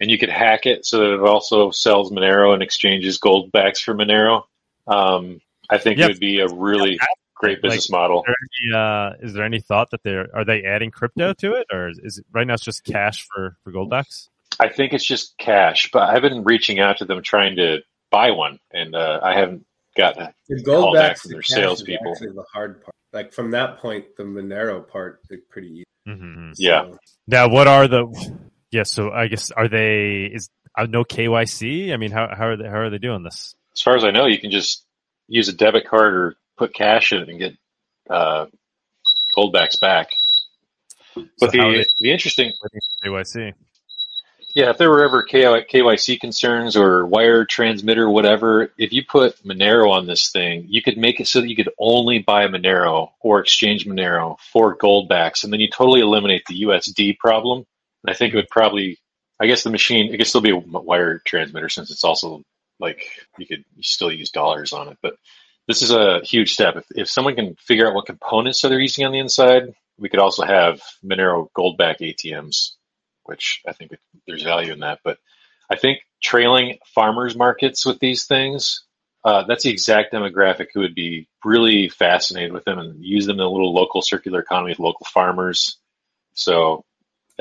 [0.02, 3.80] and you could hack it so that it also sells Monero and exchanges gold backs
[3.80, 4.44] for Monero.
[4.88, 6.10] Um, I think Yep.
[6.10, 7.00] it would be a really
[7.36, 8.24] great business model.
[8.24, 8.36] Is there,
[8.76, 11.88] any, uh, is there any thought that they're are they adding crypto to it, or
[11.90, 14.28] is, is it right now it's just cash for for goldbacks?
[14.60, 17.80] I think it's just cash, but I've been reaching out to them trying to
[18.10, 19.66] buy one, and uh, I haven't
[19.96, 22.14] got a The call gold back backs from their cash salespeople.
[22.14, 22.94] is the hard part.
[23.14, 25.84] Like from that point, the Monero part is pretty easy.
[26.08, 26.52] Mm-hmm.
[26.58, 26.90] Yeah.
[27.28, 28.06] Now, what are the?
[28.72, 31.94] Yeah, so I guess are they is uh, no KYC?
[31.94, 33.54] I mean, how how are they how are they doing this?
[33.74, 34.86] As far as I know, you can just
[35.28, 37.54] use a debit card or put cash in it and get
[38.10, 38.46] uh,
[39.36, 40.10] goldbacks back.
[41.16, 42.52] So But the they the interesting
[43.04, 43.54] KYC?
[44.54, 49.92] Yeah, if there were ever KYC concerns or wire transmitter, whatever, if you put Monero
[49.92, 53.40] on this thing, you could make it so that you could only buy Monero or
[53.40, 57.66] exchange Monero for goldbacks, and then you totally eliminate the USD problem.
[58.04, 59.00] And I think it would probably,
[59.40, 62.44] I guess the machine, it could still be a wire transmitter since it's also
[62.80, 63.06] like
[63.38, 64.98] you could still use dollars on it.
[65.02, 65.16] But
[65.68, 66.76] this is a huge step.
[66.76, 70.20] If, if someone can figure out what components they're using on the inside, we could
[70.20, 72.72] also have Monero Goldback ATMs,
[73.24, 73.92] which I think
[74.28, 75.00] there's value in that.
[75.04, 75.20] But
[75.70, 78.84] I think trailing farmers markets with these things,
[79.24, 83.40] uh, that's the exact demographic who would be really fascinated with them and use them
[83.40, 85.78] in a little local circular economy with local farmers.
[86.34, 86.84] So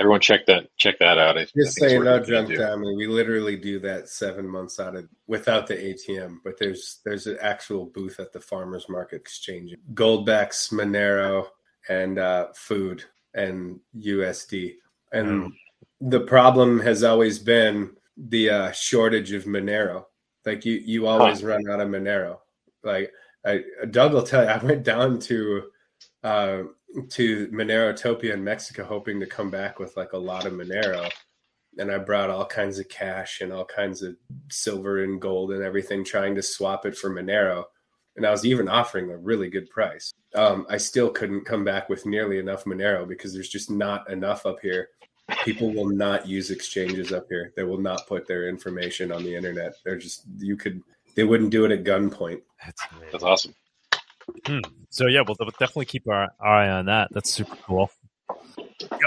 [0.01, 1.39] everyone check that check that out.
[1.39, 2.63] I, Just I think it's saying, worth no jump into.
[2.63, 2.73] down.
[2.73, 7.01] I mean, we literally do that seven months out of without the ATM, but there's
[7.05, 9.75] there's an actual booth at the farmers market exchange.
[9.95, 11.47] Goldbacks, Monero,
[11.89, 13.05] and uh, food
[13.35, 14.75] and USD.
[15.13, 15.53] And
[16.01, 20.05] the problem has always been the uh, shortage of Monero.
[20.47, 22.39] Like you, you always run out of Monero.
[22.83, 23.13] Like
[23.45, 25.63] I, Doug will tell you, I went down to
[26.23, 26.63] uh,
[27.11, 31.11] to Monero Monerotopia in Mexico, hoping to come back with like a lot of Monero.
[31.79, 34.17] And I brought all kinds of cash and all kinds of
[34.51, 37.65] silver and gold and everything, trying to swap it for Monero.
[38.17, 40.13] And I was even offering a really good price.
[40.35, 44.47] Um, I still couldn't come back with nearly enough Monero because there's just not enough
[44.47, 44.89] up here.
[45.45, 47.53] People will not use exchanges up here.
[47.57, 49.75] They will not put their information on the internet.
[49.85, 50.83] They're just you could
[51.15, 52.43] they wouldn't do it at gunpoint.
[52.65, 52.83] That's.
[53.13, 53.55] That's awesome.
[54.91, 57.09] So yeah, we'll definitely keep our, eye on that.
[57.13, 57.91] That's super cool.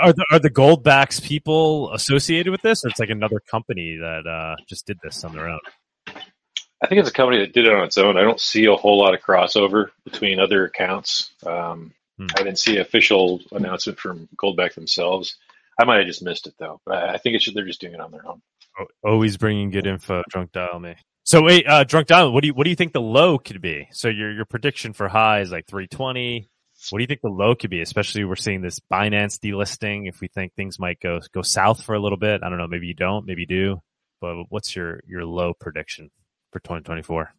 [0.01, 4.27] Are the are the Goldbacks people associated with this, or it's like another company that
[4.27, 5.59] uh, just did this on their own?
[6.07, 8.17] I think it's a company that did it on its own.
[8.17, 11.31] I don't see a whole lot of crossover between other accounts.
[11.45, 12.27] Um, Hmm.
[12.35, 15.37] I didn't see an official announcement from Goldback themselves.
[15.79, 16.79] I might have just missed it though.
[16.85, 18.41] But I think it should, they're just doing it on their own.
[18.79, 20.23] Oh, Always bringing good info.
[20.29, 20.95] Drunk dial me.
[21.23, 22.33] So wait, uh, drunk dial.
[22.33, 23.87] What do you what do you think the low could be?
[23.91, 26.49] So your your prediction for high is like three twenty.
[26.89, 27.81] What do you think the low could be?
[27.81, 30.09] Especially we're seeing this Binance delisting.
[30.09, 32.67] If we think things might go go south for a little bit, I don't know.
[32.67, 33.25] Maybe you don't.
[33.25, 33.81] Maybe you do.
[34.19, 36.11] But what's your your low prediction
[36.51, 37.33] for twenty twenty four?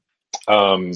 [0.48, 0.92] Um,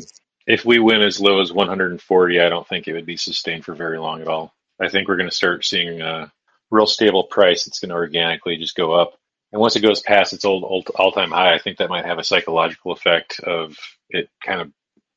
[0.47, 3.75] if we win as low as 140, I don't think it would be sustained for
[3.75, 4.55] very long at all.
[4.81, 6.33] I think we're going to start seeing a
[6.71, 7.67] real stable price.
[7.67, 9.13] It's going to organically just go up.
[9.53, 12.05] And once it goes past its old, old all time high, I think that might
[12.05, 13.77] have a psychological effect of
[14.11, 14.73] it kind of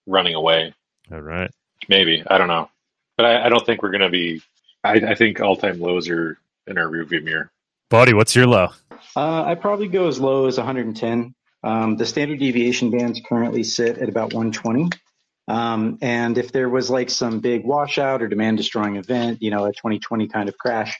[0.07, 0.73] running away.
[1.11, 1.51] All right.
[1.89, 2.23] Maybe.
[2.25, 2.69] I don't know.
[3.17, 4.41] But I, I don't think we're going to be.
[4.83, 6.37] I, I think all time lows are
[6.67, 7.51] in our rearview mirror.
[7.89, 8.69] Buddy, what's your low?
[9.15, 11.35] Uh, I'd probably go as low as 110.
[11.63, 14.89] Um, the standard deviation bands currently sit at about 120.
[15.47, 19.65] Um, and if there was like some big washout or demand destroying event, you know,
[19.65, 20.99] a 2020 kind of crash,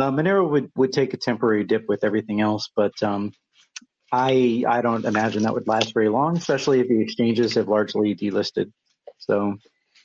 [0.00, 2.70] uh, Monero would, would take a temporary dip with everything else.
[2.74, 3.32] But um,
[4.12, 8.14] I I don't imagine that would last very long, especially if the exchanges have largely
[8.14, 8.70] delisted.
[9.18, 9.56] So,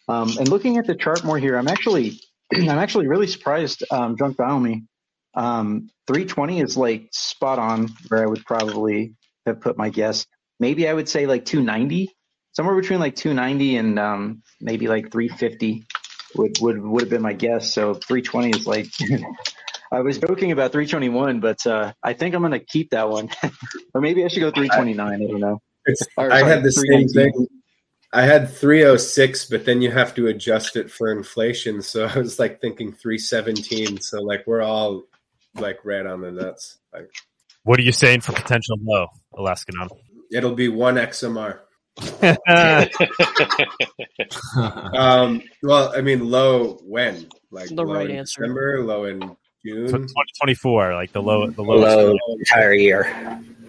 [0.08, 2.20] um, and looking at the chart more here, I'm actually
[2.54, 3.84] I'm actually really surprised.
[3.92, 4.84] Um, Drunk Dial Me,
[5.36, 9.14] um, 320 is like spot on where I would probably
[9.46, 10.26] have put my guess.
[10.60, 12.10] Maybe I would say like 290,
[12.54, 15.84] somewhere between like 290 and um, maybe like 350
[16.36, 17.74] would would would have been my guess.
[17.74, 18.88] So 320 is like.
[19.92, 23.30] I was joking about 321, but uh, I think I'm going to keep that one,
[23.94, 25.08] or maybe I should go 329.
[25.08, 25.62] I don't know.
[26.18, 27.48] Or, I sorry, had the same thing.
[28.14, 31.82] I had 306, but then you have to adjust it for inflation.
[31.82, 34.02] So I was like thinking 317.
[34.02, 35.04] So like we're all
[35.56, 36.78] like right on the nuts.
[36.94, 37.10] Like
[37.64, 39.90] What are you saying for potential low, Alaskanon?
[40.32, 41.60] it'll be one XMR.
[44.56, 47.28] Um, well, I mean, low when?
[47.52, 48.42] Like The low right in answer.
[48.42, 49.36] December, low in
[49.68, 49.88] June.
[49.88, 51.98] 2024, like the low, the lowest.
[51.98, 53.08] Low entire year.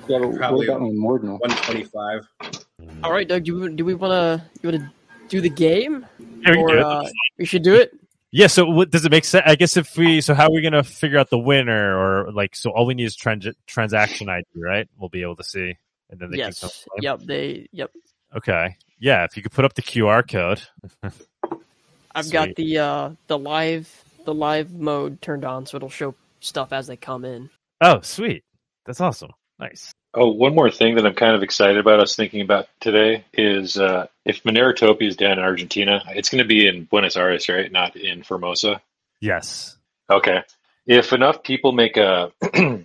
[0.09, 1.39] Yeah, but Probably what about my ordinal?
[1.39, 3.03] 125.
[3.03, 3.45] All right, Doug.
[3.45, 4.91] Do we, do we want to you want to
[5.29, 7.09] do the game, Yeah, we or do uh,
[7.39, 7.95] we should do it?
[8.31, 8.47] Yeah.
[8.47, 9.45] So, what, does it make sense?
[9.47, 12.33] I guess if we, so how are we going to figure out the winner, or
[12.33, 14.89] like, so all we need is trans- transaction ID, right?
[14.99, 15.77] We'll be able to see,
[16.11, 16.61] and then they can yes.
[16.61, 16.70] come.
[17.01, 17.20] Yep.
[17.25, 17.69] They.
[17.73, 17.91] Yep.
[18.37, 18.77] Okay.
[18.99, 19.25] Yeah.
[19.25, 20.62] If you could put up the QR code.
[22.15, 26.75] I've got the uh the live the live mode turned on, so it'll show stuff
[26.75, 27.49] as they come in.
[27.81, 28.45] Oh, sweet.
[28.85, 29.31] That's awesome.
[29.59, 29.91] Nice.
[30.13, 31.99] Oh, one more thing that I'm kind of excited about.
[31.99, 36.45] I was thinking about today is uh, if Monerotopia is down in Argentina, it's going
[36.45, 37.73] to be in Buenos Aires, right?
[37.73, 38.83] Not in Formosa.
[39.23, 39.79] Yes.
[40.11, 40.43] Okay.
[40.87, 42.31] If enough people make a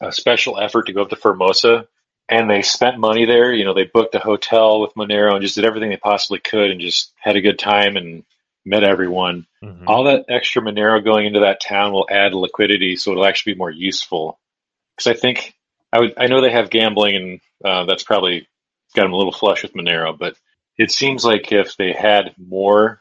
[0.00, 1.88] a special effort to go up to Formosa
[2.28, 5.56] and they spent money there, you know, they booked a hotel with Monero and just
[5.56, 8.24] did everything they possibly could and just had a good time and
[8.64, 9.46] met everyone.
[9.62, 9.84] Mhm.
[9.86, 13.58] All that extra Monero going into that town will add liquidity, so it'll actually be
[13.58, 14.38] more useful.
[14.96, 15.54] Because I think
[15.92, 18.48] I would, I know they have gambling, and uh, that's probably
[18.94, 20.16] got them a little flush with Monero.
[20.16, 20.36] But
[20.78, 23.00] it seems like if they had more,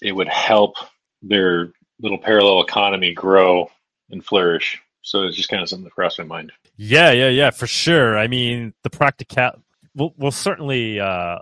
[0.00, 0.76] it would help
[1.22, 3.70] their little parallel economy grow
[4.10, 4.80] and flourish.
[5.02, 6.52] So it's just kind of something that crossed my mind.
[6.76, 8.18] Yeah, yeah, yeah, for sure.
[8.18, 9.62] I mean, the practical,
[9.94, 11.38] we'll, we'll certainly uh,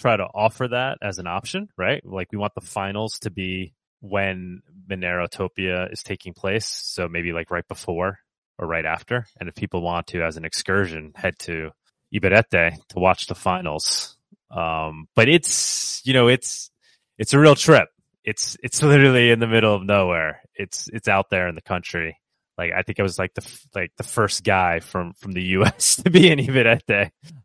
[0.00, 2.04] try to offer that as an option, right?
[2.04, 6.66] Like, we want the finals to be when Monerotopia is taking place.
[6.66, 8.18] So maybe like right before
[8.58, 9.26] or right after.
[9.38, 11.70] And if people want to, as an excursion, head to
[12.14, 14.16] Ibarreta to watch the finals.
[14.50, 16.70] Um, but it's, you know, it's,
[17.18, 17.88] it's a real trip.
[18.24, 20.40] It's, it's literally in the middle of nowhere.
[20.54, 22.16] It's, it's out there in the country.
[22.58, 25.96] Like, I think I was like the, like the first guy from, from the U.S.
[26.04, 27.04] to be in Ibarreta.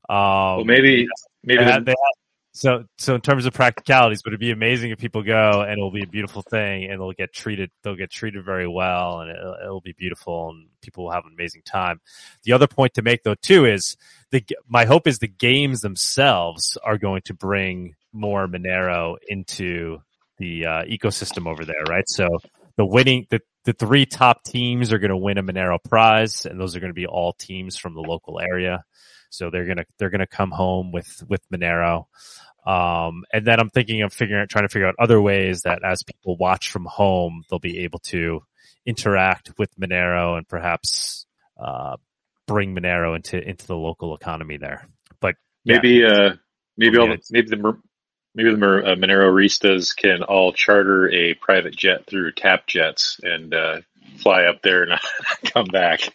[0.09, 1.07] Um, Well, maybe
[1.43, 2.24] maybe they the- had- they had-
[2.55, 5.91] so, so in terms of practicalities, but it'd be amazing if people go and it'll
[5.91, 9.57] be a beautiful thing and they'll get treated, they'll get treated very well and it'll,
[9.61, 11.99] it'll be beautiful and people will have an amazing time.
[12.43, 13.97] The other point to make though too is
[14.31, 19.99] the, my hope is the games themselves are going to bring more Monero into
[20.37, 22.07] the uh, ecosystem over there, right?
[22.07, 22.29] So
[22.77, 26.57] the winning, the, the three top teams are going to win a Monero prize and
[26.57, 28.85] those are going to be all teams from the local area.
[29.35, 32.05] So they're gonna they're gonna come home with with Monero,
[32.65, 35.83] um, and then I'm thinking of figuring out trying to figure out other ways that
[35.83, 38.41] as people watch from home, they'll be able to
[38.85, 41.25] interact with Monero and perhaps
[41.59, 41.97] uh,
[42.47, 44.87] bring Monero into into the local economy there.
[45.19, 46.33] But yeah, maybe uh
[46.77, 47.77] maybe all the, maybe the
[48.35, 53.81] maybe the uh, Moneristas can all charter a private jet through Tap Jets and uh,
[54.17, 54.99] fly up there and
[55.53, 56.13] come back.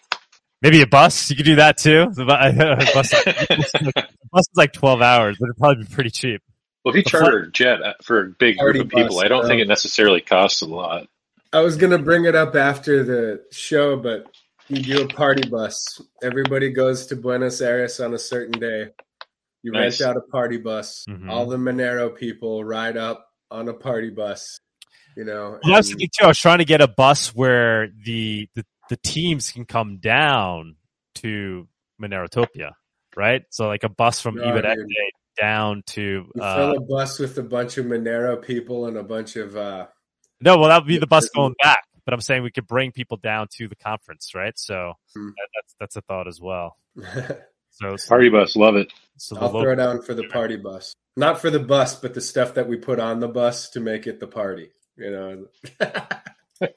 [0.62, 2.10] Maybe a bus you could do that too.
[2.12, 6.42] The bu- bus, a bus is like 12 hours, but it'd probably be pretty cheap.
[6.84, 9.28] Well, if you charter a jet uh, for a big group of people, bus, I
[9.28, 9.48] don't bro.
[9.48, 11.06] think it necessarily costs a lot.
[11.52, 14.26] I was gonna bring it up after the show, but
[14.68, 16.00] you do a party bus.
[16.22, 18.86] Everybody goes to Buenos Aires on a certain day.
[19.62, 20.00] You Nice.
[20.00, 21.04] rent out a party bus.
[21.08, 21.28] Mhm.
[21.28, 24.58] All the Monero people ride up on a party bus.
[25.16, 26.24] You know, Well, that's the and- thing too.
[26.24, 30.76] I was trying to get a bus where the the, the teams can come down
[31.14, 31.66] to
[32.02, 32.72] Monerotopia,
[33.16, 33.42] right?
[33.50, 34.86] So like a bus from No, Ibarreta dude.
[35.40, 39.02] down to you uh, fill a bus with a bunch of Monero people and a
[39.02, 39.86] bunch of uh,
[40.42, 41.78] no, well that would be the bus going back.
[42.04, 44.58] But I'm saying we could bring people down to the conference, right?
[44.58, 45.28] So Hmm.
[45.28, 46.76] that, that's that's a thought as well.
[47.72, 48.92] So so, Party bus, love it.
[49.16, 50.92] so I'll local- throw down for the party bus.
[51.16, 54.08] Not for the bus, but the stuff that we put on the bus to make
[54.08, 54.72] it the party.
[54.96, 55.46] You know.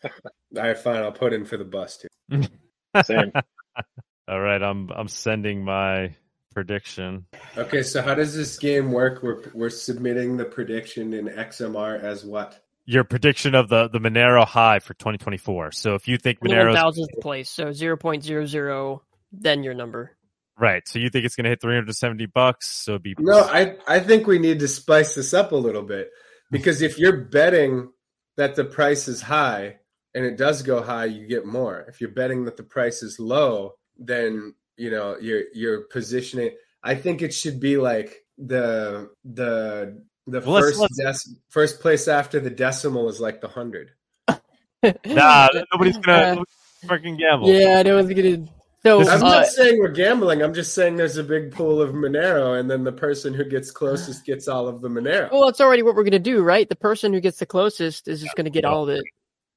[0.55, 0.97] All right, fine.
[0.97, 2.07] I'll put in for the bus too.
[3.05, 3.31] Same.
[4.27, 6.15] All right, I'm I'm sending my
[6.53, 7.25] prediction.
[7.57, 9.23] Okay, so how does this game work?
[9.23, 12.63] We're we're submitting the prediction in XMR as what?
[12.85, 15.71] Your prediction of the the Monero high for 2024.
[15.71, 20.15] So if you think Monero thousandth place, so zero point zero zero, then your number.
[20.57, 23.77] right, so you think it's going to hit 370 bucks, so it'd be No, I
[23.87, 26.11] I think we need to spice this up a little bit
[26.51, 27.91] because if you're betting
[28.37, 29.79] that the price is high
[30.15, 31.85] and it does go high, you get more.
[31.87, 36.51] If you're betting that the price is low, then you know you're you're positioning.
[36.83, 41.79] I think it should be like the the the Well, let's- 1st let's- dec- first
[41.81, 43.91] place after the decimal is like the hundred.
[45.05, 46.43] Nah, nobody's gonna nobody's gonna
[46.87, 47.49] fucking gamble.
[47.49, 48.45] Yeah, I know gonna.
[48.85, 50.41] So I'm uh, not saying we're gambling.
[50.41, 53.71] I'm just saying there's a big pool of Monero, and then the person who gets
[53.71, 55.31] closest gets all of the Monero.
[55.31, 56.67] well, that's already what we're gonna do, right?
[56.67, 59.05] The person who gets the closest is just gonna get all of it,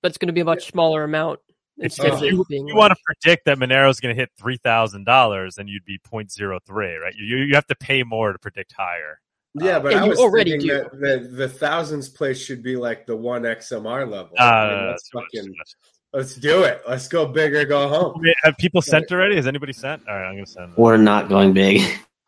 [0.07, 1.41] but it's gonna be a much smaller amount
[1.79, 2.69] If, instead if of it you, being.
[2.69, 5.85] if you want to predict that Monero's going to hit three thousand dollars, then you'd
[5.85, 7.13] be 0.03, right?
[7.17, 9.21] You you have to pay more to predict higher.
[9.55, 10.77] Yeah, but Yeah, I you was already thinking do.
[11.01, 14.37] that the, the thousands place should be like the one XMR level.
[14.39, 15.71] Uh, I mean, let's too much, fucking much.
[16.13, 16.83] let's do it.
[16.89, 18.21] Let's go big or go home.
[18.23, 19.35] Wait, Have people sent already?
[19.35, 20.07] Has anybody sent?
[20.09, 20.77] All right, I'm going to send.
[20.77, 21.83] We're not going big.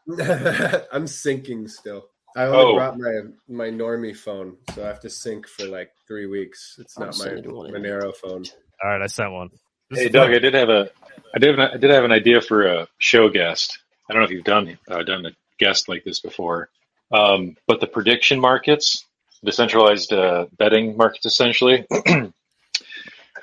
[0.92, 2.08] I'm sinking still.
[2.38, 2.74] I only Oh.
[2.76, 6.76] brought my my normie phone, so I have to sync for like three weeks.
[6.78, 7.72] It's not my sending one.
[7.72, 8.44] Monero phone.
[8.80, 9.50] All right, I sent one.
[9.90, 10.36] This Hey Doug, fun.
[10.36, 10.88] I did have a,
[11.34, 13.78] I did, I did have an idea for a show guest.
[14.08, 16.68] I don't know if you've done uh, done a guest like this before,
[17.10, 19.04] um, but the prediction markets,
[19.44, 21.86] decentralized uh, betting markets, essentially.
[22.06, 22.32] um,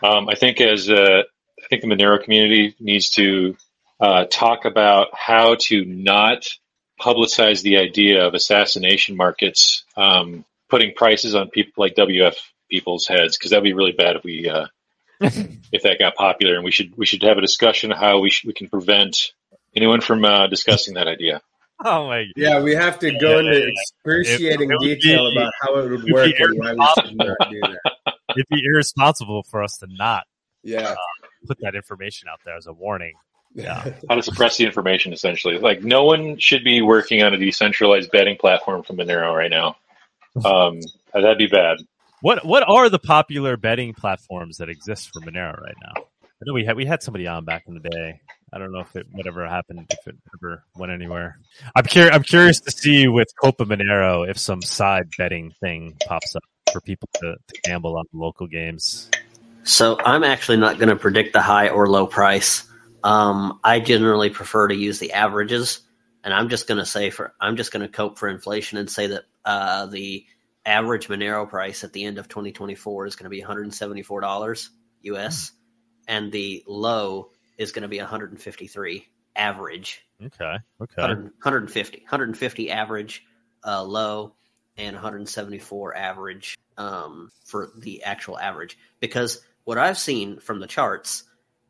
[0.01, 1.23] I think as uh,
[1.61, 3.57] I think the Monero community needs to
[3.99, 6.45] uh, talk about how to not
[6.99, 12.35] publicize the idea of assassination markets, um, putting prices on people like WF
[12.69, 14.49] people's heads, because that'd be really bad if we.
[14.49, 14.67] Uh,
[15.21, 18.47] if that got popular, and we should we should have a discussion how we should,
[18.47, 19.15] we can prevent
[19.73, 21.41] anyone from uh, discussing that idea.
[21.83, 22.25] Oh my!
[22.35, 23.71] Yeah, we have to go Yeah, into yeah, yeah.
[23.71, 27.15] excruciating It- it detail be- about how it would would work and why we should
[27.17, 28.13] not do that.
[28.31, 30.25] It'd be irresponsible for us to not
[30.63, 30.95] Yeah.
[31.47, 33.13] put that information out there as a warning.
[33.55, 33.91] Yeah.
[34.09, 35.57] How to suppress the information, essentially.
[35.57, 39.77] Like no one should be working on a decentralized betting platform from Monero right now.
[40.43, 40.81] Um,
[41.13, 41.77] that'd be bad.
[42.21, 46.03] What what are the popular betting platforms that exist for Monero right now?
[46.23, 48.19] I know we had we had somebody on back in the day.
[48.51, 51.39] I don't know if it whatever happened if it ever went anywhere.
[51.75, 52.13] I'm curious.
[52.13, 56.43] I'm curious to see with Copa Monero if some side betting thing pops up.
[56.75, 59.09] for people to, to gamble on local games?
[59.63, 62.67] So I'm actually not going to predict the high or low price.
[63.05, 65.81] Um, I generally prefer to use the averages,
[66.23, 68.89] and I'm just going to say for I'm just going to cope for inflation and
[68.89, 70.25] say that uh, the
[70.65, 74.71] average Monero price at the end of 2024 is going to be 174 dollars
[75.03, 75.51] US,
[76.07, 77.29] and the low
[77.59, 79.05] is going to be 153
[79.35, 80.01] average.
[80.19, 80.57] Okay.
[80.81, 81.01] Okay.
[81.01, 83.23] 100, 150 150 average
[83.63, 84.33] uh, low
[84.77, 91.23] and 174 average um, for the actual average because what i've seen from the charts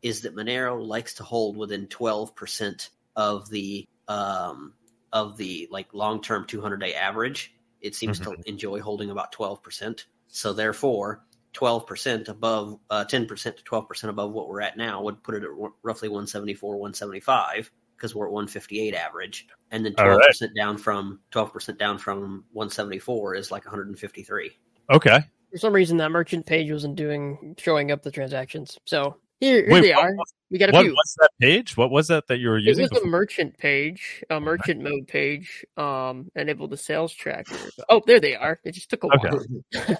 [0.05, 4.73] is that monero likes to hold within 12% of the um,
[5.11, 10.53] of the like long-term 200 day average it seems to enjoy holding about 12% so
[10.53, 11.25] therefore
[11.55, 13.27] 12% above uh, 10%
[13.57, 17.71] to 12% above what we're at now would put it at r- roughly 174 175
[17.97, 20.55] because we're at 158 average and then 12% All right.
[20.55, 24.51] down from 12% down from 174 is like 153
[24.91, 25.19] Okay.
[25.51, 28.77] For some reason, that merchant page wasn't doing showing up the transactions.
[28.85, 30.15] So here, here Wait, they what are.
[30.15, 30.91] was- We got a What few.
[30.91, 31.75] was that page?
[31.75, 32.87] What was that that you were It using?
[32.89, 37.57] was a merchant page, a merchant mode page, um, enabled the sales tracker.
[37.89, 38.59] Oh, there they are.
[38.63, 39.29] It just took a Okay.
[39.29, 39.45] while.
[39.71, 39.97] there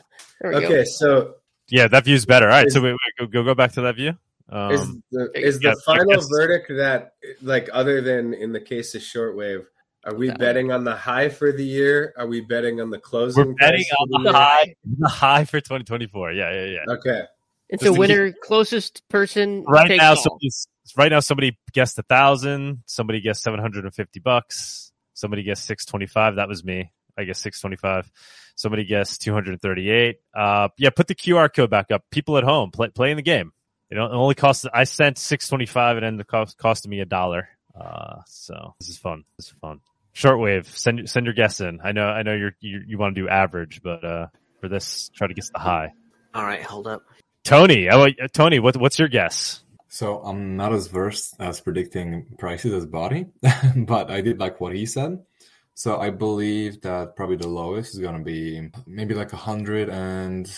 [0.51, 0.83] we Okay, go.
[0.85, 1.35] so
[1.69, 2.45] Yeah, that view's better.
[2.45, 4.17] All right, so we, wait, go, go go back to that view.
[4.47, 9.01] Um, is the is yeah, final verdict that like other than in the case of
[9.01, 9.65] shortwave
[10.05, 13.47] are we betting on the high for the year are we betting on the closing
[13.47, 14.31] we're betting on the year?
[14.33, 16.33] high, the high for 2024.
[16.33, 16.93] Yeah, yeah, yeah.
[16.93, 17.23] okay
[17.69, 21.97] It's Just a to winner, closest person Right takes now, somebody's right now somebody guessed
[21.97, 22.83] a thousand.
[22.85, 24.91] Somebody guessed 750 bucks.
[25.13, 26.35] Somebody guessed 625.
[26.35, 26.91] That was me.
[27.17, 28.11] I guess 625.
[28.55, 30.17] Somebody guessed 238.
[30.35, 32.03] Uh, yeah, put the QR code back up.
[32.11, 33.51] People at home play playing the game.
[33.89, 34.67] You know, it only cost.
[34.73, 37.49] I sent 625 and then up cost, costing me a dollar.
[37.79, 39.23] Uh, so this is fun.
[39.37, 39.81] This is fun.
[40.13, 41.79] Shortwave, send send your guess in.
[41.83, 44.27] I know, I know you're you, you want to do average, but uh,
[44.61, 45.93] for this, try to guess the high.
[46.33, 47.03] all right hold up
[47.45, 49.61] Tony, oh, uh, Tony, what what's your guess?
[49.87, 53.27] So I'm not as versed as predicting prices as Bawdy,
[53.75, 55.23] but I did like what he said.
[55.75, 60.49] So I believe that probably the lowest is gonna be maybe like a hundred and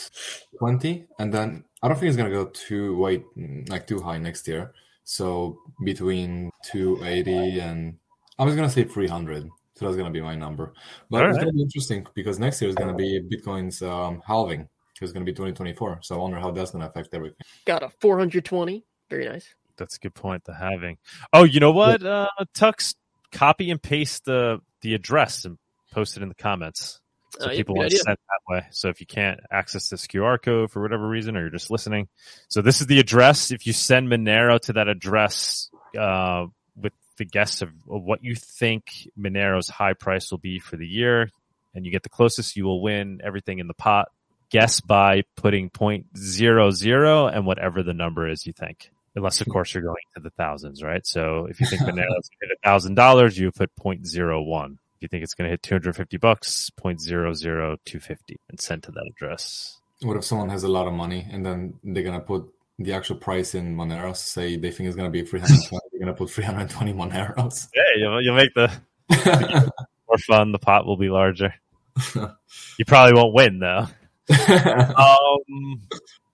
[0.58, 3.26] twenty, and then I don't think it's gonna go too wait
[3.68, 4.74] like too high next year.
[5.04, 7.98] So between two eighty and
[8.40, 9.50] I was gonna say three hundred.
[9.76, 10.74] So that's gonna be my number.
[11.10, 11.44] But All it's right.
[11.44, 14.70] gonna be interesting because next year is gonna be Bitcoin's um, halving.
[15.02, 16.00] It's gonna be 2024.
[16.02, 17.38] So I wonder how that's gonna affect everything.
[17.66, 18.86] Got a 420.
[19.10, 19.54] Very nice.
[19.78, 20.44] That's a good point.
[20.46, 20.98] The halving.
[21.32, 22.04] Oh, you know what?
[22.04, 22.96] Uh, Tux,
[23.32, 25.58] copy and paste the the address and
[25.92, 27.00] post it in the comments
[27.40, 28.66] so Uh, people good want to send that way.
[28.72, 32.08] So if you can't access this QR code for whatever reason, or you're just listening,
[32.48, 33.52] so this is the address.
[33.52, 38.36] If you send Monero to that address uh, with the guess of, of what you
[38.36, 41.30] think Monero's high price will be for the year,
[41.74, 44.10] and you get the closest, you will win everything in the pot.
[44.50, 48.92] Guess by putting point zero zero and whatever the number is you think.
[49.16, 49.52] Unless of hmm.
[49.52, 51.06] course you're going to the thousands, right?
[51.06, 54.42] So if you think Monero's going to hit a thousand dollars, you put point zero
[54.42, 54.80] one.
[54.96, 58.00] If you think it's going to hit two hundred fifty bucks, point zero zero two
[58.00, 59.80] fifty, and send to that address.
[60.02, 62.48] What if someone has a lot of money and then they're gonna put
[62.78, 64.18] the actual price in Moneros?
[64.18, 67.68] Say they think it's gonna be 320, they're gonna put 320 Moneros.
[67.76, 68.72] Yeah, you'll, you'll make the
[70.08, 70.52] more fun.
[70.52, 71.54] The pot will be larger.
[72.80, 73.88] You probably won't win though.
[74.98, 75.82] Um,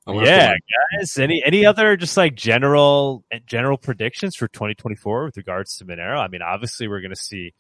[0.06, 0.54] I wonder if yeah,
[1.00, 1.18] guys.
[1.18, 6.20] Any any other just like general general predictions for 2024 with regards to Monero?
[6.20, 7.54] I mean, obviously we're going to see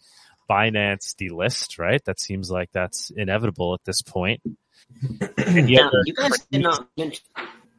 [0.49, 2.03] Binance delist, right?
[2.03, 4.41] That seems like that's inevitable at this point.
[5.37, 7.23] Any Now, other- you guys did not mention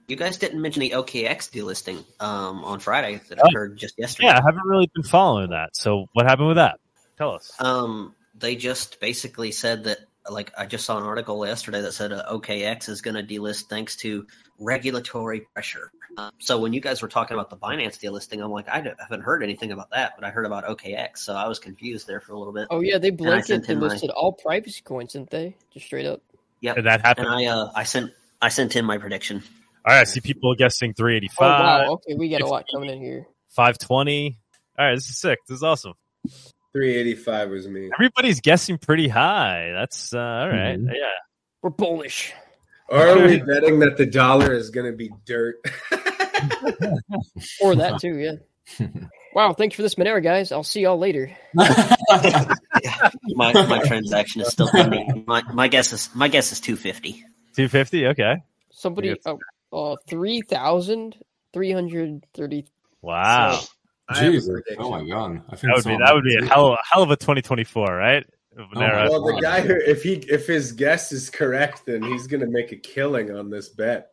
[0.08, 3.48] you guys didn't mention the OKX delisting um, on Friday that Oh.
[3.48, 4.28] occurred just yesterday.
[4.28, 5.76] yeah, I haven't really been following that.
[5.76, 6.78] So what happened with that?
[7.18, 7.52] Tell us.
[7.58, 9.98] Um, they just basically said that,
[10.30, 13.64] like, I just saw an article yesterday that said uh, OKX is going to delist
[13.64, 14.26] thanks to
[14.58, 15.90] regulatory pressure.
[16.16, 19.22] Uh, so when you guys were talking about the Binance delisting, I'm like, I haven't
[19.22, 22.32] heard anything about that, but I heard about OKX, so I was confused there for
[22.32, 22.68] a little bit.
[22.70, 25.56] Oh yeah, they And I blanket sent him my- all privacy coins, didn't they?
[25.72, 26.20] Just straight up.
[26.60, 27.26] Yeah, Did that happened.
[27.26, 29.42] And I, uh, I sent, I sent him my prediction.
[29.86, 31.92] All right, I see people guessing Oh 385, wow.
[31.94, 33.26] Okay, we got a lot coming in here.
[33.50, 34.38] 520.
[34.78, 35.40] All right, this is sick.
[35.46, 35.94] This is awesome.
[36.74, 39.70] 385 was me Everybody's guessing pretty high.
[39.72, 40.78] That's uh, all right.
[40.78, 40.92] Mhm.
[40.92, 41.10] Yeah.
[41.62, 42.32] We're bullish.
[42.88, 45.56] or are we betting that the dollar is going to be dirt
[47.62, 48.34] Or that too, yeah.
[49.34, 50.52] Wow, thanks for this Monero, guys.
[50.52, 51.28] I'll see y'all later.
[51.54, 55.24] My, my transaction is still pending.
[55.26, 57.14] My, my guess is, my guess is 250.
[57.56, 58.06] 250.
[58.08, 58.36] Okay.
[58.70, 59.18] Somebody, Yes.
[59.26, 59.38] oh,
[59.72, 61.16] uh, three thousand
[61.52, 62.66] three hundred thirty.
[63.02, 63.14] Wow.
[63.14, 63.66] I have a
[64.12, 64.60] Jesus.
[64.78, 65.42] Oh my god.
[65.48, 68.26] I think That would be that would be a hell, hell of a 2024, right?
[68.56, 69.10] Monero.
[69.10, 72.46] Well, the guy who, if he, if his guess is correct, then he's going to
[72.46, 74.10] make a killing on this bet.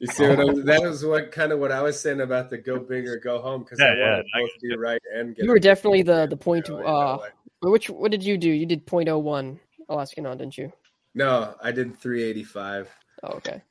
[0.00, 0.64] You see what I'm?
[0.64, 3.40] That was what kind of what I was saying about the go big or go
[3.40, 5.44] home because Yeah, I yeah, want to both be right and get.
[5.44, 6.70] You were definitely the the point.
[6.70, 7.18] Uh,
[7.62, 8.48] which what did you do?
[8.48, 9.58] You did .01
[9.90, 10.72] Alaskanon, didn't you?
[11.14, 12.88] no, I did 385.
[13.24, 13.62] Oh, okay.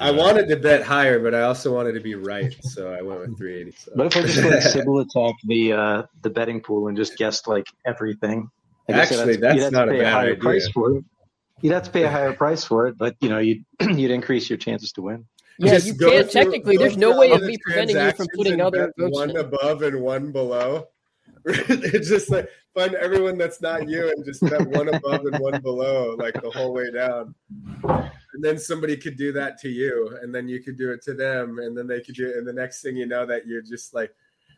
[0.00, 3.20] I wanted to bet higher, but I also wanted to be right, so I went
[3.20, 3.76] with 380.
[3.76, 3.92] So.
[3.94, 7.46] But if I just let Sybil attack the uh, the betting pool and just guessed
[7.46, 8.48] like everything,
[8.88, 10.36] I guess Actually, you'd that's have not to a pay a bad higher idea.
[10.42, 11.04] price for it.
[11.60, 14.48] You'd have to pay a higher price for it, but you know you'd you'd increase
[14.48, 15.26] your chances to win.
[15.58, 16.76] Yeah, Just you can't technically.
[16.76, 19.36] There's no way all of the me preventing you from putting and other bet one
[19.36, 20.88] above and one below.
[21.44, 25.60] it's just like find everyone that's not you and just bet one above and one
[25.60, 27.34] below, like the whole way down.
[27.84, 31.14] And then somebody could do that to you, and then you could do it to
[31.14, 32.36] them, and then they could do it.
[32.36, 34.12] And the next thing you know, that you're just like,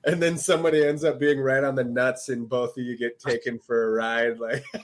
[0.05, 3.19] and then somebody ends up being right on the nuts, and both of you get
[3.19, 4.39] taken for a ride.
[4.39, 4.65] Like,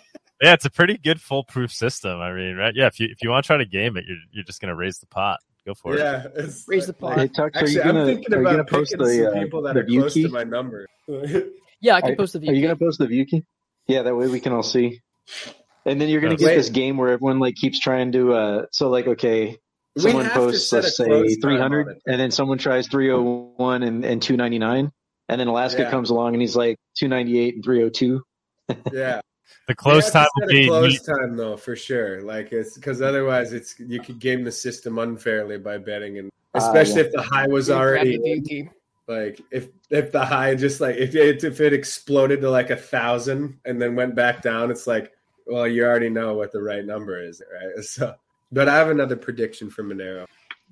[0.42, 2.20] Yeah, it's a pretty good foolproof system.
[2.20, 2.74] I mean, right?
[2.74, 4.74] Yeah, if you if you want to try to game it, you're you're just gonna
[4.74, 5.38] raise the pot.
[5.64, 6.00] Go for it.
[6.00, 6.26] yeah,
[6.66, 7.16] Raise the pot.
[7.16, 9.40] Hey, Tux, are Actually, gonna I'm thinking are you about post picking the some uh,
[9.40, 10.24] people that are close key?
[10.24, 10.88] to my number.
[11.82, 12.50] Yeah, I can Are- post the view.
[12.50, 13.44] Are you gonna post the view key?
[13.88, 15.00] Yeah, that way we can all see.
[15.84, 16.54] And then you're gonna get Wait.
[16.56, 18.32] this game where everyone like keeps trying to.
[18.32, 19.58] uh So like, okay,
[19.96, 22.02] We someone have to posts set let's close say time 300, on it.
[22.06, 24.92] and then someone tries 301 and and 299,
[25.28, 25.90] and then Alaska Yeah.
[25.90, 28.22] comes along and he's like 298 and 302.
[28.92, 29.20] Yeah.
[29.68, 32.22] The close We time have will a be close time though for sure.
[32.22, 36.58] Like it's because otherwise it's you could game the system unfairly by betting, and Ah,
[36.58, 37.06] especially yeah.
[37.06, 38.68] if the high was Grab already the view key.
[39.08, 42.76] Like if if the high just like if it if it exploded to like a
[42.76, 45.12] thousand and then went back down, it's like
[45.46, 47.72] well you already know what the right number is, right?
[47.84, 48.14] So,
[48.50, 50.26] but I have another prediction for Monero.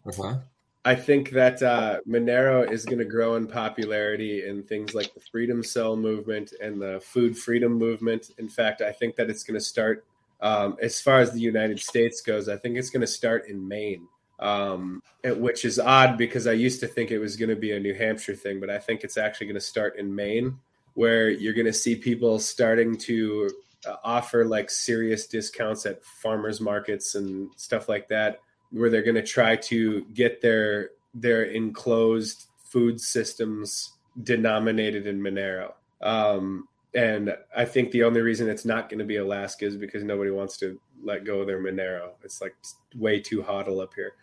[0.07, 0.39] Okay.
[0.85, 5.21] I think that uh, Monero is going to grow in popularity in things like the
[5.21, 8.31] Freedom Cell movement and the Food Freedom movement.
[8.39, 10.07] In fact, I think that it's going to start,
[10.41, 13.69] um, as far as the United States goes, I think it's going to start in
[13.69, 14.09] Maine,
[14.41, 17.81] um, which is odd because I used to think it was going to be a
[17.81, 20.59] New Hampshire thing, but I think it's actually going to start in Maine,
[20.95, 23.51] where you're going to see people starting to
[23.87, 28.41] uh, offer like serious discounts at farmers markets and stuff like that
[28.71, 33.93] where they're going to try to get their their enclosed food systems
[34.23, 35.73] denominated in Monero.
[36.01, 40.05] Um, and I think the only reason it's not going to be Alaska is because
[40.05, 42.11] nobody wants to let go of their Monero.
[42.23, 42.55] It's like
[42.97, 44.15] way too hodl up here.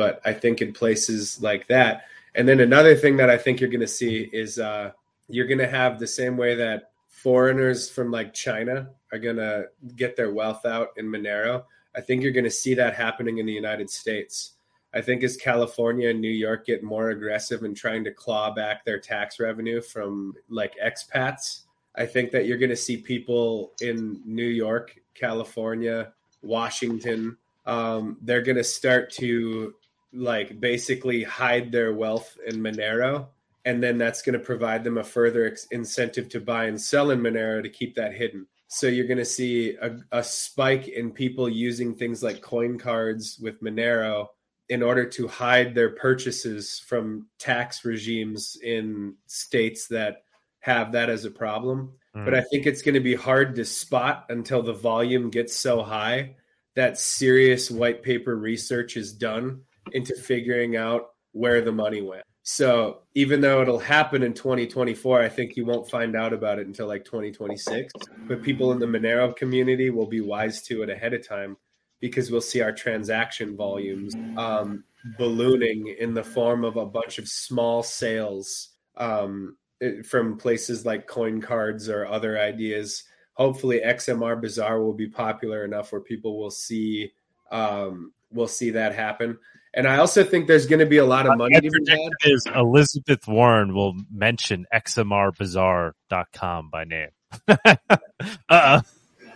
[0.00, 2.04] But I think in places like that,
[2.34, 4.92] and then another thing that I think you're going to see is uh,
[5.28, 9.66] you're going to have the same way that foreigners from like China are going to
[9.96, 11.64] get their wealth out in Monero.
[11.94, 14.52] I think you're going to see that happening in the United States.
[14.94, 18.86] I think as California and New York get more aggressive in trying to claw back
[18.86, 24.22] their tax revenue from like expats, I think that you're going to see people in
[24.24, 29.74] New York, California, Washington, um, they're going to start to
[30.12, 33.28] like basically hide their wealth in Monero.
[33.64, 37.10] And then that's going to provide them a further ex- incentive to buy and sell
[37.10, 38.46] in Monero to keep that hidden.
[38.68, 43.38] So you're going to see a, a spike in people using things like coin cards
[43.40, 44.28] with Monero
[44.68, 50.22] in order to hide their purchases from tax regimes in states that
[50.60, 51.92] have that as a problem.
[52.14, 52.24] Mm.
[52.24, 55.82] But I think it's going to be hard to spot until the volume gets so
[55.82, 56.36] high
[56.76, 59.62] that serious white paper research is done
[59.92, 62.24] into figuring out where the money went.
[62.42, 66.66] So even though it'll happen in 2024, I think you won't find out about it
[66.66, 67.92] until like 2026.
[68.26, 71.56] But people in the Monero community will be wise to it ahead of time
[72.00, 74.84] because we'll see our transaction volumes um,
[75.18, 79.56] ballooning in the form of a bunch of small sales um,
[80.04, 83.04] from places like coin cards or other ideas.
[83.34, 87.12] Hopefully, XMR Bazaar will be popular enough where people will see
[87.50, 89.38] um, will see that happen.
[89.72, 91.70] And I also think there's going to be a lot of money My to be
[91.70, 92.30] prediction had.
[92.32, 97.08] is Elizabeth Warren will mention xmrbazaar.com by name.
[97.48, 98.80] uh-uh.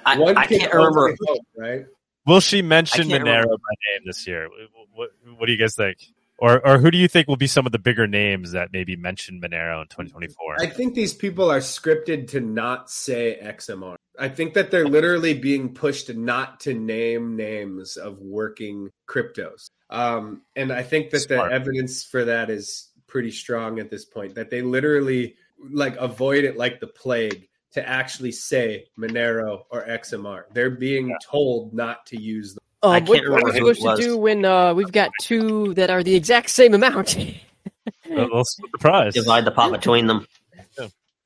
[0.06, 1.14] I, One I can can't remember.
[1.26, 1.86] hope, right?
[2.26, 3.46] Will she mention Monero remember.
[3.48, 4.48] by name this year?
[4.48, 5.98] What, what, what do you guys think?
[6.38, 8.96] Or, or who do you think will be some of the bigger names that maybe
[8.96, 10.56] mention Monero in 2024?
[10.60, 13.94] I think these people are scripted to not say XMR.
[14.18, 19.68] I think that they're literally being pushed not to name names of working cryptos.
[19.94, 21.50] Um, and I think that Smart.
[21.50, 24.34] the evidence for that is pretty strong at this point.
[24.34, 25.36] That they literally
[25.70, 30.44] like avoid it like the plague to actually say Monero or XMR.
[30.52, 32.62] They're being told not to use them.
[32.82, 35.10] I Um, what, can't what are we remember supposed to do when uh, we've got
[35.23, 37.16] two that are the exact same amount?
[38.08, 39.14] Well, We'll split the prize.
[39.14, 40.26] Divide the pot between them.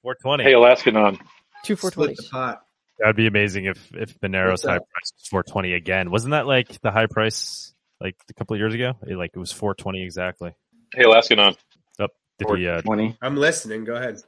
[0.02, 0.44] 420.
[0.44, 1.18] Hey, Alaskanon.
[1.64, 2.24] two four Split twenties.
[2.26, 2.62] the pot.
[2.98, 6.10] That'd be amazing if if Monero's What's high price was 420 again.
[6.10, 8.94] Wasn't that like the high price like a couple of years ago?
[9.06, 10.54] It, like it was 420 exactly.
[10.94, 11.38] Hey, Alaskan
[12.38, 12.68] Did we?
[12.68, 13.16] Uh, Twenty.
[13.20, 13.84] I'm listening.
[13.84, 14.20] Go ahead.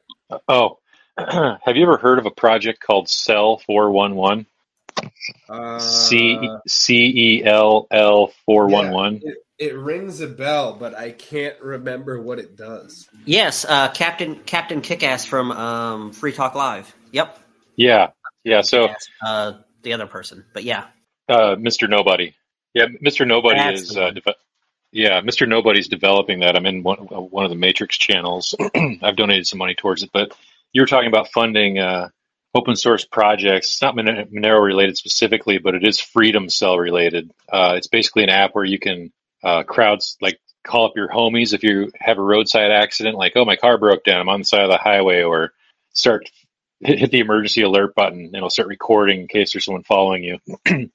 [0.48, 0.78] Oh,
[1.18, 4.46] have you ever heard of a project called Cell Four One One?
[5.48, 9.20] Uh, C C E L L four one one.
[9.22, 13.08] It, it rings a bell, but I can't remember what it does.
[13.24, 16.94] Yes, uh, Captain Captain Kickass from um, Free Talk Live.
[17.12, 17.38] Yep.
[17.76, 18.08] Yeah,
[18.44, 18.62] yeah.
[18.62, 18.88] So,
[19.24, 20.86] uh, the other person, but yeah,
[21.28, 21.88] uh, Mr.
[21.88, 22.34] Nobody.
[22.74, 23.26] Yeah, Mr.
[23.26, 23.88] Nobody That's is.
[23.90, 24.14] the Uh, one.
[24.14, 24.34] deve-
[24.92, 25.46] yeah, Mr.
[25.48, 26.56] Nobody's developing that.
[26.56, 28.54] I'm in one, uh, one of the Matrix channels.
[29.02, 30.32] I've donated some money towards it, but
[30.72, 32.08] you were talking about funding uh,
[32.54, 33.68] open source projects.
[33.68, 37.30] It's not Mon- Monero related specifically, but it is Freedom Cell related.
[37.48, 39.12] Uh, it's basically an app where you can
[39.44, 43.44] uh, crowds like call up your homies if you have a roadside accident, like oh
[43.44, 45.52] my car broke down, I'm on the side of the highway, or
[45.92, 46.28] start
[46.80, 50.22] hit, hit the emergency alert button and it'll start recording in case there's someone following
[50.24, 50.38] you.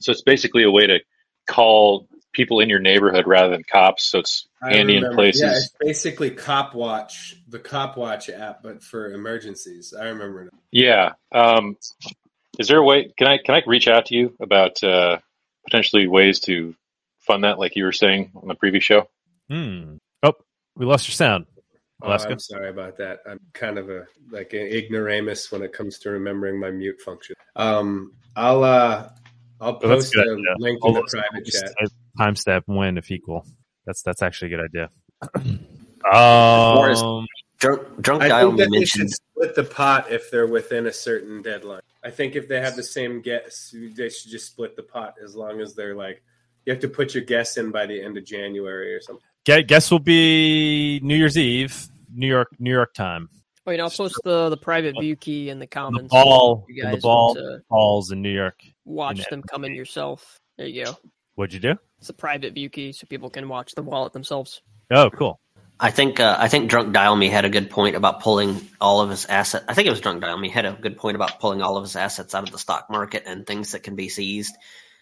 [0.00, 1.00] so it's basically a way to
[1.46, 4.04] call people in your neighborhood rather than cops.
[4.04, 5.42] So it's I handy in remember- Yeah, places.
[5.42, 9.92] it's basically Cop Watch, the Cop Watch app, but for emergencies.
[9.98, 10.44] I remember.
[10.44, 10.52] It.
[10.70, 11.12] Yeah.
[11.30, 11.76] Um,
[12.58, 13.12] is there a way?
[13.16, 15.18] Can I can I reach out to you about uh,
[15.64, 16.74] potentially ways to
[17.20, 19.08] fund that, like you were saying on the previous show?
[19.48, 19.96] hmm.
[20.22, 20.34] Oh,
[20.76, 21.46] we lost your sound.
[22.02, 22.32] Oh, Alaska.
[22.32, 23.20] I'm sorry about that.
[23.28, 27.34] I'm kind of a like an ignoramus when it comes to remembering my mute function.
[27.56, 29.08] Um, I'll uh,
[29.62, 30.54] I'll post a a good idea.
[30.58, 31.72] link in the private chat.
[31.80, 33.46] type Timestamp when if equal.
[33.86, 34.90] That's that's actually a good idea.
[36.12, 37.26] Um,
[37.58, 39.10] drunk drunk I think me that they mentioned.
[39.10, 41.80] should split the pot if they're within a certain deadline.
[42.04, 45.34] I think if they have the same guess, they should just split the pot as
[45.36, 46.22] long as they're like
[46.66, 49.22] you have to put your guess in by the end of January or something.
[49.46, 53.28] gue- guess will be New Year's Eve, New York, New York time.
[53.66, 56.10] Oh, you know, I'll post the the private view key in the The comments.
[56.10, 58.60] ball, you the guys ball want to falls in New York.
[58.84, 60.38] Watch in- them come in yourself.
[60.58, 60.96] There you go.
[61.34, 61.76] What'd you do?
[61.98, 64.60] It's a private view key, so people can watch the wallet themselves.
[64.90, 65.40] Oh, cool.
[65.80, 69.00] I think uh, I think Drunk Dial Me had a good point about pulling all
[69.00, 69.64] of his assets.
[69.66, 71.84] I think it was Drunk Dial Me had a good point about pulling all of
[71.84, 74.54] his assets out of the stock market and things that can be seized.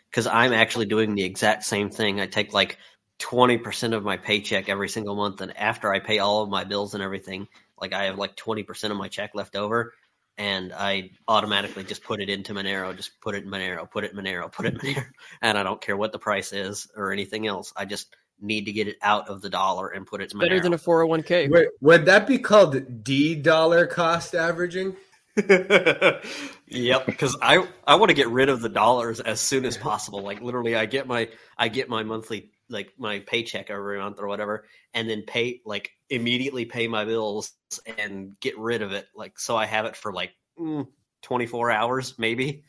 [0.09, 2.21] Because I'm actually doing the exact same thing.
[2.21, 2.79] I take like
[3.19, 6.65] twenty percent of my paycheck every single month, and after I pay all of my
[6.65, 7.49] bills and everything,
[7.81, 9.93] like I have like twenty percent of my check left over,
[10.41, 12.97] and I automatically just put it into Monero.
[12.97, 13.89] Just put it in Monero.
[13.89, 14.51] Put it in Monero.
[14.51, 15.05] Put it in Monero,
[15.43, 17.75] and I don't care what the price is or anything else.
[17.77, 20.49] I just need to get it out of the dollar and put it in Monero.
[20.49, 21.51] Better than a 401k.
[21.51, 24.97] Wait, would that be called D dollar cost averaging?
[25.37, 30.23] yep, because I I want to get rid of the dollars as soon as possible.
[30.23, 31.29] Like literally, I get my
[31.59, 35.91] I get my monthly like my paycheck every month or whatever, and then pay like
[36.09, 37.53] immediately pay my bills
[37.99, 39.07] and get rid of it.
[39.15, 40.87] Like so, I have it for like mm,
[41.23, 42.65] twenty four hours maybe.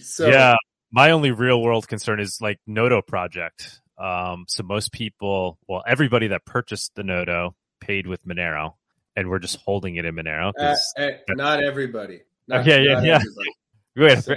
[0.00, 0.56] So yeah,
[0.90, 3.80] my only real world concern is like Nodo project.
[3.98, 8.74] Um, so most people, well, everybody that purchased the Nodo paid with Monero,
[9.14, 10.48] and we're just holding it in Monero.
[10.48, 12.22] uh, 'cause- uh, not everybody.
[12.48, 13.14] Not, Okay, yeah, not yeah.
[13.16, 13.50] everybody.
[13.96, 14.34] Wait, So,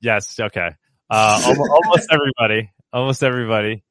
[0.00, 0.70] yes, okay.
[1.10, 3.84] Uh, almost, almost everybody, almost everybody.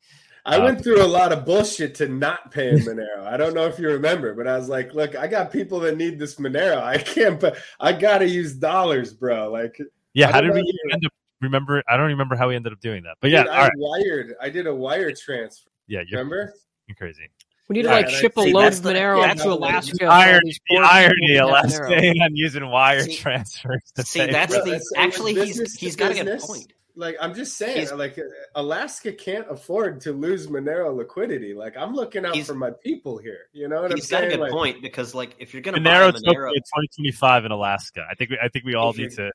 [0.47, 3.25] I Uh, went through a lot of bullshit to not pay in Monero.
[3.25, 5.97] I don't know if you remember, but I was like, "Look, I got people that
[5.97, 6.77] need this Monero.
[6.83, 9.79] I can't, but I got to use dollars, bro." Like,
[10.13, 11.11] Yeah, how did we you- end up?
[11.41, 13.15] Remember, I don't remember how we ended up doing that.
[13.21, 13.71] But yeah, dude, all I right.
[13.75, 14.35] wired.
[14.41, 15.69] I did a wire transfer.
[15.87, 16.53] Yeah, you're, Remember?
[16.87, 17.29] you're crazy.
[17.67, 19.33] We need to like and I ship a see load that's of the- Monero yeah,
[19.33, 19.97] to that's- Alaska.
[19.99, 22.21] The irony, the irony, people who have Alaska, Monero.
[22.23, 25.95] I'm using wire See- transfers to See, pay that's for- the That's- actually he's he's
[25.95, 26.45] got to get a business.
[26.47, 26.73] point.
[26.95, 28.17] Like, I'm just saying, He's- like,
[28.55, 31.53] Alaska can't afford to lose Monero liquidity.
[31.53, 33.49] Like, I'm looking out for my people here.
[33.53, 34.31] You know what I'm He's got a saying?
[34.31, 38.05] good Like, point because like if you're gonna buy Monero Monero, 2025 in Alaska.
[38.09, 39.31] I think we, I think we all need to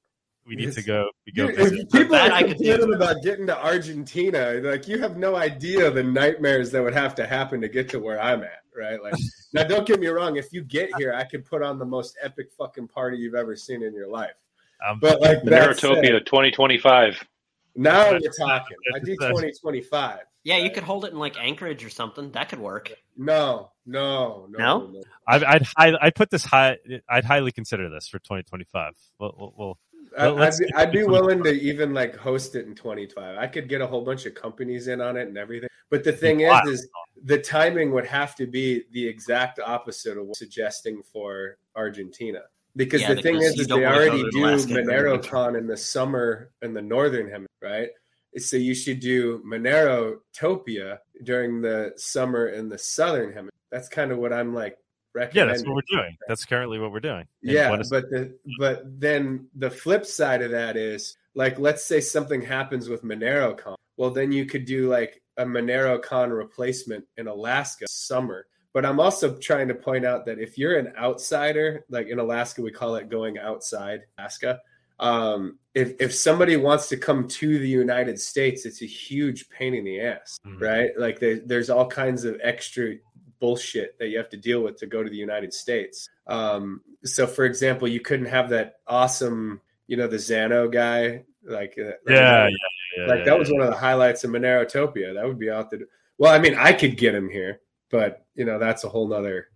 [0.47, 2.73] we need to go we go Dude, if people That are I could do.
[2.73, 7.15] complaining about getting to Argentina, like you have no idea the nightmares that would have
[7.17, 9.01] to happen to get to where I'm at, right?
[9.03, 9.15] Like,
[9.53, 10.37] now don't get me wrong.
[10.37, 13.55] If you get here, I could put on the most epic fucking party you've ever
[13.55, 14.33] seen in your life.
[14.89, 17.23] Um, But like that said, Monerotopia 2025.
[17.77, 18.77] Now we're talking.
[18.95, 20.21] I do That's- 2025.
[20.45, 22.31] yeah, you could hold it in like Anchorage or something.
[22.33, 22.93] That could work.
[23.17, 24.87] No, no, no, No?
[24.93, 25.03] no.
[25.29, 25.45] I'd
[25.77, 26.79] I'd, I'd put this high.
[27.09, 28.95] I'd highly consider this for 2025.
[29.19, 29.79] We'll, we'll, we'll
[30.19, 33.39] I, I'd be, I'd be willing to even like host it in 2025.
[33.39, 35.69] I could get a whole bunch of companies in on it and everything.
[35.91, 36.89] But the thing is, is
[37.25, 42.41] the timing would have to be the exact opposite of what suggesting for Argentina.
[42.77, 45.19] Because Yeah, the thing because is, is they already do Alaska during the winter.
[45.19, 47.89] MoneroKon in the summer in the northern hemisphere, right?
[48.39, 53.51] So you should do Monerotopia during the summer in the southern hemisphere.
[53.73, 54.79] That's kind of what I'm like
[55.33, 56.17] Yeah, that's what we're doing.
[56.29, 57.27] That's currently what we're doing.
[57.43, 61.59] And Yeah, what is- but the but then the flip side of that is like
[61.59, 63.75] let's say something happens with MoneroKon.
[63.97, 68.47] Well, then you could do like a MoneroKon replacement in Alaska summer.
[68.73, 72.63] But I'm also trying to point out that if you're an outsider, like in Alaska,
[72.63, 74.61] we call it going outside Alaska.
[75.01, 79.75] Um, if if somebody wants to come to the United States, it's a huge pain
[79.75, 80.61] in the ass, Mhm.
[80.61, 80.91] right?
[80.99, 82.97] Like there, there's all kinds of extra
[83.41, 86.09] bullshit that you have to deal with to go to the United States.
[86.27, 91.75] Um, so, for example, you couldn't have that awesome, you know, the Xano guy, like,
[91.79, 92.49] uh, yeah, yeah,
[92.99, 95.15] yeah, like yeah, that was one of the highlights of Monerotopia.
[95.15, 95.81] That would be out there.
[96.19, 97.61] Well, I mean, I could get him here,
[97.91, 99.49] but you know, that's a whole nother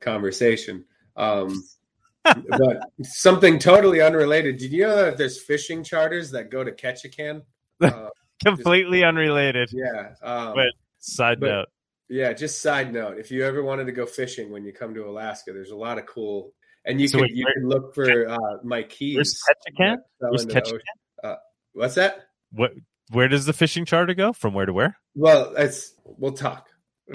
[0.00, 0.84] conversation.
[1.16, 1.62] Um,
[2.24, 4.56] but something totally unrelated.
[4.58, 7.42] Did you know that there's fishing charters that go to Ketchikan?
[7.82, 8.08] Uh,
[8.44, 9.68] completely unrelated.
[9.72, 10.10] yeah.
[10.22, 10.66] Um, But
[11.00, 11.68] Side but- note.
[12.08, 15.08] yeah, just side note: if you ever wanted to go fishing when you come to
[15.08, 16.54] Alaska, there's a lot of cool,
[16.84, 19.16] and you So can wait, you where- can look for uh, my keys.
[19.16, 19.42] Where's
[19.80, 19.96] Ketchikan?
[20.20, 20.78] Where's Ketchikan?
[21.24, 21.34] Uh,
[21.72, 22.28] what's that?
[22.52, 22.70] What?
[23.10, 24.32] Where does the fishing charter go?
[24.32, 24.96] From where to where?
[25.16, 26.68] Well, it's we'll talk.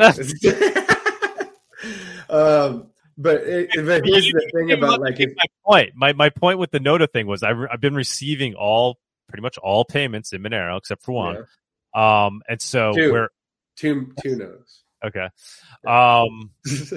[2.29, 5.91] um, but, it, but here's the thing about like if, my point.
[5.95, 9.57] My my point with the Nodo thing was I've I've been receiving all pretty much
[9.57, 11.45] all payments in Monero except for one.
[11.93, 13.11] Um, and so Two.
[13.11, 13.29] we're
[13.75, 14.83] two two knows.
[15.03, 15.29] okay.
[15.85, 16.51] Um,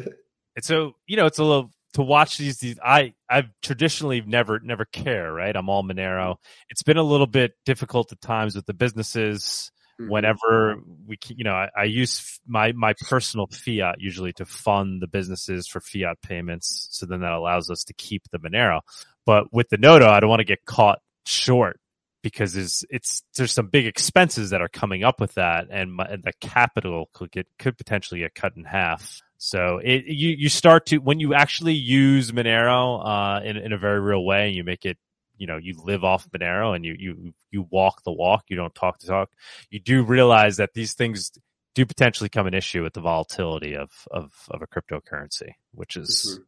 [0.57, 4.61] and so you know it's a little to watch these these I I've traditionally never
[4.61, 5.55] never care right.
[5.55, 6.37] I'm all Monero.
[6.69, 9.71] It's been a little bit difficult at times with the businesses.
[10.01, 10.11] Mm-hmm.
[10.11, 15.07] Whenever we, you know, I, I use my my personal fiat usually to fund the
[15.07, 16.89] businesses for fiat payments.
[16.91, 18.81] So then that allows us to keep the Monero.
[19.27, 21.79] But with the Nodo, I don't want to get caught short
[22.23, 26.05] because there's it's there's some big expenses that are coming up with that, and, my,
[26.05, 29.21] and the capital could get could potentially get cut in half.
[29.39, 33.79] So it you you start to when you actually use Monero uh, in in a
[33.79, 34.99] very real way, and you make it
[35.41, 38.75] you know you live off Monero and you you you walk the walk, you don't
[38.75, 39.31] talk the talk.
[39.71, 41.33] You do realize that these things
[41.75, 46.41] do potentially come an issue with the volatility of of of a cryptocurrency, which is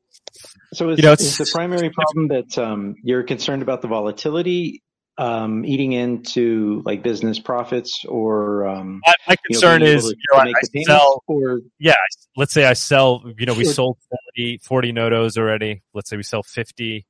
[0.75, 4.83] So is, You know, is the primary problem that um, you're concerned about the volatility
[5.19, 10.17] um, eating into like business profits or um, my, my you know, concern is you
[10.33, 11.95] know, I, I sell or yeah,
[12.37, 13.75] let's say I sell, you know, we Sure.
[13.75, 13.99] sold
[14.37, 15.83] 40, 40 nodos already.
[15.95, 17.07] Let's say we sell 50.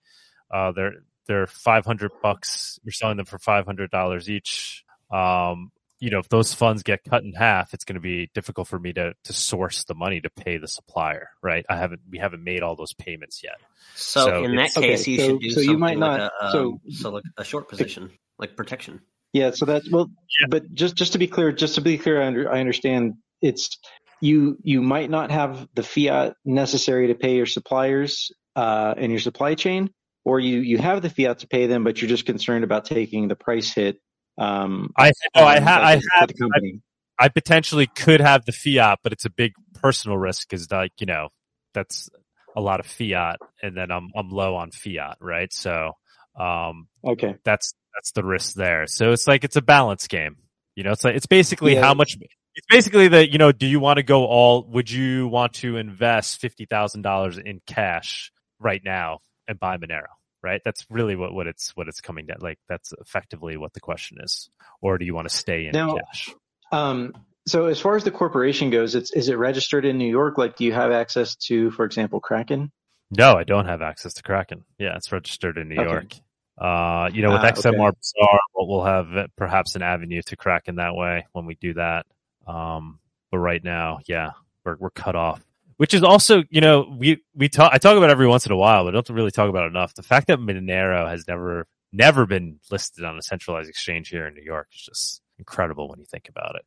[0.50, 0.92] Uh, they're,
[1.26, 2.78] they're 500 bucks.
[2.84, 4.84] You're selling them for $500 each.
[5.10, 5.70] Um,
[6.00, 8.78] you know, if those funds get cut in half, it's going to be difficult for
[8.78, 11.64] me to, to source the money to pay the supplier, right?
[11.70, 13.54] I haven't, we haven't made all those payments yet.
[13.94, 16.18] So, So in that case, Okay, you so- should do so you something might like
[16.18, 19.00] not- a, so- um, so like a short position, like protection.
[19.32, 20.10] Yeah, so that's well,
[20.50, 23.78] but just just to be clear, just to be clear, I, under, I understand it's
[24.20, 29.20] you you might not have the fiat necessary to pay your suppliers uh, in your
[29.20, 29.88] supply chain,
[30.24, 33.28] or you you have the fiat to pay them, but you're just concerned about taking
[33.28, 33.98] the price hit.
[34.38, 36.80] Um, I, no, I, on- ha- I have, the company.
[37.18, 41.06] I potentially could have the fiat, but it's a big personal risk because like, you
[41.06, 41.28] know,
[41.74, 42.08] that's
[42.56, 45.52] a lot of fiat and then I'm, I'm low on fiat, right?
[45.52, 45.92] So,
[46.38, 48.86] um, okay, that's, that's the risk there.
[48.86, 50.36] So it's like, it's a balance game.
[50.74, 51.82] You know, it's like, it's basically Yeah.
[51.82, 52.16] how much,
[52.54, 55.76] it's basically that, you know, do you want to go all, would you want to
[55.76, 60.06] invest $50,000 in cash right now and buy Monero?
[60.42, 60.60] Right.
[60.64, 62.38] That's really what, what it's, what it's coming down.
[62.40, 64.50] Like that's effectively what the question is.
[64.80, 66.30] Or do you want to stay in Now- cash?
[66.72, 67.14] Um,
[67.46, 70.38] so as far as the corporation goes, it's is it registered in New York?
[70.38, 72.70] Like, do you have access to, for example, Kraken?
[73.10, 74.64] No, I don't have access to Kraken.
[74.78, 75.90] Yeah, it's registered in New Okay.
[75.90, 76.12] York.
[76.58, 77.96] Uh, you know, with Ah, XMR okay.
[77.98, 81.74] Bazaar, we'll, we'll have uh, perhaps an avenue to Kraken that way when we do
[81.74, 82.06] that.
[82.46, 84.30] Um, but right now, yeah,
[84.64, 85.42] we're we're cut off.
[85.76, 87.72] Which is also, you know, we we talk.
[87.72, 89.94] I talk about every once in a while, but I don't really talk about enough.
[89.94, 94.34] The fact that Monero has never never been listed on a centralized exchange here in
[94.34, 96.62] New York is just incredible when you think about it.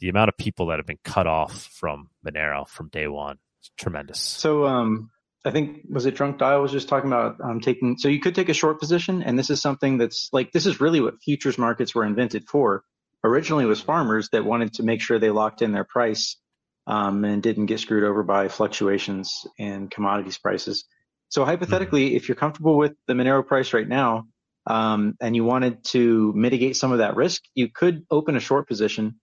[0.00, 3.70] The amount of people that have been cut off from Monero from day one is
[3.76, 4.18] tremendous.
[4.20, 5.10] So, um,
[5.44, 7.98] I think was it Drunk Dial was just talking about um, taking.
[7.98, 10.80] So you could take a short position, and this is something that's like this is
[10.80, 12.84] really what futures markets were invented for.
[13.24, 16.36] Originally, was farmers that wanted to make sure they locked in their price
[16.86, 20.84] um, and didn't get screwed over by fluctuations in commodities prices.
[21.28, 24.24] So hypothetically, if you're comfortable with the Monero price right now,
[24.66, 28.68] um, and you wanted to mitigate some of that risk, you could open a short
[28.68, 29.18] position.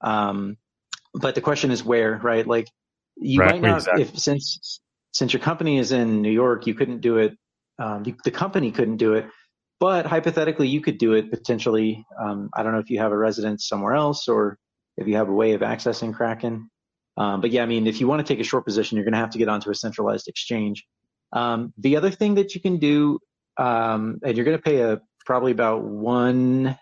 [0.00, 0.56] Um,
[1.14, 2.46] but the question is where, right?
[2.46, 2.66] Like
[3.16, 4.02] you Right, might not, exactly.
[4.02, 4.80] if since
[5.12, 7.36] since your company is in New York, you couldn't do it.
[7.78, 9.26] Um, you, the company couldn't do it,
[9.78, 12.04] but hypothetically, you could do it potentially.
[12.20, 14.58] Um, I don't know if you have a residence somewhere else or
[14.96, 16.70] if you have a way of accessing Kraken.
[17.16, 19.12] Um, but yeah, I mean, if you want to take a short position, you're going
[19.12, 20.84] to have to get onto a centralized exchange.
[21.32, 23.18] Um, the other thing that you can do,
[23.56, 26.76] um, and you're going to pay a probably about one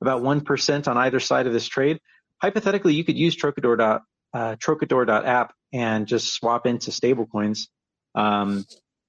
[0.00, 2.00] about one percent on either side of this trade.
[2.40, 7.68] Hypothetically, you could use Trocador dot uh, Trocador.app and just swap into stablecoins,
[8.14, 8.64] um,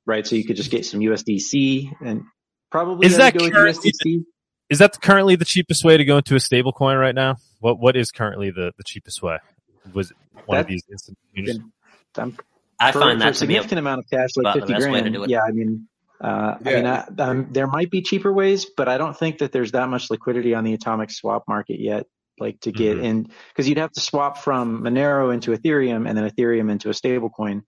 [0.05, 0.25] right?
[0.25, 2.23] So you could just get some USDC and
[2.71, 4.23] probably Is that go with currently USDC.
[4.69, 7.35] Is that currently the cheapest way to go into a stablecoin right now?
[7.59, 9.37] What what is currently the, the cheapest way?
[9.93, 11.63] Was it one of these instant exchanges?
[12.17, 12.37] I'm
[12.79, 15.01] I for, find for a that a, significant amount of cash, like fifty best way
[15.01, 15.31] to grand.
[15.31, 15.87] Yeah, I mean,
[16.21, 19.51] uh, I mean, I, um, there might be cheaper ways, but I don't think that
[19.51, 22.05] there's that much liquidity on the atomic swap market yet.
[22.37, 23.03] Like to get Mhm.
[23.03, 26.91] in, because you'd have to swap from Monero into Ethereum and then Ethereum into a
[26.91, 27.61] stablecoin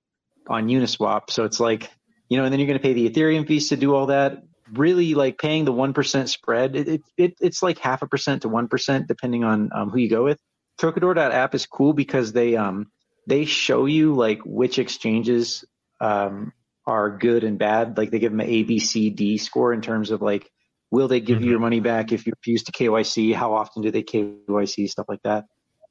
[0.49, 1.29] on Uniswap.
[1.29, 1.89] So it's like,
[2.27, 4.43] you know, and then you're going to pay the Ethereum fees to do all that.
[4.73, 8.41] Really, like paying the one percent spread, it, it, it it's like half a percent
[8.41, 10.37] to one percent depending on um, who you go with.
[10.79, 12.91] Trocador.app is cool because they um
[13.25, 15.65] they show you like which exchanges
[15.99, 16.53] um
[16.85, 17.97] are good and bad.
[17.97, 20.49] Like they give them an A, B, C, D score in terms of like
[20.89, 21.43] will they give Mhm.
[21.43, 23.33] you your money back if you refuse to KYC?
[23.33, 24.87] How often do they KYC?
[24.89, 25.45] Stuff like that.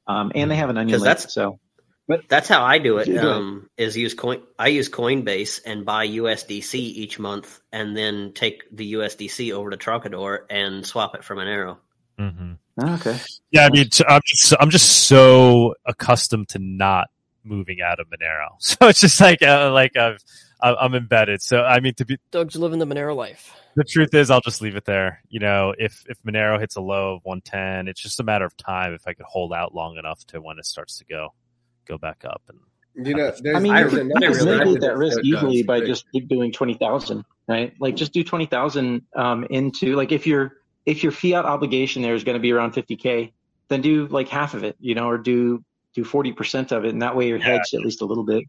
[0.07, 1.17] Um, and they have an onion 'Cause link.
[1.17, 1.59] that's- So
[2.29, 3.09] That's how I do it.
[3.09, 3.27] Yeah.
[3.35, 4.41] Um, is use coin.
[4.57, 9.75] I use Coinbase and buy USDC each month, and then take the USDC over to
[9.77, 11.79] Trocador and swap it for Monero.
[12.17, 13.17] Hmm oh, okay.
[13.51, 17.07] Yeah, I mean, t- I'm just I'm just so accustomed to not
[17.43, 20.23] moving out of Monero, so it's just like uh, like I've
[20.61, 21.41] I'm I'm embedded.
[21.41, 23.53] So I mean, to be Doug's living the Monero life.
[23.75, 25.21] the truth is, I'll just leave it there.
[25.29, 28.55] You know, if if Monero hits a low of 110, it's just a matter of
[28.57, 31.33] time if I could hold out long enough to when it starts to go
[31.87, 32.41] go back up.
[32.49, 32.59] And
[33.07, 34.87] You know, there's, I mean, I you there's could, really- you another could mitigate to
[34.87, 37.73] that risk easily by just doing twenty thousand, right?
[37.79, 40.53] Like just do twenty thousand um, into like if your
[40.87, 43.33] if your fiat obligation there is going to be around fifty k,
[43.67, 46.89] then do like half of it, you know, or do do forty percent of it,
[46.89, 48.43] and that way you're hedged at least a little bit.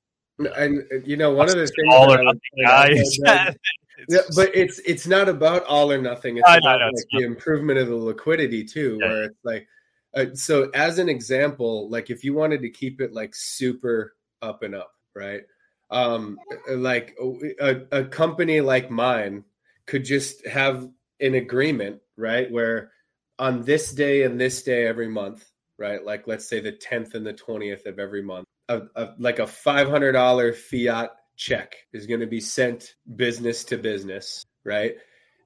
[0.57, 3.19] And you know, one of the things all or nothing, point guys.
[3.25, 3.47] though,
[4.09, 6.37] Yeah, but it's it's not about all or nothing.
[6.37, 9.09] It's I about I know, like it's the improvement of the liquidity too, Yeah.
[9.09, 9.67] where it's like,
[10.15, 14.63] uh, so as an example, like if you wanted to keep it like super up
[14.63, 15.43] and up, right?
[15.91, 16.39] Um,
[16.71, 17.17] like
[17.61, 19.43] a, a company like mine
[19.87, 20.89] could just have
[21.21, 22.91] an agreement, right, where
[23.39, 25.49] on this day and this day every month,
[25.79, 29.39] right, like let's say the tenth and the twentieth of every month, a, a, like
[29.39, 34.97] a five hundred dollar fiat check is going to be sent business to business, right?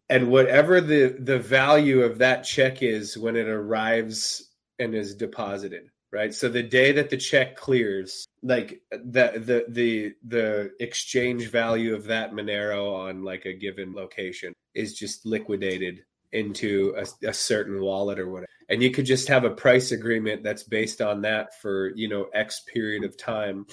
[0.09, 5.85] And whatever the the value of that check is when it arrives and is deposited,
[6.11, 6.35] right?
[6.35, 12.05] So the day that the check clears, like the the the the exchange value of
[12.05, 16.03] that Monero on like a given location is just liquidated
[16.33, 18.49] into a, a certain wallet or whatever.
[18.69, 22.27] And you could just have a price agreement that's based on that for, you know,
[22.33, 23.67] X period of time.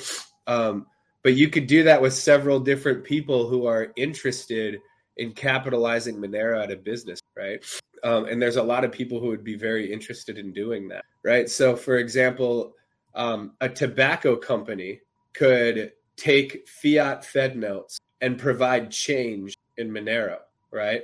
[0.47, 0.87] Um,
[1.23, 4.79] but you could do that with several different people who are interested
[5.17, 7.63] in capitalizing Monero out of business, right?
[8.03, 11.03] Um, and there's a lot of people who would be very interested in doing that,
[11.23, 11.49] right?
[11.49, 12.73] So, for example,
[13.15, 15.01] um, a tobacco company
[15.33, 20.37] could take fiat Fed notes and provide change in Monero,
[20.71, 21.03] right?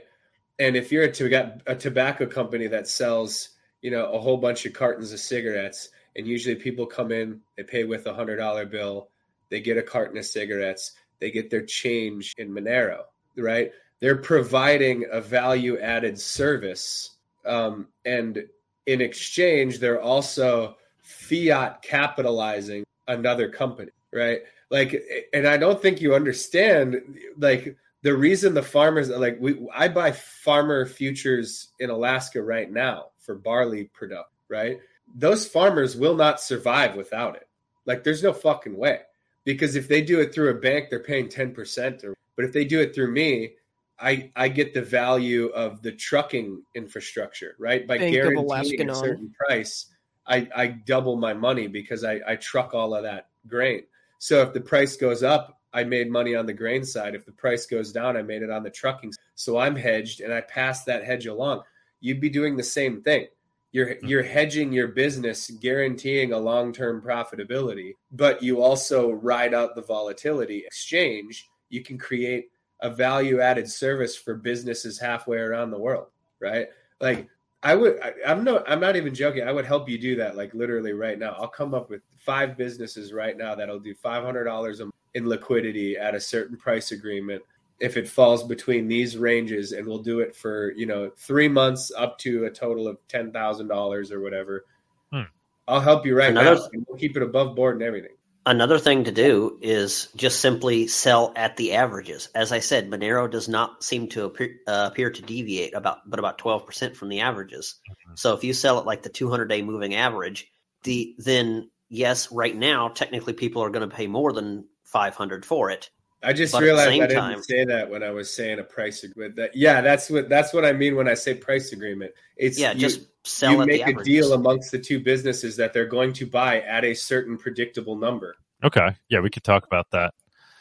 [0.60, 3.50] And if you're a, to- a tobacco company that sells,
[3.82, 7.64] you know, a whole bunch of cartons of cigarettes, and usually people come in, they
[7.64, 9.10] pay with a hundred dollar bill,
[9.50, 13.04] they get a carton of cigarettes, they get their change in Monero,
[13.38, 13.72] right?
[14.00, 17.12] They're providing a value added service.
[17.46, 18.46] Um, and
[18.86, 24.40] in exchange, they're also fiat capitalizing another company, right?
[24.72, 25.04] Like,
[25.34, 27.02] and I don't think you understand,
[27.38, 33.08] like, the reason the farmers like we I buy farmer futures in Alaska right now
[33.18, 34.80] for barley product, right?
[35.16, 37.50] Those farmers will not survive without it.
[37.88, 39.00] Like there's no fucking way.
[39.44, 42.64] Because if they do it through a bank, they're paying 10% or but if they
[42.64, 43.54] do it through me,
[44.00, 47.88] I I get the value of the trucking infrastructure, right?
[47.88, 49.88] By Bank guaranteeing a certain price,
[50.28, 53.82] I, I double my money because I, I truck all of that grain.
[54.20, 57.16] So if the price goes up, I made money on the grain side.
[57.16, 59.12] If the price goes down, I made it on the trucking.
[59.36, 61.64] So I'm hedged and I pass that hedge along.
[62.00, 63.28] You'd be doing the same thing.
[63.74, 64.08] You're mm-hmm.
[64.08, 70.64] you're hedging your business, guaranteeing a long-term profitability, but you also ride out the volatility.
[70.66, 72.46] Exchange, you can create
[72.80, 76.08] a value-added service for businesses halfway around the world,
[76.40, 76.68] right?
[77.02, 77.28] Like
[77.64, 79.46] I would I, I'm no I'm not even joking.
[79.46, 81.36] I would help you do that like literally right now.
[81.38, 86.14] I'll come up with five businesses right now that'll do $500 a in liquidity at
[86.14, 87.42] a certain price agreement
[87.80, 91.92] if it falls between these ranges and we'll do it for you know three months
[91.98, 94.66] up to a total of ten thousand dollars or whatever
[95.12, 95.24] Hmm.
[95.68, 98.12] i'll help you right Another- now we'll keep it above board and everything
[98.48, 102.30] Another thing to do is just simply sell at the averages.
[102.36, 106.20] As I said, Monero does not seem to appear, uh, appear to deviate about, but
[106.20, 107.74] about twelve percent from the averages.
[108.14, 110.48] So if you sell it like the 200 day moving average,
[110.84, 115.70] the then yes, right now technically people are going to pay more than 500 for
[115.72, 115.90] it.
[116.24, 119.04] I just But realized I didn't time- say that when I was saying a price
[119.04, 119.36] agreement.
[119.36, 122.14] That yeah, that's what that's what I mean when I say price agreement.
[122.38, 125.74] It's Yeah, you- just sell you make the a deal amongst the two businesses that
[125.74, 128.38] they're going to buy at a certain predictable number.
[128.64, 128.96] Okay.
[129.10, 130.14] Yeah, we could talk about that.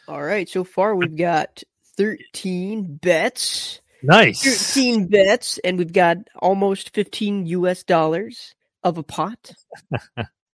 [0.09, 1.63] All right, so far we've got
[1.97, 3.81] 13 bets.
[4.03, 4.43] Nice.
[4.75, 9.53] 13 bets, and we've got almost 15 US dollars of a pot.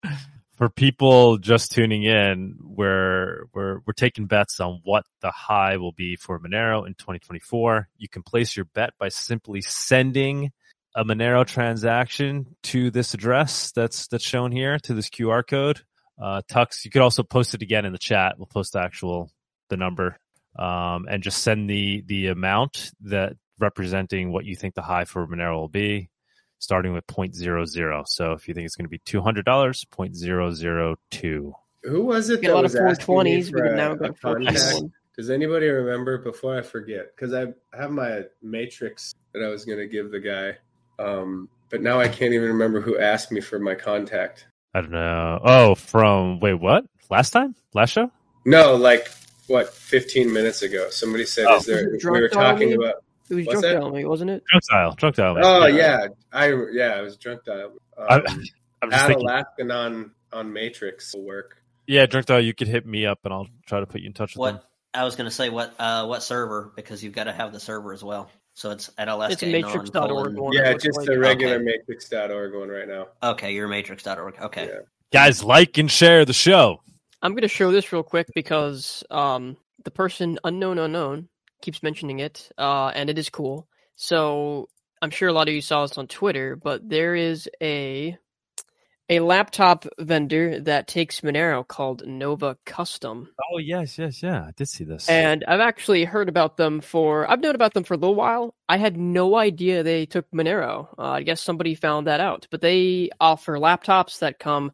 [0.58, 5.92] For people just tuning in, we're we're we're taking bets on what the high will
[5.92, 7.88] be for Monero in 2024.
[7.96, 10.50] You can place your bet by simply sending
[10.96, 15.82] a Monero transaction to this address that's that's shown here to this QR code.
[16.20, 18.34] Uh, Tux, you could also post it again in the chat.
[18.36, 19.30] We'll post the actual
[19.68, 20.18] the number
[20.58, 25.24] um, and just send the the amount that representing what you think the high for
[25.24, 26.10] Monero will be,
[26.58, 28.04] starting with 0.00.
[28.08, 31.52] So if you think it's going to be two hundred dollars, 0.002.
[31.84, 34.58] Who was it Got a lot was of 420s, for but now got contact?
[34.58, 34.92] 421.
[35.16, 37.14] Does anybody remember before I forget?
[37.14, 37.46] Because I
[37.76, 40.56] have my matrix that I was going to give the guy,
[41.02, 44.46] um, but now I can't even remember who asked me for my contact.
[44.74, 45.40] I don't know.
[45.42, 46.84] Oh, from wait, what?
[47.10, 47.54] Last time?
[47.74, 48.10] Last show?
[48.44, 49.10] No, like
[49.48, 50.88] what, 15 minutes ago?
[50.90, 51.56] Somebody said, Oh.
[51.56, 52.84] "Is there?" Was We were talking dial me?
[52.86, 53.02] about.
[53.30, 53.80] It was What's drunk that?
[53.80, 54.42] dial me, wasn't it?
[54.50, 54.92] Drunk dial.
[54.94, 55.34] Drunk dial.
[55.34, 55.44] man.
[55.44, 57.72] Oh yeah, I yeah, I was drunk dial.
[57.98, 58.22] I, Um,
[58.82, 59.26] I'm just add thinking.
[59.28, 61.56] Alaskanon on Matrix will work.
[61.86, 62.40] Yeah, drunk dial.
[62.40, 64.54] You could hit me up, and I'll try to put you in touch with them.
[64.56, 66.72] What I was going to say, what uh, what server?
[66.76, 68.30] Because you've got to have the server as well.
[68.54, 69.30] So it's at LSK.
[69.30, 70.52] It's a matrix.org colon- one.
[70.52, 71.06] Yeah, looks just like.
[71.06, 71.64] the regular Okay.
[71.64, 73.08] matrix.org one right now.
[73.22, 74.34] Okay, you're matrix.org.
[74.40, 74.66] Okay.
[74.66, 74.78] Yeah.
[75.12, 76.80] Guys, like and share the show.
[77.22, 81.28] I'm going to show this real quick because um, the person unknown unknown
[81.60, 83.68] keeps mentioning it, uh, and it is cool.
[83.96, 84.68] So
[85.02, 88.16] I'm sure a lot of you saw this on Twitter, but there is a
[89.10, 94.42] a laptop vendor that takes Monero called Nova Custom, Oh yes, yes, yeah.
[94.42, 95.08] I did see this.
[95.08, 98.54] and I've actually heard about them for I've known about them for a little while.
[98.68, 100.88] I had no idea they took Monero.
[100.98, 104.72] Uh, I guess somebody found that out, but they offer laptops that come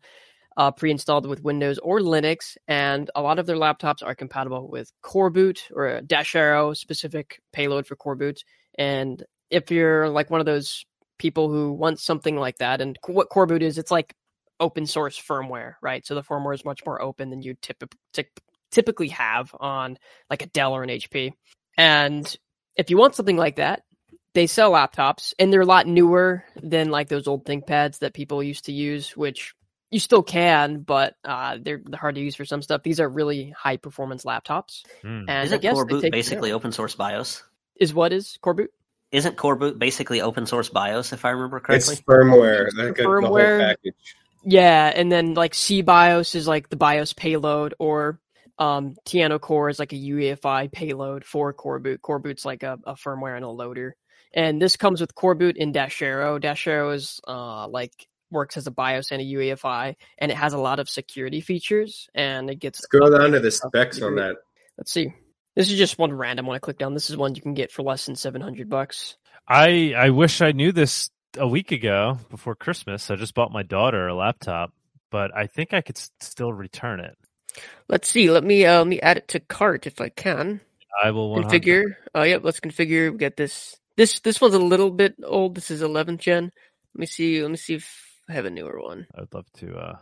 [0.56, 4.90] uh, pre-installed with Windows or Linux, and a lot of their laptops are compatible with
[5.02, 8.42] Core Boot or a Dasharo specific payload for Core Boot.
[8.78, 10.84] And if you're like one of those
[11.18, 14.14] people who want something like that, and what Core Boot is, it's like
[14.60, 16.06] open source firmware, right?
[16.06, 19.98] So the firmware is much more open than you typ- typ- typically have on
[20.30, 21.32] like a Dell or an HP.
[21.76, 22.36] And
[22.76, 23.82] if you want something like that,
[24.34, 28.42] they sell laptops and they're a lot newer than like those old ThinkPads that people
[28.42, 29.54] used to use, which
[29.94, 32.82] you still can, but uh, they're hard to use for some stuff.
[32.82, 34.82] These are really high performance laptops.
[35.02, 35.22] Hmm.
[35.28, 37.44] And Isn't guess Core Boot basically open source BIOS?
[37.76, 38.72] is what is Core Boot?
[39.12, 41.92] Isn't Core Boot basically open source BIOS, if I remember correctly?
[41.92, 43.60] It's firmware, It's like the a, the whole firmware.
[43.60, 43.94] package.
[44.42, 48.18] Yeah, and then like SeaBIOS is like the BIOS payload, or
[48.58, 52.02] um, TianoCore is like a UEFI payload for Core Boot.
[52.02, 53.94] Core Boot's like a, a firmware and a loader.
[54.34, 56.40] And this comes with Core Boot in Dasharo.
[56.40, 57.92] Dash Arrow is uh, like
[58.34, 62.08] works as a BIOS and a UEFI, and it has a lot of security features,
[62.14, 64.36] and it gets Let's go down to the specs on that.
[64.76, 65.14] Let's see.
[65.56, 66.94] This is just one random one I click down.
[66.94, 69.16] This is one you can get for less than seven hundred bucks.
[69.48, 73.10] I I wish I knew this a week ago before Christmas.
[73.10, 74.72] I just bought my daughter a laptop,
[75.10, 77.16] but I think I could s- still return it.
[77.88, 78.30] Let's see.
[78.30, 80.60] Let me uh, let me add it to cart if I can.
[81.02, 81.84] I will 100 configure.
[82.14, 82.42] Oh, yep.
[82.44, 83.12] Let's configure.
[83.12, 83.76] We get this.
[83.96, 85.54] This this one's a little bit old.
[85.54, 86.50] This is 11th gen.
[86.94, 87.42] Let me see.
[87.42, 89.06] Let me see if I have a newer one.
[89.16, 89.76] I would love to.
[89.76, 89.96] uh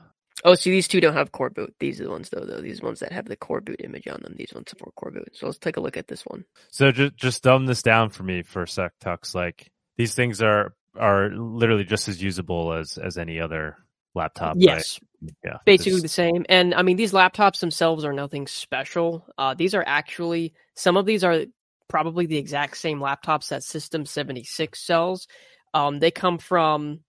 [0.44, 1.74] Oh, see, these two don't have core boot.
[1.78, 2.44] These are the ones though.
[2.44, 4.34] Though these ones that have the core boot image on them.
[4.36, 5.28] These ones support core boot.
[5.34, 6.44] So let's take a look at this one.
[6.70, 9.34] So just just dumb this down for me for a sec, Tux.
[9.34, 13.76] Like these things are are literally just as usable as as any other
[14.14, 14.54] laptop.
[14.56, 14.62] right?
[14.62, 14.98] yes,
[15.44, 15.58] Yeah.
[15.64, 16.44] basically just- the same.
[16.48, 19.24] And I mean, these laptops themselves are nothing special.
[19.38, 21.44] Uh, these are actually some of these are
[21.88, 25.28] probably the exact same laptops that System seventy six sells.
[25.72, 27.00] Um, they come from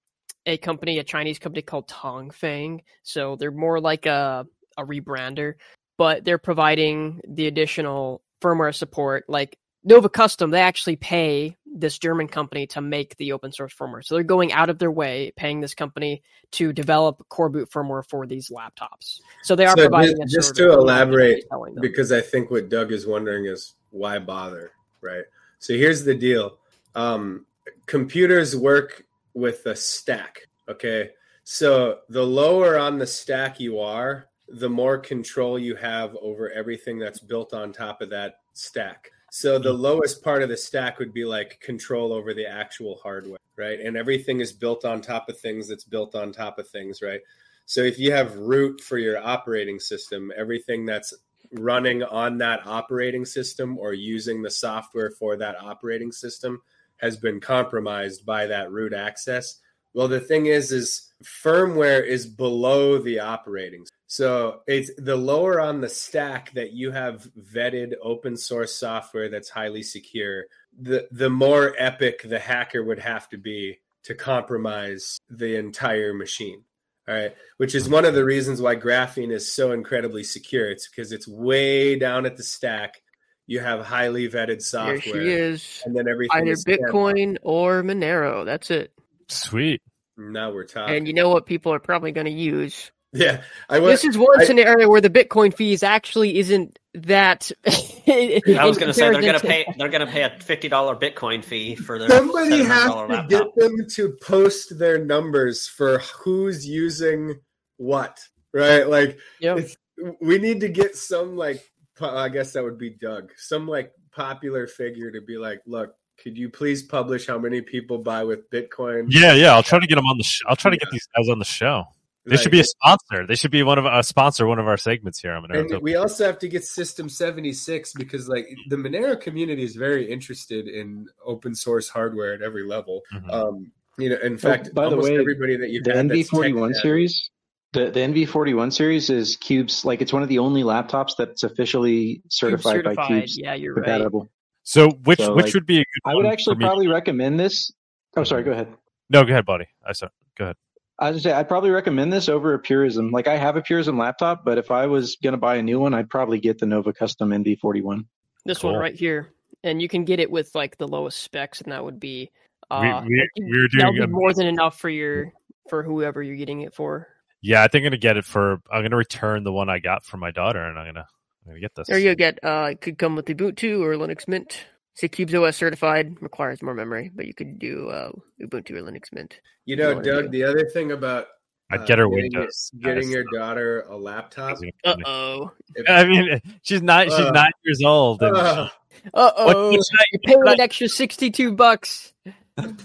[0.46, 2.82] a company, a Chinese company called Tongfang.
[3.04, 4.46] So they're more like a
[4.78, 5.54] a rebrander,
[5.98, 9.26] but they're providing the additional firmware support.
[9.28, 14.04] Like Nova Custom, they actually pay this German company to make the open source firmware.
[14.04, 18.08] So they're going out of their way, paying this company to develop core boot firmware
[18.08, 19.20] for these laptops.
[19.42, 21.46] So they are So providing just, just to elaborate,
[21.82, 25.26] because I think what Doug is wondering is why bother, right?
[25.60, 26.58] So here's the deal:
[26.96, 27.46] um,
[27.86, 30.48] computers work with a stack.
[30.70, 31.12] Okay,
[31.44, 37.00] so the lower on the stack you are, the more control you have over everything
[37.00, 39.10] that's built on top of that stack.
[39.32, 39.82] So the mm-hmm.
[39.82, 43.80] lowest part of the stack would be like control over the actual hardware, right?
[43.80, 47.22] And everything is built on top of things that's built on top of things, right?
[47.66, 51.14] So if you have root for your operating system, everything that's
[51.54, 56.62] running on that operating system or using the software for that operating system
[56.98, 59.60] has been compromised by that root access.
[59.94, 63.86] Well, the thing is, is firmware is below the operating.
[64.08, 69.50] So it's the lower on the stack that you have vetted open source software that's
[69.50, 70.46] highly secure,
[70.80, 76.64] the the more epic the hacker would have to be to compromise the entire machine.
[77.08, 80.70] All right, which is one of the reasons why graphene is so incredibly secure.
[80.70, 83.02] It's because it's way down at the stack.
[83.48, 84.98] You have highly vetted software.
[85.00, 85.82] Here she is.
[85.86, 86.84] And then everything Either is stamped.
[86.86, 88.46] Bitcoin or Monero.
[88.46, 88.92] That's it.
[89.28, 89.82] Sweet.
[90.18, 90.96] Now we're talking.
[90.96, 92.92] And you know what people are probably going to use?
[93.16, 97.52] yeah, I went, This is one I- scenario where the Bitcoin fees actually isn't that.
[98.08, 99.66] I was going to say they're going to pay.
[99.78, 103.30] They're going to pay a fifty dollar Bitcoin fee for their Somebody has to laptop.
[103.30, 107.40] get them to post their numbers for who's using
[107.78, 108.20] what,
[108.54, 108.88] right?
[108.88, 109.58] Like, Yep.
[109.60, 109.76] it's,
[110.22, 111.64] we need to get some like, po-
[112.04, 116.38] I guess that would be Doug, some like popular figure to be like, look, could
[116.38, 119.08] you please publish how many people buy with Bitcoin?
[119.10, 119.54] Yeah, yeah.
[119.54, 120.24] I'll try to get them on the.
[120.24, 121.86] Sh- I'll try to get these guys on the show.
[122.26, 123.28] They should be a sponsor.
[123.28, 125.74] They should be one of a sponsor one of our segments here on Monero.
[125.74, 130.10] And we also have to get System 76 because like the Monero community is very
[130.10, 133.02] interested in open source hardware at every level.
[133.14, 133.30] Mhm.
[133.34, 136.06] Um, you know, in Oh, fact, by the almost way, everybody that you've the had
[136.06, 137.30] NV41 tech- series,
[137.74, 142.22] the, the NV41 series is Qubes like it's one of the only laptops that's officially
[142.30, 142.96] certified, by.
[142.96, 143.84] Qubes Yeah, you're right.
[143.84, 144.30] compatible.
[144.64, 146.66] So which So, which like, would be a good I would one actually for me?
[146.66, 147.72] probably recommend this.
[148.16, 148.44] Oh, sorry.
[148.44, 148.74] Go ahead.
[149.10, 149.66] No, go ahead, buddy.
[149.86, 150.56] I said go ahead.
[151.00, 153.12] I was gonna say I'd probably recommend this over a Purism.
[153.12, 155.94] Like I have a Purism laptop, but if I was gonna buy a new one,
[155.94, 158.06] I'd probably get the Nova Custom NV41.
[158.46, 158.72] This Cool.
[158.72, 161.84] one right here, and you can get it with like the lowest specs, and that
[161.84, 162.30] would be.
[162.70, 165.32] Uh, we, we, we were that would doing be more than enough for your
[165.70, 167.08] for whoever you're getting it for.
[167.44, 167.62] Yeah.
[167.64, 168.62] I think I'm gonna get it for.
[168.72, 171.06] I'm gonna return the one I got for my daughter, and I'm gonna
[171.46, 171.90] I'm gonna get this.
[171.90, 174.66] Or you get uh, it could come with Ubuntu or Linux Mint.
[174.96, 179.12] See, Qubes OS certified requires more memory, but you could do uh, Ubuntu or Linux
[179.12, 179.40] Mint.
[179.66, 180.30] You know, you Doug, do.
[180.30, 181.28] the other thing about
[181.72, 182.72] I'd uh, get her getting, Windows.
[182.80, 183.12] getting guys.
[183.12, 184.58] your daughter a laptop.
[184.86, 185.52] Uh oh.
[185.88, 187.06] I mean, she's not.
[187.06, 188.22] She's Uh, nine years old.
[188.22, 188.70] And uh,
[189.16, 189.72] oh.
[189.72, 192.14] what should I, You're paying an extra sixty-two bucks.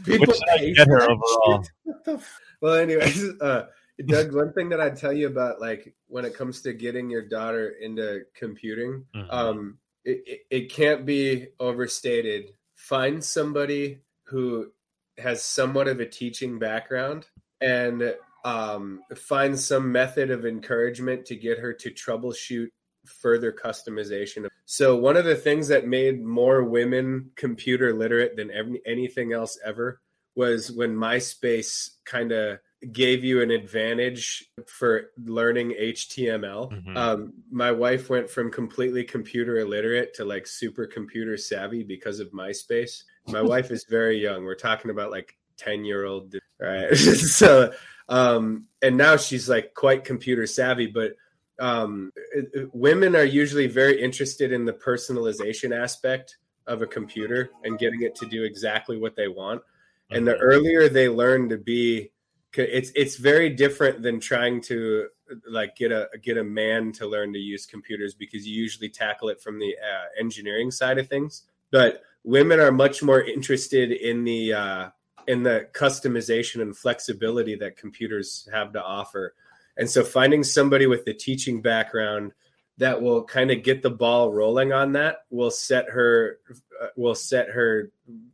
[0.04, 1.64] people should I pay get her overall?
[1.84, 3.66] What the f- well, anyways, uh,
[4.06, 7.22] Doug, one thing that I'd tell you about, like, when it comes to getting your
[7.22, 9.32] daughter into computing, Mhm.
[9.32, 12.52] um, it, it, it can't be overstated.
[12.74, 14.72] Find somebody who
[15.18, 17.26] has somewhat of a teaching background
[17.60, 22.68] and um, find some method of encouragement to get her to troubleshoot
[23.04, 24.46] further customization.
[24.64, 29.58] So, one of the things that made more women computer literate than every, anything else
[29.64, 30.00] ever
[30.36, 32.58] was when MySpace kind of
[32.92, 36.70] gave you an advantage for learning HTML.
[36.70, 36.96] Mhm.
[36.96, 42.30] Um, my wife went from completely computer illiterate to like super computer savvy because of
[42.32, 43.02] MySpace.
[43.26, 44.44] My wife is very young.
[44.44, 46.34] We're talking about like 10 year old.
[46.60, 46.94] Right.
[46.96, 47.72] so,
[48.08, 51.14] um, and now she's like quite computer savvy, but
[51.58, 56.36] um, it- it- women are usually very interested in the personalization aspect
[56.68, 59.62] of a computer and getting it to do exactly what they want.
[60.10, 60.38] And the Mhm.
[60.42, 62.12] earlier they learn to be,
[62.56, 65.08] it's it's very different than trying to
[65.48, 69.28] like get a get a man to learn to use computers because you usually tackle
[69.28, 71.42] it from the uh, engineering side of things.
[71.70, 74.88] But women are much more interested in the uh,
[75.26, 79.34] in the customization and flexibility that computers have to offer.
[79.76, 82.32] And so finding somebody with the teaching background
[82.78, 86.38] that will kind of get the ball rolling on that will set her
[86.82, 87.90] uh, will set her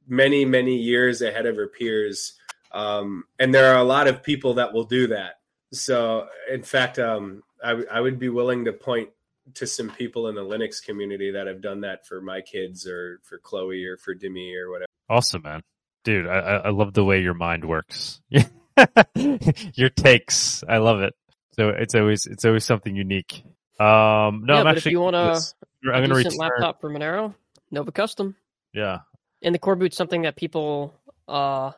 [0.06, 2.34] many many years ahead of her peers.
[2.74, 5.34] Um, and there are a lot of people that will do that.
[5.72, 9.10] So in fact, um, I, w- I would be willing to point
[9.54, 13.20] to some people in the Linux community that have done that for my kids or
[13.22, 14.88] for Chloe or for Demi or whatever.
[15.08, 15.62] Awesome, man.
[16.02, 18.20] Dude, I, I I love the way your mind works.
[19.14, 20.64] your takes.
[20.68, 21.14] I love it.
[21.52, 23.44] So it's always it's always something unique.
[23.78, 25.40] Um no, yeah, I'm but actually if you want a,
[25.86, 26.38] I'm gonna decent return.
[26.38, 27.34] laptop for Monero,
[27.70, 28.34] Nova Custom.
[28.72, 29.00] Yeah.
[29.42, 30.94] And the core boot's something that people
[31.28, 31.72] uh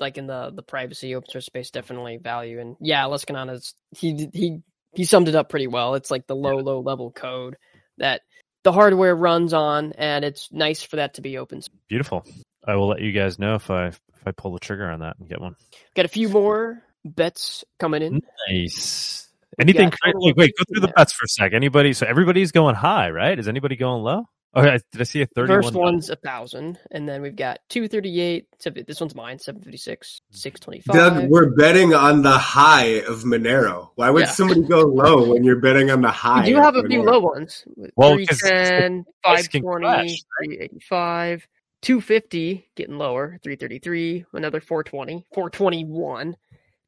[0.00, 4.28] like in the the privacy open source space definitely value and yeah Alaskanon is he
[4.32, 4.60] he
[4.94, 7.56] he summed it up pretty well it's like the low low level code
[7.98, 8.22] that
[8.64, 12.24] the hardware runs on and it's nice for that to be open Beautiful.
[12.66, 15.16] I will let you guys know if I if I pull the trigger on that
[15.18, 15.54] and get one.
[15.94, 19.28] got a few more bets coming in Nice.
[19.58, 19.90] Anything?
[19.90, 21.52] got cra- total Wait, wait, go through the bets for a sec.
[21.54, 21.92] Anybody?
[21.92, 23.38] So everybody's going high, right?
[23.38, 24.24] Is anybody going low?
[24.56, 25.62] Okay, did I see a The thirty-one?
[25.62, 28.46] first one's a thousand, and then we've got two thirty-eight.
[28.86, 30.34] This one's mine, seven fifty-six, hmm.
[30.36, 30.96] six twenty-five.
[30.96, 33.90] Doug, we're betting on the high of Monero.
[33.96, 34.30] Why would Yeah.
[34.30, 36.44] somebody go low when you're betting on the high?
[36.44, 37.64] We do have a few low ones.
[37.96, 41.48] Well, 'cause 310, price can 520, crash, 385,
[41.82, 46.34] 250, getting lower, 333, another 420, 421,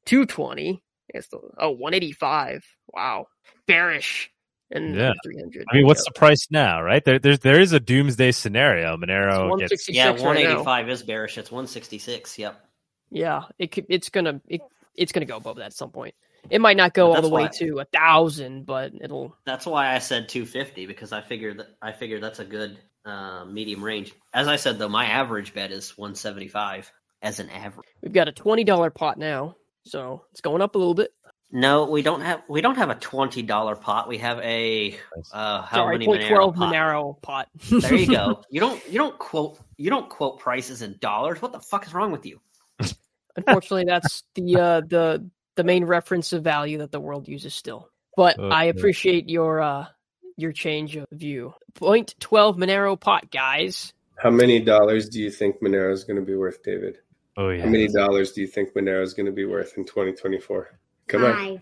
[0.06, 0.82] 220.
[1.10, 2.64] It's the, oh, 185.
[2.94, 3.26] Wow.
[3.66, 4.30] Bearish.
[4.70, 5.12] And Yeah.
[5.24, 5.64] 300.
[5.70, 6.14] I mean, what's Yep.
[6.14, 7.02] the price now, right?
[7.04, 8.96] There, there's there is a doomsday scenario.
[8.96, 10.40] Monero It's gets 166 Yeah, right one now.
[10.54, 11.38] eighty five is bearish.
[11.38, 12.38] It's one sixty six.
[12.38, 12.60] Yep.
[13.10, 14.60] Yeah, it could, it's gonna it,
[14.94, 16.14] it's gonna go above that at some point.
[16.50, 19.34] It might not go all the way why- to a thousand, but it'll.
[19.46, 23.46] That's why I said 250 because I figured that I figured that's a good uh,
[23.46, 24.12] medium range.
[24.34, 27.86] As I said though, my average bet is 175 as an average.
[28.02, 31.10] We've got a twenty dollar pot now, so it's going up a little bit.
[31.50, 34.06] No, we don't have we don't have a twenty dollar pot.
[34.06, 34.98] We have a
[35.32, 36.74] uh, how Sorry, many point Monero twelve pot?
[36.74, 37.48] Monero pot.
[37.70, 38.42] There you go.
[38.50, 41.40] You don't you don't quote you don't quote prices in dollars.
[41.40, 42.40] What the fuck is wrong with you?
[43.36, 47.88] Unfortunately, that's the uh, the the main reference of value that the world uses still.
[48.14, 49.86] But Uh, I appreciate your uh
[50.36, 51.54] your change of view.
[51.74, 53.94] Point twelve Monero pot, guys.
[54.16, 56.98] How many dollars do you think Monero is going to be worth, David?
[57.38, 57.62] Oh yeah.
[57.62, 60.78] How many dollars do you think Monero is going to be worth in 2024?
[61.08, 61.60] Come on.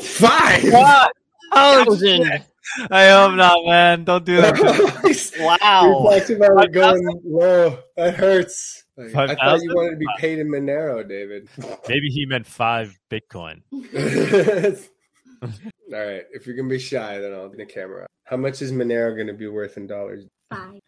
[0.00, 0.62] Five.
[0.62, 1.08] Five!
[1.52, 2.44] Thousand.
[2.90, 4.04] I hope not, man.
[4.04, 4.56] Don't do that.
[5.38, 6.06] Wow.
[6.08, 7.78] We talked about it going low.
[7.96, 8.84] That hurts.
[8.96, 9.68] Like, I thought 5,000?
[9.68, 11.48] you wanted to be paid in Monero, David.
[11.88, 13.62] Maybe he meant five Bitcoin.
[13.72, 15.48] All
[15.90, 16.22] right.
[16.32, 18.06] If you're going to be shy, then I'll get the camera.
[18.24, 20.24] How much is Monero going to be worth in dollars?
[20.50, 20.80] Five.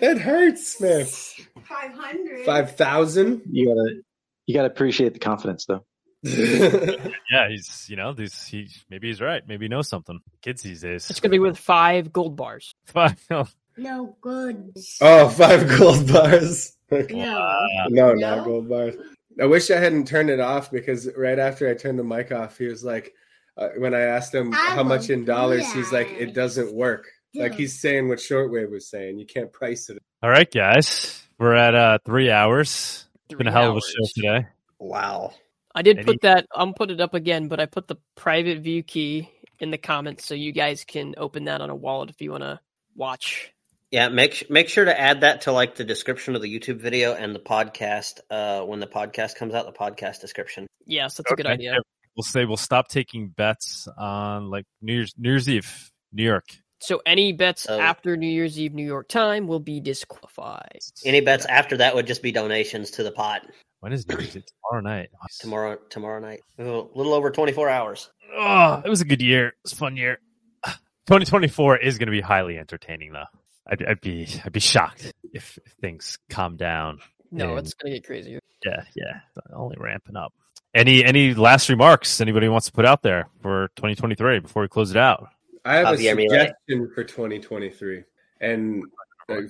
[0.00, 1.04] that hurts, man.
[1.04, 2.46] Five hundred.
[2.46, 3.42] 5,000?
[3.50, 4.00] You gotta
[4.46, 5.84] you gotta appreciate the confidence though.
[6.24, 9.42] Yeah, he's you know these he maybe he's right.
[9.46, 10.20] Maybe he knows something.
[10.42, 11.10] Kids these days.
[11.10, 12.74] It's gonna be with five gold bars.
[12.86, 13.22] Five.
[13.30, 13.46] no.
[13.76, 14.72] No good.
[15.00, 16.76] oh, five gold bars.
[16.90, 17.06] No.
[17.08, 18.14] No, No?
[18.14, 18.94] not gold bars.
[19.40, 22.56] I wish I hadn't turned it off because right after I turned the mic off,
[22.56, 23.12] he was like,
[23.56, 27.06] uh, when I asked him I how much in dollars, he's like, it doesn't work.
[27.34, 29.18] Like he's saying what Shortwave was saying.
[29.18, 29.98] You can't price it.
[30.22, 31.20] All right, guys.
[31.36, 33.08] We're at uh three hours.
[33.28, 34.46] It's been a Three hell of a show today.
[34.78, 35.32] Wow.
[35.74, 36.46] I did Any- put that.
[36.54, 39.30] I'm put it up again, but I put the private view key
[39.60, 42.42] in the comments so you guys can open that on a wallet if you want
[42.42, 42.60] to
[42.94, 43.50] watch.
[43.90, 47.14] Yeah, make make sure to add that to like the description of the YouTube video
[47.14, 50.66] and the podcast uh when the podcast comes out, the podcast description.
[50.86, 51.76] Yes, that's a good idea.
[52.16, 56.44] We'll say we'll stop taking bets on like New Year's New Year's Eve, New York.
[56.80, 57.78] So any bets Oh.
[57.78, 60.80] after New Year's Eve New York time will be disqualified.
[61.04, 63.42] Any bets after that would just be donations to the pot
[63.84, 64.44] When is New Year's Eve?
[64.62, 65.10] Tomorrow night.
[65.40, 66.40] tomorrow tomorrow night.
[66.58, 68.08] A little over 24 hours.
[68.34, 69.48] Oh, it was a good year.
[69.48, 70.20] It was a fun year.
[70.64, 73.26] 2024 is going to be highly entertaining, though.
[73.66, 77.00] I'd, I'd be I'd be shocked if, if things calm down.
[77.30, 78.40] No, And- it's gonna get crazier.
[78.64, 79.20] Yeah, yeah,
[79.52, 80.32] only ramping up.
[80.74, 84.92] Any any last remarks anybody wants to put out there for 2023 before we close
[84.92, 85.28] it out?
[85.62, 86.30] I have a Javier Milei.
[86.30, 88.04] suggestion for 2023.
[88.40, 88.86] And uh,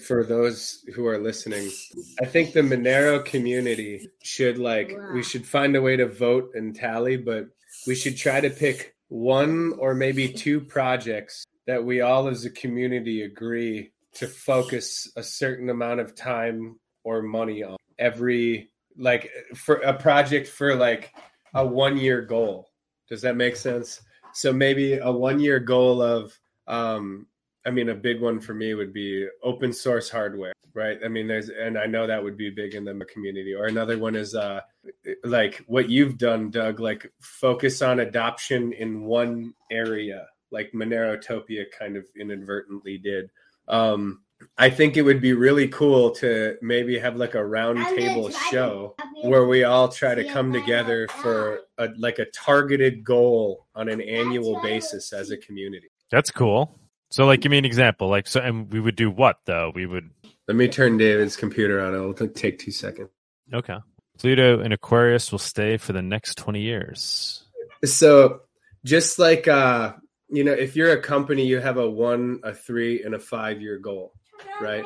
[0.06, 1.70] for those who are listening,
[2.20, 6.74] I think the Monero community should like we should find a way to vote and
[6.74, 7.46] tally, but
[7.86, 12.50] we should try to pick one or maybe two projects that we all as a
[12.50, 19.76] community agree to focus a certain amount of time or money on every like for
[19.76, 21.12] a project for like
[21.54, 22.70] a one year goal.
[23.08, 24.00] Does that make sense?
[24.32, 27.26] So maybe a one year goal of um
[27.66, 30.98] I mean a big one for me would be open source hardware, right?
[31.04, 33.54] I mean there's and I know that would be big in the community.
[33.54, 34.60] Or another one is uh
[35.24, 41.96] like what you've done, Doug, like focus on adoption in one area, like Monerotopia kind
[41.96, 43.30] of inadvertently did.
[43.68, 44.20] Um
[44.58, 47.96] I think it would be really cool to maybe have like a round I'm gonna
[47.96, 53.66] table show where we all try to come together for a, like a targeted goal
[53.74, 55.88] on an annual basis as a community.
[56.10, 56.78] That's cool.
[57.14, 58.08] So, like, give me an example.
[58.08, 59.70] Like, so, and we would do what though?
[59.72, 60.10] We would
[60.48, 61.94] Let me turn David's computer on.
[61.94, 63.08] It'll take two seconds.
[63.52, 63.76] okay.
[64.18, 67.44] Pluto and Aquarius will stay for the next 20 years.
[67.84, 68.40] So,
[68.84, 69.92] just like uh,
[70.28, 73.62] you know, if you're a company, you have a one, a three, and a five
[73.62, 74.12] year goal,
[74.60, 74.84] right?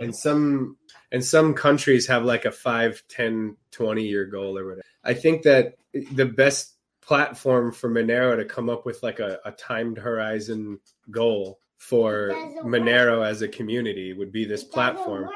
[0.00, 0.78] And some
[1.12, 4.82] and some countries have like a 5, 10, 20 year goal or whatever.
[5.04, 5.74] I think that
[6.10, 10.80] the best platform for Monero to come up with like a, a timed horizon
[11.12, 12.30] goal for
[12.64, 15.30] Monero as a community would be this platform.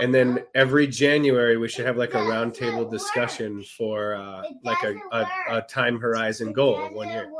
[0.00, 4.96] And then every January we should have like a roundtable discussion for uh, like a,
[5.12, 5.26] a,
[5.58, 7.30] a time horizon goal of one year.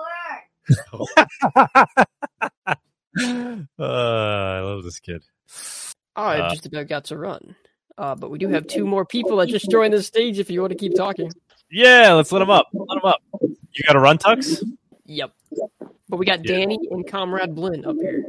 [3.20, 5.24] uh, I love this kid.
[6.16, 7.56] I Uh, just about got to run.
[7.98, 10.60] Uh, but we do have two more people that just joined the stage if you
[10.60, 11.32] want to keep talking.
[11.70, 12.68] Yeah, let's let them up.
[12.72, 13.20] Let him up.
[13.40, 14.62] You got a run, Tux?
[15.06, 15.32] Yep.
[16.08, 16.58] But we got Yeah.
[16.58, 18.24] Danny and Comrade Blinn up here.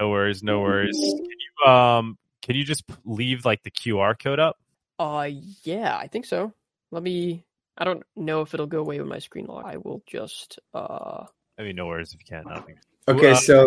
[0.00, 0.96] No worries, no worries.
[0.98, 4.58] Can you um can you just leave like the QR code up?
[4.98, 5.30] Uh,
[5.62, 6.52] yeah, I think so.
[6.90, 7.44] Let me.
[7.78, 9.64] I don't know if it'll go away with my screen lock.
[9.64, 10.58] I will just.
[10.74, 11.24] Uh,
[11.58, 12.46] I mean, no worries if you can't.
[12.46, 12.62] I.
[13.08, 13.66] Okay, Uh, so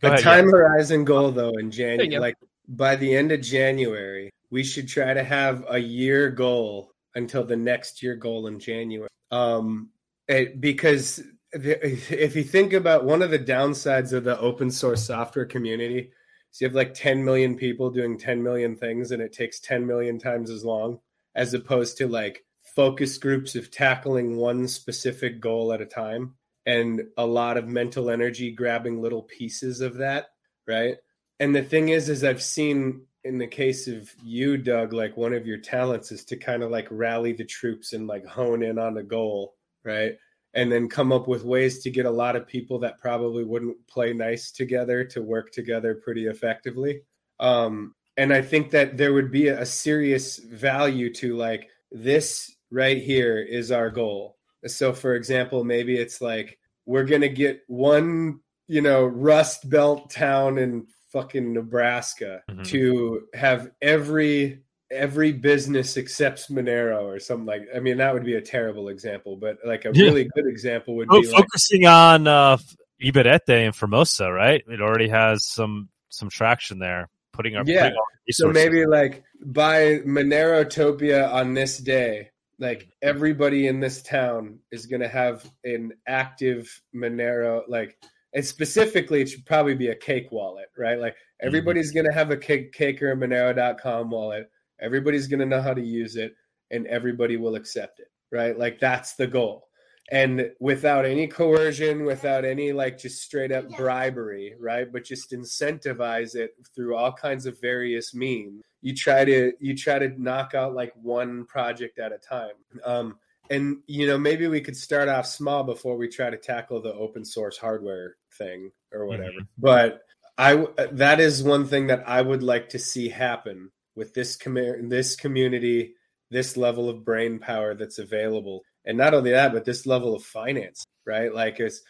[0.00, 0.50] go a ahead, time yeah.
[0.50, 2.34] horizon goal though in January, like
[2.66, 7.54] by the end of January, we should try to have a year goal until the
[7.56, 9.08] next year goal in January.
[9.30, 9.90] Um,
[10.26, 15.06] it, because the, if you think about one of the downsides of the open source
[15.06, 16.10] software community,
[16.52, 19.86] is you have like 10 million people doing 10 million things, and it takes 10
[19.86, 20.98] million times as long,
[21.34, 26.34] as opposed to like focus groups of tackling one specific goal at a time
[26.66, 30.28] and a lot of mental energy grabbing little pieces of that
[30.66, 30.96] right?
[31.40, 35.34] And the thing is is i've seen in the case of you doug like one
[35.34, 38.78] of your talents is to kind of like rally the troops and like hone in
[38.78, 40.16] on a goal right
[40.54, 43.76] and then come up with ways to get a lot of people that probably wouldn't
[43.86, 47.00] play nice together to work together pretty effectively
[47.40, 52.98] um and i think that there would be a serious value to like this right
[53.02, 58.80] here is our goal so for example maybe it's like we're gonna get one you
[58.80, 62.64] know rust belt town in fucking nebraska Mhm.
[62.64, 68.34] to have every every business accepts monero or something like i mean that would be
[68.34, 70.04] a terrible example but like a Yeah.
[70.04, 72.56] really good example would Oh, be like focusing on uh
[73.02, 74.62] Ibarreta and Formosa, right?
[74.68, 77.08] It already has some some traction there.
[77.32, 77.90] Putting our Yeah.
[77.90, 77.96] putting
[78.30, 85.02] So maybe like by Monerotopia on this day, like everybody in this town is going
[85.02, 87.62] to have an active Monero.
[87.68, 87.98] Like,
[88.32, 90.98] and specifically, it should probably be a cake wallet, right?
[90.98, 94.48] Like everybody's going to have a cake, cake or a Monero.com wallet.
[94.80, 96.34] Everybody's going to know how to use it,
[96.70, 98.58] and everybody will accept it, right?
[98.58, 99.68] Like that's the goal.
[100.10, 104.90] And without any coercion, without any like just straight up bribery, right?
[104.92, 108.62] But just incentivize it through all kinds of various means.
[108.82, 112.52] You try to you try to knock out like one project at a time.
[112.84, 113.18] Um,
[113.50, 116.92] and you know maybe we could start off small before we try to tackle the
[116.94, 119.38] open source hardware thing or whatever.
[119.58, 120.02] But
[120.36, 124.88] i that is one thing that I would like to see happen with this com-
[124.88, 125.94] this community,
[126.30, 130.24] this level of brain power that's available, and not only that, but this level of
[130.24, 131.34] finance, right?
[131.34, 131.82] Like it's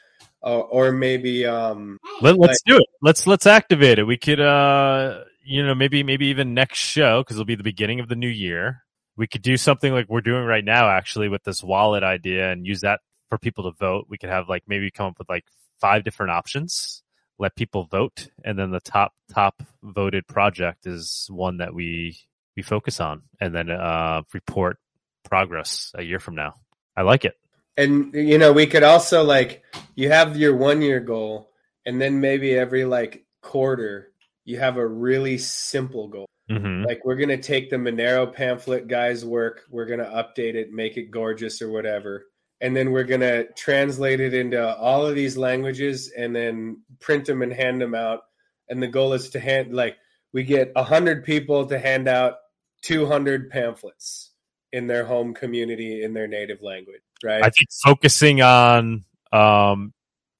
[0.42, 2.86] uh, or maybe um Let, like- let's do it.
[3.02, 4.04] Let's let's activate it.
[4.04, 8.00] We could, uh, you know, maybe maybe even next show because it'll be the beginning
[8.00, 8.82] of the new year.
[9.16, 12.66] We could do something like we're doing right now, actually, with this wallet idea, and
[12.66, 14.06] use that for people to vote.
[14.08, 15.44] We could have like maybe come up with like
[15.80, 17.03] five different options,
[17.38, 22.16] let people vote, and then the top top voted project is one that we
[22.56, 24.78] we focus on, and then uh, report
[25.24, 26.54] progress a year from now.
[26.96, 27.34] I like it.
[27.76, 29.64] and you know we could also like
[29.96, 31.50] you have your one year goal
[31.84, 34.12] and then maybe every like quarter
[34.44, 36.84] you have a really simple goal Mm-hmm.
[36.84, 41.10] like we're gonna take the monero pamphlet guys work we're gonna update it make it
[41.10, 42.26] gorgeous or whatever
[42.60, 47.42] and then we're gonna translate it into all of these languages and then print them
[47.42, 48.20] and hand them out
[48.68, 49.96] and the goal is to hand like
[50.32, 52.36] we get 100 people to hand out
[52.82, 54.30] 200 pamphlets
[54.72, 59.92] in their home community in their native language right I think focusing on um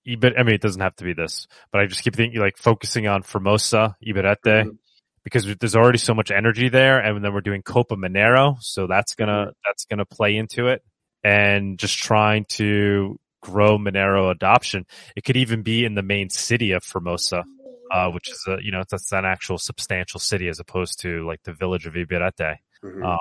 [0.06, 2.58] Ibit I mean it doesn't have to be this, but I just keep thinking like
[2.58, 4.78] focusing on Formosa, Ibarreta, Mhm.
[5.22, 9.14] because there's already so much energy there and then we're doing Copa Monero, so that's
[9.14, 9.50] gonna Mm-hmm.
[9.64, 10.82] that's gonna play into it.
[11.24, 14.86] And just trying to grow Monero adoption.
[15.16, 17.44] It could even be in the main city of Formosa.
[17.90, 21.40] Uh, which is a you know that's an actual substantial city as opposed to like
[21.44, 22.56] the village of Ibarreta.
[22.82, 23.04] Mhm.
[23.04, 23.18] Um,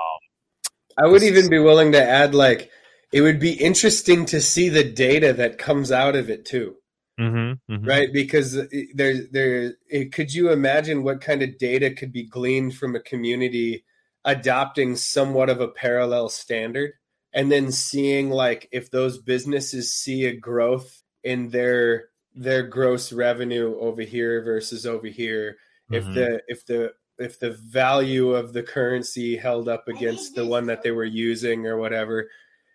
[0.96, 2.70] I would even be willing to add like
[3.12, 6.76] it would be interesting to see the data that comes out of it too,
[7.20, 7.86] mhm, mhm.
[7.86, 8.12] right?
[8.12, 8.54] Because
[8.94, 13.00] there, there, it, could you imagine what kind of data could be gleaned from a
[13.00, 13.84] community
[14.24, 16.94] adopting somewhat of a parallel standard,
[17.34, 23.76] and then seeing like if those businesses see a growth in their their gross revenue
[23.78, 25.56] over here versus over here,
[25.90, 26.14] if Mhm.
[26.14, 30.82] the if the if the value of the currency held up against the one that
[30.82, 32.28] they were using or whatever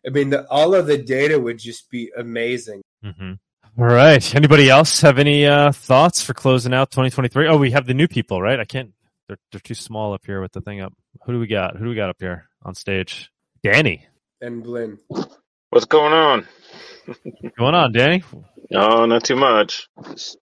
[0.06, 3.34] i mean the, all of the data would just be amazing hmm
[3.78, 4.36] All right.
[4.36, 7.48] Anybody else have any uh, thoughts for closing out 2023?
[7.48, 8.60] Oh, we have the new people, right?
[8.60, 8.92] I can't.
[9.28, 10.94] They're they're too small up here with the thing up.
[11.26, 11.78] Who do we got?
[11.78, 13.32] Who do we got up here on stage?
[13.64, 14.08] Danny.
[14.42, 14.98] And blinn
[15.72, 16.48] What's going on?
[17.06, 18.24] What's going on, Danny?
[18.72, 19.88] No, not too much.
[20.10, 20.38] Just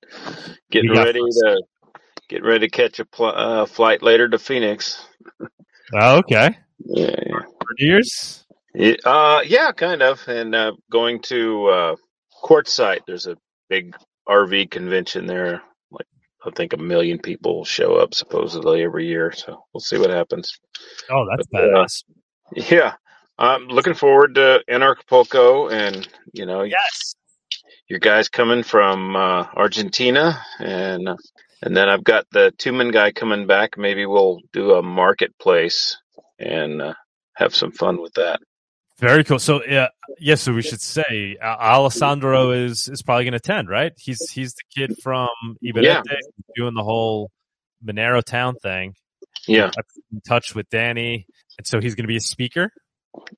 [0.71, 1.61] getting We got ready to
[2.29, 5.05] get ready to catch a pl- uh, flight later to Phoenix.
[5.93, 6.57] Oh, okay.
[6.79, 7.39] Yeah, yeah.
[7.41, 8.45] For New Year's?
[8.73, 10.25] Yeah, uh, yeah, kind of.
[10.27, 11.95] And uh, going to uh,
[12.43, 13.01] Quartzsite.
[13.05, 13.35] There's a
[13.69, 13.95] big
[14.29, 15.61] RV convention there.
[15.91, 16.07] Like
[16.45, 19.33] I think a million people show up supposedly every year.
[19.33, 20.57] So we'll see what happens.
[21.09, 22.03] Oh, that's But, uh, badass.
[22.71, 22.93] Yeah,
[23.39, 27.15] I'm looking forward to Anarchapulco, and you know, Yes.
[27.87, 31.15] your guys coming from uh, Argentina, and uh,
[31.61, 33.77] and then I've got the Tumen guy coming back.
[33.77, 35.97] Maybe we'll do a marketplace
[36.39, 36.93] and uh,
[37.35, 38.39] have some fun with that.
[38.99, 39.37] Very cool.
[39.39, 40.41] So, yeah, yes.
[40.41, 43.93] So we should say uh, Alessandro is is probably going to attend, right?
[43.97, 45.29] He's he's the kid from
[45.63, 46.01] Ibarreta Yeah.
[46.55, 47.29] doing the whole
[47.85, 48.93] Monero town thing.
[49.47, 49.67] Yeah.
[49.67, 51.27] I put in touch with Danny,
[51.59, 52.71] and so he's going to be a speaker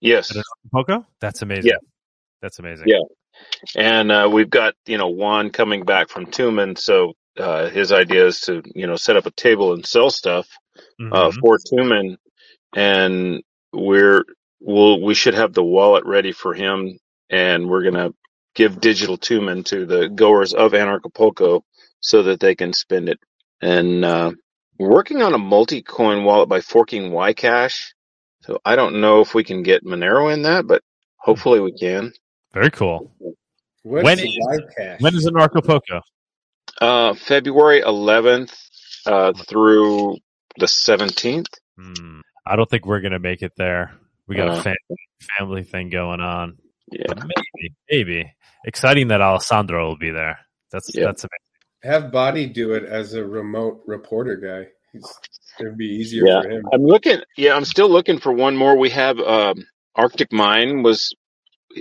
[0.02, 0.36] Yes.
[0.74, 1.06] Poco.
[1.22, 1.72] That's amazing.
[1.72, 1.78] Yeah.
[2.42, 2.88] That's amazing.
[2.88, 3.00] Yeah.
[3.76, 8.26] And uh, we've got you know Juan coming back from Tumen, so uh, his idea
[8.28, 10.48] is to you know set up a table and sell stuff
[11.14, 11.40] uh, Mhm.
[11.40, 12.18] for Tumen,
[12.76, 13.42] and
[13.72, 14.24] we're
[14.60, 16.98] we'll we should have the wallet ready for him,
[17.30, 18.10] and we're gonna
[18.56, 21.62] give digital Tumen to the goers of Anarchapulco
[22.02, 23.20] so that they can spend it.
[23.62, 24.32] And uh,
[24.78, 27.94] we're working on a multi-coin wallet by forking Ycash.
[28.42, 30.82] So I don't know if we can get Monero in that, but
[31.18, 32.14] hopefully we can.
[32.54, 33.12] Very cool.
[33.84, 35.02] What's When the is- live cash?
[35.02, 36.02] When is the Anarchapulco?
[36.82, 38.54] Uh, February 11th
[39.06, 40.18] uh, through
[40.58, 41.46] the 17th.
[41.78, 42.22] Hmm.
[42.46, 43.94] I don't think we're going to make it there.
[44.28, 44.98] We got Uh, a family,
[45.38, 46.58] family thing going on.
[46.92, 47.04] Yeah.
[47.08, 48.34] But maybe, maybe.
[48.66, 50.40] Exciting that Alessandro will be there.
[50.72, 51.06] That's Yeah.
[51.06, 51.94] that's amazing.
[52.04, 54.70] Have Bawdy do it as a remote reporter guy.
[54.92, 55.06] He's,
[55.62, 56.74] it'd be easier Yeah, for him.
[56.74, 57.22] I'm looking.
[57.38, 58.78] Yeah, I'm still looking for one more.
[58.78, 59.66] We have um,
[59.98, 61.14] ArcticMine was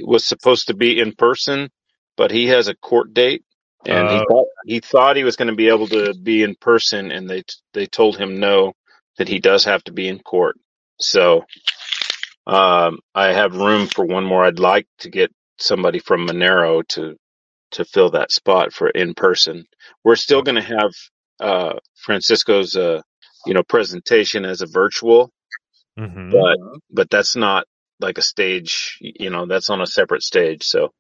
[0.03, 1.71] was supposed to be in person,
[2.17, 3.45] but he has a court date,
[3.87, 4.27] and he Oh.
[4.29, 7.45] thought he thought he was going to be able to be in person, and they
[7.75, 8.75] they told him no,
[9.19, 10.57] that he does have to be in court.
[11.01, 11.45] So
[12.47, 14.45] um, I have room for one more.
[14.45, 17.17] I'd like to get somebody from Monero to
[17.73, 19.67] to fill that spot for in person.
[20.05, 20.93] We're still going to have
[21.41, 23.03] uh, Francisco's uh,
[23.49, 25.33] you know presentation as a virtual,
[25.99, 26.31] Mhm.
[26.31, 26.59] but
[26.91, 27.65] but that's not
[28.01, 28.99] like a stage.
[29.01, 30.63] You know, that's on a separate stage.
[30.65, 30.93] So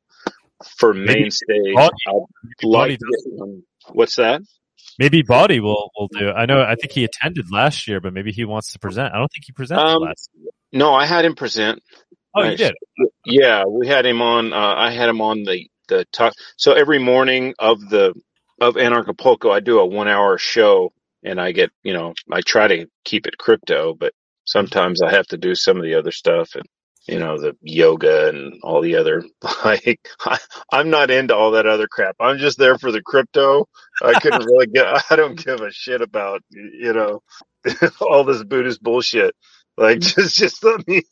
[0.78, 2.27] for Maybe main stage, Bawdy- I'd like
[2.62, 3.94] Bawdy to get.
[3.94, 4.41] What's that?
[4.99, 6.31] Maybe Bawdy will will do.
[6.31, 6.60] I know.
[6.62, 9.15] I think he attended last year, but maybe he wants to present.
[9.15, 10.28] I don't think he presented Um, last.
[10.73, 11.83] No, I had him present.
[12.35, 12.75] Oh, I- you did.
[13.25, 14.52] Yeah, we had him on.
[14.52, 16.35] Uh, I had him on the the talk.
[16.57, 18.12] So every morning of the
[18.60, 20.93] of Anarchapulco, I do a one hour show,
[21.25, 24.13] and I get you know I try to keep it crypto, but
[24.45, 26.65] sometimes I have to do some of the other stuff and
[27.07, 29.25] you know the yoga and all the other
[29.65, 30.39] like I,
[30.71, 32.17] I'm not into all that other crap.
[32.21, 33.67] I'm just there for the crypto.
[34.03, 34.87] I couldn't really get.
[35.11, 37.21] I don't give a shit about you know
[38.01, 39.35] all this Buddhist bullshit.
[39.77, 40.15] Like mm.
[40.15, 41.03] just just let me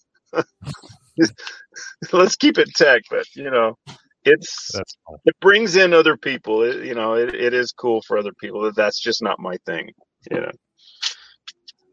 [2.13, 3.77] let's keep it tech, but you know,
[4.27, 4.73] it's
[5.25, 6.63] it brings in other people.
[6.63, 8.71] It, you know, it, it is cool for other people.
[8.73, 9.91] That's just not my thing.
[10.29, 10.51] You know.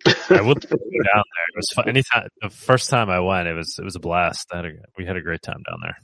[0.05, 1.47] I go down there.
[1.49, 1.87] It was fun.
[1.87, 4.47] Anytime the first time I went, it was it was a blast.
[4.51, 5.97] Had a, we had a great time down there.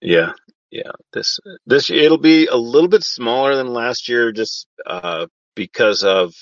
[0.00, 0.32] Yeah,
[0.70, 0.90] yeah.
[1.12, 6.34] This this it'll be a little bit smaller than last year, just uh, because of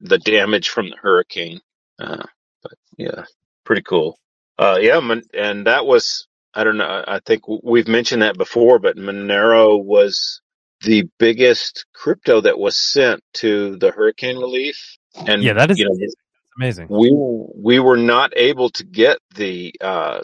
[0.00, 1.60] the damage from the hurricane.
[1.98, 2.24] Uh,
[2.62, 3.24] but yeah,
[3.64, 4.18] pretty cool.
[4.58, 5.00] Uh, yeah,
[5.34, 6.27] and that was
[6.58, 7.04] I don't know.
[7.06, 10.40] I think we've mentioned that before, but Monero was
[10.80, 14.96] the biggest crypto that was sent to the hurricane relief.
[15.14, 15.96] And Yeah, that is you know,
[16.58, 16.88] amazing.
[16.90, 17.12] we
[17.54, 20.22] we were not able to get the uh,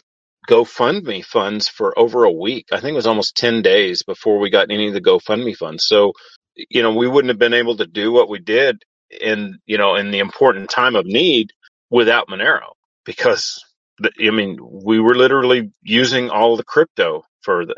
[0.51, 2.67] GoFundMe funds for over a week.
[2.73, 5.87] I think it was almost ten days before we got any of the GoFundMe funds.
[5.87, 6.15] So,
[6.57, 8.83] you know, we wouldn't have been able to do what we did
[9.21, 11.53] in you know in the important time of need
[11.91, 12.73] without Monero
[13.05, 13.64] because
[13.99, 17.77] the, I mean we were literally using all the crypto for the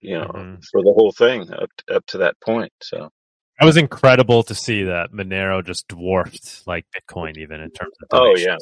[0.00, 0.64] you know Mhm.
[0.70, 2.72] for the whole thing up up to that point.
[2.82, 3.10] So
[3.60, 8.08] That was incredible to see that Monero just dwarfed like Bitcoin even in terms of
[8.12, 8.56] oh yeah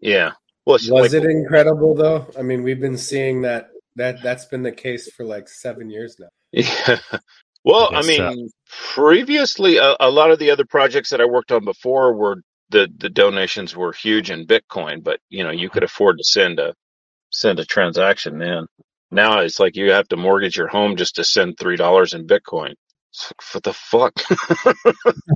[0.00, 0.32] yeah.
[0.64, 2.26] Well, Was like- it incredible though?
[2.38, 6.16] I mean, we've been seeing that that that's been the case for like seven years
[6.18, 6.28] now.
[6.52, 6.98] Yeah.
[7.64, 8.30] Well, I guess so.
[8.30, 8.48] mean,
[8.94, 12.36] previously, a, a lot of the other projects that I worked on before were
[12.70, 16.60] the the donations were huge in Bitcoin, but you know, you could afford to send
[16.60, 16.74] a
[17.30, 18.66] send a transaction then.
[19.10, 22.26] Now it's like you have to mortgage your home just to send three dollars in
[22.26, 22.74] Bitcoin.
[23.12, 24.14] It's like, what the fuck?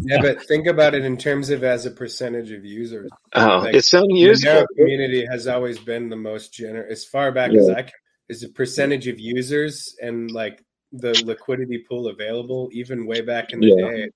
[0.03, 3.13] Yeah, but think about it in terms of as a percentage of users.
[3.35, 3.93] Oh, Like, it's.
[4.21, 7.75] The Monero community has always been the most generous, as far back as Yeah.
[7.75, 7.93] I can.
[8.29, 13.63] Is a percentage of users and like the liquidity pool available, even way back in
[13.63, 13.73] the Yeah.
[13.73, 14.11] day.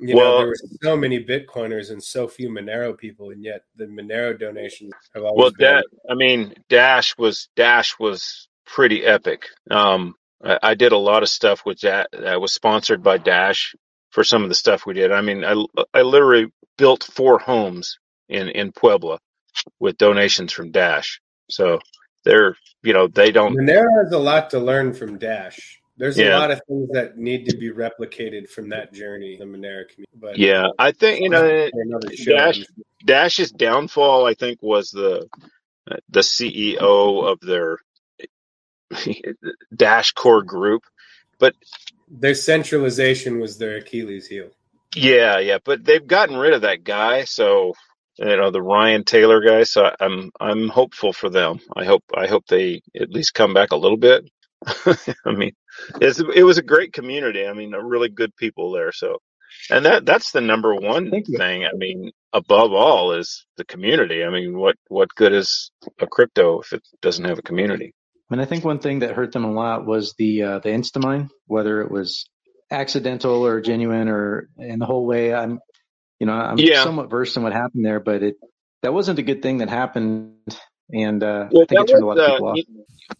[0.00, 3.64] You Well- know, there were so many Bitcoiners and so few Monero people, and yet
[3.76, 5.66] the Monero donations have always Well, been.
[5.76, 9.46] that I mean, Dash was Dash was pretty epic.
[9.70, 13.74] Um, I, I did a lot of stuff with that that was sponsored by Dash
[14.10, 15.12] for some of the stuff we did.
[15.12, 15.54] I mean, I
[15.94, 16.46] I literally
[16.78, 17.98] built four homes
[18.28, 19.18] in in Puebla
[19.80, 21.20] with donations from Dash.
[21.50, 21.80] So
[22.24, 25.79] they're you know they don't Monero has a lot to learn from Dash.
[26.00, 29.86] There's a lot of things that need to be replicated from that journey, the Monero
[29.86, 30.06] community.
[30.18, 32.64] But Yeah, I think you know For another show, Dash
[33.04, 34.24] Dash's downfall.
[34.26, 35.28] I think was the
[35.90, 37.78] uh, the CEO of their
[39.76, 40.84] Dash core group,
[41.38, 41.54] but
[42.08, 44.48] their centralization was their Achilles heel.
[44.96, 47.24] yeah, yeah, but they've gotten rid of that guy.
[47.24, 47.74] So
[48.16, 49.64] you know the Ryan Taylor guy.
[49.64, 51.60] So I'm I'm hopeful for them.
[51.76, 54.30] I hope I hope they at least come back a little bit.
[55.26, 55.52] I mean,
[56.00, 57.46] it's, it was a great community.
[57.46, 58.92] I mean, really good people there.
[58.92, 59.18] So,
[59.70, 61.64] and that that's the number one thing.
[61.64, 64.24] I mean, above all is the community.
[64.24, 67.92] I mean, what what good is a crypto if it doesn't have a community?
[68.30, 71.30] And I think one thing that hurt them a lot was the uh, the Instamine,
[71.46, 72.28] whether it was
[72.70, 75.34] accidental or genuine or in the whole way.
[75.34, 75.58] I'm,
[76.20, 76.84] you know, I'm Yeah.
[76.84, 78.36] somewhat versed in what happened there, but it
[78.82, 80.36] that wasn't a good thing that happened,
[80.92, 82.58] and uh, Well, I think it turned a lot was, of uh, people off.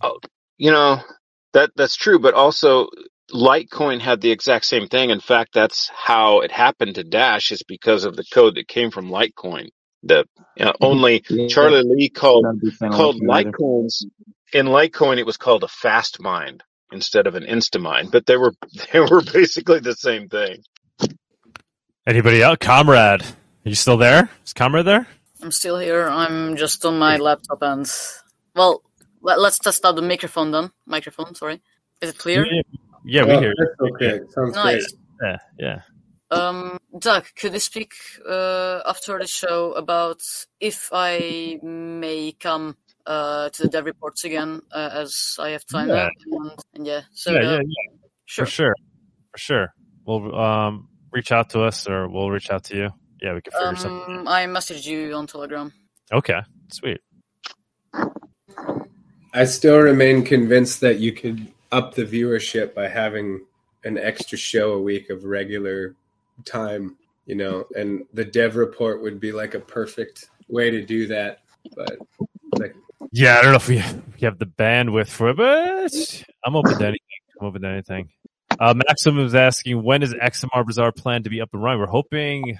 [0.02, 0.18] oh,
[0.56, 1.00] you know,
[1.54, 2.88] that that's true, but also
[3.32, 5.10] Litecoin had the exact same thing.
[5.10, 8.90] In fact, that's how it happened to Dash is because of the code that came
[8.90, 9.68] from Litecoin.
[10.04, 11.48] The you know, only Yeah.
[11.48, 14.04] Charlie Lee called Not a big fan of called Litecoins
[14.52, 16.62] in Litecoin it was called a fast mind
[16.92, 18.54] instead of an Instamine, but they were
[18.92, 20.62] they were basically the same thing.
[22.06, 22.58] Anybody else?
[22.60, 23.28] Comrade, are
[23.64, 24.30] you still there?
[24.44, 25.06] Is Comrade there?
[25.42, 26.08] I'm still here.
[26.08, 27.90] I'm just on my laptop and
[28.56, 28.82] well,
[29.22, 30.70] let, us test out the microphone then.
[30.86, 31.60] Microphone, sorry.
[32.00, 32.44] Is it clear?
[32.46, 32.62] Yeah,
[33.04, 33.48] yeah, we Oh, hear.
[33.50, 33.54] you.
[33.58, 34.20] that's okay.
[34.30, 34.92] Sounds Nice.
[35.22, 35.80] Yeah, yeah.
[36.30, 37.92] Um, Doug, could you speak
[38.28, 40.22] uh, after the show about
[40.60, 45.88] if I may come uh, to the dev reports again uh, as I have time
[45.88, 46.08] Yeah.
[46.30, 47.96] And, and yeah, so yeah, uh, yeah, yeah.
[48.26, 48.44] sure.
[48.46, 48.74] For sure.
[49.32, 49.74] For sure.
[50.06, 52.90] We'll um reach out to us or we'll reach out to you.
[53.20, 54.18] Yeah, we can figure something.
[54.18, 55.72] Um, I messaged you on Telegram.
[56.12, 56.40] Okay.
[56.72, 57.00] Sweet.
[59.32, 63.44] I still remain convinced that you could up the viewership by having
[63.84, 65.94] an extra show a week of regular
[66.44, 71.06] time, you know, and the dev report would be like a perfect way to do
[71.06, 71.40] that.
[71.76, 71.98] But
[72.58, 72.74] like,
[73.12, 76.86] Yeah, I don't know if we, have the bandwidth for it, but I'm open to
[76.86, 77.00] anything.
[77.40, 78.10] I'm open to anything.
[78.58, 81.80] Uh, Maxim is asking when is XMR Bazaar planned to be up and running?
[81.80, 82.58] We're hoping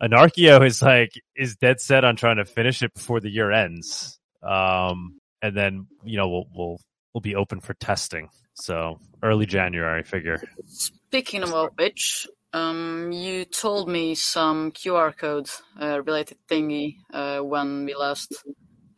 [0.00, 4.18] Anarkio is like is dead set on trying to finish it before the year ends.
[4.42, 6.80] Um, and then you know we'll we'll
[7.14, 8.28] we'll be open for testing.
[8.54, 10.42] So early January, figure.
[10.66, 15.48] Speaking of which, um, you told me some QR code
[15.80, 18.34] uh, related thingy uh, when we last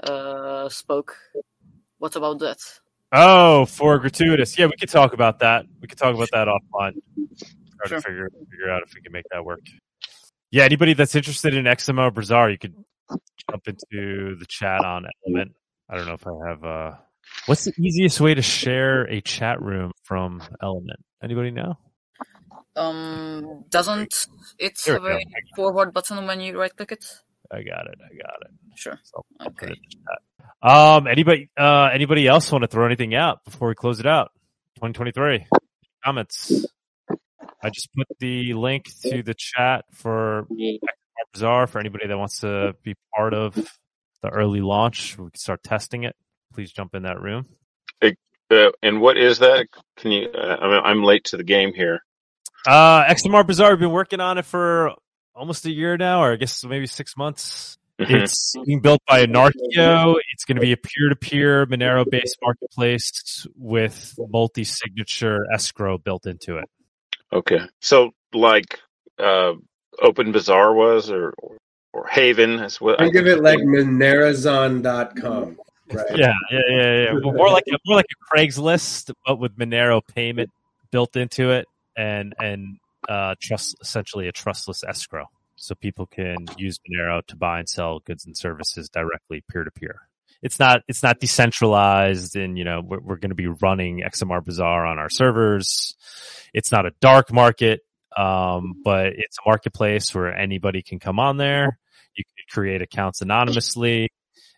[0.03, 1.17] uh, spoke.
[1.99, 2.59] What about that?
[3.13, 4.57] Oh, for Gratuitas.
[4.57, 5.67] Yeah, we could talk about that.
[5.81, 6.95] We could talk about that offline.
[7.79, 7.99] Try Sure.
[7.99, 9.61] to figure figure out if we can make that work.
[10.51, 12.75] Yeah, anybody that's interested in XMR Bazaar, you could
[13.51, 15.53] jump into the chat on Element.
[15.91, 16.93] I don't know if I have uh
[17.47, 21.01] what's the easiest way to share a chat room from Element?
[21.23, 21.75] Anybody know?
[22.77, 24.15] Um, doesn't
[24.59, 25.09] it Here have go.
[25.09, 25.23] a
[25.57, 27.05] forward button when you right click it?
[27.51, 27.99] I got it.
[27.99, 28.51] I got it.
[28.77, 28.99] Sure.
[29.03, 30.21] So I'll it in the chat.
[30.63, 34.31] Um anybody uh anybody else want to throw anything out before we close it out?
[34.77, 35.47] 2023.
[36.05, 36.67] Comments.
[37.63, 40.79] I just put the link to the chat for XMR
[41.35, 43.55] Bazaar for anybody that wants to be part of
[44.23, 45.17] the early launch.
[45.19, 46.17] We can start testing it.
[46.53, 47.47] Please jump in that room.
[48.51, 49.69] Uh, and what is that?
[49.97, 50.29] Can you?
[50.29, 52.01] Uh, I'm late to the game here.
[52.67, 54.93] Uh, XMR Bazaar, we've been working on it for
[55.35, 57.79] almost a year now, or I guess maybe six months.
[58.01, 58.23] Mhm.
[58.23, 60.17] It's being built by Anarkio.
[60.33, 66.65] It's going to be a peer-to-peer Monero-based marketplace with multi-signature escrow built into it.
[67.33, 68.81] Okay, so like
[69.19, 69.53] uh,
[70.01, 71.59] Open Bazaar was, or or
[72.09, 75.59] Haven is what think of it like Monerazon.com.
[75.93, 76.07] Right.
[76.17, 77.13] Yeah, yeah, yeah, yeah.
[77.13, 80.51] Well, more like a, more like a Craigslist, but with Monero payment
[80.93, 82.79] built into it, and and
[83.09, 87.99] uh, trust essentially a trustless escrow, so people can use Monero to buy and sell
[88.01, 90.03] goods and services directly peer to peer.
[90.43, 94.45] It's not it's not decentralized, and you know we're, we're going to be running XMR
[94.45, 95.97] Bazaar on our servers.
[96.55, 97.81] It's not a dark market,
[98.21, 101.79] um, but it's a marketplace where anybody can come on there.
[102.17, 104.11] You can create accounts anonymously,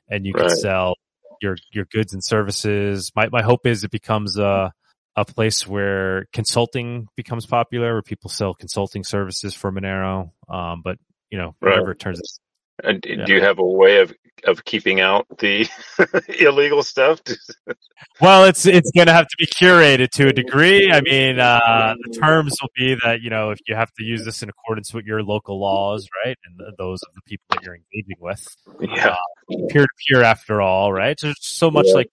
[0.09, 0.95] and you can sell
[1.41, 3.13] your your goods and services.
[3.15, 4.73] My my hope is it becomes a
[5.15, 10.31] a place where consulting becomes popular, where people sell consulting services for Monero.
[10.49, 10.99] Um, but
[11.31, 11.73] you know, Right.
[11.73, 12.41] whatever it turns.
[12.83, 13.25] And Yeah.
[13.27, 14.13] do you have a way of
[14.45, 15.69] of keeping out the
[16.41, 17.21] illegal stuff?
[18.21, 20.91] Well, it's it's going to have to be curated to a degree.
[20.93, 24.25] I mean, uh, the terms will be that you know if you have to use
[24.25, 27.63] this in accordance with your local laws, right, and th- those of the people that
[27.63, 28.47] you're engaging with.
[28.81, 29.17] Yeah.
[29.71, 31.19] peer to peer, after all, right?
[31.19, 32.11] So it's so much like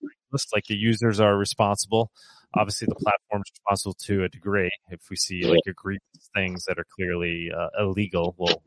[0.54, 2.12] like the users are responsible.
[2.56, 4.72] Obviously, the platform's responsible to a degree.
[4.90, 8.62] If we see like egregious things that are clearly uh, illegal, we'll.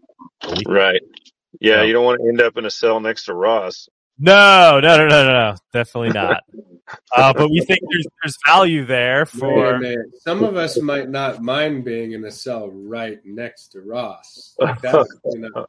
[0.66, 1.00] Right.
[1.61, 3.89] Yeah, So- you don't want to end up in a cell next to Ross.
[4.19, 6.43] No, no, no, no, no, no, definitely not.
[7.17, 10.05] uh, but we think there's there's value there Wait a for.
[10.21, 14.55] Some of us might not mind being in a cell right next to Ross.
[14.59, 15.67] Like that's you know,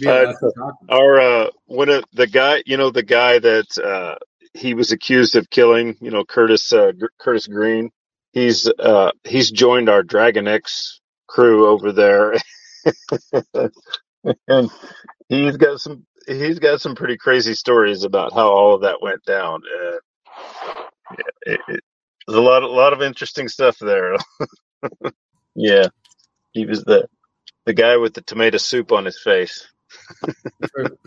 [0.00, 0.52] be Uh, to
[0.88, 4.16] our uh, one of the guy, you know, the guy that uh,
[4.52, 7.90] he was accused of killing, you know, Curtis uh, Gr- Curtis Green.
[8.32, 12.34] He's uh, he's joined our Dragon X crew over there,
[14.48, 14.70] and
[15.28, 19.24] he's got some he's got some pretty crazy stories about how all of that went
[19.24, 19.62] down.
[19.78, 19.96] Uh,
[21.12, 21.84] yeah, it, it,
[22.26, 24.16] there's a lot a lot of interesting stuff there.
[25.54, 25.86] yeah,
[26.52, 27.06] he was the
[27.64, 29.66] the guy with the tomato soup on his face.
[30.72, 30.98] for,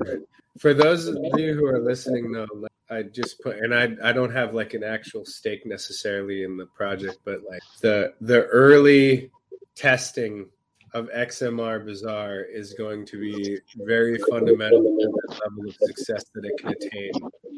[0.59, 4.11] for those of you who are listening though like, i just put and i i
[4.13, 9.29] don't have like an actual stake necessarily in the project but like the the early
[9.75, 10.47] testing
[10.93, 16.45] of xmr bazaar is going to be very fundamental to the level of success that
[16.45, 17.11] it can attain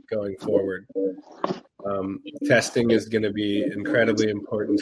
[0.09, 0.87] going forward
[1.85, 4.81] um, testing is going to be incredibly important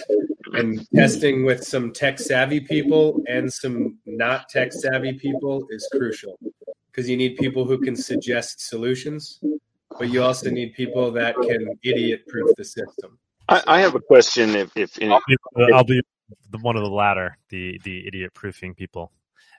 [0.54, 6.38] and testing with some tech savvy people and some not tech savvy people is crucial
[6.92, 9.40] because you need people who can suggest solutions,
[9.98, 13.18] but you also need people that can idiot proof the system.
[13.48, 14.56] I, I have a question.
[14.56, 15.38] If if, I'll be,
[15.74, 16.02] I'll be
[16.50, 19.12] the one of the latter, the the idiot proofing people.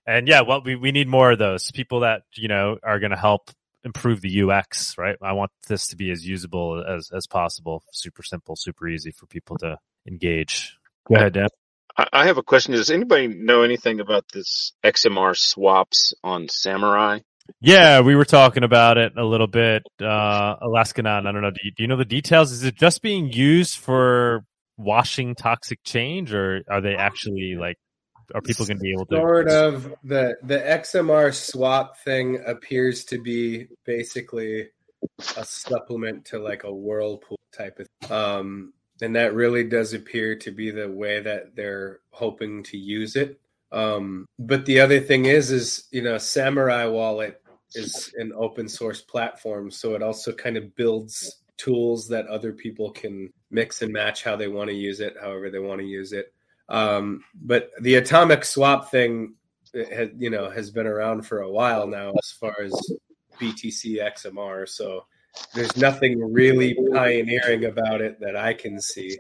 [0.07, 3.11] And yeah, well, we, we need more of those people that you know are going
[3.11, 3.51] to help
[3.85, 4.97] improve the UX.
[4.99, 5.17] Right?
[5.23, 9.27] I want this to be as usable as as possible, super simple, super easy for
[9.27, 10.77] people to engage.
[11.07, 11.49] Go ahead, Dan.
[11.97, 12.75] I I have a question.
[12.75, 17.21] Does anybody know anything about this XMR swaps on Samurai?
[17.61, 19.83] Yeah, we were talking about it a little bit.
[20.01, 21.51] Uh, Alaskanon, I don't know.
[21.51, 22.53] Do you, do you know the details?
[22.53, 24.45] Is it just being used for
[24.81, 27.77] washing toxic change, or are they actually like?
[28.35, 29.17] Are people going to be able to?
[29.17, 34.69] Sort of the the XMR swap thing appears to be basically
[35.37, 40.51] a supplement to like a whirlpool type of um and that really does appear to
[40.51, 43.41] be the way that they're hoping to use it
[43.73, 47.43] um but the other thing is is you know samurai wallet
[47.75, 52.91] is an open source platform so it also kind of builds tools that other people
[52.91, 56.13] can mix and match how they want to use it however they want to use
[56.13, 56.33] it
[56.69, 59.35] um but the atomic swap thing
[59.75, 62.73] has, you know has been around for a while now as far as
[63.41, 65.05] btc xmr so
[65.55, 69.19] there's nothing really pioneering about it that I can see.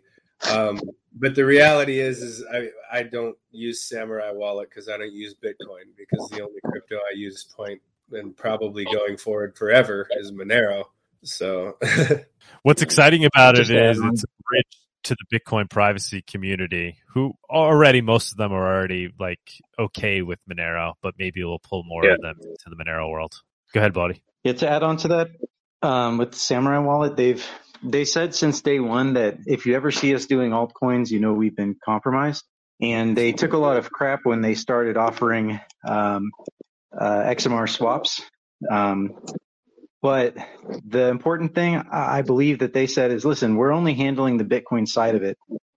[0.50, 0.81] Um,
[1.15, 5.34] but the reality is, is I, I don't use Samurai Wallet because I don't use
[5.34, 7.81] Bitcoin because the only crypto I use point
[8.12, 10.84] and probably going forward forever is Monero.
[11.24, 11.76] So
[12.62, 14.08] What's exciting about it Just add is on.
[14.10, 19.12] it's a bridge to the Bitcoin privacy community, who already most of them are already
[19.18, 19.40] like
[19.78, 22.15] okay with Monero, but maybe we'll pull more Yeah.
[22.15, 23.32] of them to the Monero world.
[23.73, 24.23] Go ahead, buddy.
[24.44, 25.28] Yeah, to add on to that,
[25.82, 27.44] um, with the Samurai Wallet, they've
[27.82, 31.32] they said since day one that if you ever see us doing altcoins, you know
[31.32, 32.44] we've been compromised.
[32.82, 36.31] And they took a lot of crap when they started offering um,
[36.99, 38.20] uh, XMR swaps.
[38.70, 39.18] Um,
[40.03, 40.37] but
[40.87, 44.89] the important thing I believe that they said is, listen, we're only handling the Bitcoin
[44.89, 45.37] side of it.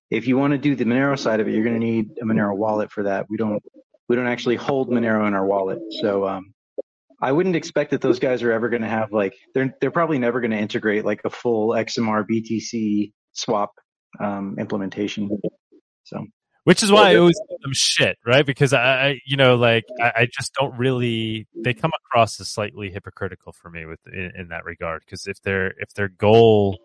[0.10, 2.26] If you want to do the Monero side of it, you're going to need a
[2.26, 3.26] Monero wallet for that.
[3.30, 3.62] We don't
[4.08, 5.80] we don't actually hold Monero in our wallet.
[6.02, 6.54] So um,
[7.22, 10.20] I wouldn't expect that those guys are ever going to have like they're they're probably
[10.20, 13.72] never going to integrate like a full XMR BTC swap
[14.20, 15.30] um, implementation.
[16.04, 16.26] So
[16.66, 18.46] Which is why I always give them shit, right?
[18.46, 21.46] Because I, I you know, like I, I just don't really.
[21.56, 25.02] They come across as slightly hypocritical for me with in, in that regard.
[25.06, 26.80] Because if their if their goal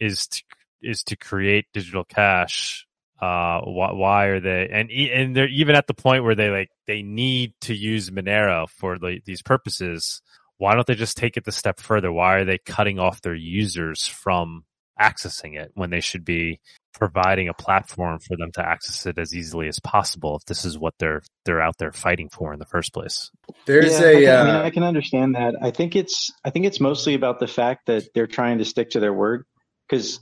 [0.00, 0.42] is to
[0.82, 2.86] is to create digital cash,
[3.20, 4.68] uh, why, why are they?
[4.72, 8.68] And and they're even at the point where they like they need to use Monero
[8.68, 10.22] for the, these purposes.
[10.58, 12.12] Why don't they just take it the step further?
[12.12, 14.64] Why are they cutting off their users from
[15.00, 16.60] accessing it when they should be
[16.92, 20.76] providing a platform for them to access it as easily as possible if this is
[20.76, 23.30] what they're they're out there fighting for in the first place.
[23.66, 25.54] There's yeah, a, I, can, I, mean, uh, I can understand that.
[25.62, 28.90] I think it's I think it's mostly about the fact that they're trying to stick
[28.90, 29.44] to their word
[29.88, 30.20] because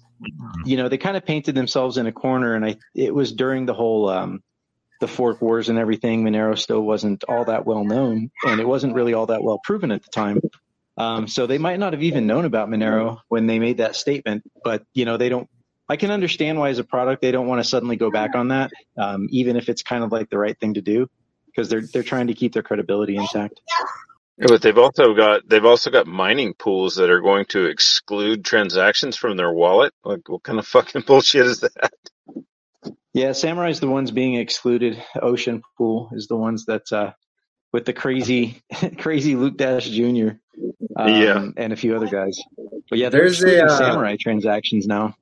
[0.64, 3.66] you know, they kind of painted themselves in a corner, and I it was during
[3.66, 4.42] the whole um,
[5.00, 6.24] the Fork Wars and everything.
[6.24, 9.92] Monero still wasn't all that well known, and it wasn't really all that well proven
[9.92, 10.40] at the time.
[10.98, 14.42] Um, so they might not have even known about Monero when they made that statement.
[14.64, 15.48] But you know, they don't.
[15.88, 18.48] I can understand why, as a product, they don't want to suddenly go back on
[18.48, 21.08] that, um, even if it's kind of like the right thing to do,
[21.46, 23.60] because they're they're trying to keep their credibility intact.
[24.38, 29.16] But they've also got they've also got mining pools that are going to exclude transactions
[29.16, 29.92] from their wallet.
[30.04, 31.92] Like, what kind of fucking bullshit is that?
[33.14, 35.02] Yeah, Samurai's the ones being excluded.
[35.20, 37.12] Ocean Pool is the ones that uh,
[37.72, 38.62] with the crazy
[38.98, 40.30] crazy Luke Dash Jr.
[40.96, 41.48] Um, Yeah.
[41.56, 42.38] and a few other guys.
[42.90, 45.16] But yeah, they're There's a, excluding uh, Samurai transactions now.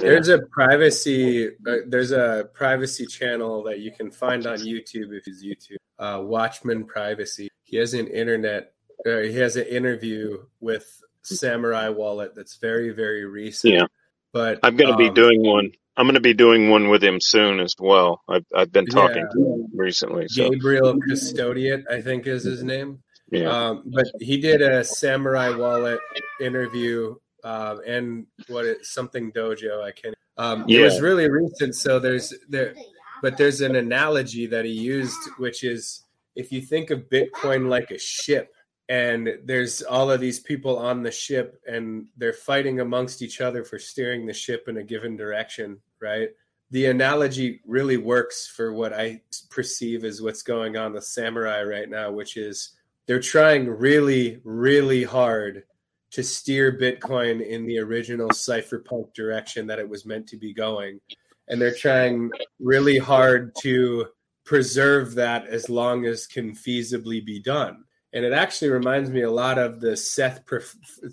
[0.00, 1.48] There's a privacy.
[1.48, 5.76] Uh, there's a privacy channel that you can find on YouTube if it's YouTube.
[5.98, 7.48] Uh, Watchman Privacy.
[7.62, 8.72] He has an internet.
[9.06, 13.74] Uh, he has an interview with Samurai Wallet that's very very recent.
[13.74, 13.86] Yeah.
[14.32, 15.70] But I'm going to be um, doing one.
[15.96, 18.22] I'm going to be doing one with him soon as well.
[18.28, 19.32] I've I've been talking Yeah.
[19.34, 20.28] to him recently.
[20.28, 23.02] So Gabriel Custodiet, I think is his name.
[23.30, 23.48] Yeah.
[23.48, 26.00] Um, but he did a Samurai Wallet
[26.40, 29.82] interview um, and what it, something dojo.
[29.82, 30.14] I can.
[30.38, 32.74] Um, It was really recent, so there's there,
[33.22, 36.02] but there's an analogy that he used, which is
[36.34, 38.54] if you think of Bitcoin like a ship,
[38.88, 43.64] and there's all of these people on the ship, and they're fighting amongst each other
[43.64, 46.30] for steering the ship in a given direction, right?
[46.70, 51.88] the analogy really works for what I perceive as what's going on with Samurai right
[51.88, 52.72] now, which is
[53.06, 55.64] they're trying really, really hard
[56.12, 61.00] to steer Bitcoin in the original cypherpunk direction that it was meant to be going.
[61.48, 64.06] And they're trying really hard to
[64.44, 67.84] preserve that as long as can feasibly be done.
[68.12, 70.42] And it actually reminds me a lot of the Seth,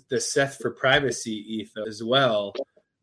[0.08, 2.54] the Seth for privacy ethos as well.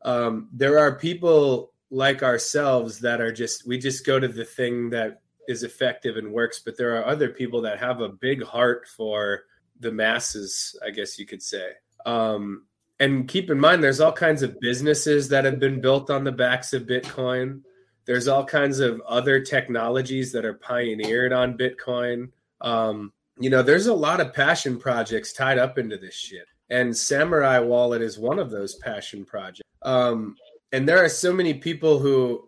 [0.04, 4.90] Um, there are people like ourselves that are just we just go to the thing
[4.92, 5.22] that
[5.52, 9.44] is effective and works but there are other people that have a big heart for
[9.80, 11.72] the masses i guess you could say.
[12.06, 12.66] Um,
[13.00, 16.32] and keep in mind there's all kinds of businesses that have been built on the
[16.32, 17.62] backs of bitcoin.
[18.06, 22.30] There's all kinds of other technologies that are pioneered on bitcoin.
[22.62, 26.46] Um, you know there's a lot of passion projects tied up into this shit.
[26.70, 29.68] And samurai wallet is one of those passion projects.
[29.82, 30.36] Um,
[30.72, 32.48] and there are so many people who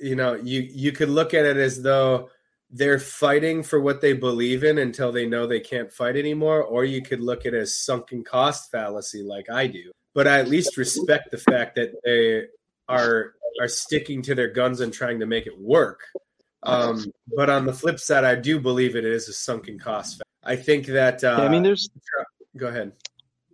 [0.00, 2.28] you know you you could look at it as though
[2.70, 6.84] they're fighting for what they believe in until they know they can't fight anymore or
[6.84, 9.90] you could look at it as sunken cost fallacy like i do.
[10.14, 12.46] But i at least respect the fact that they
[12.88, 16.00] are are sticking to their guns and trying to make it work.
[16.62, 17.06] Um,
[17.36, 20.86] but on the flip side i do believe it is a sunken cost i think
[20.86, 21.88] that uh, Yeah, I mean, there's
[22.56, 22.92] go ahead.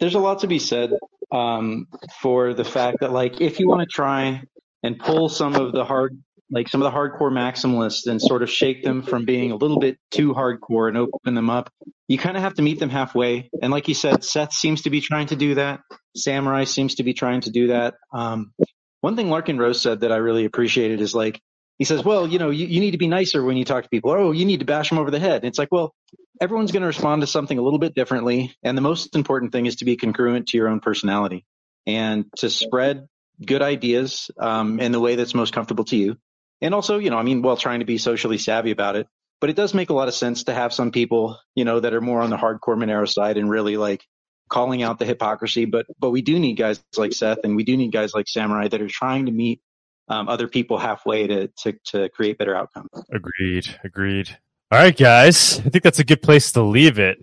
[0.00, 0.92] there's a lot to be said
[1.32, 1.86] um,
[2.20, 4.42] for the fact that like if you want to try
[4.82, 6.18] and pull some of the hard
[6.50, 9.80] like some of the hardcore maximalists and sort of shake them from being a little
[9.80, 11.72] bit too hardcore and open them up.
[12.06, 13.50] You kind of have to meet them halfway.
[13.60, 15.80] And like you said seth seems to be trying to do that.
[16.16, 17.94] Samurai seems to be trying to do that.
[18.12, 18.52] Um,
[19.00, 21.40] one thing Larken Rose said that i really appreciated is like
[21.78, 23.90] he says well you know you, you need to be nicer when you talk to
[23.90, 24.12] people.
[24.12, 25.42] Oh you need to bash them over the head.
[25.42, 25.94] And it's like well
[26.40, 28.54] everyone's going to respond to something a little bit differently.
[28.62, 31.44] And the most important thing is to be congruent to your own personality
[31.86, 33.06] and to spread
[33.44, 36.16] good ideas um, in the way that's most comfortable to you.
[36.60, 39.06] And also, you know, I mean, while trying to be socially savvy about it,
[39.40, 41.92] but it does make a lot of sense to have some people, you know, that
[41.92, 44.02] are more on the hardcore Monero side and really like
[44.48, 45.66] calling out the hypocrisy.
[45.66, 48.68] But but we do need guys like Seth and we do need guys like Samurai
[48.68, 49.60] that are trying to meet
[50.08, 52.88] um, other people halfway to, to to create better outcomes.
[53.12, 53.78] Agreed.
[53.84, 54.36] Agreed.
[54.72, 55.58] All right, guys.
[55.60, 57.18] I think that's a good place to leave it.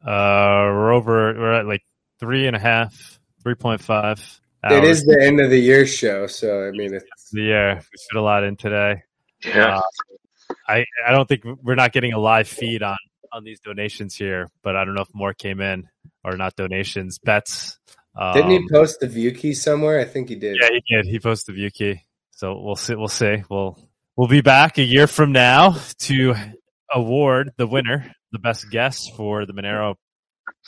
[0.00, 1.34] Uh, we're over.
[1.34, 1.82] We're at like
[2.18, 4.40] three and a half, three point five.
[4.64, 7.74] It is the end of the year show so i mean it's the year.
[7.76, 9.02] We put a lot in today.
[9.44, 9.78] Yeah.
[9.78, 9.80] Uh,
[10.66, 12.96] I I don't think we're not getting a live feed on
[13.32, 15.88] on these donations here, but I don't know if more came in
[16.24, 17.78] or not donations bets.
[18.16, 21.06] Um, didn't he post the view key somewhere i think he did Yeah, he did.
[21.06, 22.02] He posted the view key.
[22.32, 22.94] So we'll see.
[22.94, 23.44] We'll see.
[23.50, 23.78] We'll
[24.16, 26.34] we'll be back a year from now to
[26.92, 29.94] award the winner, the best guess for the Monero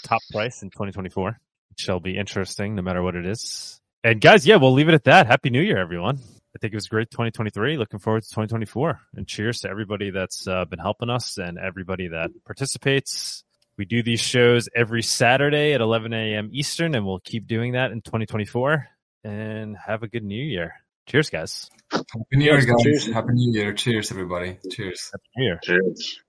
[0.05, 1.29] top price in 2024.
[1.31, 1.37] It
[1.79, 3.80] shall be interesting, no matter what it is.
[4.03, 5.27] And guys, yeah, we'll leave it at that.
[5.27, 6.17] Happy New Year, everyone.
[6.17, 7.77] I think it was great 2023.
[7.77, 9.01] Looking forward to 2024.
[9.15, 13.45] And cheers to everybody that's uh, been helping us and everybody that participates.
[13.77, 16.51] We do these shows every Saturday at 11 a.m.
[16.53, 18.89] Eastern, and we'll keep doing that in 2024.
[19.25, 20.75] And have a good New Year.
[21.07, 21.71] Cheers, guys.
[21.93, 22.83] Happy New Year, guys.
[22.83, 23.13] Cheers.
[23.13, 23.73] Happy New Year.
[23.75, 24.59] Cheers, everybody.
[24.71, 25.11] Cheers.
[25.13, 25.61] Happy New Year.
[25.63, 26.21] Cheers.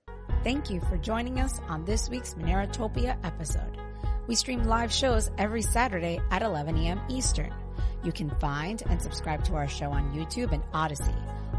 [0.44, 3.78] Thank you for joining us on this week's Monerotopia episode.
[4.26, 7.00] We stream live shows every Saturday at 11 a.m.
[7.08, 7.52] Eastern.
[8.02, 11.14] You can find and subscribe to our show on YouTube and Odysee,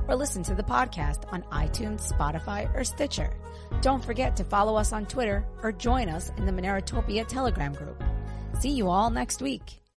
[0.07, 3.33] or listen to the podcast on iTunes, Spotify, or Stitcher.
[3.81, 8.03] Don't forget to follow us on Twitter or join us in the Monerotopia Telegram group.
[8.59, 9.82] See you all next week.